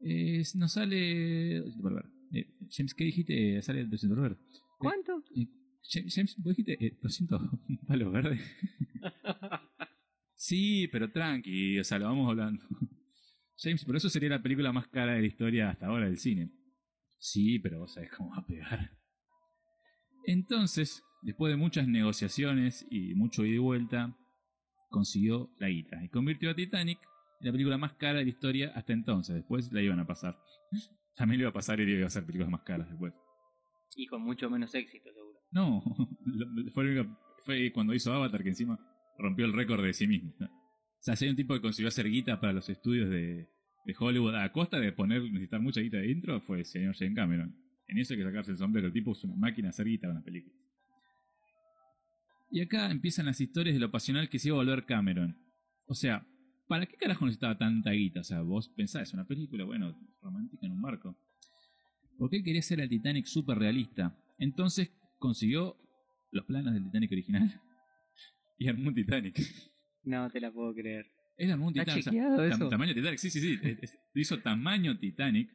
Eh, 0.00 0.42
nos 0.54 0.72
sale... 0.72 1.60
200 1.60 1.82
por 1.82 1.94
ver. 1.94 2.04
Eh, 2.32 2.54
James, 2.70 2.94
¿qué 2.94 3.04
dijiste? 3.04 3.62
Sale 3.62 3.84
200 3.84 4.18
por 4.18 4.28
ver. 4.28 4.38
¿Cuánto? 4.78 5.24
Eh, 5.34 5.46
James, 5.82 6.36
¿vos 6.38 6.56
dijiste 6.56 6.84
eh, 6.84 6.98
200 7.00 7.42
palos 7.88 8.12
verdes? 8.12 8.40
sí, 10.34 10.88
pero 10.88 11.10
tranqui, 11.10 11.78
o 11.78 11.84
sea, 11.84 11.98
lo 11.98 12.06
vamos 12.06 12.28
hablando. 12.28 12.64
James, 13.58 13.84
por 13.84 13.96
eso 13.96 14.10
sería 14.10 14.28
la 14.28 14.42
película 14.42 14.72
más 14.72 14.88
cara 14.88 15.14
de 15.14 15.20
la 15.20 15.26
historia 15.26 15.70
hasta 15.70 15.86
ahora 15.86 16.06
del 16.06 16.18
cine. 16.18 16.50
Sí, 17.18 17.58
pero 17.58 17.80
vos 17.80 17.94
sabés 17.94 18.10
cómo 18.10 18.30
va 18.30 18.38
a 18.38 18.46
pegar. 18.46 18.90
Entonces, 20.26 21.02
después 21.22 21.50
de 21.50 21.56
muchas 21.56 21.88
negociaciones 21.88 22.86
y 22.90 23.14
mucho 23.14 23.46
ida 23.46 23.54
y 23.54 23.58
vuelta, 23.58 24.14
consiguió 24.90 25.50
la 25.58 25.68
guita 25.68 26.04
y 26.04 26.08
convirtió 26.08 26.50
a 26.50 26.54
Titanic 26.54 26.98
la 27.40 27.52
película 27.52 27.78
más 27.78 27.94
cara 27.94 28.18
de 28.18 28.24
la 28.24 28.30
historia 28.30 28.72
hasta 28.74 28.92
entonces. 28.92 29.34
Después 29.36 29.72
la 29.72 29.82
iban 29.82 30.00
a 30.00 30.06
pasar. 30.06 30.38
También 31.16 31.38
le 31.38 31.42
iba 31.42 31.50
a 31.50 31.54
pasar 31.54 31.80
y 31.80 31.86
le 31.86 31.92
iba 31.92 32.04
a 32.04 32.06
hacer 32.08 32.24
películas 32.24 32.50
más 32.50 32.62
caras 32.62 32.88
después. 32.88 33.14
Y 33.94 34.06
con 34.06 34.22
mucho 34.22 34.50
menos 34.50 34.74
éxito, 34.74 35.10
seguro. 35.12 35.38
No, 35.50 35.82
fue, 36.74 37.72
cuando 37.72 37.94
hizo 37.94 38.12
Avatar 38.12 38.42
que 38.42 38.50
encima 38.50 38.78
rompió 39.18 39.46
el 39.46 39.52
récord 39.52 39.82
de 39.82 39.92
sí 39.92 40.06
mismo. 40.06 40.34
O 40.40 41.02
sea, 41.06 41.16
si 41.16 41.24
hay 41.24 41.30
un 41.30 41.36
tipo 41.36 41.54
que 41.54 41.60
consiguió 41.60 41.88
hacer 41.88 42.08
guita 42.10 42.40
para 42.40 42.52
los 42.52 42.68
estudios 42.68 43.08
de, 43.08 43.48
de 43.86 43.94
Hollywood 43.98 44.34
a 44.34 44.52
costa 44.52 44.78
de 44.78 44.92
poner, 44.92 45.22
necesitar 45.22 45.60
mucha 45.60 45.80
guita 45.80 45.98
de 45.98 46.10
intro, 46.10 46.40
fue 46.40 46.58
el 46.58 46.64
señor 46.66 46.94
James 46.96 47.14
Cameron. 47.14 47.56
En 47.86 47.98
eso 47.98 48.14
hay 48.14 48.18
que 48.18 48.26
sacarse 48.26 48.50
el 48.50 48.58
sombrero. 48.58 48.88
El 48.88 48.92
tipo 48.92 49.12
es 49.12 49.22
una 49.24 49.36
máquina 49.36 49.66
de 49.66 49.70
hacer 49.70 49.86
guita 49.86 50.08
con 50.08 50.16
las 50.16 50.24
películas. 50.24 50.58
Y 52.50 52.60
acá 52.60 52.90
empiezan 52.90 53.26
las 53.26 53.40
historias 53.40 53.74
de 53.74 53.80
lo 53.80 53.90
pasional 53.90 54.28
que 54.28 54.38
se 54.38 54.48
iba 54.48 54.56
a 54.56 54.60
volver 54.60 54.84
Cameron. 54.84 55.36
O 55.86 55.94
sea, 55.94 56.26
¿para 56.68 56.86
qué 56.86 56.96
carajo 56.96 57.24
necesitaba 57.24 57.56
tanta 57.58 57.90
guita? 57.92 58.20
O 58.20 58.24
sea, 58.24 58.40
vos 58.42 58.68
pensás, 58.68 59.02
es 59.08 59.14
una 59.14 59.26
película, 59.26 59.64
bueno, 59.64 59.96
romántica 60.22 60.66
en 60.66 60.72
un 60.72 60.82
barco. 60.82 61.16
Porque 62.18 62.36
él 62.36 62.44
quería 62.44 62.60
hacer 62.60 62.80
el 62.80 62.88
Titanic 62.88 63.26
súper 63.26 63.58
realista. 63.58 64.16
Entonces 64.38 64.90
consiguió 65.18 65.76
los 66.30 66.44
planos 66.46 66.74
del 66.74 66.84
Titanic 66.84 67.12
original 67.12 67.60
y 68.58 68.68
armó 68.68 68.88
un 68.88 68.94
Titanic. 68.94 69.38
No 70.04 70.30
te 70.30 70.40
la 70.40 70.50
puedo 70.52 70.74
creer. 70.74 71.06
Él 71.36 71.50
armó 71.50 71.66
un 71.66 71.78
¿Está 71.78 71.94
Titanic. 71.94 72.06
o 72.06 72.36
sea, 72.36 72.36
tam- 72.48 72.54
eso? 72.54 72.68
tamaño 72.68 72.94
Titanic, 72.94 73.18
sí, 73.18 73.30
sí, 73.30 73.40
sí. 73.40 73.58
es- 73.62 73.82
es- 73.82 73.98
hizo 74.14 74.38
tamaño 74.40 74.98
Titanic. 74.98 75.50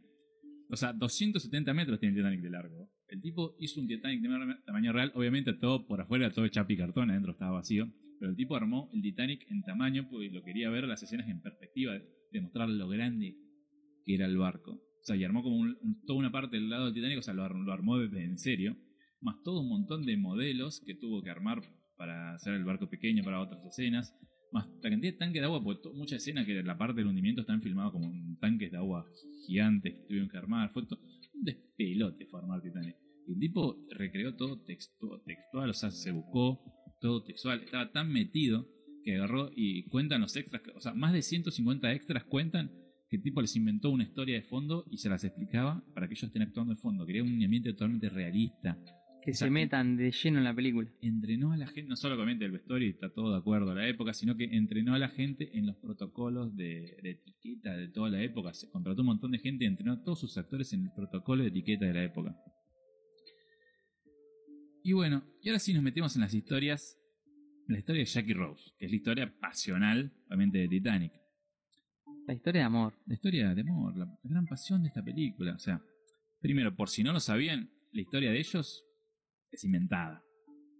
O 0.69 0.75
sea, 0.77 0.93
270 0.93 1.73
metros 1.73 1.99
tiene 1.99 2.15
el 2.15 2.21
Titanic 2.21 2.41
de 2.41 2.49
largo. 2.49 2.89
El 3.07 3.21
tipo 3.21 3.55
hizo 3.59 3.81
un 3.81 3.87
Titanic 3.87 4.21
de 4.21 4.55
tamaño 4.65 4.93
real, 4.93 5.11
obviamente 5.15 5.53
todo 5.53 5.85
por 5.85 5.99
afuera, 5.99 6.31
todo 6.31 6.47
chapi 6.47 6.77
cartón, 6.77 7.09
adentro 7.11 7.31
estaba 7.33 7.51
vacío. 7.53 7.91
Pero 8.21 8.29
el 8.29 8.37
tipo 8.37 8.55
armó 8.55 8.87
el 8.93 9.01
Titanic 9.01 9.49
en 9.49 9.63
tamaño 9.63 10.07
porque 10.09 10.29
lo 10.29 10.43
quería 10.43 10.69
ver 10.69 10.83
las 10.83 11.01
escenas 11.01 11.27
en 11.27 11.41
perspectiva, 11.41 11.93
de, 11.93 12.05
de 12.31 12.41
mostrar 12.41 12.69
lo 12.69 12.87
grande 12.87 13.35
que 14.05 14.13
era 14.13 14.27
el 14.27 14.37
barco. 14.37 14.73
O 14.73 15.03
sea, 15.03 15.15
y 15.15 15.23
armó 15.23 15.41
como 15.41 15.55
un- 15.57 15.75
un- 15.81 16.05
toda 16.05 16.19
una 16.19 16.31
parte 16.31 16.57
del 16.57 16.69
lado 16.69 16.85
del 16.85 16.93
Titanic, 16.93 17.17
o 17.17 17.23
sea, 17.23 17.33
lo, 17.33 17.49
lo 17.49 17.73
armó 17.73 17.97
desde 17.97 18.23
en 18.23 18.37
serio. 18.37 18.77
Más 19.21 19.41
todo 19.43 19.61
un 19.61 19.69
montón 19.69 20.05
de 20.05 20.17
modelos 20.17 20.81
que 20.85 20.93
tuvo 20.93 21.23
que 21.23 21.31
armar 21.31 21.61
para 21.97 22.35
hacer 22.35 22.53
el 22.53 22.63
barco 22.63 22.87
pequeño 22.89 23.23
para 23.23 23.41
otras 23.41 23.65
escenas. 23.65 24.15
Más 24.51 24.67
la 24.83 24.89
cantidad 24.91 25.13
de 25.13 25.17
tanques 25.17 25.41
de 25.41 25.45
agua, 25.45 25.63
porque 25.63 25.81
to- 25.81 25.93
mucha 25.95 26.17
escena 26.17 26.45
que 26.45 26.61
la 26.61 26.77
parte 26.77 26.97
del 27.01 27.07
hundimiento 27.07 27.41
están 27.41 27.61
filmados 27.63 27.93
como 27.93 28.11
tanques 28.39 28.69
de 28.71 28.77
agua 28.77 29.03
gigantes 29.47 29.93
que 29.95 30.05
tuvieron 30.07 30.29
que 30.29 30.37
armar. 30.37 30.71
Fue 30.71 30.83
un 30.83 30.89
despelote 31.41 32.25
fue 32.27 32.39
armar 32.39 32.61
Titanic. 32.61 32.95
Y 33.27 33.33
el 33.33 33.39
tipo 33.39 33.77
recreó 33.97 34.35
todo 34.35 34.63
textu- 34.63 35.23
textual, 35.25 35.69
o 35.69 35.73
sea, 35.73 35.89
se 35.91 36.11
buscó 36.11 36.59
todo 37.01 37.23
textual. 37.23 37.61
Estaba 37.61 37.91
tan 37.91 38.11
metido 38.11 38.67
que 39.03 39.15
agarró 39.15 39.49
y 39.53 39.83
cuentan 39.89 40.21
los 40.21 40.35
extras, 40.35 40.61
o 40.75 40.79
sea, 40.79 40.93
más 40.93 41.11
de 41.11 41.21
150 41.21 41.91
extras 41.91 42.23
cuentan 42.23 42.71
que 43.09 43.17
el 43.17 43.23
tipo 43.23 43.41
les 43.41 43.55
inventó 43.57 43.89
una 43.89 44.03
historia 44.03 44.35
de 44.35 44.43
fondo 44.43 44.85
y 44.89 44.97
se 44.97 45.09
las 45.09 45.23
explicaba 45.25 45.83
para 45.93 46.07
que 46.07 46.13
ellos 46.13 46.23
estén 46.23 46.43
actuando 46.43 46.73
de 46.73 46.79
fondo. 46.79 47.05
Quería 47.05 47.23
un 47.23 47.43
ambiente 47.43 47.73
totalmente 47.73 48.09
realista. 48.09 48.77
Que 49.21 49.31
O 49.31 49.33
sea, 49.35 49.47
se 49.47 49.51
metan 49.51 49.97
de 49.97 50.11
lleno 50.11 50.37
en 50.37 50.45
la 50.45 50.55
película. 50.55 50.89
entrenó 51.01 51.51
a 51.51 51.57
la 51.57 51.67
gente, 51.67 51.89
no 51.89 51.95
solo 51.95 52.15
obviamente 52.15 52.45
el 52.45 52.51
vestuario 52.51 52.89
está 52.89 53.09
todo 53.09 53.33
de 53.33 53.37
acuerdo 53.37 53.71
a 53.71 53.75
la 53.75 53.87
época, 53.87 54.13
sino 54.13 54.37
que 54.37 54.45
entrenó 54.45 54.95
a 54.95 54.99
la 54.99 55.09
gente 55.09 55.57
en 55.57 55.67
los 55.67 55.75
protocolos 55.75 56.55
de, 56.55 56.97
de 57.03 57.11
etiqueta 57.11 57.75
de 57.75 57.89
toda 57.89 58.09
la 58.09 58.23
época. 58.23 58.53
Se 58.53 58.69
contrató 58.69 59.01
un 59.01 59.07
montón 59.07 59.31
de 59.31 59.39
gente 59.39 59.65
y 59.65 59.67
entrenó 59.67 59.93
a 59.93 60.03
todos 60.03 60.21
sus 60.21 60.37
actores 60.37 60.71
en 60.73 60.85
el 60.85 60.91
protocolo 60.95 61.43
de 61.43 61.49
etiqueta 61.49 61.85
de 61.85 61.93
la 61.93 62.03
época. 62.03 62.35
Y 64.83 64.93
bueno, 64.93 65.23
y 65.41 65.49
ahora 65.49 65.59
sí 65.59 65.73
nos 65.73 65.83
metemos 65.83 66.15
en 66.15 66.21
las 66.21 66.33
historias. 66.33 66.97
La 67.67 67.77
historia 67.77 67.99
de 67.99 68.05
Jackie 68.05 68.33
Rose, 68.33 68.71
que 68.77 68.85
es 68.85 68.91
la 68.91 68.97
historia 68.97 69.39
pasional, 69.39 70.11
obviamente, 70.27 70.57
de 70.57 70.67
Titanic. 70.67 71.13
La 72.27 72.33
historia 72.33 72.61
de 72.61 72.65
amor. 72.65 72.93
La 73.05 73.13
historia 73.13 73.53
de 73.53 73.61
amor, 73.61 73.95
la, 73.95 74.07
gran 74.23 74.45
pasión 74.45 74.81
de 74.81 74.89
esta 74.89 75.03
película. 75.03 75.53
O 75.53 75.59
sea, 75.59 75.81
primero, 76.39 76.75
por 76.75 76.89
si 76.89 77.03
no 77.03 77.13
lo 77.13 77.19
sabían, 77.19 77.69
la 77.93 78.01
historia 78.01 78.31
de 78.31 78.39
ellos 78.39 78.83
es 79.51 79.63
inventada. 79.63 80.23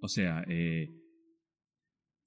O 0.02 0.08
sea, 0.08 0.44
eh, 0.48 0.90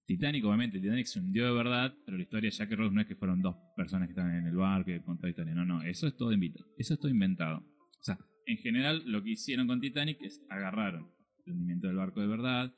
Titanic, 0.07 0.45
obviamente, 0.45 0.79
Titanic 0.79 1.07
se 1.07 1.19
hundió 1.19 1.45
de 1.47 1.53
verdad, 1.53 1.95
pero 2.05 2.17
la 2.17 2.23
historia 2.23 2.51
de 2.51 2.57
Jack 2.57 2.73
Rose 2.73 2.95
no 2.95 3.01
es 3.01 3.07
que 3.09 3.17
fueron 3.17 3.43
dos 3.43 3.57
personas 3.77 4.07
que 4.07 4.13
estaban 4.13 4.35
en 4.35 4.47
el 4.47 4.57
barco 4.57 4.93
y 4.93 5.01
contaron 5.01 5.31
historia. 5.31 5.55
No, 5.55 5.65
no, 5.65 5.83
eso 5.83 6.07
es 6.07 6.17
todo 6.17 6.33
inventado. 6.33 6.67
Eso 6.79 6.95
es 6.95 7.01
todo 7.01 7.11
inventado. 7.11 7.59
O 7.59 8.03
sea, 8.03 8.19
en 8.47 8.59
general, 8.59 9.03
lo 9.07 9.23
que 9.23 9.31
hicieron 9.31 9.67
con 9.67 9.81
Titanic 9.81 10.23
es 10.23 10.41
agarraron 10.49 11.13
el 11.47 11.53
hundimiento 11.53 11.87
del 11.87 11.97
barco 11.97 12.21
de 12.21 12.27
verdad, 12.27 12.75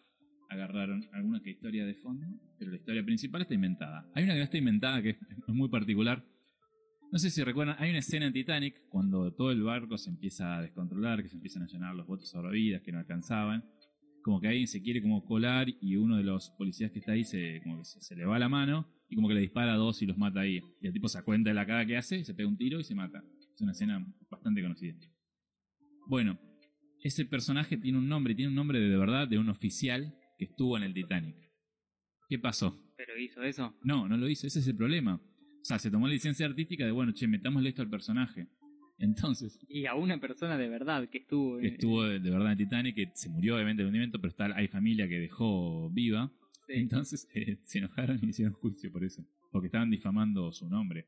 agarraron 0.49 1.05
alguna 1.12 1.41
que 1.41 1.51
historia 1.51 1.85
de 1.85 1.95
fondo, 1.95 2.27
pero 2.59 2.71
la 2.71 2.77
historia 2.77 3.05
principal 3.05 3.43
está 3.43 3.55
inventada. 3.55 4.09
Hay 4.14 4.25
una 4.25 4.35
que 4.35 4.39
no 4.39 4.45
está 4.45 4.59
inventada 4.59 5.03
que 5.03 5.11
es 5.11 5.19
muy 5.49 5.69
particular. 5.69 6.25
No 7.12 7.19
sé 7.19 7.31
si 7.31 7.43
recuerdan, 7.43 7.77
hay 7.79 7.91
una 7.91 8.01
escena 8.01 8.27
en 8.27 8.33
Titanic 8.33 8.89
cuando 8.89 9.33
todo 9.33 9.53
el 9.53 9.62
barco 9.62 9.97
se 9.97 10.11
empieza 10.11 10.57
a 10.57 10.62
descontrolar, 10.62 11.23
que 11.23 11.29
se 11.29 11.37
empiezan 11.37 11.62
a 11.62 11.67
llenar 11.67 11.95
los 11.95 12.07
botes 12.07 12.31
salvavidas 12.31 12.83
que 12.83 12.93
no 12.93 12.99
alcanzaban. 12.99 13.64
Como 14.23 14.41
que 14.41 14.49
alguien 14.49 14.67
se 14.67 14.83
quiere 14.83 15.01
como 15.01 15.25
colar 15.25 15.69
y 15.81 15.97
uno 15.97 16.17
de 16.17 16.25
los 16.25 16.51
policías 16.59 16.91
que 16.91 16.99
está 16.99 17.12
ahí 17.12 17.25
se, 17.25 17.61
como 17.62 17.79
que 17.79 17.85
se, 17.85 18.17
le 18.17 18.25
va 18.25 18.41
la 18.41 18.49
mano 18.49 18.89
y 19.09 19.14
como 19.14 19.29
que 19.29 19.35
le 19.35 19.41
dispara 19.41 19.75
a 19.75 19.77
dos 19.77 20.03
y 20.03 20.07
los 20.07 20.19
mata 20.19 20.41
ahí. 20.41 20.61
Y 20.81 20.87
el 20.89 20.93
tipo 20.93 21.09
se 21.09 21.23
cuenta 21.23 21.51
de 21.51 21.55
la 21.55 21.64
cara 21.64 21.87
que 21.87 21.97
hace, 21.97 22.25
se 22.25 22.35
pega 22.35 22.49
un 22.49 22.57
tiro 22.57 22.81
y 22.81 22.85
se 22.85 22.97
mata. 22.97 23.23
Es 23.55 23.61
una 23.61 23.71
escena 23.71 24.05
bastante 24.29 24.62
conocida. 24.62 24.97
Bueno, 26.09 26.39
ese 27.07 27.25
personaje 27.25 27.77
tiene 27.77 27.99
un 27.99 28.09
nombre, 28.09 28.35
tiene 28.35 28.49
un 28.51 28.55
nombre 28.55 28.81
de, 28.81 28.89
de 28.89 28.97
verdad 28.97 29.29
de 29.29 29.39
un 29.39 29.49
oficial 29.49 30.15
que 30.39 30.47
estuvo 30.47 30.77
en 30.77 30.83
el 30.85 30.95
Titanic. 30.95 31.37
¿Qué 32.29 32.39
pasó? 32.39 32.83
Pero 32.97 33.19
hizo 33.19 33.43
eso. 33.43 33.75
No, 33.83 34.09
no 34.09 34.17
lo 34.17 34.29
hizo, 34.29 34.47
ese 34.47 34.59
es 34.59 34.69
el 34.69 34.77
problema. 34.77 35.15
O 35.15 35.65
sea, 35.65 35.79
se 35.79 35.91
tomó 35.91 36.07
la 36.07 36.15
licencia 36.15 36.47
artística 36.47 36.85
de, 36.85 36.93
bueno, 36.93 37.13
che, 37.13 37.27
metámosle 37.27 37.71
esto 37.71 37.83
al 37.83 37.91
personaje. 37.91 38.49
Entonces, 38.99 39.59
Y 39.69 39.87
a 39.87 39.95
una 39.95 40.19
persona 40.19 40.57
de 40.57 40.69
verdad 40.69 41.09
que 41.09 41.19
estuvo. 41.19 41.59
que 41.59 41.69
estuvo 41.69 42.05
de, 42.05 42.19
de 42.19 42.31
verdad 42.31 42.53
en 42.53 42.59
Titanic, 42.59 42.95
que 42.95 43.11
se 43.15 43.29
murió 43.29 43.57
obviamente 43.57 43.83
del 43.83 43.89
hundimiento, 43.89 44.19
pero 44.21 44.31
está, 44.31 44.47
hay 44.57 44.69
familia 44.69 45.09
que 45.09 45.19
dejó 45.19 45.91
viva. 45.91 46.33
Sí. 46.67 46.75
Entonces 46.75 47.29
eh, 47.35 47.59
se 47.65 47.79
enojaron 47.79 48.19
y 48.23 48.29
hicieron 48.29 48.55
juicio 48.55 48.91
por 48.91 49.05
eso. 49.05 49.25
Porque 49.53 49.67
estaban 49.67 49.91
difamando 49.91 50.53
su 50.53 50.69
nombre. 50.69 51.07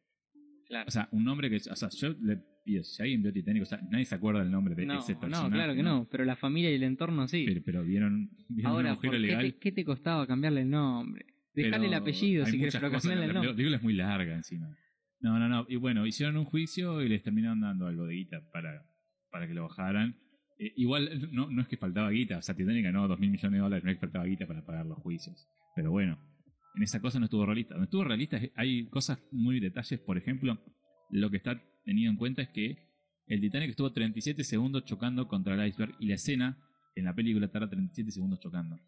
Claro. 0.69 0.85
O 0.87 0.91
sea, 0.91 1.09
un 1.13 1.25
nombre 1.25 1.49
que. 1.49 1.57
O 1.57 1.77
sea, 1.77 1.89
yo 1.89 2.15
le 2.21 2.37
pido, 2.65 2.85
si 2.85 3.03
alguien 3.03 3.23
vio 3.23 3.33
Titanic, 3.33 3.63
o 3.63 3.67
sea, 3.67 3.81
nadie 3.91 4.05
se 4.05 4.15
acuerda 4.15 4.41
del 4.41 4.51
nombre 4.51 4.75
de 4.75 4.85
no, 4.85 4.99
ese 4.99 5.15
no, 5.15 5.21
personaje. 5.21 5.51
claro 5.55 5.75
que 5.75 5.83
no, 5.83 6.07
pero 6.11 6.25
la 6.25 6.37
familia 6.37 6.71
y 6.71 6.75
el 6.75 6.83
entorno 6.83 7.27
sí. 7.27 7.45
Pero, 7.47 7.63
pero 7.65 7.85
vieron, 7.85 8.31
vieron 8.49 8.73
un 8.73 8.77
Ahora, 8.77 8.91
agujero 8.91 9.13
¿por 9.13 9.21
qué, 9.21 9.27
legal. 9.27 9.53
te, 9.55 9.59
qué 9.59 9.73
te 9.73 9.85
costaba 9.85 10.27
cambiarle 10.27 10.61
el 10.63 10.71
nombre? 10.71 11.25
Dejarle 11.55 11.87
el 11.87 11.95
apellido 11.95 12.45
si 12.47 12.59
muchas 12.59 12.81
pero 12.81 12.93
cambiarle 12.93 13.25
el 13.25 13.33
nombre. 13.33 13.51
la 13.51 13.57
película 13.57 13.77
es 13.79 13.83
muy 13.83 13.95
larga 13.95 14.35
encima. 14.35 14.69
No, 15.21 15.39
no, 15.39 15.49
no. 15.49 15.67
Y 15.69 15.77
bueno, 15.77 16.07
hicieron 16.07 16.37
un 16.37 16.45
juicio 16.45 17.03
y 17.03 17.09
les 17.09 17.23
terminaron 17.23 17.61
dando 17.61 17.87
algo 17.87 18.07
de 18.07 18.15
guita 18.15 18.43
para, 18.53 18.85
para 19.31 19.49
que 19.49 19.55
lo 19.55 19.63
bajaran. 19.63 20.17
Eh, 20.59 20.73
igual 20.77 21.29
no, 21.33 21.51
no 21.51 21.63
es 21.63 21.69
que 21.69 21.77
faltaba 21.77 22.11
guita, 22.11 22.39
o 22.39 22.43
sea, 22.43 22.55
Titanic 22.55 22.85
ganó 22.85 23.09
dos 23.09 23.19
mil 23.19 23.31
millones 23.31 23.59
de 23.59 23.63
dólares, 23.63 23.85
no 23.85 23.91
es 23.91 23.97
que 23.97 24.01
faltaba 24.01 24.25
guita 24.27 24.47
para 24.47 24.65
pagar 24.65 24.87
los 24.87 24.99
juicios. 24.99 25.49
Pero 25.75 25.91
bueno, 25.91 26.19
en 26.79 26.85
esa 26.85 27.01
cosa 27.01 27.19
no 27.19 27.25
estuvo 27.25 27.45
realista. 27.45 27.75
Donde 27.75 27.87
estuvo 27.87 28.05
realista 28.05 28.41
hay 28.55 28.87
cosas 28.87 29.19
muy 29.33 29.59
detalles, 29.59 29.99
por 29.99 30.17
ejemplo, 30.17 30.63
lo 31.11 31.29
que 31.29 31.39
está 31.39 31.61
tenido 31.85 32.11
en 32.11 32.17
cuenta 32.17 32.43
es 32.43 32.51
que 32.51 32.79
el 33.27 33.41
Titanic 33.41 33.71
estuvo 33.71 33.93
37 33.93 34.45
segundos 34.45 34.85
chocando 34.85 35.27
contra 35.27 35.55
el 35.55 35.69
iceberg 35.69 35.97
y 35.99 36.07
la 36.07 36.15
escena 36.15 36.57
en 36.95 37.05
la 37.05 37.15
película 37.15 37.49
tarda 37.49 37.69
37 37.69 38.13
segundos 38.13 38.39
chocando 38.39 38.79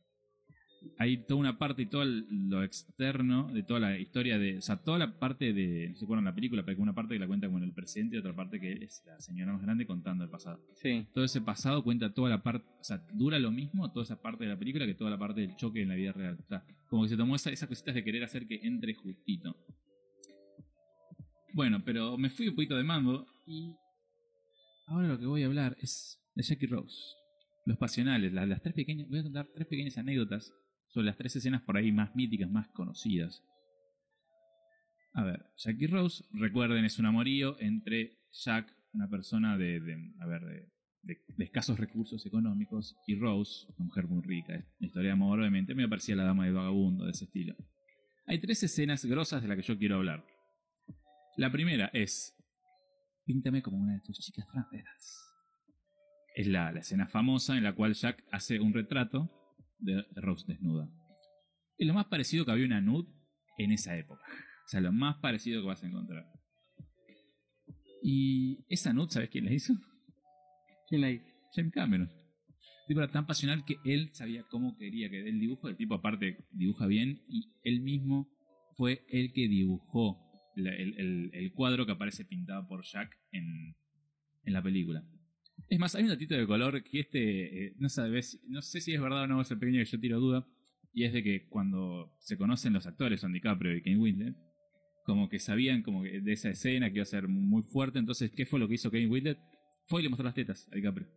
hay 0.98 1.18
toda 1.18 1.40
una 1.40 1.58
parte 1.58 1.82
y 1.82 1.86
todo 1.86 2.04
lo 2.04 2.62
externo 2.64 3.52
de 3.52 3.62
toda 3.62 3.80
la 3.80 3.98
historia 3.98 4.38
de. 4.38 4.58
O 4.58 4.60
sea, 4.62 4.76
toda 4.82 4.98
la 4.98 5.18
parte 5.18 5.52
de. 5.52 5.94
No 6.00 6.06
cuál 6.06 6.20
en 6.20 6.24
la 6.24 6.34
película, 6.34 6.62
pero 6.62 6.76
hay 6.76 6.82
una 6.82 6.94
parte 6.94 7.14
que 7.14 7.20
la 7.20 7.26
cuenta 7.26 7.46
como 7.46 7.58
en 7.58 7.64
el 7.64 7.72
presente 7.72 8.16
y 8.16 8.18
otra 8.18 8.34
parte 8.34 8.58
que 8.60 8.72
es 8.84 9.02
la 9.06 9.20
señora 9.20 9.52
más 9.52 9.62
grande 9.62 9.86
contando 9.86 10.24
el 10.24 10.30
pasado. 10.30 10.60
Sí. 10.74 11.06
Todo 11.12 11.24
ese 11.24 11.40
pasado 11.40 11.82
cuenta 11.84 12.12
toda 12.14 12.30
la 12.30 12.42
parte. 12.42 12.66
O 12.80 12.84
sea, 12.84 12.98
dura 13.12 13.38
lo 13.38 13.50
mismo 13.50 13.90
toda 13.92 14.04
esa 14.04 14.20
parte 14.20 14.44
de 14.44 14.50
la 14.50 14.58
película 14.58 14.86
que 14.86 14.94
toda 14.94 15.10
la 15.10 15.18
parte 15.18 15.40
del 15.42 15.54
choque 15.56 15.82
en 15.82 15.88
la 15.88 15.94
vida 15.96 16.12
real. 16.12 16.38
O 16.40 16.46
sea, 16.48 16.64
como 16.88 17.02
que 17.02 17.10
se 17.10 17.16
tomó 17.16 17.36
esa- 17.36 17.50
esas 17.52 17.68
cositas 17.68 17.94
de 17.94 18.02
querer 18.04 18.24
hacer 18.24 18.46
que 18.46 18.60
entre 18.62 18.94
justito. 18.94 19.56
Bueno, 21.52 21.82
pero 21.84 22.16
me 22.16 22.30
fui 22.30 22.48
un 22.48 22.54
poquito 22.54 22.76
de 22.76 22.84
mambo 22.84 23.26
y. 23.46 23.74
Ahora 24.86 25.08
lo 25.08 25.18
que 25.18 25.26
voy 25.26 25.42
a 25.42 25.46
hablar 25.46 25.76
es 25.80 26.20
de 26.34 26.42
Jackie 26.42 26.66
Rose. 26.66 26.96
Los 27.66 27.76
pasionales, 27.76 28.32
las, 28.32 28.48
las 28.48 28.62
tres 28.62 28.74
pequeñas. 28.74 29.08
Voy 29.08 29.18
a 29.18 29.22
contar 29.22 29.48
tres 29.54 29.66
pequeñas 29.68 29.98
anécdotas 29.98 30.52
sobre 30.90 31.06
las 31.06 31.16
tres 31.16 31.34
escenas 31.36 31.62
por 31.62 31.76
ahí 31.76 31.92
más 31.92 32.14
míticas, 32.14 32.50
más 32.50 32.68
conocidas. 32.68 33.42
A 35.14 35.24
ver, 35.24 35.44
Jackie 35.56 35.86
Rose, 35.88 36.24
recuerden, 36.32 36.84
es 36.84 36.98
un 36.98 37.06
amorío 37.06 37.56
entre 37.60 38.18
Jack, 38.44 38.72
una 38.92 39.08
persona 39.08 39.56
de, 39.58 39.80
de- 39.80 40.12
a 40.20 40.26
ver, 40.26 40.42
de, 40.42 40.68
de- 41.02 41.18
de 41.36 41.44
escasos 41.44 41.78
recursos 41.80 42.24
económicos, 42.26 42.96
y 43.06 43.16
Rose, 43.18 43.66
una 43.76 43.86
mujer 43.86 44.06
muy 44.06 44.22
rica. 44.22 44.52
Una 44.54 44.86
historia 44.86 45.08
de 45.08 45.12
amor, 45.12 45.40
obviamente, 45.40 45.74
me 45.74 45.88
parecía 45.88 46.14
la 46.16 46.24
dama 46.24 46.44
del 46.44 46.54
vagabundo, 46.54 47.04
de 47.06 47.10
ese 47.12 47.24
estilo. 47.24 47.56
Hay 48.26 48.40
tres 48.40 48.62
escenas 48.62 49.04
grosas 49.04 49.42
de 49.42 49.48
las 49.48 49.56
que 49.56 49.62
yo 49.64 49.78
quiero 49.78 49.96
hablar. 49.96 50.24
La 51.36 51.50
primera 51.50 51.90
es, 51.92 52.36
píntame 53.24 53.62
como 53.62 53.78
una 53.78 53.94
de 53.94 54.00
tus 54.00 54.18
chicas 54.18 54.46
francesas. 54.50 55.16
Es 56.36 56.46
la, 56.46 56.70
la 56.70 56.80
escena 56.80 57.08
famosa 57.08 57.56
en 57.56 57.64
la 57.64 57.74
cual 57.74 57.94
Jack 57.94 58.22
hace 58.30 58.60
un 58.60 58.72
retrato 58.72 59.30
de 59.80 60.04
Rose 60.16 60.44
desnuda. 60.46 60.88
Es 61.78 61.86
lo 61.86 61.94
más 61.94 62.06
parecido 62.06 62.44
que 62.44 62.52
había 62.52 62.66
una 62.66 62.80
nude 62.80 63.08
en 63.58 63.72
esa 63.72 63.96
época. 63.96 64.22
O 64.66 64.68
sea, 64.68 64.80
lo 64.80 64.92
más 64.92 65.16
parecido 65.20 65.60
que 65.62 65.66
vas 65.68 65.82
a 65.82 65.86
encontrar. 65.86 66.24
Y 68.02 68.58
esa 68.68 68.92
nude, 68.92 69.10
¿sabes 69.10 69.30
quién 69.30 69.44
la 69.44 69.52
hizo? 69.52 69.74
¿Quién 70.88 71.00
la 71.02 71.10
hizo? 71.10 71.26
James 71.54 71.72
Cameron. 71.72 72.08
El 72.08 72.86
tipo 72.94 73.00
era 73.00 73.10
tan 73.12 73.26
pasional 73.26 73.64
que 73.64 73.76
él 73.84 74.10
sabía 74.12 74.44
cómo 74.50 74.76
quería 74.76 75.08
que 75.10 75.20
el 75.28 75.38
dibujo. 75.38 75.68
El 75.68 75.76
tipo, 75.76 75.94
aparte, 75.94 76.44
dibuja 76.50 76.86
bien 76.86 77.22
y 77.28 77.52
él 77.62 77.80
mismo 77.82 78.28
fue 78.76 79.04
el 79.08 79.32
que 79.32 79.48
dibujó 79.48 80.18
el, 80.56 80.66
el- 80.66 81.30
el 81.32 81.52
cuadro 81.52 81.86
que 81.86 81.92
aparece 81.92 82.24
pintado 82.24 82.66
por 82.66 82.84
Jack 82.84 83.16
en, 83.32 83.76
en 84.44 84.52
la 84.52 84.62
película. 84.62 85.04
Es 85.68 85.78
más, 85.78 85.94
hay 85.94 86.02
un 86.04 86.08
datito 86.08 86.34
de 86.34 86.46
color 86.46 86.82
que 86.82 87.00
este, 87.00 87.66
eh, 87.66 87.74
no, 87.78 87.88
sabes, 87.88 88.40
no 88.48 88.60
sé 88.62 88.80
si 88.80 88.92
es 88.92 89.00
verdad 89.00 89.24
o 89.24 89.26
no, 89.26 89.40
es 89.40 89.50
el 89.50 89.58
pequeño 89.58 89.78
que 89.78 89.84
yo 89.90 90.00
tiro 90.00 90.18
duda, 90.20 90.46
y 90.92 91.04
es 91.04 91.12
de 91.12 91.22
que 91.22 91.46
cuando 91.48 92.12
se 92.18 92.36
conocen 92.36 92.72
los 92.72 92.86
actores, 92.86 93.20
son 93.20 93.32
DiCaprio 93.32 93.76
y 93.76 93.82
Kane 93.82 93.98
Winslet, 93.98 94.34
como 95.04 95.28
que 95.28 95.38
sabían 95.38 95.82
como 95.82 96.02
que 96.02 96.20
de 96.20 96.32
esa 96.32 96.50
escena 96.50 96.88
que 96.88 96.96
iba 96.96 97.02
a 97.02 97.06
ser 97.06 97.28
muy 97.28 97.62
fuerte, 97.62 97.98
entonces, 97.98 98.30
¿qué 98.32 98.46
fue 98.46 98.58
lo 98.60 98.68
que 98.68 98.74
hizo 98.74 98.90
Kane 98.90 99.06
Winslet? 99.06 99.38
Fue 99.86 100.00
y 100.00 100.04
le 100.04 100.08
mostró 100.10 100.24
las 100.24 100.34
tetas 100.34 100.68
a 100.72 100.74
DiCaprio. 100.76 101.08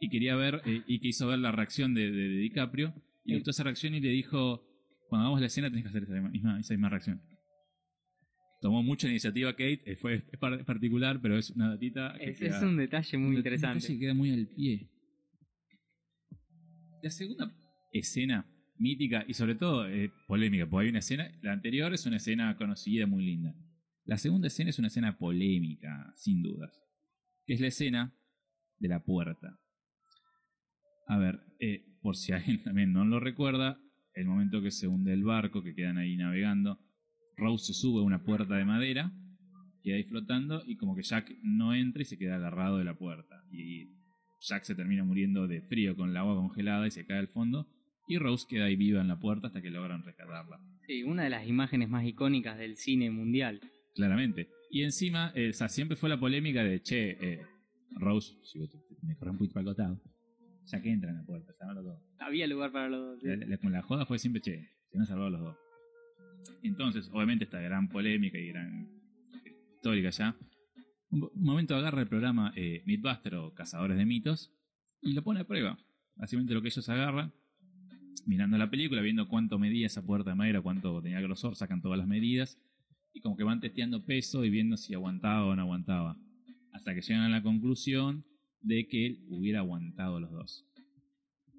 Y 0.00 0.08
quería 0.10 0.36
ver, 0.36 0.60
eh, 0.66 0.82
y 0.86 1.00
quiso 1.00 1.26
ver 1.28 1.38
la 1.38 1.50
reacción 1.52 1.94
de, 1.94 2.10
de- 2.10 2.28
de 2.28 2.36
DiCaprio, 2.38 2.94
y 3.24 3.30
le 3.32 3.36
gustó 3.38 3.50
esa 3.50 3.64
reacción 3.64 3.94
y 3.94 4.00
le 4.00 4.10
dijo, 4.10 4.62
cuando 5.08 5.24
hagamos 5.24 5.40
la 5.40 5.46
escena 5.46 5.68
tenés 5.68 5.82
que 5.84 5.88
hacer 5.88 6.02
esa 6.04 6.20
misma, 6.20 6.60
esa 6.60 6.74
misma 6.74 6.88
reacción. 6.90 7.20
Tomó 8.60 8.82
mucha 8.82 9.08
iniciativa 9.08 9.52
Kate, 9.52 9.82
eh, 9.86 9.96
fue 9.96 10.24
es 10.32 10.38
par- 10.38 10.64
particular, 10.64 11.20
pero 11.22 11.38
es 11.38 11.50
una 11.50 11.70
datita 11.70 12.14
que 12.18 12.30
Ese 12.30 12.46
es 12.46 12.54
queda- 12.54 12.68
un 12.68 12.76
detalle 12.76 13.18
muy 13.18 13.30
un 13.30 13.36
interesante. 13.36 13.76
detalle 13.78 13.94
que 13.94 14.00
queda 14.00 14.14
muy 14.14 14.30
al 14.32 14.48
pie. 14.48 14.90
La 17.02 17.10
segunda 17.10 17.52
escena 17.92 18.46
mítica 18.76 19.24
y 19.26 19.34
sobre 19.34 19.54
todo 19.54 19.88
eh, 19.88 20.10
polémica, 20.26 20.66
porque 20.68 20.84
hay 20.86 20.90
una 20.90 20.98
escena, 20.98 21.30
la 21.42 21.52
anterior 21.52 21.92
es 21.94 22.04
una 22.06 22.16
escena 22.16 22.56
conocida, 22.56 23.06
muy 23.06 23.24
linda. 23.24 23.54
La 24.04 24.18
segunda 24.18 24.48
escena 24.48 24.70
es 24.70 24.78
una 24.78 24.88
escena 24.88 25.16
polémica, 25.18 26.12
sin 26.16 26.42
dudas, 26.42 26.76
que 27.46 27.54
es 27.54 27.60
la 27.60 27.68
escena 27.68 28.14
de 28.78 28.88
la 28.88 29.04
puerta. 29.04 29.58
A 31.06 31.18
ver, 31.18 31.40
eh, 31.60 31.84
por 32.02 32.16
si 32.16 32.32
alguien 32.32 32.62
también 32.64 32.92
no 32.92 33.04
lo 33.04 33.20
recuerda, 33.20 33.80
el 34.14 34.26
momento 34.26 34.60
que 34.62 34.70
se 34.72 34.88
hunde 34.88 35.12
el 35.12 35.22
barco, 35.22 35.62
que 35.62 35.74
quedan 35.74 35.98
ahí 35.98 36.16
navegando, 36.16 36.80
Rose 37.38 37.66
se 37.72 37.74
sube 37.74 38.00
a 38.00 38.04
una 38.04 38.22
puerta 38.24 38.56
de 38.56 38.64
madera, 38.64 39.12
queda 39.82 39.96
ahí 39.96 40.04
flotando 40.04 40.62
y 40.66 40.76
como 40.76 40.94
que 40.96 41.02
Jack 41.02 41.30
no 41.42 41.74
entra 41.74 42.02
y 42.02 42.04
se 42.04 42.18
queda 42.18 42.36
agarrado 42.36 42.78
de 42.78 42.84
la 42.84 42.94
puerta. 42.98 43.42
Y 43.50 43.86
Jack 44.48 44.64
se 44.64 44.74
termina 44.74 45.04
muriendo 45.04 45.46
de 45.46 45.62
frío 45.62 45.96
con 45.96 46.10
el 46.10 46.16
agua 46.16 46.34
congelada 46.34 46.86
y 46.86 46.90
se 46.90 47.06
cae 47.06 47.18
al 47.18 47.28
fondo. 47.28 47.66
Y 48.06 48.18
Rose 48.18 48.46
queda 48.48 48.64
ahí 48.66 48.76
viva 48.76 49.00
en 49.00 49.08
la 49.08 49.18
puerta 49.20 49.48
hasta 49.48 49.60
que 49.62 49.70
logran 49.70 50.02
rescatarla. 50.02 50.58
Sí, 50.86 51.02
una 51.02 51.24
de 51.24 51.30
las 51.30 51.46
imágenes 51.46 51.88
más 51.88 52.04
icónicas 52.06 52.56
del 52.58 52.76
cine 52.76 53.10
mundial. 53.10 53.60
Claramente. 53.94 54.48
Y 54.70 54.82
encima, 54.82 55.32
eh, 55.34 55.50
o 55.50 55.52
sea, 55.52 55.68
siempre 55.68 55.96
fue 55.96 56.08
la 56.08 56.18
polémica 56.18 56.62
de, 56.64 56.80
che, 56.82 57.10
eh, 57.20 57.40
Rose, 57.96 58.32
si 58.44 58.58
vos 58.58 58.70
te- 58.70 58.78
te- 58.78 59.06
me 59.06 59.14
corres 59.16 59.32
un 59.32 59.38
poquito 59.38 59.62
costado, 59.64 60.00
ya 60.66 60.80
que 60.80 60.90
entra 60.90 61.10
en 61.10 61.16
la 61.16 61.24
puerta, 61.24 61.52
sábalo 61.58 61.82
todo. 61.82 62.00
Había 62.18 62.46
lugar 62.46 62.72
para 62.72 62.88
los 62.88 63.00
dos. 63.00 63.20
sí. 63.20 63.26
La, 63.28 63.36
la- 63.46 63.58
con 63.58 63.72
la 63.72 63.82
joda 63.82 64.06
fue 64.06 64.18
siempre, 64.18 64.40
che, 64.42 64.68
se 64.90 64.98
han 64.98 65.06
salvado 65.06 65.30
los 65.30 65.40
dos. 65.40 65.56
Entonces, 66.62 67.08
obviamente, 67.12 67.44
esta 67.44 67.60
gran 67.60 67.88
polémica 67.88 68.38
y 68.38 68.48
gran 68.48 68.88
histórica 69.74 70.10
ya. 70.10 70.36
Un, 71.10 71.30
momento 71.34 71.74
agarra 71.74 72.02
el 72.02 72.08
programa 72.08 72.52
eh, 72.56 72.82
Mythbuster 72.84 73.36
o 73.36 73.54
Cazadores 73.54 73.96
de 73.96 74.04
Mitos 74.04 74.52
y 75.00 75.12
lo 75.12 75.22
pone 75.22 75.40
a 75.40 75.46
prueba. 75.46 75.78
Básicamente 76.16 76.54
lo 76.54 76.62
que 76.62 76.68
ellos 76.68 76.88
agarran, 76.88 77.32
mirando 78.26 78.58
la 78.58 78.68
película, 78.68 79.00
viendo 79.00 79.28
cuánto 79.28 79.58
medía 79.58 79.86
esa 79.86 80.04
puerta 80.04 80.30
de 80.30 80.36
madera, 80.36 80.60
cuánto 80.60 81.00
tenía 81.00 81.20
grosor, 81.20 81.54
sacan 81.54 81.80
todas 81.80 81.98
las 81.98 82.08
medidas 82.08 82.58
y 83.14 83.20
como 83.20 83.36
que 83.36 83.44
van 83.44 83.60
testeando 83.60 84.04
peso 84.04 84.44
y 84.44 84.50
viendo 84.50 84.76
si 84.76 84.94
aguantaba 84.94 85.46
o 85.46 85.56
no 85.56 85.62
aguantaba. 85.62 86.18
Hasta 86.72 86.94
que 86.94 87.00
llegan 87.00 87.22
a 87.22 87.28
la 87.28 87.42
conclusión 87.42 88.24
de 88.60 88.86
que 88.88 89.06
él 89.06 89.26
hubiera 89.28 89.60
aguantado 89.60 90.20
los 90.20 90.30
dos. 90.30 90.66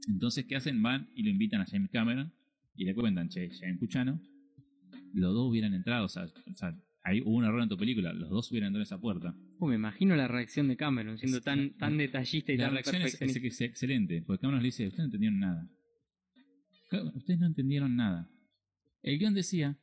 Entonces, 0.08 0.46
¿qué 0.46 0.56
hacen? 0.56 0.82
Van 0.82 1.10
y 1.16 1.24
lo 1.24 1.30
invitan 1.30 1.62
a 1.62 1.66
James 1.66 1.90
Cameron 1.92 2.34
y 2.76 2.86
le 2.86 2.94
cuentan, 2.94 3.30
che, 3.30 3.50
James 3.50 3.80
Puchano, 3.80 4.22
los 5.14 5.34
dos 5.34 5.50
hubieran 5.50 5.74
entrado, 5.74 6.06
o 6.06 6.10
sea, 6.10 6.24
o 6.26 6.54
sea, 6.56 6.76
ahí 7.04 7.22
hubo 7.22 7.36
un 7.38 7.46
error 7.46 7.62
en 7.62 7.70
tu 7.70 7.78
película, 7.78 8.14
los 8.14 8.30
dos 8.30 8.52
hubieran 8.52 8.68
entrado 8.68 8.82
en 8.82 8.88
esa 8.88 9.00
puerta. 9.00 9.36
Uh, 9.60 9.68
me 9.68 9.76
imagino 9.76 10.16
la 10.16 10.28
reacción 10.28 10.68
de 10.68 10.78
Cameron, 10.78 11.18
siendo 11.18 11.38
Es- 11.40 11.44
tan, 11.44 11.76
tan 11.78 11.98
la- 11.98 12.04
detallista 12.04 12.52
y 12.54 12.58
La 12.58 12.66
tan 12.66 12.74
reacción 12.74 13.02
es, 13.02 13.62
excelente, 13.62 14.22
porque 14.22 14.42
Cameron 14.42 14.62
le 14.62 14.68
dice, 14.68 14.84
ustedes 14.88 15.00
no 15.00 15.06
entendieron 15.06 15.40
nada. 15.40 15.70
Ustedes 17.16 17.40
no 17.40 17.46
entendieron 17.48 17.96
nada. 17.96 18.30
El 19.04 19.20
guion 19.20 19.34
decía 19.34 19.78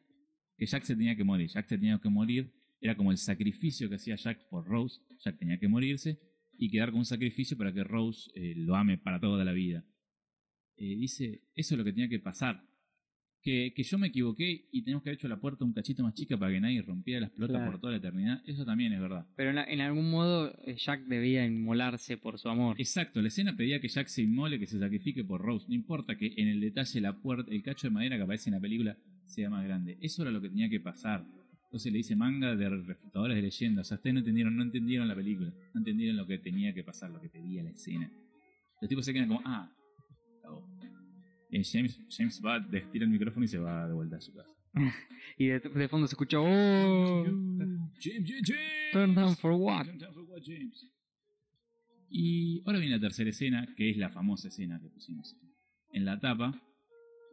que 0.59 0.67
Jack 0.67 0.83
se 0.85 0.97
tenía 0.97 1.15
que 1.17 1.25
morir. 1.25 1.49
Jack 1.49 1.67
se 1.69 1.79
tenía 1.79 1.99
que 1.99 2.09
morir. 2.09 2.53
Era 2.81 2.97
como 2.97 3.13
el 3.13 3.19
sacrificio 3.19 3.89
que 3.89 3.95
hacía 3.95 4.17
Jack 4.17 4.49
por 4.49 4.67
Rose. 4.67 5.01
Jack 5.25 5.39
tenía 5.39 5.59
que 5.59 5.69
morirse 5.69 6.19
y 6.59 6.71
quedar 6.71 6.91
con 6.91 7.01
un 7.01 7.05
sacrificio 7.07 7.57
para 7.57 7.73
que 7.73 7.85
Rose 7.85 8.31
eh, 8.35 8.55
lo 8.57 8.75
ame 8.77 8.99
para 8.99 9.21
toda 9.21 9.45
la 9.45 9.53
vida. 9.53 9.85
Eh, 10.77 10.97
dice, 10.97 11.43
eso 11.55 11.75
es 11.75 11.79
lo 11.79 11.85
que 11.85 11.93
tenía 11.93 12.09
que 12.09 12.19
pasar. 12.19 12.63
Que, 13.47 13.73
que 13.77 13.85
yo 13.85 13.97
me 13.97 14.09
equivoqué 14.09 14.67
y 14.73 14.83
tenemos 14.83 15.05
que 15.05 15.11
haber 15.11 15.19
hecho 15.21 15.29
la 15.29 15.37
puerta 15.39 15.65
un 15.65 15.73
cachito 15.73 16.03
más 16.03 16.15
chica 16.15 16.37
para 16.37 16.51
que 16.51 16.61
nadie 16.61 16.83
rompiera 16.83 17.21
las 17.21 17.31
pelotas 17.31 17.59
Claro. 17.59 17.71
por 17.71 17.81
toda 17.81 17.93
la 17.93 17.99
eternidad. 17.99 18.43
Eso 18.45 18.65
también 18.65 18.93
es 18.93 19.01
verdad. 19.01 19.25
Pero 19.37 19.51
en, 19.51 19.59
en 19.59 19.81
algún 19.83 20.11
modo 20.11 20.53
eh, 20.67 20.75
Jack 20.77 21.05
debía 21.07 21.47
inmolarse 21.47 22.17
por 22.17 22.41
su 22.41 22.49
amor. 22.49 22.75
Exacto, 22.81 23.23
la 23.23 23.29
escena 23.29 23.57
pedía 23.57 23.79
que 23.81 23.87
Jack 23.87 24.09
se 24.09 24.23
inmole, 24.23 24.59
que 24.59 24.67
se 24.67 24.81
sacrifique 24.81 25.23
por 25.23 25.41
Rose. 25.43 25.65
No 25.69 25.77
importa 25.77 26.17
que 26.17 26.35
en 26.37 26.49
el 26.49 26.61
detalle 26.61 27.01
la 27.01 27.13
puerta, 27.21 27.53
el 27.53 27.63
cacho 27.63 27.87
de 27.87 27.93
madera 27.93 28.17
que 28.17 28.23
aparece 28.25 28.51
en 28.51 28.55
la 28.55 28.61
película 28.61 28.97
sea 29.27 29.49
más 29.49 29.65
grande. 29.65 29.97
Eso 30.01 30.23
era 30.23 30.33
lo 30.33 30.41
que 30.41 30.49
tenía 30.49 30.69
que 30.69 30.81
pasar. 30.81 31.25
Entonces 31.67 31.93
le 31.93 31.99
dice 31.99 32.17
manga 32.17 32.57
de 32.57 32.69
refutadores 32.69 33.37
de 33.37 33.43
leyendas. 33.43 33.87
O 33.87 33.89
sea, 33.91 33.97
ustedes 33.99 34.15
no 34.15 34.19
entendieron, 34.21 34.57
no 34.57 34.65
entendieron 34.65 35.07
la 35.07 35.15
película. 35.15 35.53
No 35.73 35.79
entendieron 35.83 36.17
lo 36.17 36.27
que 36.27 36.39
tenía 36.39 36.75
que 36.75 36.83
pasar, 36.83 37.11
lo 37.11 37.21
que 37.21 37.29
pedía 37.29 37.63
la 37.63 37.71
escena. 37.71 38.11
Los 38.81 38.89
tipos 38.89 39.05
se 39.05 39.13
quedan 39.13 39.29
como, 39.29 39.41
ah. 39.45 39.71
Eh, 41.51 41.63
James, 41.65 42.01
James 42.11 42.41
va, 42.45 42.59
destira 42.61 43.05
el 43.05 43.11
micrófono 43.11 43.45
y 43.45 43.49
se 43.49 43.59
va 43.59 43.87
de 43.87 43.95
vuelta 43.95 44.17
a 44.17 44.21
su 44.21 44.35
casa. 44.35 44.53
Y 45.39 45.47
de, 45.49 45.59
de 45.61 45.89
fondo 45.89 46.07
se 46.07 46.15
escucha, 46.15 46.39
oh, 46.41 47.25
James, 47.25 47.91
James, 48.01 48.31
James. 48.45 48.93
turn 48.93 49.15
down 49.15 49.37
for 49.37 49.53
what? 49.53 49.85
Turn 49.85 49.99
down 49.99 50.15
for 50.15 50.23
what, 50.25 50.41
James. 50.45 50.87
Y 52.09 52.63
ahora 52.67 52.79
viene 52.79 52.95
la 52.97 53.01
tercera 53.01 53.31
escena, 53.31 53.67
que 53.77 53.91
es 53.91 53.97
la 53.97 54.11
famosa 54.11 54.49
escena 54.49 54.81
que 54.81 54.89
pusimos 54.89 55.37
en 55.93 56.05
la 56.05 56.19
tapa. 56.21 56.61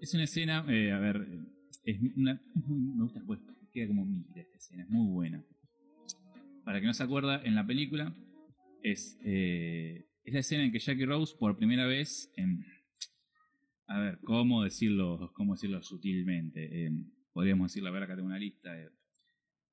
Es 0.02 0.14
una 0.14 0.24
escena, 0.24 0.66
eh, 0.68 0.92
a 0.92 1.00
ver, 1.00 1.18
eh, 1.30 1.44
es 1.86 2.00
una, 2.18 2.34
es 2.34 2.66
muy- 2.68 2.96
me 2.96 3.04
gusta, 3.04 3.22
pues, 3.26 3.40
queda 3.72 3.88
como 3.88 4.06
mira 4.06 4.26
esta 4.36 4.58
escena, 4.58 4.84
es 4.84 4.90
muy 4.90 5.08
buena. 5.12 5.44
Para 6.66 6.80
que 6.82 6.88
no 6.88 6.94
se 6.94 7.04
acuerda, 7.04 7.42
en 7.44 7.56
la 7.56 7.66
película 7.66 8.16
es, 8.82 9.18
eh, 9.24 10.06
es 10.24 10.34
la 10.34 10.40
escena 10.40 10.64
en 10.64 10.72
que 10.72 10.80
Jackie 10.80 11.06
Rose 11.06 11.36
por 11.40 11.56
primera 11.58 11.86
vez, 11.86 12.32
en, 12.36 12.66
a 13.88 14.00
ver, 14.00 14.20
¿cómo 14.24 14.64
decirlo, 14.64 15.32
cómo 15.34 15.54
decirlo 15.54 15.82
sutilmente? 15.84 16.86
Eh, 16.88 16.92
podríamos 17.32 17.68
decirlo, 17.72 17.90
a 17.90 17.92
ver, 17.94 18.04
acá 18.04 18.16
tengo 18.16 18.28
una 18.28 18.40
lista. 18.40 18.80
eh, 18.80 18.90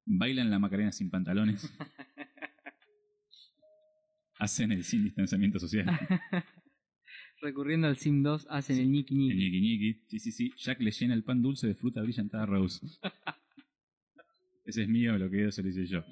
bailan 0.07 0.51
la 0.51 0.59
Macarena 0.59 0.93
sin 0.93 1.11
pantalones. 1.11 1.71
Hacen 4.39 4.73
el 4.73 4.85
sin 4.85 5.05
distanciamiento 5.05 5.59
social. 5.59 5.87
Recurriendo 7.43 7.87
al 7.87 7.97
Sim 7.97 8.23
2, 8.23 8.47
hacen 8.51 8.79
el 8.79 8.91
Niki 8.91 9.15
El 9.15 9.37
Niki. 9.37 9.37
ñiqui 9.39 9.61
ñiqui. 9.61 10.05
Sí, 10.09 10.19
sí, 10.19 10.33
sí. 10.33 10.51
Jack 10.59 10.81
le 10.81 10.91
llena 10.91 11.15
el 11.15 11.25
pan 11.25 11.41
dulce 11.43 11.67
de 11.67 11.75
fruta 11.75 12.03
brillantada 12.03 12.45
Rose. 12.47 12.87
Ese 14.65 14.83
es 14.83 14.89
mío, 14.89 15.17
lo 15.19 15.31
que 15.31 15.47
eso 15.47 15.63
lo 15.63 15.69
hice 15.69 15.87
yo. 15.87 16.05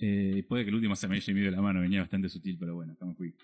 Eh, 0.00 0.44
puede 0.48 0.64
que 0.64 0.70
el 0.70 0.74
último 0.76 0.96
se 0.96 1.06
me 1.06 1.16
haya 1.16 1.32
ido 1.32 1.50
la 1.50 1.60
mano, 1.62 1.80
venía 1.80 2.00
bastante 2.00 2.28
sutil, 2.28 2.56
pero 2.58 2.74
bueno, 2.74 2.94
acá 2.94 3.04
me 3.06 3.14
fui. 3.14 3.34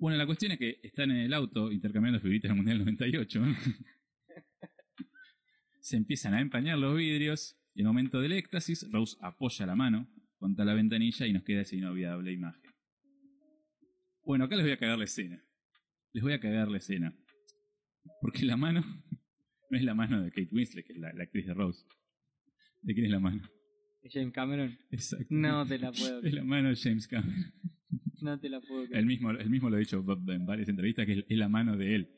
Bueno, 0.00 0.16
la 0.16 0.24
cuestión 0.24 0.52
es 0.52 0.58
que 0.58 0.80
están 0.82 1.10
en 1.10 1.18
el 1.18 1.34
auto 1.34 1.70
intercambiando 1.70 2.20
figuritas 2.20 2.48
del 2.48 2.56
Mundial 2.56 2.78
98. 2.78 3.44
se 5.82 5.96
empiezan 5.98 6.32
a 6.32 6.40
empañar 6.40 6.78
los 6.78 6.96
vidrios 6.96 7.60
y 7.74 7.82
en 7.82 7.86
el 7.86 7.92
momento 7.92 8.18
del 8.18 8.32
éxtasis, 8.32 8.90
Rose 8.90 9.18
apoya 9.20 9.66
la 9.66 9.76
mano 9.76 10.08
contra 10.38 10.64
la 10.64 10.72
ventanilla 10.72 11.26
y 11.26 11.34
nos 11.34 11.42
queda 11.42 11.60
esa 11.60 11.76
inolvidable 11.76 12.32
imagen. 12.32 12.62
Bueno, 14.24 14.46
acá 14.46 14.56
les 14.56 14.64
voy 14.64 14.72
a 14.72 14.78
cagar 14.78 14.96
la 14.96 15.04
escena. 15.04 15.44
Les 16.14 16.22
voy 16.22 16.32
a 16.32 16.40
cagar 16.40 16.68
la 16.68 16.78
escena. 16.78 17.14
Porque 18.22 18.46
la 18.46 18.56
mano 18.56 18.80
no 19.70 19.76
es 19.76 19.84
la 19.84 19.94
mano 19.94 20.22
de 20.22 20.30
Kate 20.30 20.48
Winslet, 20.50 20.86
que 20.86 20.94
es 20.94 20.98
la, 20.98 21.12
la 21.12 21.24
actriz 21.24 21.46
de 21.46 21.52
Rose. 21.52 21.84
¿De 22.80 22.94
quién 22.94 23.04
es 23.04 23.12
la 23.12 23.20
mano? 23.20 23.42
James 24.08 24.32
Cameron. 24.32 24.78
Exacto. 24.90 25.26
No 25.30 25.66
te 25.66 25.78
la 25.78 25.92
puedo 25.92 26.16
Es 26.16 26.20
creer. 26.20 26.34
la 26.34 26.44
mano 26.44 26.68
de 26.70 26.76
James 26.76 27.06
Cameron. 27.08 27.52
No 28.22 28.38
te 28.38 28.48
la 28.48 28.60
puedo 28.60 28.84
creer. 28.86 28.98
Él 29.00 29.06
mismo, 29.06 29.30
él 29.30 29.50
mismo 29.50 29.70
lo 29.70 29.76
ha 29.76 29.78
dicho 29.80 30.04
en 30.28 30.46
varias 30.46 30.68
entrevistas 30.68 31.06
que 31.06 31.24
es, 31.28 31.38
la 31.38 31.48
mano 31.48 31.76
de 31.76 31.94
él. 31.94 32.10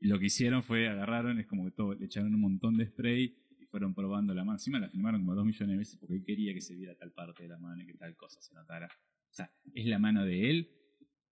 Y 0.00 0.08
lo 0.08 0.18
que 0.18 0.26
hicieron 0.26 0.62
fue 0.62 0.88
agarraron, 0.88 1.38
es 1.38 1.46
como 1.46 1.64
que 1.66 1.72
todo, 1.72 1.94
le 1.94 2.06
echaron 2.06 2.34
un 2.34 2.40
montón 2.40 2.76
de 2.78 2.86
spray 2.86 3.36
y 3.60 3.66
fueron 3.66 3.94
probando 3.94 4.32
la 4.34 4.44
mano. 4.44 4.56
Encima 4.56 4.78
la 4.78 4.88
filmaron 4.88 5.20
como 5.20 5.34
dos 5.34 5.44
millones 5.44 5.68
de 5.74 5.76
veces 5.78 5.96
porque 6.00 6.14
él 6.16 6.24
quería 6.24 6.54
que 6.54 6.60
se 6.62 6.74
viera 6.74 6.94
tal 6.96 7.12
parte 7.12 7.42
de 7.42 7.50
la 7.50 7.58
mano 7.58 7.82
y 7.82 7.86
que 7.86 7.94
tal 7.94 8.16
cosa 8.16 8.40
se 8.40 8.54
notara. 8.54 8.86
O 8.86 9.32
sea, 9.34 9.50
es 9.74 9.86
la 9.86 9.98
mano 9.98 10.24
de 10.24 10.50
él 10.50 10.70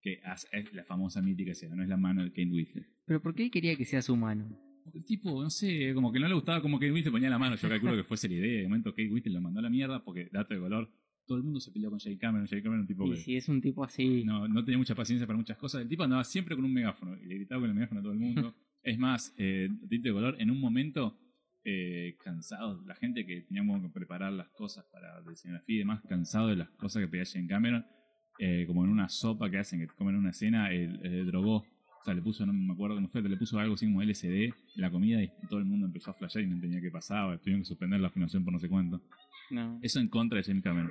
que 0.01 0.21
hace- 0.25 0.47
es 0.53 0.73
la 0.75 0.85
famosa 0.85 1.21
mítica 1.23 1.53
escena, 1.53 1.75
no 1.75 1.83
es 1.83 1.89
la 1.89 1.97
mano 1.97 2.23
de 2.23 2.29
Kate 2.31 2.51
Winslet. 2.51 2.87
Pero 3.07 3.23
¿por 3.23 3.35
qué 3.35 3.45
él 3.45 3.51
quería 3.51 3.75
que 3.75 3.85
sea 3.87 4.03
su 4.03 4.15
mano? 4.17 4.57
El 4.95 5.05
tipo, 5.05 5.43
no 5.43 5.51
sé, 5.51 5.93
como 5.95 6.13
que 6.13 6.21
no 6.21 6.29
le 6.29 6.35
gustaba 6.35 6.61
como 6.61 6.79
Kate 6.79 6.93
Winslet 6.93 7.13
ponía 7.13 7.31
la 7.31 7.39
mano. 7.39 7.57
Yo 7.57 7.69
calculo 7.69 7.97
que 7.97 8.05
fuese 8.05 8.29
la 8.29 8.35
idea. 8.35 8.63
De 8.63 8.69
momento 8.69 8.91
Kate 8.91 9.11
Winslet 9.11 9.35
lo 9.35 9.41
mandó 9.41 9.61
a 9.61 9.63
la 9.63 9.71
mierda 9.71 10.05
porque, 10.05 10.29
dato 10.33 10.55
de 10.55 10.61
color, 10.61 10.91
todo 11.27 11.39
el 11.39 11.45
mundo 11.45 11.61
se 11.61 11.71
peleó 11.71 11.91
con 11.91 12.01
Jay 12.01 12.17
Cameron. 12.17 12.47
Jay 12.49 12.63
Cameron, 12.63 12.81
un 12.81 12.87
tipo 12.87 13.07
Y 13.07 13.11
que 13.11 13.17
si 13.17 13.37
es 13.37 13.49
un 13.49 13.61
tipo 13.61 13.85
así. 13.85 14.25
no, 14.25 14.49
no 14.49 14.65
tenía 14.65 14.79
mucha 14.79 14.95
paciencia 14.95 15.27
para 15.27 15.37
muchas 15.37 15.59
cosas. 15.59 15.83
El 15.83 15.89
tipo 15.89 16.03
andaba 16.03 16.25
siempre 16.25 16.57
con 16.57 16.65
un 16.65 16.73
megáfono 16.73 17.17
y 17.23 17.27
le 17.27 17.35
gritaba 17.37 17.61
con 17.61 17.71
el 17.71 17.75
megáfono 17.75 18.01
a 18.01 18.03
todo 18.03 18.13
el 18.13 18.19
mundo. 18.19 18.55
es 18.83 18.99
más, 18.99 19.35
eh, 19.37 19.69
dato 19.71 20.03
de 20.03 20.13
color, 20.13 20.37
en 20.39 20.51
un 20.51 20.59
momento, 20.59 21.19
eh, 21.65 22.17
cansado, 22.25 22.83
la 22.87 22.95
gente 22.95 23.27
que 23.27 23.43
teníamos 23.43 23.83
que 23.83 23.91
preparar 23.91 24.33
las 24.33 24.49
cosas 24.49 24.87
para 24.91 25.21
la 25.21 25.33
escenografía 25.33 25.77
y 25.77 25.79
demás, 25.81 26.03
cansado 26.09 26.49
de 26.49 26.57
las 26.57 26.71
cosas 26.71 27.03
que 27.03 27.09
pedía 27.09 27.25
Jay 27.27 27.47
Cameron, 27.47 27.85
eh, 28.39 28.65
como 28.67 28.85
en 28.85 28.91
una 28.91 29.09
sopa 29.09 29.51
que 29.51 29.59
hacen, 29.59 29.81
que 29.81 29.87
comen 29.89 30.15
en 30.15 30.21
una 30.23 30.33
cena, 30.33 30.73
el, 30.73 31.05
el 31.05 31.27
drogó. 31.27 31.65
O 32.01 32.05
sea, 32.05 32.15
le 32.15 32.23
puso, 32.23 32.47
no 32.47 32.53
me 32.53 32.73
acuerdo 32.73 32.97
cómo 32.97 33.09
fue, 33.09 33.23
pero 33.23 33.35
le 33.35 33.39
puso 33.39 33.59
algo 33.59 33.75
así 33.75 33.87
como 33.87 34.03
en 34.03 34.53
la 34.77 34.91
comida 34.91 35.23
y 35.23 35.31
todo 35.49 35.59
el 35.59 35.67
mundo 35.67 35.87
empezó 35.87 36.11
a 36.11 36.15
flashear 36.15 36.45
y 36.45 36.49
no 36.49 36.55
entendía 36.55 36.81
qué 36.81 36.91
pasaba. 36.91 37.39
Tuvieron 37.39 37.63
que 37.63 37.67
suspender 37.67 38.01
la 38.01 38.11
filmación 38.11 38.45
por 38.45 38.53
no 38.53 38.59
sé 38.59 38.69
cuánto. 38.69 39.03
No. 39.51 39.79
Eso 39.83 40.01
en 40.01 40.09
contra 40.09 40.39
de 40.39 40.45
James 40.45 40.63
Cameron. 40.63 40.91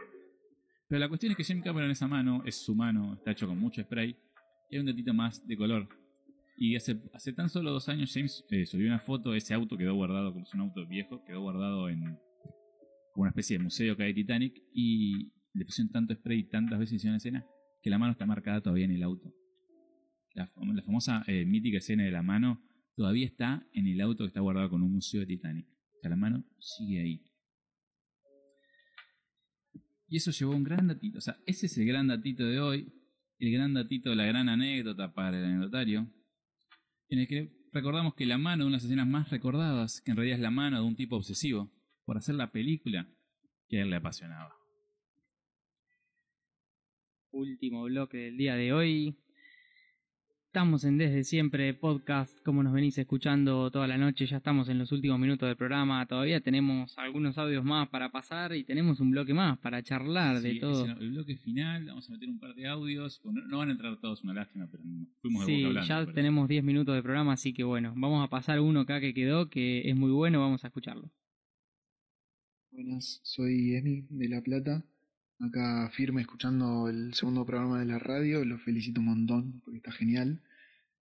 Pero 0.87 0.99
la 0.99 1.09
cuestión 1.09 1.31
es 1.31 1.37
que 1.37 1.43
James 1.43 1.63
Cameron 1.63 1.91
esa 1.91 2.07
mano 2.07 2.43
es 2.45 2.55
su 2.63 2.75
mano, 2.75 3.15
está 3.15 3.31
hecho 3.31 3.47
con 3.47 3.59
mucho 3.59 3.81
spray 3.81 4.15
y 4.69 4.75
hay 4.75 4.79
un 4.79 4.85
datito 4.85 5.13
más 5.13 5.45
de 5.45 5.57
color. 5.57 5.87
Y 6.57 6.75
hace, 6.75 6.99
hace 7.13 7.33
tan 7.33 7.49
solo 7.49 7.71
dos 7.71 7.87
años 7.87 8.11
James 8.13 8.43
eh, 8.49 8.65
subió 8.65 8.87
una 8.87 8.99
foto, 8.99 9.33
ese 9.33 9.53
auto 9.53 9.77
quedó 9.77 9.93
guardado, 9.93 10.33
como 10.33 10.43
es 10.43 10.53
un 10.53 10.61
auto 10.61 10.85
viejo, 10.87 11.23
quedó 11.23 11.41
guardado 11.41 11.89
en 11.89 12.17
como 13.13 13.23
una 13.23 13.29
especie 13.29 13.57
de 13.57 13.63
museo 13.63 13.97
que 13.97 14.03
hay 14.03 14.13
de 14.13 14.21
Titanic 14.21 14.61
y 14.73 15.31
le 15.53 15.65
pusieron 15.65 15.91
tanto 15.91 16.13
spray 16.13 16.43
tantas 16.43 16.77
veces 16.79 16.95
hicieron 16.95 17.17
escena 17.17 17.45
que 17.81 17.89
la 17.89 17.97
mano 17.97 18.11
está 18.11 18.25
marcada 18.25 18.61
todavía 18.61 18.85
en 18.85 18.91
el 18.91 19.03
auto. 19.03 19.33
La, 20.37 20.47
fam- 20.53 20.73
la 20.75 20.83
famosa 20.83 21.23
eh, 21.25 21.45
mítica 21.45 21.79
escena 21.79 22.03
de 22.03 22.11
la 22.11 22.21
mano 22.21 22.61
todavía 22.95 23.25
está 23.25 23.67
en 23.73 23.87
el 23.87 23.99
auto 24.01 24.23
que 24.23 24.27
está 24.27 24.39
guardado 24.39 24.69
con 24.69 24.83
un 24.83 24.93
museo 24.93 25.21
de 25.21 25.25
Titanic. 25.25 25.67
O 25.67 25.99
sea, 25.99 26.11
la 26.11 26.15
mano 26.15 26.45
sigue 26.59 27.01
ahí. 27.01 27.23
Y 30.07 30.17
eso 30.17 30.29
llevó 30.29 30.55
un 30.55 30.63
gran 30.63 30.87
datito. 30.87 31.17
O 31.17 31.21
sea, 31.21 31.37
ese 31.47 31.65
es 31.65 31.75
el 31.79 31.87
gran 31.87 32.07
datito 32.07 32.45
de 32.45 32.59
hoy. 32.59 32.93
El 33.39 33.51
gran 33.51 33.73
datito, 33.73 34.13
la 34.13 34.25
gran 34.25 34.47
anécdota 34.47 35.11
para 35.13 35.39
el 35.39 35.45
anecdotario. 35.45 36.07
En 37.09 37.19
el 37.19 37.27
que 37.27 37.51
recordamos 37.73 38.13
que 38.13 38.27
la 38.27 38.37
mano 38.37 38.63
de 38.63 38.69
unas 38.69 38.83
escenas 38.83 39.07
más 39.07 39.29
recordadas, 39.31 40.01
que 40.01 40.11
en 40.11 40.17
realidad 40.17 40.37
es 40.37 40.43
la 40.43 40.51
mano 40.51 40.77
de 40.79 40.87
un 40.87 40.95
tipo 40.95 41.15
obsesivo, 41.15 41.71
por 42.05 42.17
hacer 42.17 42.35
la 42.35 42.51
película 42.51 43.09
que 43.67 43.79
a 43.79 43.81
él 43.81 43.89
le 43.89 43.95
apasionaba. 43.95 44.53
Último 47.31 47.83
bloque 47.85 48.17
del 48.17 48.37
día 48.37 48.55
de 48.55 48.71
hoy. 48.71 49.17
Estamos 50.57 50.85
en 50.85 50.97
Desde 50.97 51.23
Siempre 51.23 51.71
Podcast, 51.75 52.35
como 52.43 52.63
nos 52.63 52.73
venís 52.73 52.97
escuchando 52.97 53.69
toda 53.69 53.85
la 53.85 53.95
noche, 53.99 54.25
ya 54.25 54.37
estamos 54.37 54.67
en 54.69 54.79
los 54.79 54.91
últimos 54.91 55.19
minutos 55.19 55.47
del 55.47 55.55
programa, 55.55 56.03
todavía 56.07 56.41
tenemos 56.41 56.97
algunos 56.97 57.37
audios 57.37 57.63
más 57.63 57.87
para 57.89 58.09
pasar 58.11 58.55
y 58.55 58.63
tenemos 58.63 58.99
un 58.99 59.11
bloque 59.11 59.35
más 59.35 59.59
para 59.59 59.83
charlar 59.83 60.41
de 60.41 60.55
todo. 60.55 60.85
ese- 60.85 60.99
el 60.99 61.11
bloque 61.11 61.37
final, 61.37 61.85
vamos 61.85 62.09
a 62.09 62.13
meter 62.13 62.27
un 62.29 62.39
par 62.39 62.55
de 62.55 62.67
audios. 62.67 63.21
Bueno, 63.23 63.41
no 63.45 63.59
van 63.59 63.69
a 63.69 63.73
entrar 63.73 63.97
todos, 64.01 64.23
una 64.23 64.33
lástima, 64.33 64.67
pero 64.71 64.81
fuimos 65.21 65.45
de 65.45 65.53
Sí, 65.53 65.63
boca 65.63 65.79
hablando. 65.81 66.05
ya 66.07 66.13
tenemos 66.15 66.47
10 66.49 66.63
minutos 66.63 66.95
de 66.95 67.03
programa, 67.03 67.33
así 67.33 67.53
que 67.53 67.63
bueno, 67.63 67.93
vamos 67.95 68.25
a 68.25 68.27
pasar 68.27 68.59
uno 68.59 68.79
acá 68.79 68.99
que 68.99 69.13
quedó, 69.13 69.51
que 69.51 69.87
es 69.87 69.95
muy 69.95 70.09
bueno, 70.09 70.39
vamos 70.39 70.63
a 70.63 70.69
escucharlo. 70.69 71.11
Buenas, 72.71 73.19
soy 73.21 73.75
Emi 73.75 74.07
de 74.09 74.27
La 74.27 74.41
Plata, 74.41 74.83
acá 75.39 75.87
firme 75.91 76.21
escuchando 76.21 76.89
el 76.89 77.13
segundo 77.13 77.45
programa 77.45 77.77
de 77.79 77.85
la 77.85 77.99
radio, 77.99 78.43
los 78.43 78.59
felicito 78.63 79.01
un 79.01 79.05
montón 79.05 79.61
porque 79.63 79.77
está 79.77 79.91
genial. 79.91 80.41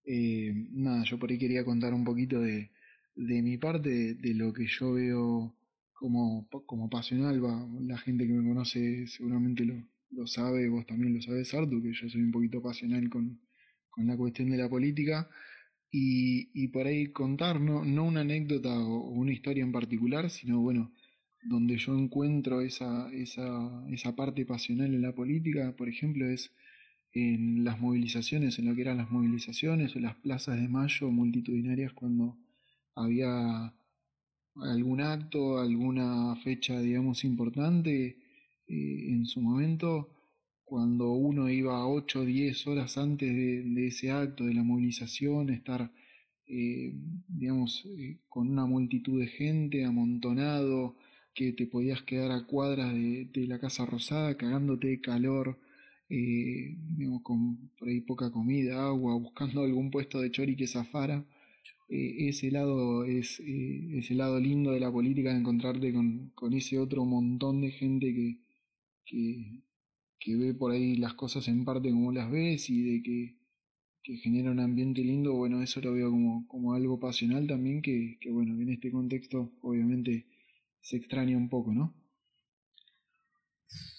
Eh, 0.06 0.52
nada, 0.72 1.04
yo 1.04 1.18
por 1.18 1.30
ahí 1.30 1.38
quería 1.38 1.64
contar 1.64 1.92
un 1.94 2.04
poquito 2.04 2.40
de, 2.40 2.70
de 3.16 3.42
mi 3.42 3.58
parte, 3.58 4.14
de, 4.14 4.34
lo 4.34 4.52
que 4.52 4.66
yo 4.66 4.92
veo 4.92 5.54
como, 5.92 6.48
como 6.66 6.88
pasional, 6.90 7.44
va, 7.44 7.66
la 7.80 7.98
gente 7.98 8.26
que 8.26 8.32
me 8.32 8.48
conoce 8.48 9.06
seguramente 9.08 9.64
lo, 9.64 9.74
lo 10.10 10.26
sabe, 10.26 10.68
vos 10.68 10.86
también 10.86 11.14
lo 11.14 11.22
sabes, 11.22 11.52
Artu, 11.54 11.82
que 11.82 11.92
yo 11.92 12.08
soy 12.08 12.22
un 12.22 12.32
poquito 12.32 12.62
pasional 12.62 13.08
con, 13.10 13.40
con 13.90 14.06
la 14.06 14.16
cuestión 14.16 14.50
de 14.50 14.58
la 14.58 14.68
política. 14.68 15.28
Y, 15.90 16.50
y 16.54 16.68
por 16.68 16.86
ahí 16.86 17.08
contar, 17.08 17.60
no, 17.60 17.84
no 17.84 18.04
una 18.04 18.20
anécdota 18.20 18.78
o, 18.80 18.98
o 18.98 19.10
una 19.12 19.32
historia 19.32 19.64
en 19.64 19.72
particular, 19.72 20.30
sino 20.30 20.60
bueno, 20.60 20.92
donde 21.42 21.78
yo 21.78 21.96
encuentro 21.96 22.60
esa, 22.60 23.10
esa, 23.12 23.84
esa 23.90 24.14
parte 24.16 24.44
pasional 24.44 24.94
en 24.94 25.02
la 25.02 25.14
política, 25.14 25.74
por 25.76 25.88
ejemplo, 25.88 26.28
es 26.28 26.52
en 27.16 27.64
las 27.64 27.80
movilizaciones, 27.80 28.58
en 28.58 28.66
lo 28.66 28.74
que 28.74 28.82
eran 28.82 28.98
las 28.98 29.10
movilizaciones 29.10 29.96
o 29.96 30.00
las 30.00 30.16
plazas 30.16 30.60
de 30.60 30.68
mayo 30.68 31.10
multitudinarias 31.10 31.94
cuando 31.94 32.36
había 32.94 33.72
algún 34.56 35.00
acto, 35.00 35.58
alguna 35.58 36.36
fecha, 36.44 36.78
digamos, 36.78 37.24
importante 37.24 38.18
eh, 38.68 39.08
en 39.08 39.24
su 39.24 39.40
momento, 39.40 40.10
cuando 40.62 41.12
uno 41.12 41.48
iba 41.48 41.86
8 41.86 42.20
o 42.20 42.24
10 42.26 42.66
horas 42.66 42.98
antes 42.98 43.34
de, 43.34 43.86
ese 43.86 44.10
acto, 44.10 44.44
de 44.44 44.52
la 44.52 44.62
movilización, 44.62 45.48
estar, 45.48 45.90
eh, 46.46 46.92
digamos, 47.28 47.82
eh, 47.86 48.20
con 48.28 48.50
una 48.50 48.66
multitud 48.66 49.20
de 49.20 49.28
gente 49.28 49.86
amontonado, 49.86 50.96
que 51.34 51.52
te 51.54 51.66
podías 51.66 52.02
quedar 52.02 52.30
a 52.32 52.44
cuadras 52.46 52.92
de, 52.92 53.46
la 53.46 53.58
Casa 53.58 53.86
Rosada 53.86 54.36
cagándote 54.36 54.88
de 54.88 55.00
calor, 55.00 55.58
digamos, 56.08 57.22
con 57.22 57.70
por 57.78 57.88
ahí 57.88 58.00
poca 58.00 58.30
comida, 58.30 58.86
agua, 58.86 59.14
buscando 59.16 59.62
algún 59.62 59.90
puesto 59.90 60.20
de 60.20 60.30
chori 60.30 60.56
que 60.56 60.66
zafara. 60.66 61.24
ese 61.88 62.50
lado 62.50 63.04
es 63.04 63.40
ese 63.40 64.14
lado 64.14 64.40
lindo 64.40 64.72
de 64.72 64.80
la 64.80 64.92
política 64.92 65.32
de 65.32 65.40
encontrarte 65.40 65.92
con, 65.92 66.30
con 66.34 66.52
ese 66.54 66.78
otro 66.78 67.04
montón 67.04 67.60
de 67.60 67.70
gente 67.72 68.14
que, 68.14 68.38
que, 69.04 69.62
que 70.18 70.36
ve 70.36 70.54
por 70.54 70.72
ahí 70.72 70.96
las 70.96 71.14
cosas 71.14 71.48
en 71.48 71.64
parte 71.64 71.90
como 71.90 72.12
las 72.12 72.30
ves 72.30 72.70
y 72.70 72.82
de 72.82 73.02
que, 73.02 73.36
que 74.02 74.16
genera 74.18 74.50
un 74.50 74.60
ambiente 74.60 75.02
lindo, 75.02 75.34
bueno, 75.34 75.62
eso 75.62 75.80
lo 75.80 75.92
veo 75.92 76.10
como, 76.10 76.46
como 76.48 76.74
algo 76.74 77.00
pasional 77.00 77.46
también 77.46 77.82
que, 77.82 78.18
que, 78.20 78.30
bueno, 78.30 78.60
en 78.60 78.70
este 78.70 78.90
contexto 78.90 79.52
obviamente 79.62 80.26
se 80.80 80.96
extraña 80.96 81.36
un 81.36 81.48
poco, 81.48 81.74
¿no? 81.74 81.94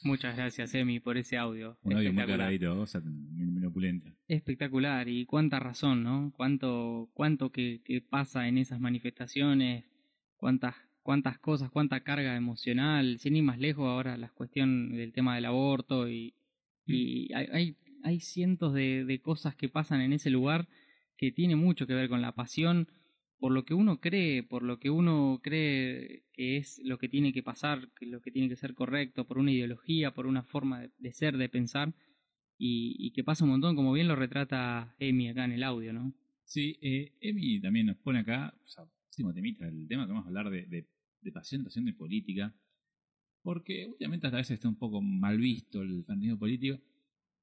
Muchas 0.04 0.36
gracias, 0.36 0.74
Emi, 0.74 1.00
por 1.00 1.18
ese 1.18 1.38
audio. 1.38 1.78
Un 1.84 1.94
audio 1.94 2.14
muy 2.14 2.26
caradito, 2.26 2.80
o 2.80 2.88
sea, 2.88 3.02
muy 3.02 3.66
opulenta. 3.66 4.14
Espectacular, 4.28 5.08
y 5.08 5.26
cuánta 5.26 5.60
razón, 5.60 6.04
¿no? 6.04 6.32
Cuánto, 6.36 7.10
cuánto 7.14 7.52
que, 7.52 7.82
que 7.84 8.02
pasa 8.02 8.48
en 8.48 8.58
esas 8.58 8.80
manifestaciones, 8.80 9.86
cuántas 10.38 10.76
cuántas 11.08 11.40
cosas, 11.40 11.72
cuánta 11.72 12.02
carga 12.02 12.36
emocional, 12.36 13.18
sin 13.20 13.38
ir 13.38 13.44
más 13.44 13.60
lejos 13.60 13.88
ahora 13.88 14.18
la 14.18 14.28
cuestión 14.28 14.92
del 14.92 15.14
tema 15.14 15.36
del 15.36 15.46
aborto 15.46 16.10
y, 16.10 16.34
y 16.86 17.30
mm. 17.32 17.54
hay, 17.54 17.78
hay, 18.04 18.20
cientos 18.20 18.74
de, 18.74 19.06
de, 19.06 19.22
cosas 19.22 19.56
que 19.56 19.70
pasan 19.70 20.02
en 20.02 20.12
ese 20.12 20.30
lugar 20.30 20.68
que 21.16 21.32
tiene 21.32 21.56
mucho 21.56 21.88
que 21.88 21.94
ver 21.94 22.10
con 22.10 22.22
la 22.22 22.34
pasión 22.34 22.90
por 23.40 23.52
lo 23.52 23.66
que 23.66 23.74
uno 23.74 24.00
cree, 24.00 24.44
por 24.44 24.64
lo 24.64 24.80
que 24.80 24.90
uno 24.90 25.40
cree 25.44 26.26
que 26.34 26.58
es 26.58 26.80
lo 26.84 26.98
que 26.98 27.10
tiene 27.10 27.34
que 27.34 27.44
pasar, 27.44 27.90
que 28.00 28.06
lo 28.06 28.22
que 28.22 28.32
tiene 28.32 28.50
que 28.50 28.56
ser 28.56 28.74
correcto, 28.74 29.26
por 29.28 29.38
una 29.38 29.52
ideología, 29.52 30.14
por 30.14 30.28
una 30.28 30.44
forma 30.44 30.88
de, 30.98 31.14
ser, 31.14 31.38
de 31.38 31.50
pensar, 31.50 31.94
y, 32.58 33.12
que 33.12 33.24
pasa 33.24 33.44
un 33.44 33.52
montón, 33.52 33.76
como 33.76 33.94
bien 33.94 34.08
lo 34.08 34.16
retrata 34.16 34.96
Emi 34.98 35.30
acá 35.30 35.46
en 35.46 35.52
el 35.52 35.64
audio, 35.64 35.94
¿no? 35.94 36.14
Sí, 36.44 36.78
eh, 36.82 37.14
Emi 37.22 37.60
también 37.62 37.86
nos 37.86 37.98
pone 37.98 38.20
acá, 38.20 38.54
o 38.64 38.68
sea, 38.68 38.86
temita, 39.34 39.68
el 39.68 39.88
tema 39.88 40.06
que 40.06 40.14
vamos 40.14 40.26
a 40.26 40.30
hablar 40.30 40.50
de, 40.50 40.66
de 40.66 40.88
de 41.28 41.32
pasión, 41.32 41.64
de 41.64 41.94
política, 41.94 42.54
porque 43.42 43.88
últimamente 43.88 44.28
hasta 44.28 44.38
a 44.38 44.42
veces 44.42 44.56
está 44.56 44.70
un 44.70 44.78
poco 44.78 45.02
mal 45.02 45.38
visto 45.38 45.82
el 45.82 46.04
fanatismo 46.06 46.40
político, 46.40 46.80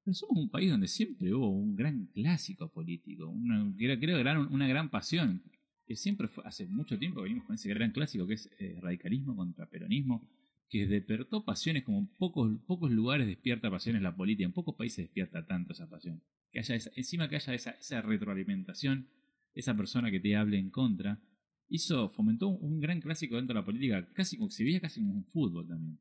pero 0.03 0.13
somos 0.13 0.37
un 0.37 0.49
país 0.49 0.69
donde 0.69 0.87
siempre 0.87 1.33
hubo 1.33 1.49
un 1.49 1.75
gran 1.75 2.07
clásico 2.07 2.71
político, 2.71 3.27
una, 3.27 3.73
creo, 3.77 3.99
creo 3.99 4.47
una 4.49 4.67
gran 4.67 4.89
pasión, 4.89 5.43
que 5.85 5.95
siempre 5.95 6.27
fue, 6.27 6.43
hace 6.45 6.67
mucho 6.67 6.97
tiempo 6.97 7.19
que 7.19 7.23
venimos 7.23 7.45
con 7.45 7.55
ese 7.55 7.69
gran 7.69 7.91
clásico 7.91 8.27
que 8.27 8.35
es 8.35 8.49
eh, 8.59 8.77
radicalismo 8.81 9.35
contra 9.35 9.69
peronismo, 9.69 10.27
que 10.69 10.87
despertó 10.87 11.45
pasiones 11.45 11.83
como 11.83 12.09
pocos, 12.17 12.51
pocos 12.65 12.91
lugares 12.91 13.27
despierta 13.27 13.69
pasiones 13.69 14.01
la 14.01 14.15
política, 14.15 14.45
en 14.45 14.53
pocos 14.53 14.75
países 14.75 15.05
despierta 15.05 15.45
tanto 15.45 15.73
esa 15.73 15.89
pasión. 15.89 16.23
Que 16.51 16.59
haya 16.59 16.75
encima 16.95 17.29
que 17.29 17.35
haya 17.35 17.53
esa, 17.53 17.71
esa 17.71 18.01
retroalimentación, 18.01 19.09
esa 19.53 19.75
persona 19.75 20.09
que 20.09 20.19
te 20.19 20.35
hable 20.35 20.57
en 20.57 20.71
contra, 20.71 21.21
hizo, 21.67 22.09
fomentó 22.09 22.47
un 22.47 22.79
gran 22.79 22.99
clásico 23.01 23.35
dentro 23.35 23.53
de 23.53 23.61
la 23.61 23.65
política, 23.65 24.07
casi 24.13 24.37
se 24.49 24.63
veía 24.63 24.79
casi 24.79 25.01
como 25.01 25.13
un 25.13 25.25
fútbol 25.25 25.67
también. 25.67 25.99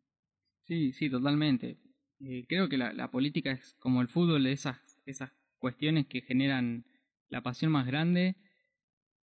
Sí, 0.63 0.93
sí, 0.93 1.11
totalmente. 1.11 1.79
Eh, 2.21 2.47
creo 2.49 2.69
que 2.69 2.79
la, 2.79 2.93
la, 2.93 3.11
política 3.11 3.53
es 3.53 3.75
como 3.79 4.01
el 4.01 4.09
fútbol 4.09 4.47
esas, 4.47 4.79
esas 5.05 5.31
cuestiones 5.59 6.07
que 6.07 6.23
generan 6.23 6.87
la 7.29 7.43
pasión 7.43 7.73
más 7.73 7.87
grande. 7.87 8.37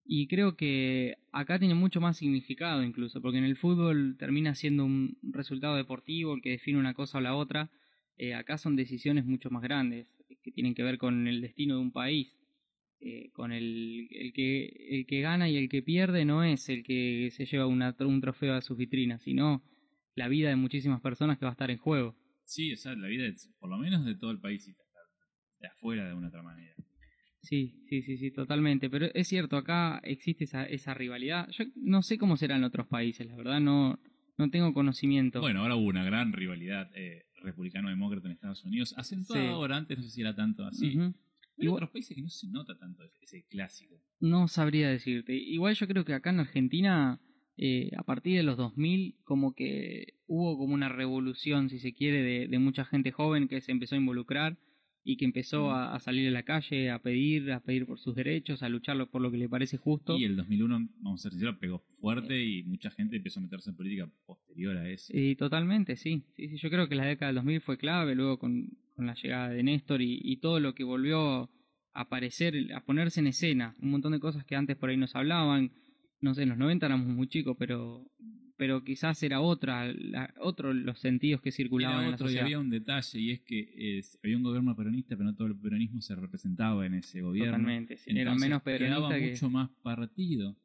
Y 0.03 0.27
creo 0.27 0.55
que 0.55 1.15
acá 1.31 1.59
tiene 1.59 1.75
mucho 1.75 2.01
más 2.01 2.17
significado 2.17 2.83
incluso, 2.83 3.21
porque 3.21 3.37
en 3.37 3.45
el 3.45 3.55
fútbol 3.55 4.15
termina 4.17 4.55
siendo 4.55 4.85
un 4.85 5.17
resultado 5.21 5.75
deportivo 5.75 6.33
el 6.33 6.41
que 6.41 6.51
define 6.51 6.79
una 6.79 6.93
cosa 6.93 7.19
o 7.19 7.21
la 7.21 7.35
otra. 7.35 7.71
Eh, 8.17 8.33
acá 8.33 8.57
son 8.57 8.75
decisiones 8.75 9.25
mucho 9.25 9.49
más 9.49 9.63
grandes, 9.63 10.07
que 10.43 10.51
tienen 10.51 10.73
que 10.73 10.83
ver 10.83 10.97
con 10.97 11.27
el 11.27 11.41
destino 11.41 11.75
de 11.75 11.81
un 11.81 11.91
país. 11.91 12.35
Eh, 13.03 13.31
con 13.31 13.51
el, 13.51 14.07
que, 14.35 14.65
el 14.91 15.07
que 15.07 15.21
gana 15.21 15.49
y 15.49 15.57
el 15.57 15.69
que 15.69 15.81
pierde 15.81 16.23
no 16.23 16.43
es 16.43 16.69
el 16.69 16.83
que 16.83 17.29
se 17.31 17.47
lleva 17.47 17.65
una, 17.65 17.95
un 17.99 18.21
trofeo 18.21 18.53
a 18.53 18.61
sus 18.61 18.77
vitrinas, 18.77 19.23
sino 19.23 19.63
la 20.13 20.27
vida 20.27 20.49
de 20.49 20.55
muchísimas 20.55 21.01
personas 21.01 21.39
que 21.39 21.45
va 21.45 21.49
a 21.49 21.53
estar 21.53 21.71
en 21.71 21.79
juego. 21.79 22.15
Sí, 22.43 22.71
o 22.73 22.77
sea, 22.77 22.93
la 22.95 23.07
vida 23.07 23.25
por 23.59 23.71
lo 23.71 23.77
menos 23.77 24.05
de 24.05 24.13
todo 24.13 24.29
el 24.29 24.39
país 24.39 24.67
y 24.67 24.73
de 25.59 25.67
afuera 25.67 26.07
de 26.07 26.13
una 26.13 26.27
otra 26.27 26.43
manera. 26.43 26.75
Sí, 27.41 27.73
sí, 27.89 28.01
sí, 28.03 28.17
sí, 28.17 28.31
totalmente. 28.31 28.89
Pero 28.89 29.07
es 29.13 29.27
cierto, 29.27 29.57
acá 29.57 29.99
existe 30.03 30.43
esa, 30.43 30.65
esa 30.65 30.93
rivalidad. 30.93 31.49
Yo 31.51 31.65
no 31.75 32.03
sé 32.03 32.17
cómo 32.17 32.37
será 32.37 32.55
en 32.55 32.63
otros 32.63 32.87
países, 32.87 33.27
la 33.27 33.35
verdad 33.35 33.59
no, 33.59 33.99
no 34.37 34.49
tengo 34.49 34.73
conocimiento. 34.73 35.41
Bueno, 35.41 35.61
ahora 35.61 35.75
hubo 35.75 35.87
una 35.87 36.03
gran 36.03 36.33
rivalidad 36.33 36.89
eh, 36.95 37.25
republicano-demócrata 37.41 38.27
en 38.27 38.33
Estados 38.33 38.63
Unidos. 38.63 38.93
Acentuada 38.97 39.49
ahora, 39.49 39.77
antes 39.77 39.97
no 39.97 40.03
sé 40.03 40.11
si 40.11 40.21
era 40.21 40.35
tanto 40.35 40.65
así. 40.65 40.97
Hay 41.57 41.67
otros 41.67 41.89
países 41.89 42.15
que 42.15 42.21
no 42.21 42.29
se 42.29 42.47
nota 42.47 42.77
tanto 42.77 43.03
ese 43.21 43.43
clásico. 43.43 44.01
No 44.19 44.47
sabría 44.47 44.89
decirte. 44.89 45.35
Igual 45.35 45.75
yo 45.75 45.87
creo 45.87 46.05
que 46.05 46.13
acá 46.13 46.29
en 46.29 46.39
Argentina, 46.39 47.19
eh, 47.57 47.91
a 47.97 48.03
partir 48.03 48.37
de 48.37 48.43
los 48.43 48.57
2000, 48.57 49.17
como 49.23 49.53
que 49.53 50.15
hubo 50.27 50.57
como 50.57 50.73
una 50.73 50.89
revolución, 50.89 51.69
si 51.69 51.79
se 51.79 51.93
quiere, 51.93 52.23
de, 52.23 52.47
de 52.47 52.59
mucha 52.59 52.85
gente 52.85 53.11
joven 53.11 53.47
que 53.47 53.61
se 53.61 53.71
empezó 53.71 53.95
a 53.95 53.99
involucrar 53.99 54.57
y 55.03 55.17
que 55.17 55.25
empezó 55.25 55.69
mm. 55.69 55.73
a, 55.73 55.99
salir 55.99 56.27
a 56.27 56.31
la 56.31 56.43
calle 56.43 56.89
a 56.91 56.99
pedir, 56.99 57.51
a 57.51 57.59
pedir 57.59 57.85
por 57.85 57.99
sus 57.99 58.15
derechos, 58.15 58.61
a 58.61 58.69
luchar 58.69 59.07
por 59.07 59.21
lo 59.21 59.31
que 59.31 59.37
le 59.37 59.49
parece 59.49 59.77
justo. 59.77 60.17
Y 60.17 60.25
el 60.25 60.35
2001, 60.35 60.89
vamos 60.99 61.21
a 61.21 61.23
ser 61.23 61.31
sinceros, 61.31 61.57
pegó 61.57 61.79
fuerte 61.99 62.43
y 62.43 62.63
mucha 62.63 62.91
gente 62.91 63.17
empezó 63.17 63.39
a 63.39 63.43
meterse 63.43 63.69
en 63.71 63.75
política 63.75 64.09
posterior 64.25 64.77
a 64.77 64.89
eso. 64.89 65.11
Y 65.15 65.35
totalmente, 65.35 65.95
sí. 65.95 66.23
sí, 66.35 66.49
sí. 66.49 66.57
Yo 66.57 66.69
creo 66.69 66.87
que 66.87 66.95
la 66.95 67.05
década 67.05 67.27
del 67.27 67.37
2000 67.37 67.61
fue 67.61 67.77
clave, 67.77 68.15
luego 68.15 68.37
con, 68.37 68.69
con 68.95 69.07
la 69.07 69.15
llegada 69.15 69.49
de 69.49 69.63
Néstor 69.63 70.01
y, 70.01 70.37
todo 70.37 70.59
lo 70.59 70.75
que 70.75 70.83
volvió 70.83 71.43
a 71.43 71.49
aparecer, 71.93 72.71
a 72.73 72.81
ponerse 72.85 73.19
en 73.19 73.27
escena. 73.27 73.75
Un 73.81 73.91
montón 73.91 74.11
de 74.11 74.19
cosas 74.19 74.45
que 74.45 74.55
antes 74.55 74.77
por 74.77 74.89
ahí 74.89 74.97
nos 74.97 75.15
hablaban. 75.15 75.71
No 76.19 76.35
sé, 76.35 76.43
en 76.43 76.49
los 76.49 76.57
90 76.59 76.85
éramos 76.85 77.07
muy 77.07 77.27
chicos, 77.27 77.55
pero 77.57 78.05
pero 78.61 78.83
quizás 78.83 79.23
era 79.23 79.41
otra, 79.41 79.91
la, 79.91 80.31
otro 80.39 80.71
los 80.71 80.99
sentidos 80.99 81.41
que 81.41 81.51
circulaban 81.51 82.05
en 82.05 82.11
la 82.11 82.17
sociedad. 82.19 82.43
había 82.43 82.59
un 82.59 82.69
detalle 82.69 83.19
y 83.19 83.31
es 83.31 83.41
que 83.41 84.03
había 84.23 84.37
un 84.37 84.43
gobierno 84.43 84.75
peronista, 84.75 85.17
pero 85.17 85.23
no 85.31 85.35
todo 85.35 85.47
el 85.47 85.57
peronismo 85.57 85.99
se 85.99 86.13
representaba 86.13 86.85
en 86.85 86.93
ese 86.93 87.21
gobierno. 87.21 87.53
Totalmente, 87.53 87.97
era 88.05 88.35
menos 88.35 88.61
peronista 88.61 89.09
quedaba 89.09 89.17
mucho 89.17 89.49
más 89.49 89.71
partido. 89.81 90.55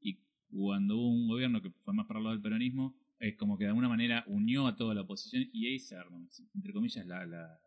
Y 0.00 0.18
cuando 0.50 0.96
hubo 0.96 1.10
un 1.10 1.28
gobierno 1.28 1.60
que 1.60 1.70
fue 1.82 1.92
más 1.92 2.06
para 2.06 2.20
el 2.20 2.24
lado 2.24 2.36
del 2.36 2.42
peronismo, 2.42 2.96
es 3.18 3.36
como 3.36 3.58
que 3.58 3.64
de 3.64 3.68
alguna 3.68 3.90
manera 3.90 4.24
unió 4.28 4.66
a 4.66 4.74
toda 4.74 4.94
la 4.94 5.02
oposición 5.02 5.46
y 5.52 5.66
ahí 5.66 5.78
se 5.78 5.94
armó, 5.94 6.26
entre 6.54 6.72
comillas, 6.72 7.06
la, 7.06 7.26
la, 7.26 7.60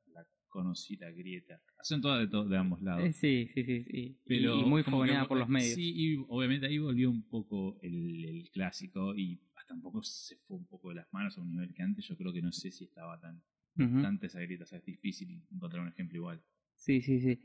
la 0.56 0.61
conocida 0.61 1.11
grieta. 1.11 1.61
Hacen 1.80 2.02
todas 2.02 2.30
de, 2.30 2.49
de 2.49 2.57
ambos 2.57 2.82
lados. 2.82 3.03
Eh, 3.03 3.14
sí, 3.14 3.49
sí, 3.53 3.64
sí. 3.64 3.84
sí. 3.84 4.18
Pero 4.26 4.60
y, 4.60 4.64
muy 4.64 4.84
fogoneada 4.84 5.27
por 5.27 5.38
los 5.38 5.49
medios. 5.49 5.76
Sí, 5.76 5.94
y 5.95 6.15
obviamente 6.27 6.68
ahí 6.68 6.77
volvió 6.77 7.10
un 7.10 7.23
poco 7.27 7.77
el, 7.82 8.26
el 8.26 8.49
clásico 8.52 9.15
y 9.15 9.40
tampoco 9.68 10.02
se 10.03 10.38
fue 10.38 10.57
un 10.57 10.65
poco 10.65 10.90
de 10.90 10.95
las 10.95 11.11
manos 11.11 11.38
a 11.38 11.41
un 11.41 11.52
nivel 11.52 11.73
que 11.73 11.84
antes 11.84 12.07
yo 12.07 12.15
creo 12.15 12.32
que 12.32 12.41
no 12.41 12.52
sé 12.52 12.72
si 12.72 12.86
estaba 12.86 13.19
tan 13.19 13.41
uh 13.77 14.18
esa 14.22 14.40
grieta, 14.40 14.64
es 14.64 14.86
difícil 14.86 15.44
encontrar 15.52 15.82
un 15.82 15.90
ejemplo 15.90 16.18
igual. 16.18 16.41
Sí, 16.76 17.02
sí, 17.02 17.19
sí. 17.19 17.40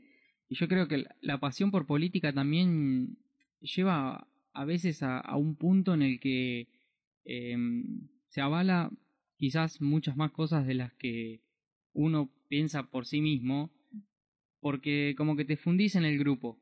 Y 0.47 0.55
yo 0.55 0.67
creo 0.67 0.87
que 0.87 1.05
la, 1.21 1.39
pasión 1.39 1.71
por 1.71 1.85
política 1.85 2.31
también 2.33 3.17
lleva 3.59 4.27
a 4.53 4.65
veces 4.65 5.03
a, 5.03 5.35
un 5.35 5.55
punto 5.55 5.93
en 5.93 6.01
el 6.01 6.19
que 6.19 6.69
em, 7.25 8.07
se 8.27 8.41
avala 8.41 8.91
quizás 9.35 9.81
muchas 9.81 10.15
más 10.15 10.31
cosas 10.31 10.65
de 10.65 10.73
las 10.75 10.93
que 10.93 11.41
uno 11.93 12.31
piensa 12.51 12.91
por 12.91 13.05
sí 13.05 13.21
mismo, 13.21 13.71
porque 14.59 15.15
como 15.17 15.37
que 15.37 15.45
te 15.45 15.55
fundís 15.55 15.95
en 15.95 16.03
el 16.03 16.19
grupo. 16.19 16.61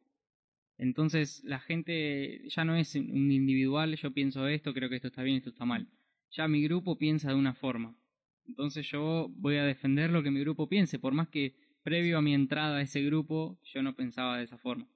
Entonces 0.77 1.41
la 1.43 1.59
gente 1.59 2.47
ya 2.47 2.63
no 2.63 2.75
es 2.75 2.93
un 2.93 3.31
individual, 3.31 3.95
yo 3.95 4.13
pienso 4.13 4.47
esto, 4.47 4.71
creo 4.75 4.87
que 4.87 4.97
esto 4.97 5.07
está 5.07 5.23
bien, 5.23 5.37
esto 5.37 5.49
está 5.49 5.65
mal. 5.65 5.89
Ya 6.29 6.47
mi 6.47 6.61
grupo 6.61 6.99
piensa 6.99 7.29
de 7.29 7.35
una 7.35 7.55
forma. 7.55 7.97
Entonces 8.45 8.87
yo 8.87 9.33
voy 9.35 9.55
a 9.55 9.65
defender 9.65 10.11
lo 10.11 10.21
que 10.21 10.29
mi 10.29 10.39
grupo 10.41 10.69
piense, 10.69 10.99
por 10.99 11.13
más 11.13 11.29
que 11.29 11.55
previo 11.81 12.19
a 12.19 12.21
mi 12.21 12.35
entrada 12.35 12.77
a 12.77 12.81
ese 12.83 13.01
grupo 13.01 13.59
yo 13.63 13.81
no 13.81 13.95
pensaba 13.95 14.37
de 14.37 14.43
esa 14.43 14.59
forma. 14.59 14.87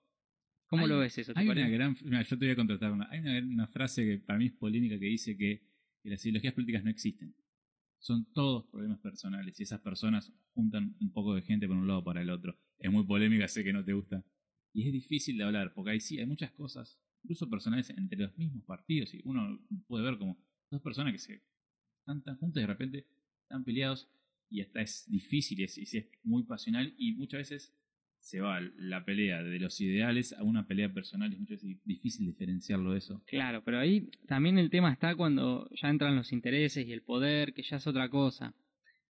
¿Cómo 0.68 0.86
lo 0.86 1.00
ves 1.00 1.18
eso? 1.18 1.34
Hay 1.36 1.50
una 1.50 1.70
gran, 1.70 1.96
yo 1.96 2.38
te 2.38 2.46
voy 2.46 2.50
a 2.52 2.56
contratar 2.56 2.92
una, 2.92 3.08
hay 3.10 3.20
una, 3.20 3.68
frase 3.68 4.06
que 4.06 4.20
para 4.20 4.38
mí 4.38 4.46
es 4.46 4.54
polémica 4.54 5.00
que 5.00 5.06
dice 5.06 5.36
que 5.36 5.62
que 6.04 6.10
las 6.10 6.24
ideologías 6.26 6.54
políticas 6.54 6.84
no 6.84 6.90
existen. 6.90 7.34
Son 8.04 8.26
todos 8.34 8.66
problemas 8.66 9.00
personales 9.00 9.58
y 9.58 9.64
esas 9.64 9.80
personas 9.80 10.34
juntan 10.54 10.94
un 11.00 11.14
poco 11.14 11.36
de 11.36 11.42
gente 11.42 11.70
por 11.70 11.78
un 11.78 11.88
lado 11.88 12.04
para 12.04 12.22
el 12.22 12.30
otro. 12.30 12.60
Es 12.78 12.92
muy 12.92 13.06
polémica, 13.06 13.48
sé 13.48 13.64
que 13.64 13.72
no 13.72 13.86
te 13.86 13.94
gusta. 13.94 14.26
Y 14.74 14.86
es 14.86 14.92
difícil 14.92 15.38
de 15.38 15.46
hablar, 15.46 15.74
porque 15.74 15.92
ahí 15.92 16.02
sí 16.02 16.20
hay 16.20 16.26
muchas 16.26 16.52
cosas, 16.52 17.00
incluso 17.24 17.50
personales 17.50 17.90
entre 17.92 18.20
los 18.20 18.38
mismos 18.38 18.66
partidos. 18.66 19.14
Y 19.14 19.22
uno 19.24 19.58
puede 19.88 20.04
ver 20.04 20.18
como 20.18 20.38
dos 20.70 20.82
personas 20.82 21.14
que 21.14 21.20
se 21.20 21.44
están 22.00 22.22
tan 22.24 22.36
juntas 22.36 22.60
y 22.60 22.64
de 22.66 22.68
repente 22.68 23.08
están 23.44 23.64
peleados 23.64 24.12
y 24.50 24.60
hasta 24.60 24.82
es 24.82 25.10
difícil 25.10 25.62
y 25.62 25.64
es, 25.64 25.78
es 25.78 26.10
muy 26.24 26.44
pasional 26.44 26.94
y 26.98 27.14
muchas 27.14 27.40
veces 27.50 27.74
se 28.24 28.40
va 28.40 28.62
la 28.78 29.04
pelea 29.04 29.44
de 29.44 29.60
los 29.60 29.80
ideales 29.82 30.32
a 30.34 30.44
una 30.44 30.66
pelea 30.66 30.94
personal 30.94 31.30
muchas 31.38 31.62
veces 31.62 31.78
difícil 31.84 32.26
diferenciarlo 32.26 32.94
de 32.94 33.00
eso. 33.00 33.22
Claro, 33.28 33.62
pero 33.66 33.80
ahí 33.80 34.10
también 34.28 34.58
el 34.58 34.70
tema 34.70 34.92
está 34.94 35.14
cuando 35.16 35.70
ya 35.82 35.90
entran 35.90 36.16
los 36.16 36.32
intereses 36.32 36.88
y 36.88 36.94
el 36.94 37.02
poder, 37.02 37.54
que 37.54 37.64
ya 37.64 37.76
es 37.78 37.86
otra 37.86 38.08
cosa. 38.10 38.54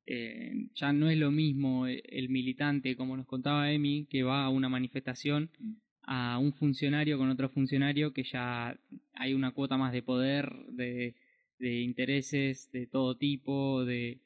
Eh, 0.08 0.52
ya 0.74 0.92
no 0.92 1.10
es 1.10 1.18
lo 1.18 1.30
mismo 1.32 1.86
el 1.88 2.28
militante, 2.30 2.96
como 2.96 3.16
nos 3.16 3.28
contaba 3.28 3.72
Emi, 3.72 4.08
que 4.10 4.24
va 4.24 4.44
a 4.46 4.50
una 4.50 4.68
manifestación 4.68 5.50
Mm. 5.60 5.74
a 6.06 6.38
un 6.40 6.52
funcionario 6.54 7.18
con 7.18 7.30
otro 7.30 7.48
funcionario 7.50 8.12
que 8.14 8.24
ya 8.24 8.78
hay 9.14 9.34
una 9.36 9.52
cuota 9.52 9.78
más 9.78 9.94
de 9.94 10.02
poder, 10.02 10.52
de, 10.72 11.16
de 11.60 11.82
intereses 11.82 12.70
de 12.72 12.88
todo 12.88 13.16
tipo, 13.16 13.86
de 13.86 14.20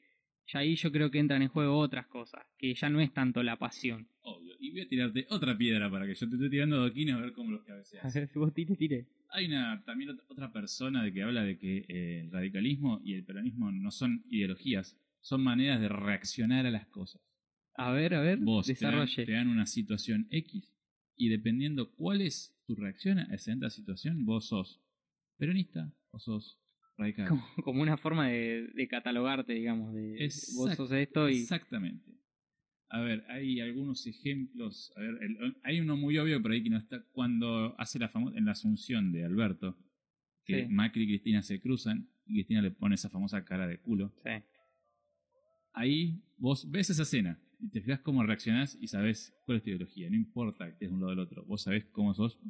ya 0.50 0.60
ahí 0.60 0.76
yo 0.76 0.90
creo 0.90 1.10
que 1.10 1.18
entran 1.18 1.42
en 1.42 1.48
juego 1.48 1.78
otras 1.78 2.06
cosas, 2.06 2.42
que 2.58 2.72
ya 2.74 2.88
no 2.88 3.00
es 3.00 3.12
tanto 3.12 3.42
la 3.42 3.56
pasión. 3.56 4.08
Obvio. 4.22 4.47
Y 4.68 4.72
voy 4.72 4.80
a 4.82 4.88
tirarte 4.88 5.26
otra 5.30 5.56
piedra 5.56 5.90
para 5.90 6.06
que 6.06 6.14
yo 6.14 6.28
te 6.28 6.34
esté 6.36 6.50
tirando 6.50 6.76
adoquines 6.76 7.14
a 7.14 7.20
ver 7.20 7.32
cómo 7.32 7.52
los 7.52 7.62
cabeceas. 7.64 8.14
Vos 8.34 8.52
tire, 8.52 8.76
tire. 8.76 9.06
Hay 9.30 9.46
una 9.46 9.82
también 9.86 10.10
ot- 10.10 10.22
otra 10.28 10.52
persona 10.52 11.02
de 11.02 11.12
que 11.12 11.22
habla 11.22 11.42
de 11.42 11.58
que 11.58 11.86
eh, 11.88 12.20
el 12.24 12.30
radicalismo 12.30 13.00
y 13.02 13.14
el 13.14 13.24
peronismo 13.24 13.72
no 13.72 13.90
son 13.90 14.24
ideologías, 14.28 14.98
son 15.20 15.42
maneras 15.42 15.80
de 15.80 15.88
reaccionar 15.88 16.66
a 16.66 16.70
las 16.70 16.86
cosas. 16.88 17.22
A 17.76 17.92
ver, 17.92 18.14
a 18.14 18.20
ver, 18.20 18.38
Vos 18.40 18.66
te 18.66 18.72
dan, 18.74 18.92
desarrolle. 18.92 19.24
te 19.26 19.32
dan 19.32 19.48
una 19.48 19.64
situación 19.66 20.26
X 20.30 20.74
y 21.16 21.28
dependiendo 21.30 21.90
cuál 21.94 22.20
es 22.20 22.54
tu 22.66 22.74
reacción 22.74 23.18
a 23.18 23.34
esa 23.34 23.70
situación, 23.70 24.26
vos 24.26 24.48
sos 24.48 24.82
peronista 25.38 25.90
o 26.10 26.18
sos 26.18 26.60
radical. 26.98 27.28
Como, 27.28 27.46
como 27.64 27.80
una 27.82 27.96
forma 27.96 28.28
de, 28.28 28.68
de 28.74 28.88
catalogarte, 28.88 29.54
digamos, 29.54 29.94
de 29.94 30.28
vos 30.56 30.74
sos 30.76 30.92
esto 30.92 31.30
y 31.30 31.36
Exactamente. 31.36 32.12
A 32.90 33.00
ver, 33.00 33.24
hay 33.28 33.60
algunos 33.60 34.06
ejemplos. 34.06 34.92
A 34.96 35.00
ver, 35.00 35.18
el- 35.22 35.56
hay 35.62 35.80
uno 35.80 35.96
muy 35.96 36.16
obvio, 36.18 36.40
pero 36.42 36.54
ahí 36.54 36.62
que 36.62 36.70
no 36.70 36.78
está. 36.78 37.02
Cuando 37.12 37.74
hace 37.78 37.98
la 37.98 38.08
famosa. 38.08 38.38
En 38.38 38.46
la 38.46 38.52
asunción 38.52 39.12
de 39.12 39.24
Alberto, 39.24 39.76
que 40.44 40.62
Sí. 40.64 40.68
Macri 40.72 41.02
y 41.02 41.06
Cristina 41.08 41.42
se 41.42 41.60
cruzan 41.60 42.08
y 42.26 42.34
Cristina 42.34 42.62
le 42.62 42.70
pone 42.70 42.94
esa 42.94 43.10
famosa 43.10 43.44
cara 43.44 43.66
de 43.66 43.78
culo. 43.78 44.14
Sí. 44.24 44.30
Ahí 45.72 46.22
vos 46.38 46.70
ves 46.70 46.90
esa 46.90 47.02
escena 47.02 47.38
y 47.60 47.68
te 47.70 47.80
fijas 47.80 48.00
cómo 48.00 48.22
reaccionás 48.24 48.76
y 48.80 48.88
sabés 48.88 49.34
cuál 49.44 49.58
es 49.58 49.62
tu 49.64 49.70
ideología. 49.70 50.08
No 50.10 50.16
importa 50.16 50.64
que 50.66 50.72
estés 50.72 50.88
de 50.88 50.94
un 50.94 51.00
lado 51.00 51.10
del 51.10 51.20
otro. 51.20 51.44
Vos 51.44 51.62
sabés 51.62 51.84
cómo 51.92 52.14
sos 52.14 52.40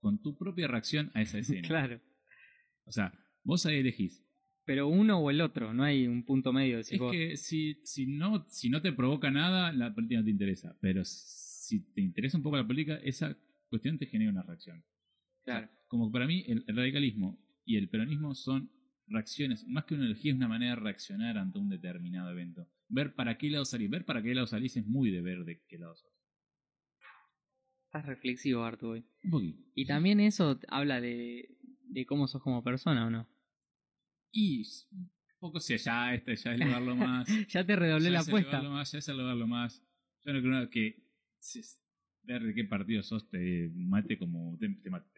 con 0.00 0.20
tu 0.22 0.36
propia 0.36 0.68
reacción 0.68 1.10
a 1.14 1.22
esa 1.22 1.38
escena. 1.60 1.66
claro. 1.66 2.00
O 2.84 2.92
sea, 2.92 3.12
vos 3.44 3.66
ahí 3.66 3.76
elegís. 3.78 4.24
Pero 4.64 4.88
uno 4.88 5.18
o 5.18 5.30
el 5.30 5.40
otro, 5.40 5.74
no 5.74 5.82
hay 5.82 6.06
un 6.06 6.24
punto 6.24 6.52
medio. 6.52 6.78
Es 6.78 6.96
vos. 6.98 7.10
que 7.10 7.36
si, 7.36 7.80
si, 7.84 8.06
no, 8.06 8.46
si 8.48 8.70
no 8.70 8.80
te 8.80 8.92
provoca 8.92 9.30
nada, 9.30 9.72
la 9.72 9.92
política 9.94 10.20
no 10.20 10.24
te 10.24 10.30
interesa. 10.30 10.76
Pero 10.80 11.02
si 11.04 11.80
te 11.92 12.00
interesa 12.00 12.36
un 12.36 12.44
poco 12.44 12.56
la 12.56 12.66
política, 12.66 12.96
esa 13.02 13.36
cuestión 13.68 13.98
te 13.98 14.06
genera 14.06 14.30
una 14.30 14.42
reacción. 14.42 14.84
Claro. 15.44 15.66
O 15.66 15.68
sea, 15.68 15.78
como 15.88 16.12
para 16.12 16.26
mí, 16.26 16.44
el, 16.46 16.64
el 16.66 16.76
radicalismo 16.76 17.38
y 17.64 17.76
el 17.76 17.88
peronismo 17.88 18.34
son 18.34 18.70
reacciones. 19.08 19.66
Más 19.66 19.84
que 19.84 19.94
una 19.94 20.04
ideología, 20.04 20.32
es 20.32 20.36
una 20.36 20.48
manera 20.48 20.76
de 20.76 20.80
reaccionar 20.80 21.38
ante 21.38 21.58
un 21.58 21.68
determinado 21.68 22.30
evento. 22.30 22.68
Ver 22.88 23.14
para 23.14 23.38
qué 23.38 23.50
lado 23.50 23.64
salir. 23.64 23.90
Ver 23.90 24.04
para 24.04 24.22
qué 24.22 24.34
lado 24.34 24.46
salís 24.46 24.76
es 24.76 24.86
muy 24.86 25.10
de 25.10 25.22
ver 25.22 25.44
de 25.44 25.62
qué 25.68 25.78
lado 25.78 25.96
sos. 25.96 26.12
Estás 27.86 28.06
reflexivo, 28.06 28.62
Artu, 28.62 28.88
hoy. 28.88 29.04
Un 29.24 29.30
poquito. 29.30 29.62
Y 29.74 29.86
también 29.86 30.20
eso 30.20 30.58
habla 30.68 31.00
de, 31.00 31.58
de 31.82 32.06
cómo 32.06 32.26
sos 32.26 32.42
como 32.42 32.62
persona, 32.62 33.06
¿o 33.06 33.10
no? 33.10 33.28
Y 34.32 34.62
un 34.92 35.10
poco 35.38 35.60
si 35.60 35.76
ya 35.76 36.14
este 36.14 36.34
ya 36.36 36.54
es 36.54 36.60
elevarlo 36.60 36.96
más. 36.96 37.28
ya 37.48 37.64
te 37.64 37.76
redoblé 37.76 38.06
ya 38.06 38.10
la 38.10 38.20
es 38.20 38.28
apuesta. 38.28 38.62
más, 38.62 38.92
ya 38.92 38.98
es 38.98 39.08
elevarlo 39.08 39.46
más. 39.46 39.82
Yo 40.24 40.32
no 40.32 40.40
creo 40.40 40.70
que 40.70 41.02
ver 42.24 42.42
de 42.42 42.54
qué 42.54 42.64
partido 42.64 43.02
sos 43.02 43.28
te 43.28 43.68
mate 43.74 44.16
como 44.16 44.56
te 44.58 44.68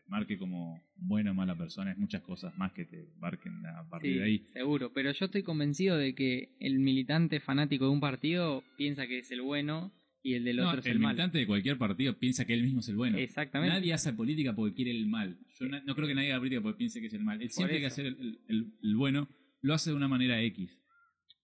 marque 0.07 0.39
como 0.39 0.81
buena 0.97 1.32
o 1.32 1.35
mala 1.35 1.55
persona 1.57 1.93
es 1.93 1.99
muchas 1.99 2.23
cosas 2.23 2.57
más 2.57 2.73
que 2.73 2.86
te 2.86 3.11
marquen 3.19 3.65
a 3.66 3.86
partir 3.89 4.12
Sí, 4.12 4.19
de 4.19 4.24
ahí 4.24 4.39
seguro. 4.53 4.93
Pero 4.93 5.12
yo 5.12 5.27
estoy 5.27 5.43
convencido 5.43 5.99
de 5.99 6.15
que 6.15 6.57
el 6.61 6.78
militante 6.78 7.41
fanático 7.41 7.85
de 7.85 7.91
un 7.91 8.01
partido 8.01 8.65
piensa 8.77 9.07
que 9.07 9.19
es 9.19 9.31
el 9.31 9.43
bueno 9.43 9.93
y 10.25 10.35
el 10.35 10.43
del 10.45 10.57
No, 10.57 10.69
otro 10.69 10.81
es 10.81 10.87
el, 10.87 10.93
el, 10.93 10.99
militante 11.01 11.39
de 11.39 11.47
cualquier 11.47 11.77
partido 11.79 12.19
piensa 12.19 12.45
que 12.47 12.55
él 12.55 12.63
mismo 12.65 12.81
es 12.81 12.89
el 12.89 12.97
bueno 12.97 13.19
Exactamente. 13.19 13.73
nadie 13.75 13.93
hace 13.93 14.13
política 14.15 14.55
porque 14.57 14.75
quiere 14.75 14.91
el 14.91 15.07
mal 15.07 15.39
yo 15.61 15.69
na- 15.69 15.83
no 15.87 15.95
creo 15.95 16.09
que 16.09 16.15
nadie 16.15 16.33
haga 16.33 16.41
política 16.41 16.63
porque 16.63 16.79
piense 16.79 17.01
que 17.01 17.07
es 17.07 17.15
el 17.15 17.23
mal 17.23 17.41
él 17.43 17.51
siempre 17.51 17.79
que 17.79 17.87
hacer 17.87 18.07
el, 18.07 18.39
el- 18.49 18.97
bueno 18.97 19.29
lo 19.61 19.75
hace 19.75 19.91
de 19.91 19.97
una 19.97 20.09
manera 20.09 20.43
X 20.43 20.77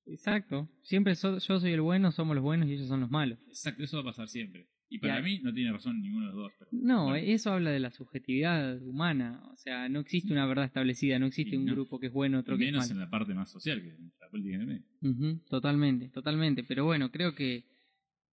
Exacto. 0.06 0.68
Siempre 0.82 1.14
so- 1.14 1.38
yo 1.38 1.60
soy 1.60 1.72
el 1.72 1.80
bueno, 1.82 2.10
somos 2.10 2.34
los 2.34 2.42
buenos 2.42 2.68
y 2.68 2.72
ellos 2.72 2.88
son 2.88 3.00
los 3.00 3.10
malos. 3.10 3.38
exacto 3.48 3.84
eso 3.84 3.98
va 3.98 4.02
a 4.02 4.12
pasar 4.12 4.28
siempre 4.28 4.66
y 4.88 4.98
para 4.98 5.16
Ya. 5.18 5.22
mí 5.22 5.38
no 5.42 5.52
tiene 5.54 5.70
razón 5.72 6.00
ninguno 6.02 6.26
de 6.26 6.32
los 6.32 6.42
dos 6.42 6.52
pero 6.58 6.70
No, 6.72 7.04
bueno. 7.04 7.16
eso 7.18 7.52
habla 7.52 7.70
de 7.70 7.78
la 7.78 7.92
subjetividad 7.92 8.82
humana. 8.82 9.40
O 9.52 9.56
sea, 9.56 9.88
no 9.88 10.00
existe 10.00 10.32
una 10.32 10.46
verdad 10.46 10.64
establecida, 10.64 11.18
no 11.20 11.26
existe 11.26 11.54
Y 11.54 11.58
un 11.58 11.66
no. 11.66 11.74
grupo 11.74 12.00
que 12.00 12.08
es 12.08 12.12
bueno, 12.12 12.40
otro 12.40 12.56
Y 12.56 12.58
que 12.58 12.64
es 12.64 12.72
menos 12.72 12.88
malo. 12.88 12.94
en 12.94 13.00
la 13.04 13.10
parte 13.10 13.32
más 13.34 13.52
social 13.52 13.80
que 13.80 13.90
en 13.90 14.12
la 14.20 14.28
política 14.30 14.56
en 14.56 14.60
el 14.62 14.66
medio. 14.66 15.40
Totalmente, 15.48 16.08
totalmente. 16.08 16.64
Pero 16.64 16.84
bueno, 16.86 17.12
creo 17.12 17.36
que 17.36 17.64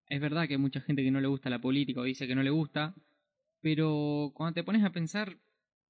es 0.08 0.20
verdad 0.20 0.46
que 0.46 0.54
hay 0.54 0.60
mucha 0.60 0.80
gente 0.80 1.02
que 1.02 1.10
no 1.10 1.20
le 1.20 1.28
gusta 1.28 1.50
la 1.50 1.60
política 1.60 2.00
o 2.00 2.04
dice 2.04 2.26
que 2.26 2.34
no 2.34 2.42
le 2.42 2.50
gusta, 2.50 2.94
pero 3.60 4.32
cuando 4.34 4.54
te 4.54 4.64
pones 4.64 4.84
a 4.84 4.92
pensar, 4.92 5.38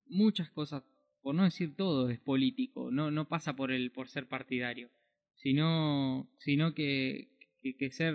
muchas 0.06 0.50
cosas, 0.50 0.82
por 1.20 1.34
no 1.34 1.44
decir 1.44 1.74
todo, 1.76 2.08
es 2.08 2.18
político, 2.18 2.90
no, 2.90 3.10
no 3.10 3.28
pasa 3.28 3.56
por 3.56 3.72
el, 3.72 3.90
por 3.90 4.08
ser 4.08 4.26
partidario, 4.28 4.90
sino, 5.34 6.28
sino 6.38 6.74
que, 6.74 7.28
que, 7.60 7.90
ser 7.90 8.14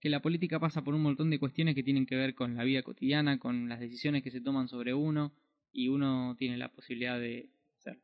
que 0.00 0.10
la 0.10 0.22
política 0.22 0.58
pasa 0.58 0.82
por 0.82 0.94
un 0.94 1.02
montón 1.02 1.30
de 1.30 1.38
cuestiones 1.38 1.74
que 1.74 1.82
tienen 1.82 2.06
que 2.06 2.16
ver 2.16 2.34
con 2.34 2.56
la 2.56 2.64
vida 2.64 2.82
cotidiana, 2.82 3.38
con 3.38 3.68
las 3.68 3.80
decisiones 3.80 4.22
que 4.22 4.30
se 4.30 4.40
toman 4.40 4.68
sobre 4.68 4.94
uno, 4.94 5.32
y 5.72 5.88
uno 5.88 6.36
tiene 6.38 6.58
la 6.58 6.70
posibilidad 6.70 7.18
de 7.18 7.48
hacer. 7.78 7.98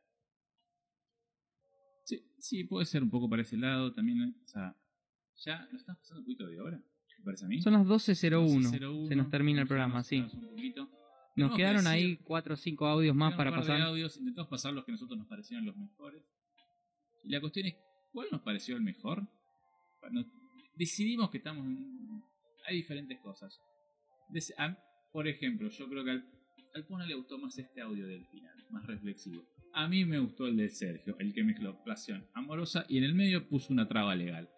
Sí, 2.03 2.23
sí, 2.39 2.63
puede 2.63 2.85
ser 2.85 3.03
un 3.03 3.09
poco 3.09 3.29
para 3.29 3.43
ese 3.43 3.57
lado 3.57 3.93
también. 3.93 4.35
ya 5.43 5.67
nos 5.71 5.81
estamos 5.81 5.99
pasando 5.99 6.21
un 6.21 6.25
poquito 6.25 6.47
de 6.47 6.59
hora, 6.59 6.81
me 7.19 7.23
parece 7.25 7.45
a 7.45 7.47
mí. 7.47 7.61
Son 7.61 7.73
las 7.73 7.85
12.01, 7.85 8.61
12:01, 8.71 9.07
se 9.07 9.15
nos 9.15 9.29
termina 9.29 9.61
el 9.61 9.67
programa, 9.67 10.03
sí. 10.03 10.17
avanzar 10.17 10.39
un 10.43 10.49
poquito. 10.49 10.89
Nos 11.35 11.51
que 11.51 11.57
quedaron 11.57 11.87
ahí 11.87 12.17
cuatro 12.17 12.55
o 12.55 12.57
cinco 12.57 12.85
audios 12.87 13.15
más 13.15 13.33
para 13.35 13.51
un 13.51 13.55
par 13.57 13.63
de 13.63 13.69
pasar. 13.71 13.87
audios, 13.87 14.17
intentamos 14.17 14.49
pasar 14.49 14.73
los 14.73 14.83
que 14.83 14.91
a 14.91 14.93
nosotros 14.93 15.17
nos 15.17 15.27
parecieron 15.27 15.65
los 15.65 15.77
mejores. 15.77 16.21
Y 17.23 17.29
la 17.29 17.39
cuestión 17.39 17.67
es, 17.67 17.75
¿cuál 18.11 18.27
nos 18.31 18.41
pareció 18.41 18.75
el 18.75 18.81
mejor? 18.81 19.25
Decidimos 20.75 21.29
que 21.29 21.37
estamos 21.37 21.65
en... 21.65 22.23
Hay 22.67 22.75
diferentes 22.77 23.19
cosas. 23.19 23.59
A- 24.57 24.77
Por 25.11 25.27
ejemplo, 25.27 25.69
yo 25.69 25.89
creo 25.89 26.03
que 26.03 26.11
al, 26.11 26.25
al 26.75 26.85
Puna 26.85 27.05
le 27.05 27.15
gustó 27.15 27.37
más 27.37 27.57
este 27.57 27.81
audio 27.81 28.07
del 28.07 28.25
final, 28.27 28.53
más 28.69 28.85
reflexivo. 28.85 29.43
A 29.73 29.87
mí 29.87 30.05
me 30.05 30.19
gustó 30.19 30.47
el 30.47 30.57
de 30.57 30.69
Sergio, 30.69 31.15
el 31.19 31.33
que 31.33 31.43
mezcló 31.43 31.81
pasión 31.83 32.25
amorosa 32.33 32.85
y 32.89 32.97
en 32.97 33.03
el 33.03 33.13
medio 33.13 33.47
puso 33.47 33.71
una 33.73 33.87
traba 33.87 34.15
legal. 34.15 34.49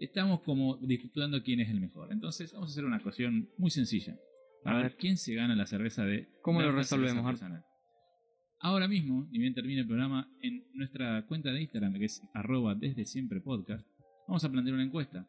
Estamos 0.00 0.40
como 0.40 0.78
disputando 0.78 1.42
quién 1.42 1.60
es 1.60 1.68
el 1.68 1.78
mejor. 1.78 2.10
Entonces 2.10 2.52
vamos 2.54 2.70
a 2.70 2.72
hacer 2.72 2.86
una 2.86 3.02
cuestión 3.02 3.50
muy 3.58 3.70
sencilla. 3.70 4.16
A 4.64 4.74
ver 4.74 4.82
ver. 4.84 4.96
quién 4.96 5.18
se 5.18 5.34
gana 5.34 5.54
la 5.54 5.66
cerveza 5.66 6.04
de... 6.04 6.26
¿Cómo 6.42 6.62
lo 6.62 6.72
resolvemos? 6.72 7.24
Artesanal. 7.24 7.64
Ahora 8.60 8.88
mismo, 8.88 9.28
ni 9.30 9.38
bien 9.38 9.54
termine 9.54 9.82
el 9.82 9.86
programa, 9.86 10.30
en 10.40 10.64
nuestra 10.74 11.26
cuenta 11.26 11.50
de 11.50 11.62
Instagram, 11.62 11.94
que 11.94 12.06
es 12.06 12.22
arroba 12.34 12.74
desde 12.74 13.04
siempre 13.04 13.40
podcast, 13.40 13.86
vamos 14.26 14.42
a 14.44 14.50
plantear 14.50 14.74
una 14.74 14.84
encuesta. 14.84 15.26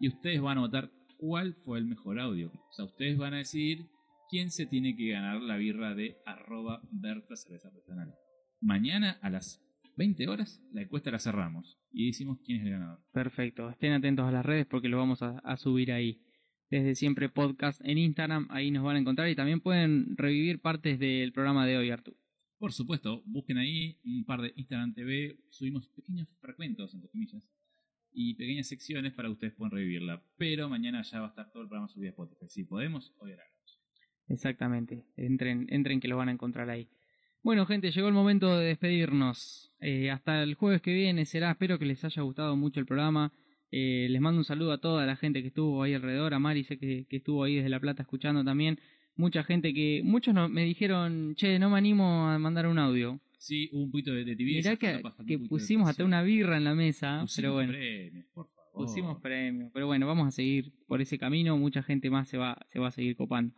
Y 0.00 0.08
ustedes 0.08 0.40
van 0.40 0.58
a 0.58 0.62
votar 0.62 0.90
cuál 1.16 1.54
fue 1.64 1.78
el 1.78 1.84
mejor 1.84 2.18
audio. 2.18 2.48
O 2.48 2.72
sea, 2.72 2.86
ustedes 2.86 3.16
van 3.16 3.34
a 3.34 3.38
decidir 3.38 3.86
quién 4.28 4.50
se 4.50 4.66
tiene 4.66 4.96
que 4.96 5.10
ganar 5.10 5.40
la 5.40 5.56
birra 5.56 5.94
de 5.94 6.16
arroba 6.26 6.80
Berta 6.90 7.36
Cerveza 7.36 7.68
Artesanal. 7.68 8.14
Mañana 8.60 9.18
a 9.20 9.30
las 9.30 9.60
20 10.00 10.28
horas 10.28 10.62
la 10.72 10.80
encuesta 10.80 11.10
la 11.10 11.18
cerramos 11.18 11.78
y 11.92 12.06
decimos 12.06 12.38
quién 12.42 12.60
es 12.60 12.64
el 12.64 12.70
ganador. 12.70 13.04
Perfecto, 13.12 13.68
estén 13.68 13.92
atentos 13.92 14.26
a 14.26 14.32
las 14.32 14.46
redes 14.46 14.64
porque 14.64 14.88
lo 14.88 14.96
vamos 14.96 15.20
a, 15.20 15.40
a 15.40 15.58
subir 15.58 15.92
ahí. 15.92 16.22
Desde 16.70 16.94
siempre 16.94 17.28
podcast 17.28 17.82
en 17.84 17.98
Instagram, 17.98 18.46
ahí 18.48 18.70
nos 18.70 18.82
van 18.82 18.96
a 18.96 19.00
encontrar 19.00 19.28
y 19.28 19.36
también 19.36 19.60
pueden 19.60 20.16
revivir 20.16 20.62
partes 20.62 20.98
del 20.98 21.34
programa 21.34 21.66
de 21.66 21.76
hoy, 21.76 21.90
Artu. 21.90 22.16
Por 22.56 22.72
supuesto, 22.72 23.22
busquen 23.26 23.58
ahí 23.58 24.00
un 24.02 24.24
par 24.24 24.40
de 24.40 24.54
Instagram 24.56 24.94
TV, 24.94 25.36
subimos 25.50 25.88
pequeños 25.88 26.28
fragmentos, 26.40 26.94
entre 26.94 27.10
comillas, 27.10 27.42
y 28.10 28.36
pequeñas 28.36 28.68
secciones 28.68 29.12
para 29.12 29.28
que 29.28 29.32
ustedes 29.32 29.52
puedan 29.52 29.72
revivirla. 29.72 30.24
Pero 30.38 30.70
mañana 30.70 31.02
ya 31.02 31.20
va 31.20 31.26
a 31.26 31.28
estar 31.30 31.50
todo 31.52 31.62
el 31.62 31.68
programa 31.68 31.88
subido 31.88 32.08
a 32.08 32.12
Spotify. 32.12 32.46
Si 32.48 32.64
podemos, 32.64 33.14
hoy 33.18 33.32
noche. 33.32 33.78
Exactamente, 34.28 35.04
entren, 35.16 35.66
entren 35.68 36.00
que 36.00 36.08
lo 36.08 36.16
van 36.16 36.30
a 36.30 36.32
encontrar 36.32 36.70
ahí. 36.70 36.88
Bueno, 37.42 37.64
gente, 37.64 37.90
llegó 37.90 38.08
el 38.08 38.14
momento 38.14 38.58
de 38.58 38.66
despedirnos. 38.66 39.72
Eh, 39.80 40.10
hasta 40.10 40.42
el 40.42 40.54
jueves 40.54 40.82
que 40.82 40.92
viene 40.92 41.24
será. 41.24 41.50
Espero 41.50 41.78
que 41.78 41.86
les 41.86 42.04
haya 42.04 42.22
gustado 42.22 42.54
mucho 42.56 42.80
el 42.80 42.86
programa. 42.86 43.32
Eh, 43.72 44.08
les 44.10 44.20
mando 44.20 44.38
un 44.38 44.44
saludo 44.44 44.72
a 44.72 44.78
toda 44.78 45.06
la 45.06 45.16
gente 45.16 45.40
que 45.40 45.48
estuvo 45.48 45.82
ahí 45.82 45.94
alrededor. 45.94 46.34
A 46.34 46.38
Mari 46.38 46.64
sé 46.64 46.78
que, 46.78 47.06
que 47.08 47.16
estuvo 47.16 47.44
ahí 47.44 47.56
desde 47.56 47.70
La 47.70 47.80
Plata 47.80 48.02
escuchando 48.02 48.44
también. 48.44 48.78
Mucha 49.16 49.42
gente 49.42 49.72
que. 49.72 50.02
Muchos 50.04 50.34
no, 50.34 50.48
me 50.48 50.64
dijeron, 50.64 51.34
che, 51.34 51.58
no 51.58 51.70
me 51.70 51.78
animo 51.78 52.28
a 52.28 52.38
mandar 52.38 52.66
un 52.66 52.78
audio. 52.78 53.20
Sí, 53.38 53.70
hubo 53.72 53.84
un 53.84 53.90
poquito 53.90 54.12
de, 54.12 54.24
de 54.24 54.36
tibieza. 54.36 54.76
Mirá 54.78 55.02
que, 55.26 55.38
pusimos 55.38 55.88
hasta 55.88 56.04
una 56.04 56.22
birra 56.22 56.58
en 56.58 56.64
la 56.64 56.74
mesa. 56.74 57.20
Pusimos 57.22 57.36
pero 57.36 57.52
bueno. 57.54 57.72
premios, 57.72 58.26
por 58.34 58.48
favor. 58.48 58.72
Pusimos 58.74 59.20
premios. 59.20 59.70
Pero 59.72 59.86
bueno, 59.86 60.06
vamos 60.06 60.28
a 60.28 60.30
seguir 60.30 60.72
por 60.86 61.00
ese 61.00 61.18
camino. 61.18 61.56
Mucha 61.56 61.82
gente 61.82 62.10
más 62.10 62.28
se 62.28 62.36
va, 62.36 62.58
se 62.70 62.78
va 62.78 62.88
a 62.88 62.90
seguir 62.90 63.16
copando. 63.16 63.54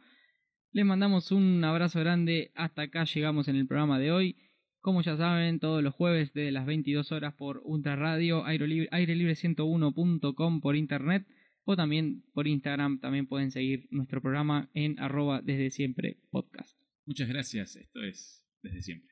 Les 0.75 0.87
mandamos 0.87 1.33
un 1.33 1.63
abrazo 1.65 2.01
grande. 2.01 2.51
Hasta 2.55 2.83
acá 2.83 3.05
llegamos 3.05 3.47
en 3.49 3.57
el 3.57 3.67
programa 3.67 3.99
de 3.99 4.11
hoy. 4.11 4.37
Como 4.81 5.03
ya 5.03 5.19
saben, 5.19 5.61
todos 5.61 5.83
los 5.83 5.95
jueves 5.95 6.33
desde 6.33 6.51
las 6.51 6.65
22 6.65 7.13
horas 7.13 7.35
por 7.35 7.61
Ultra 7.63 7.95
Radio, 7.95 8.47
aire 8.47 8.67
libre, 8.67 8.89
airelibre101.com 8.91 10.61
por 10.63 10.75
internet 10.75 11.27
o 11.65 11.77
también 11.77 12.25
por 12.33 12.49
Instagram. 12.49 13.01
También 13.01 13.27
pueden 13.27 13.51
seguir 13.51 13.87
nuestro 13.91 14.23
programa 14.23 14.71
en 14.73 14.99
arroba 14.99 15.43
desde 15.43 15.71
siempre 15.71 16.17
podcast. 16.31 16.75
Muchas 17.05 17.29
gracias. 17.29 17.77
Esto 17.77 18.03
es 18.03 18.43
desde 18.63 18.81
siempre. 18.81 19.12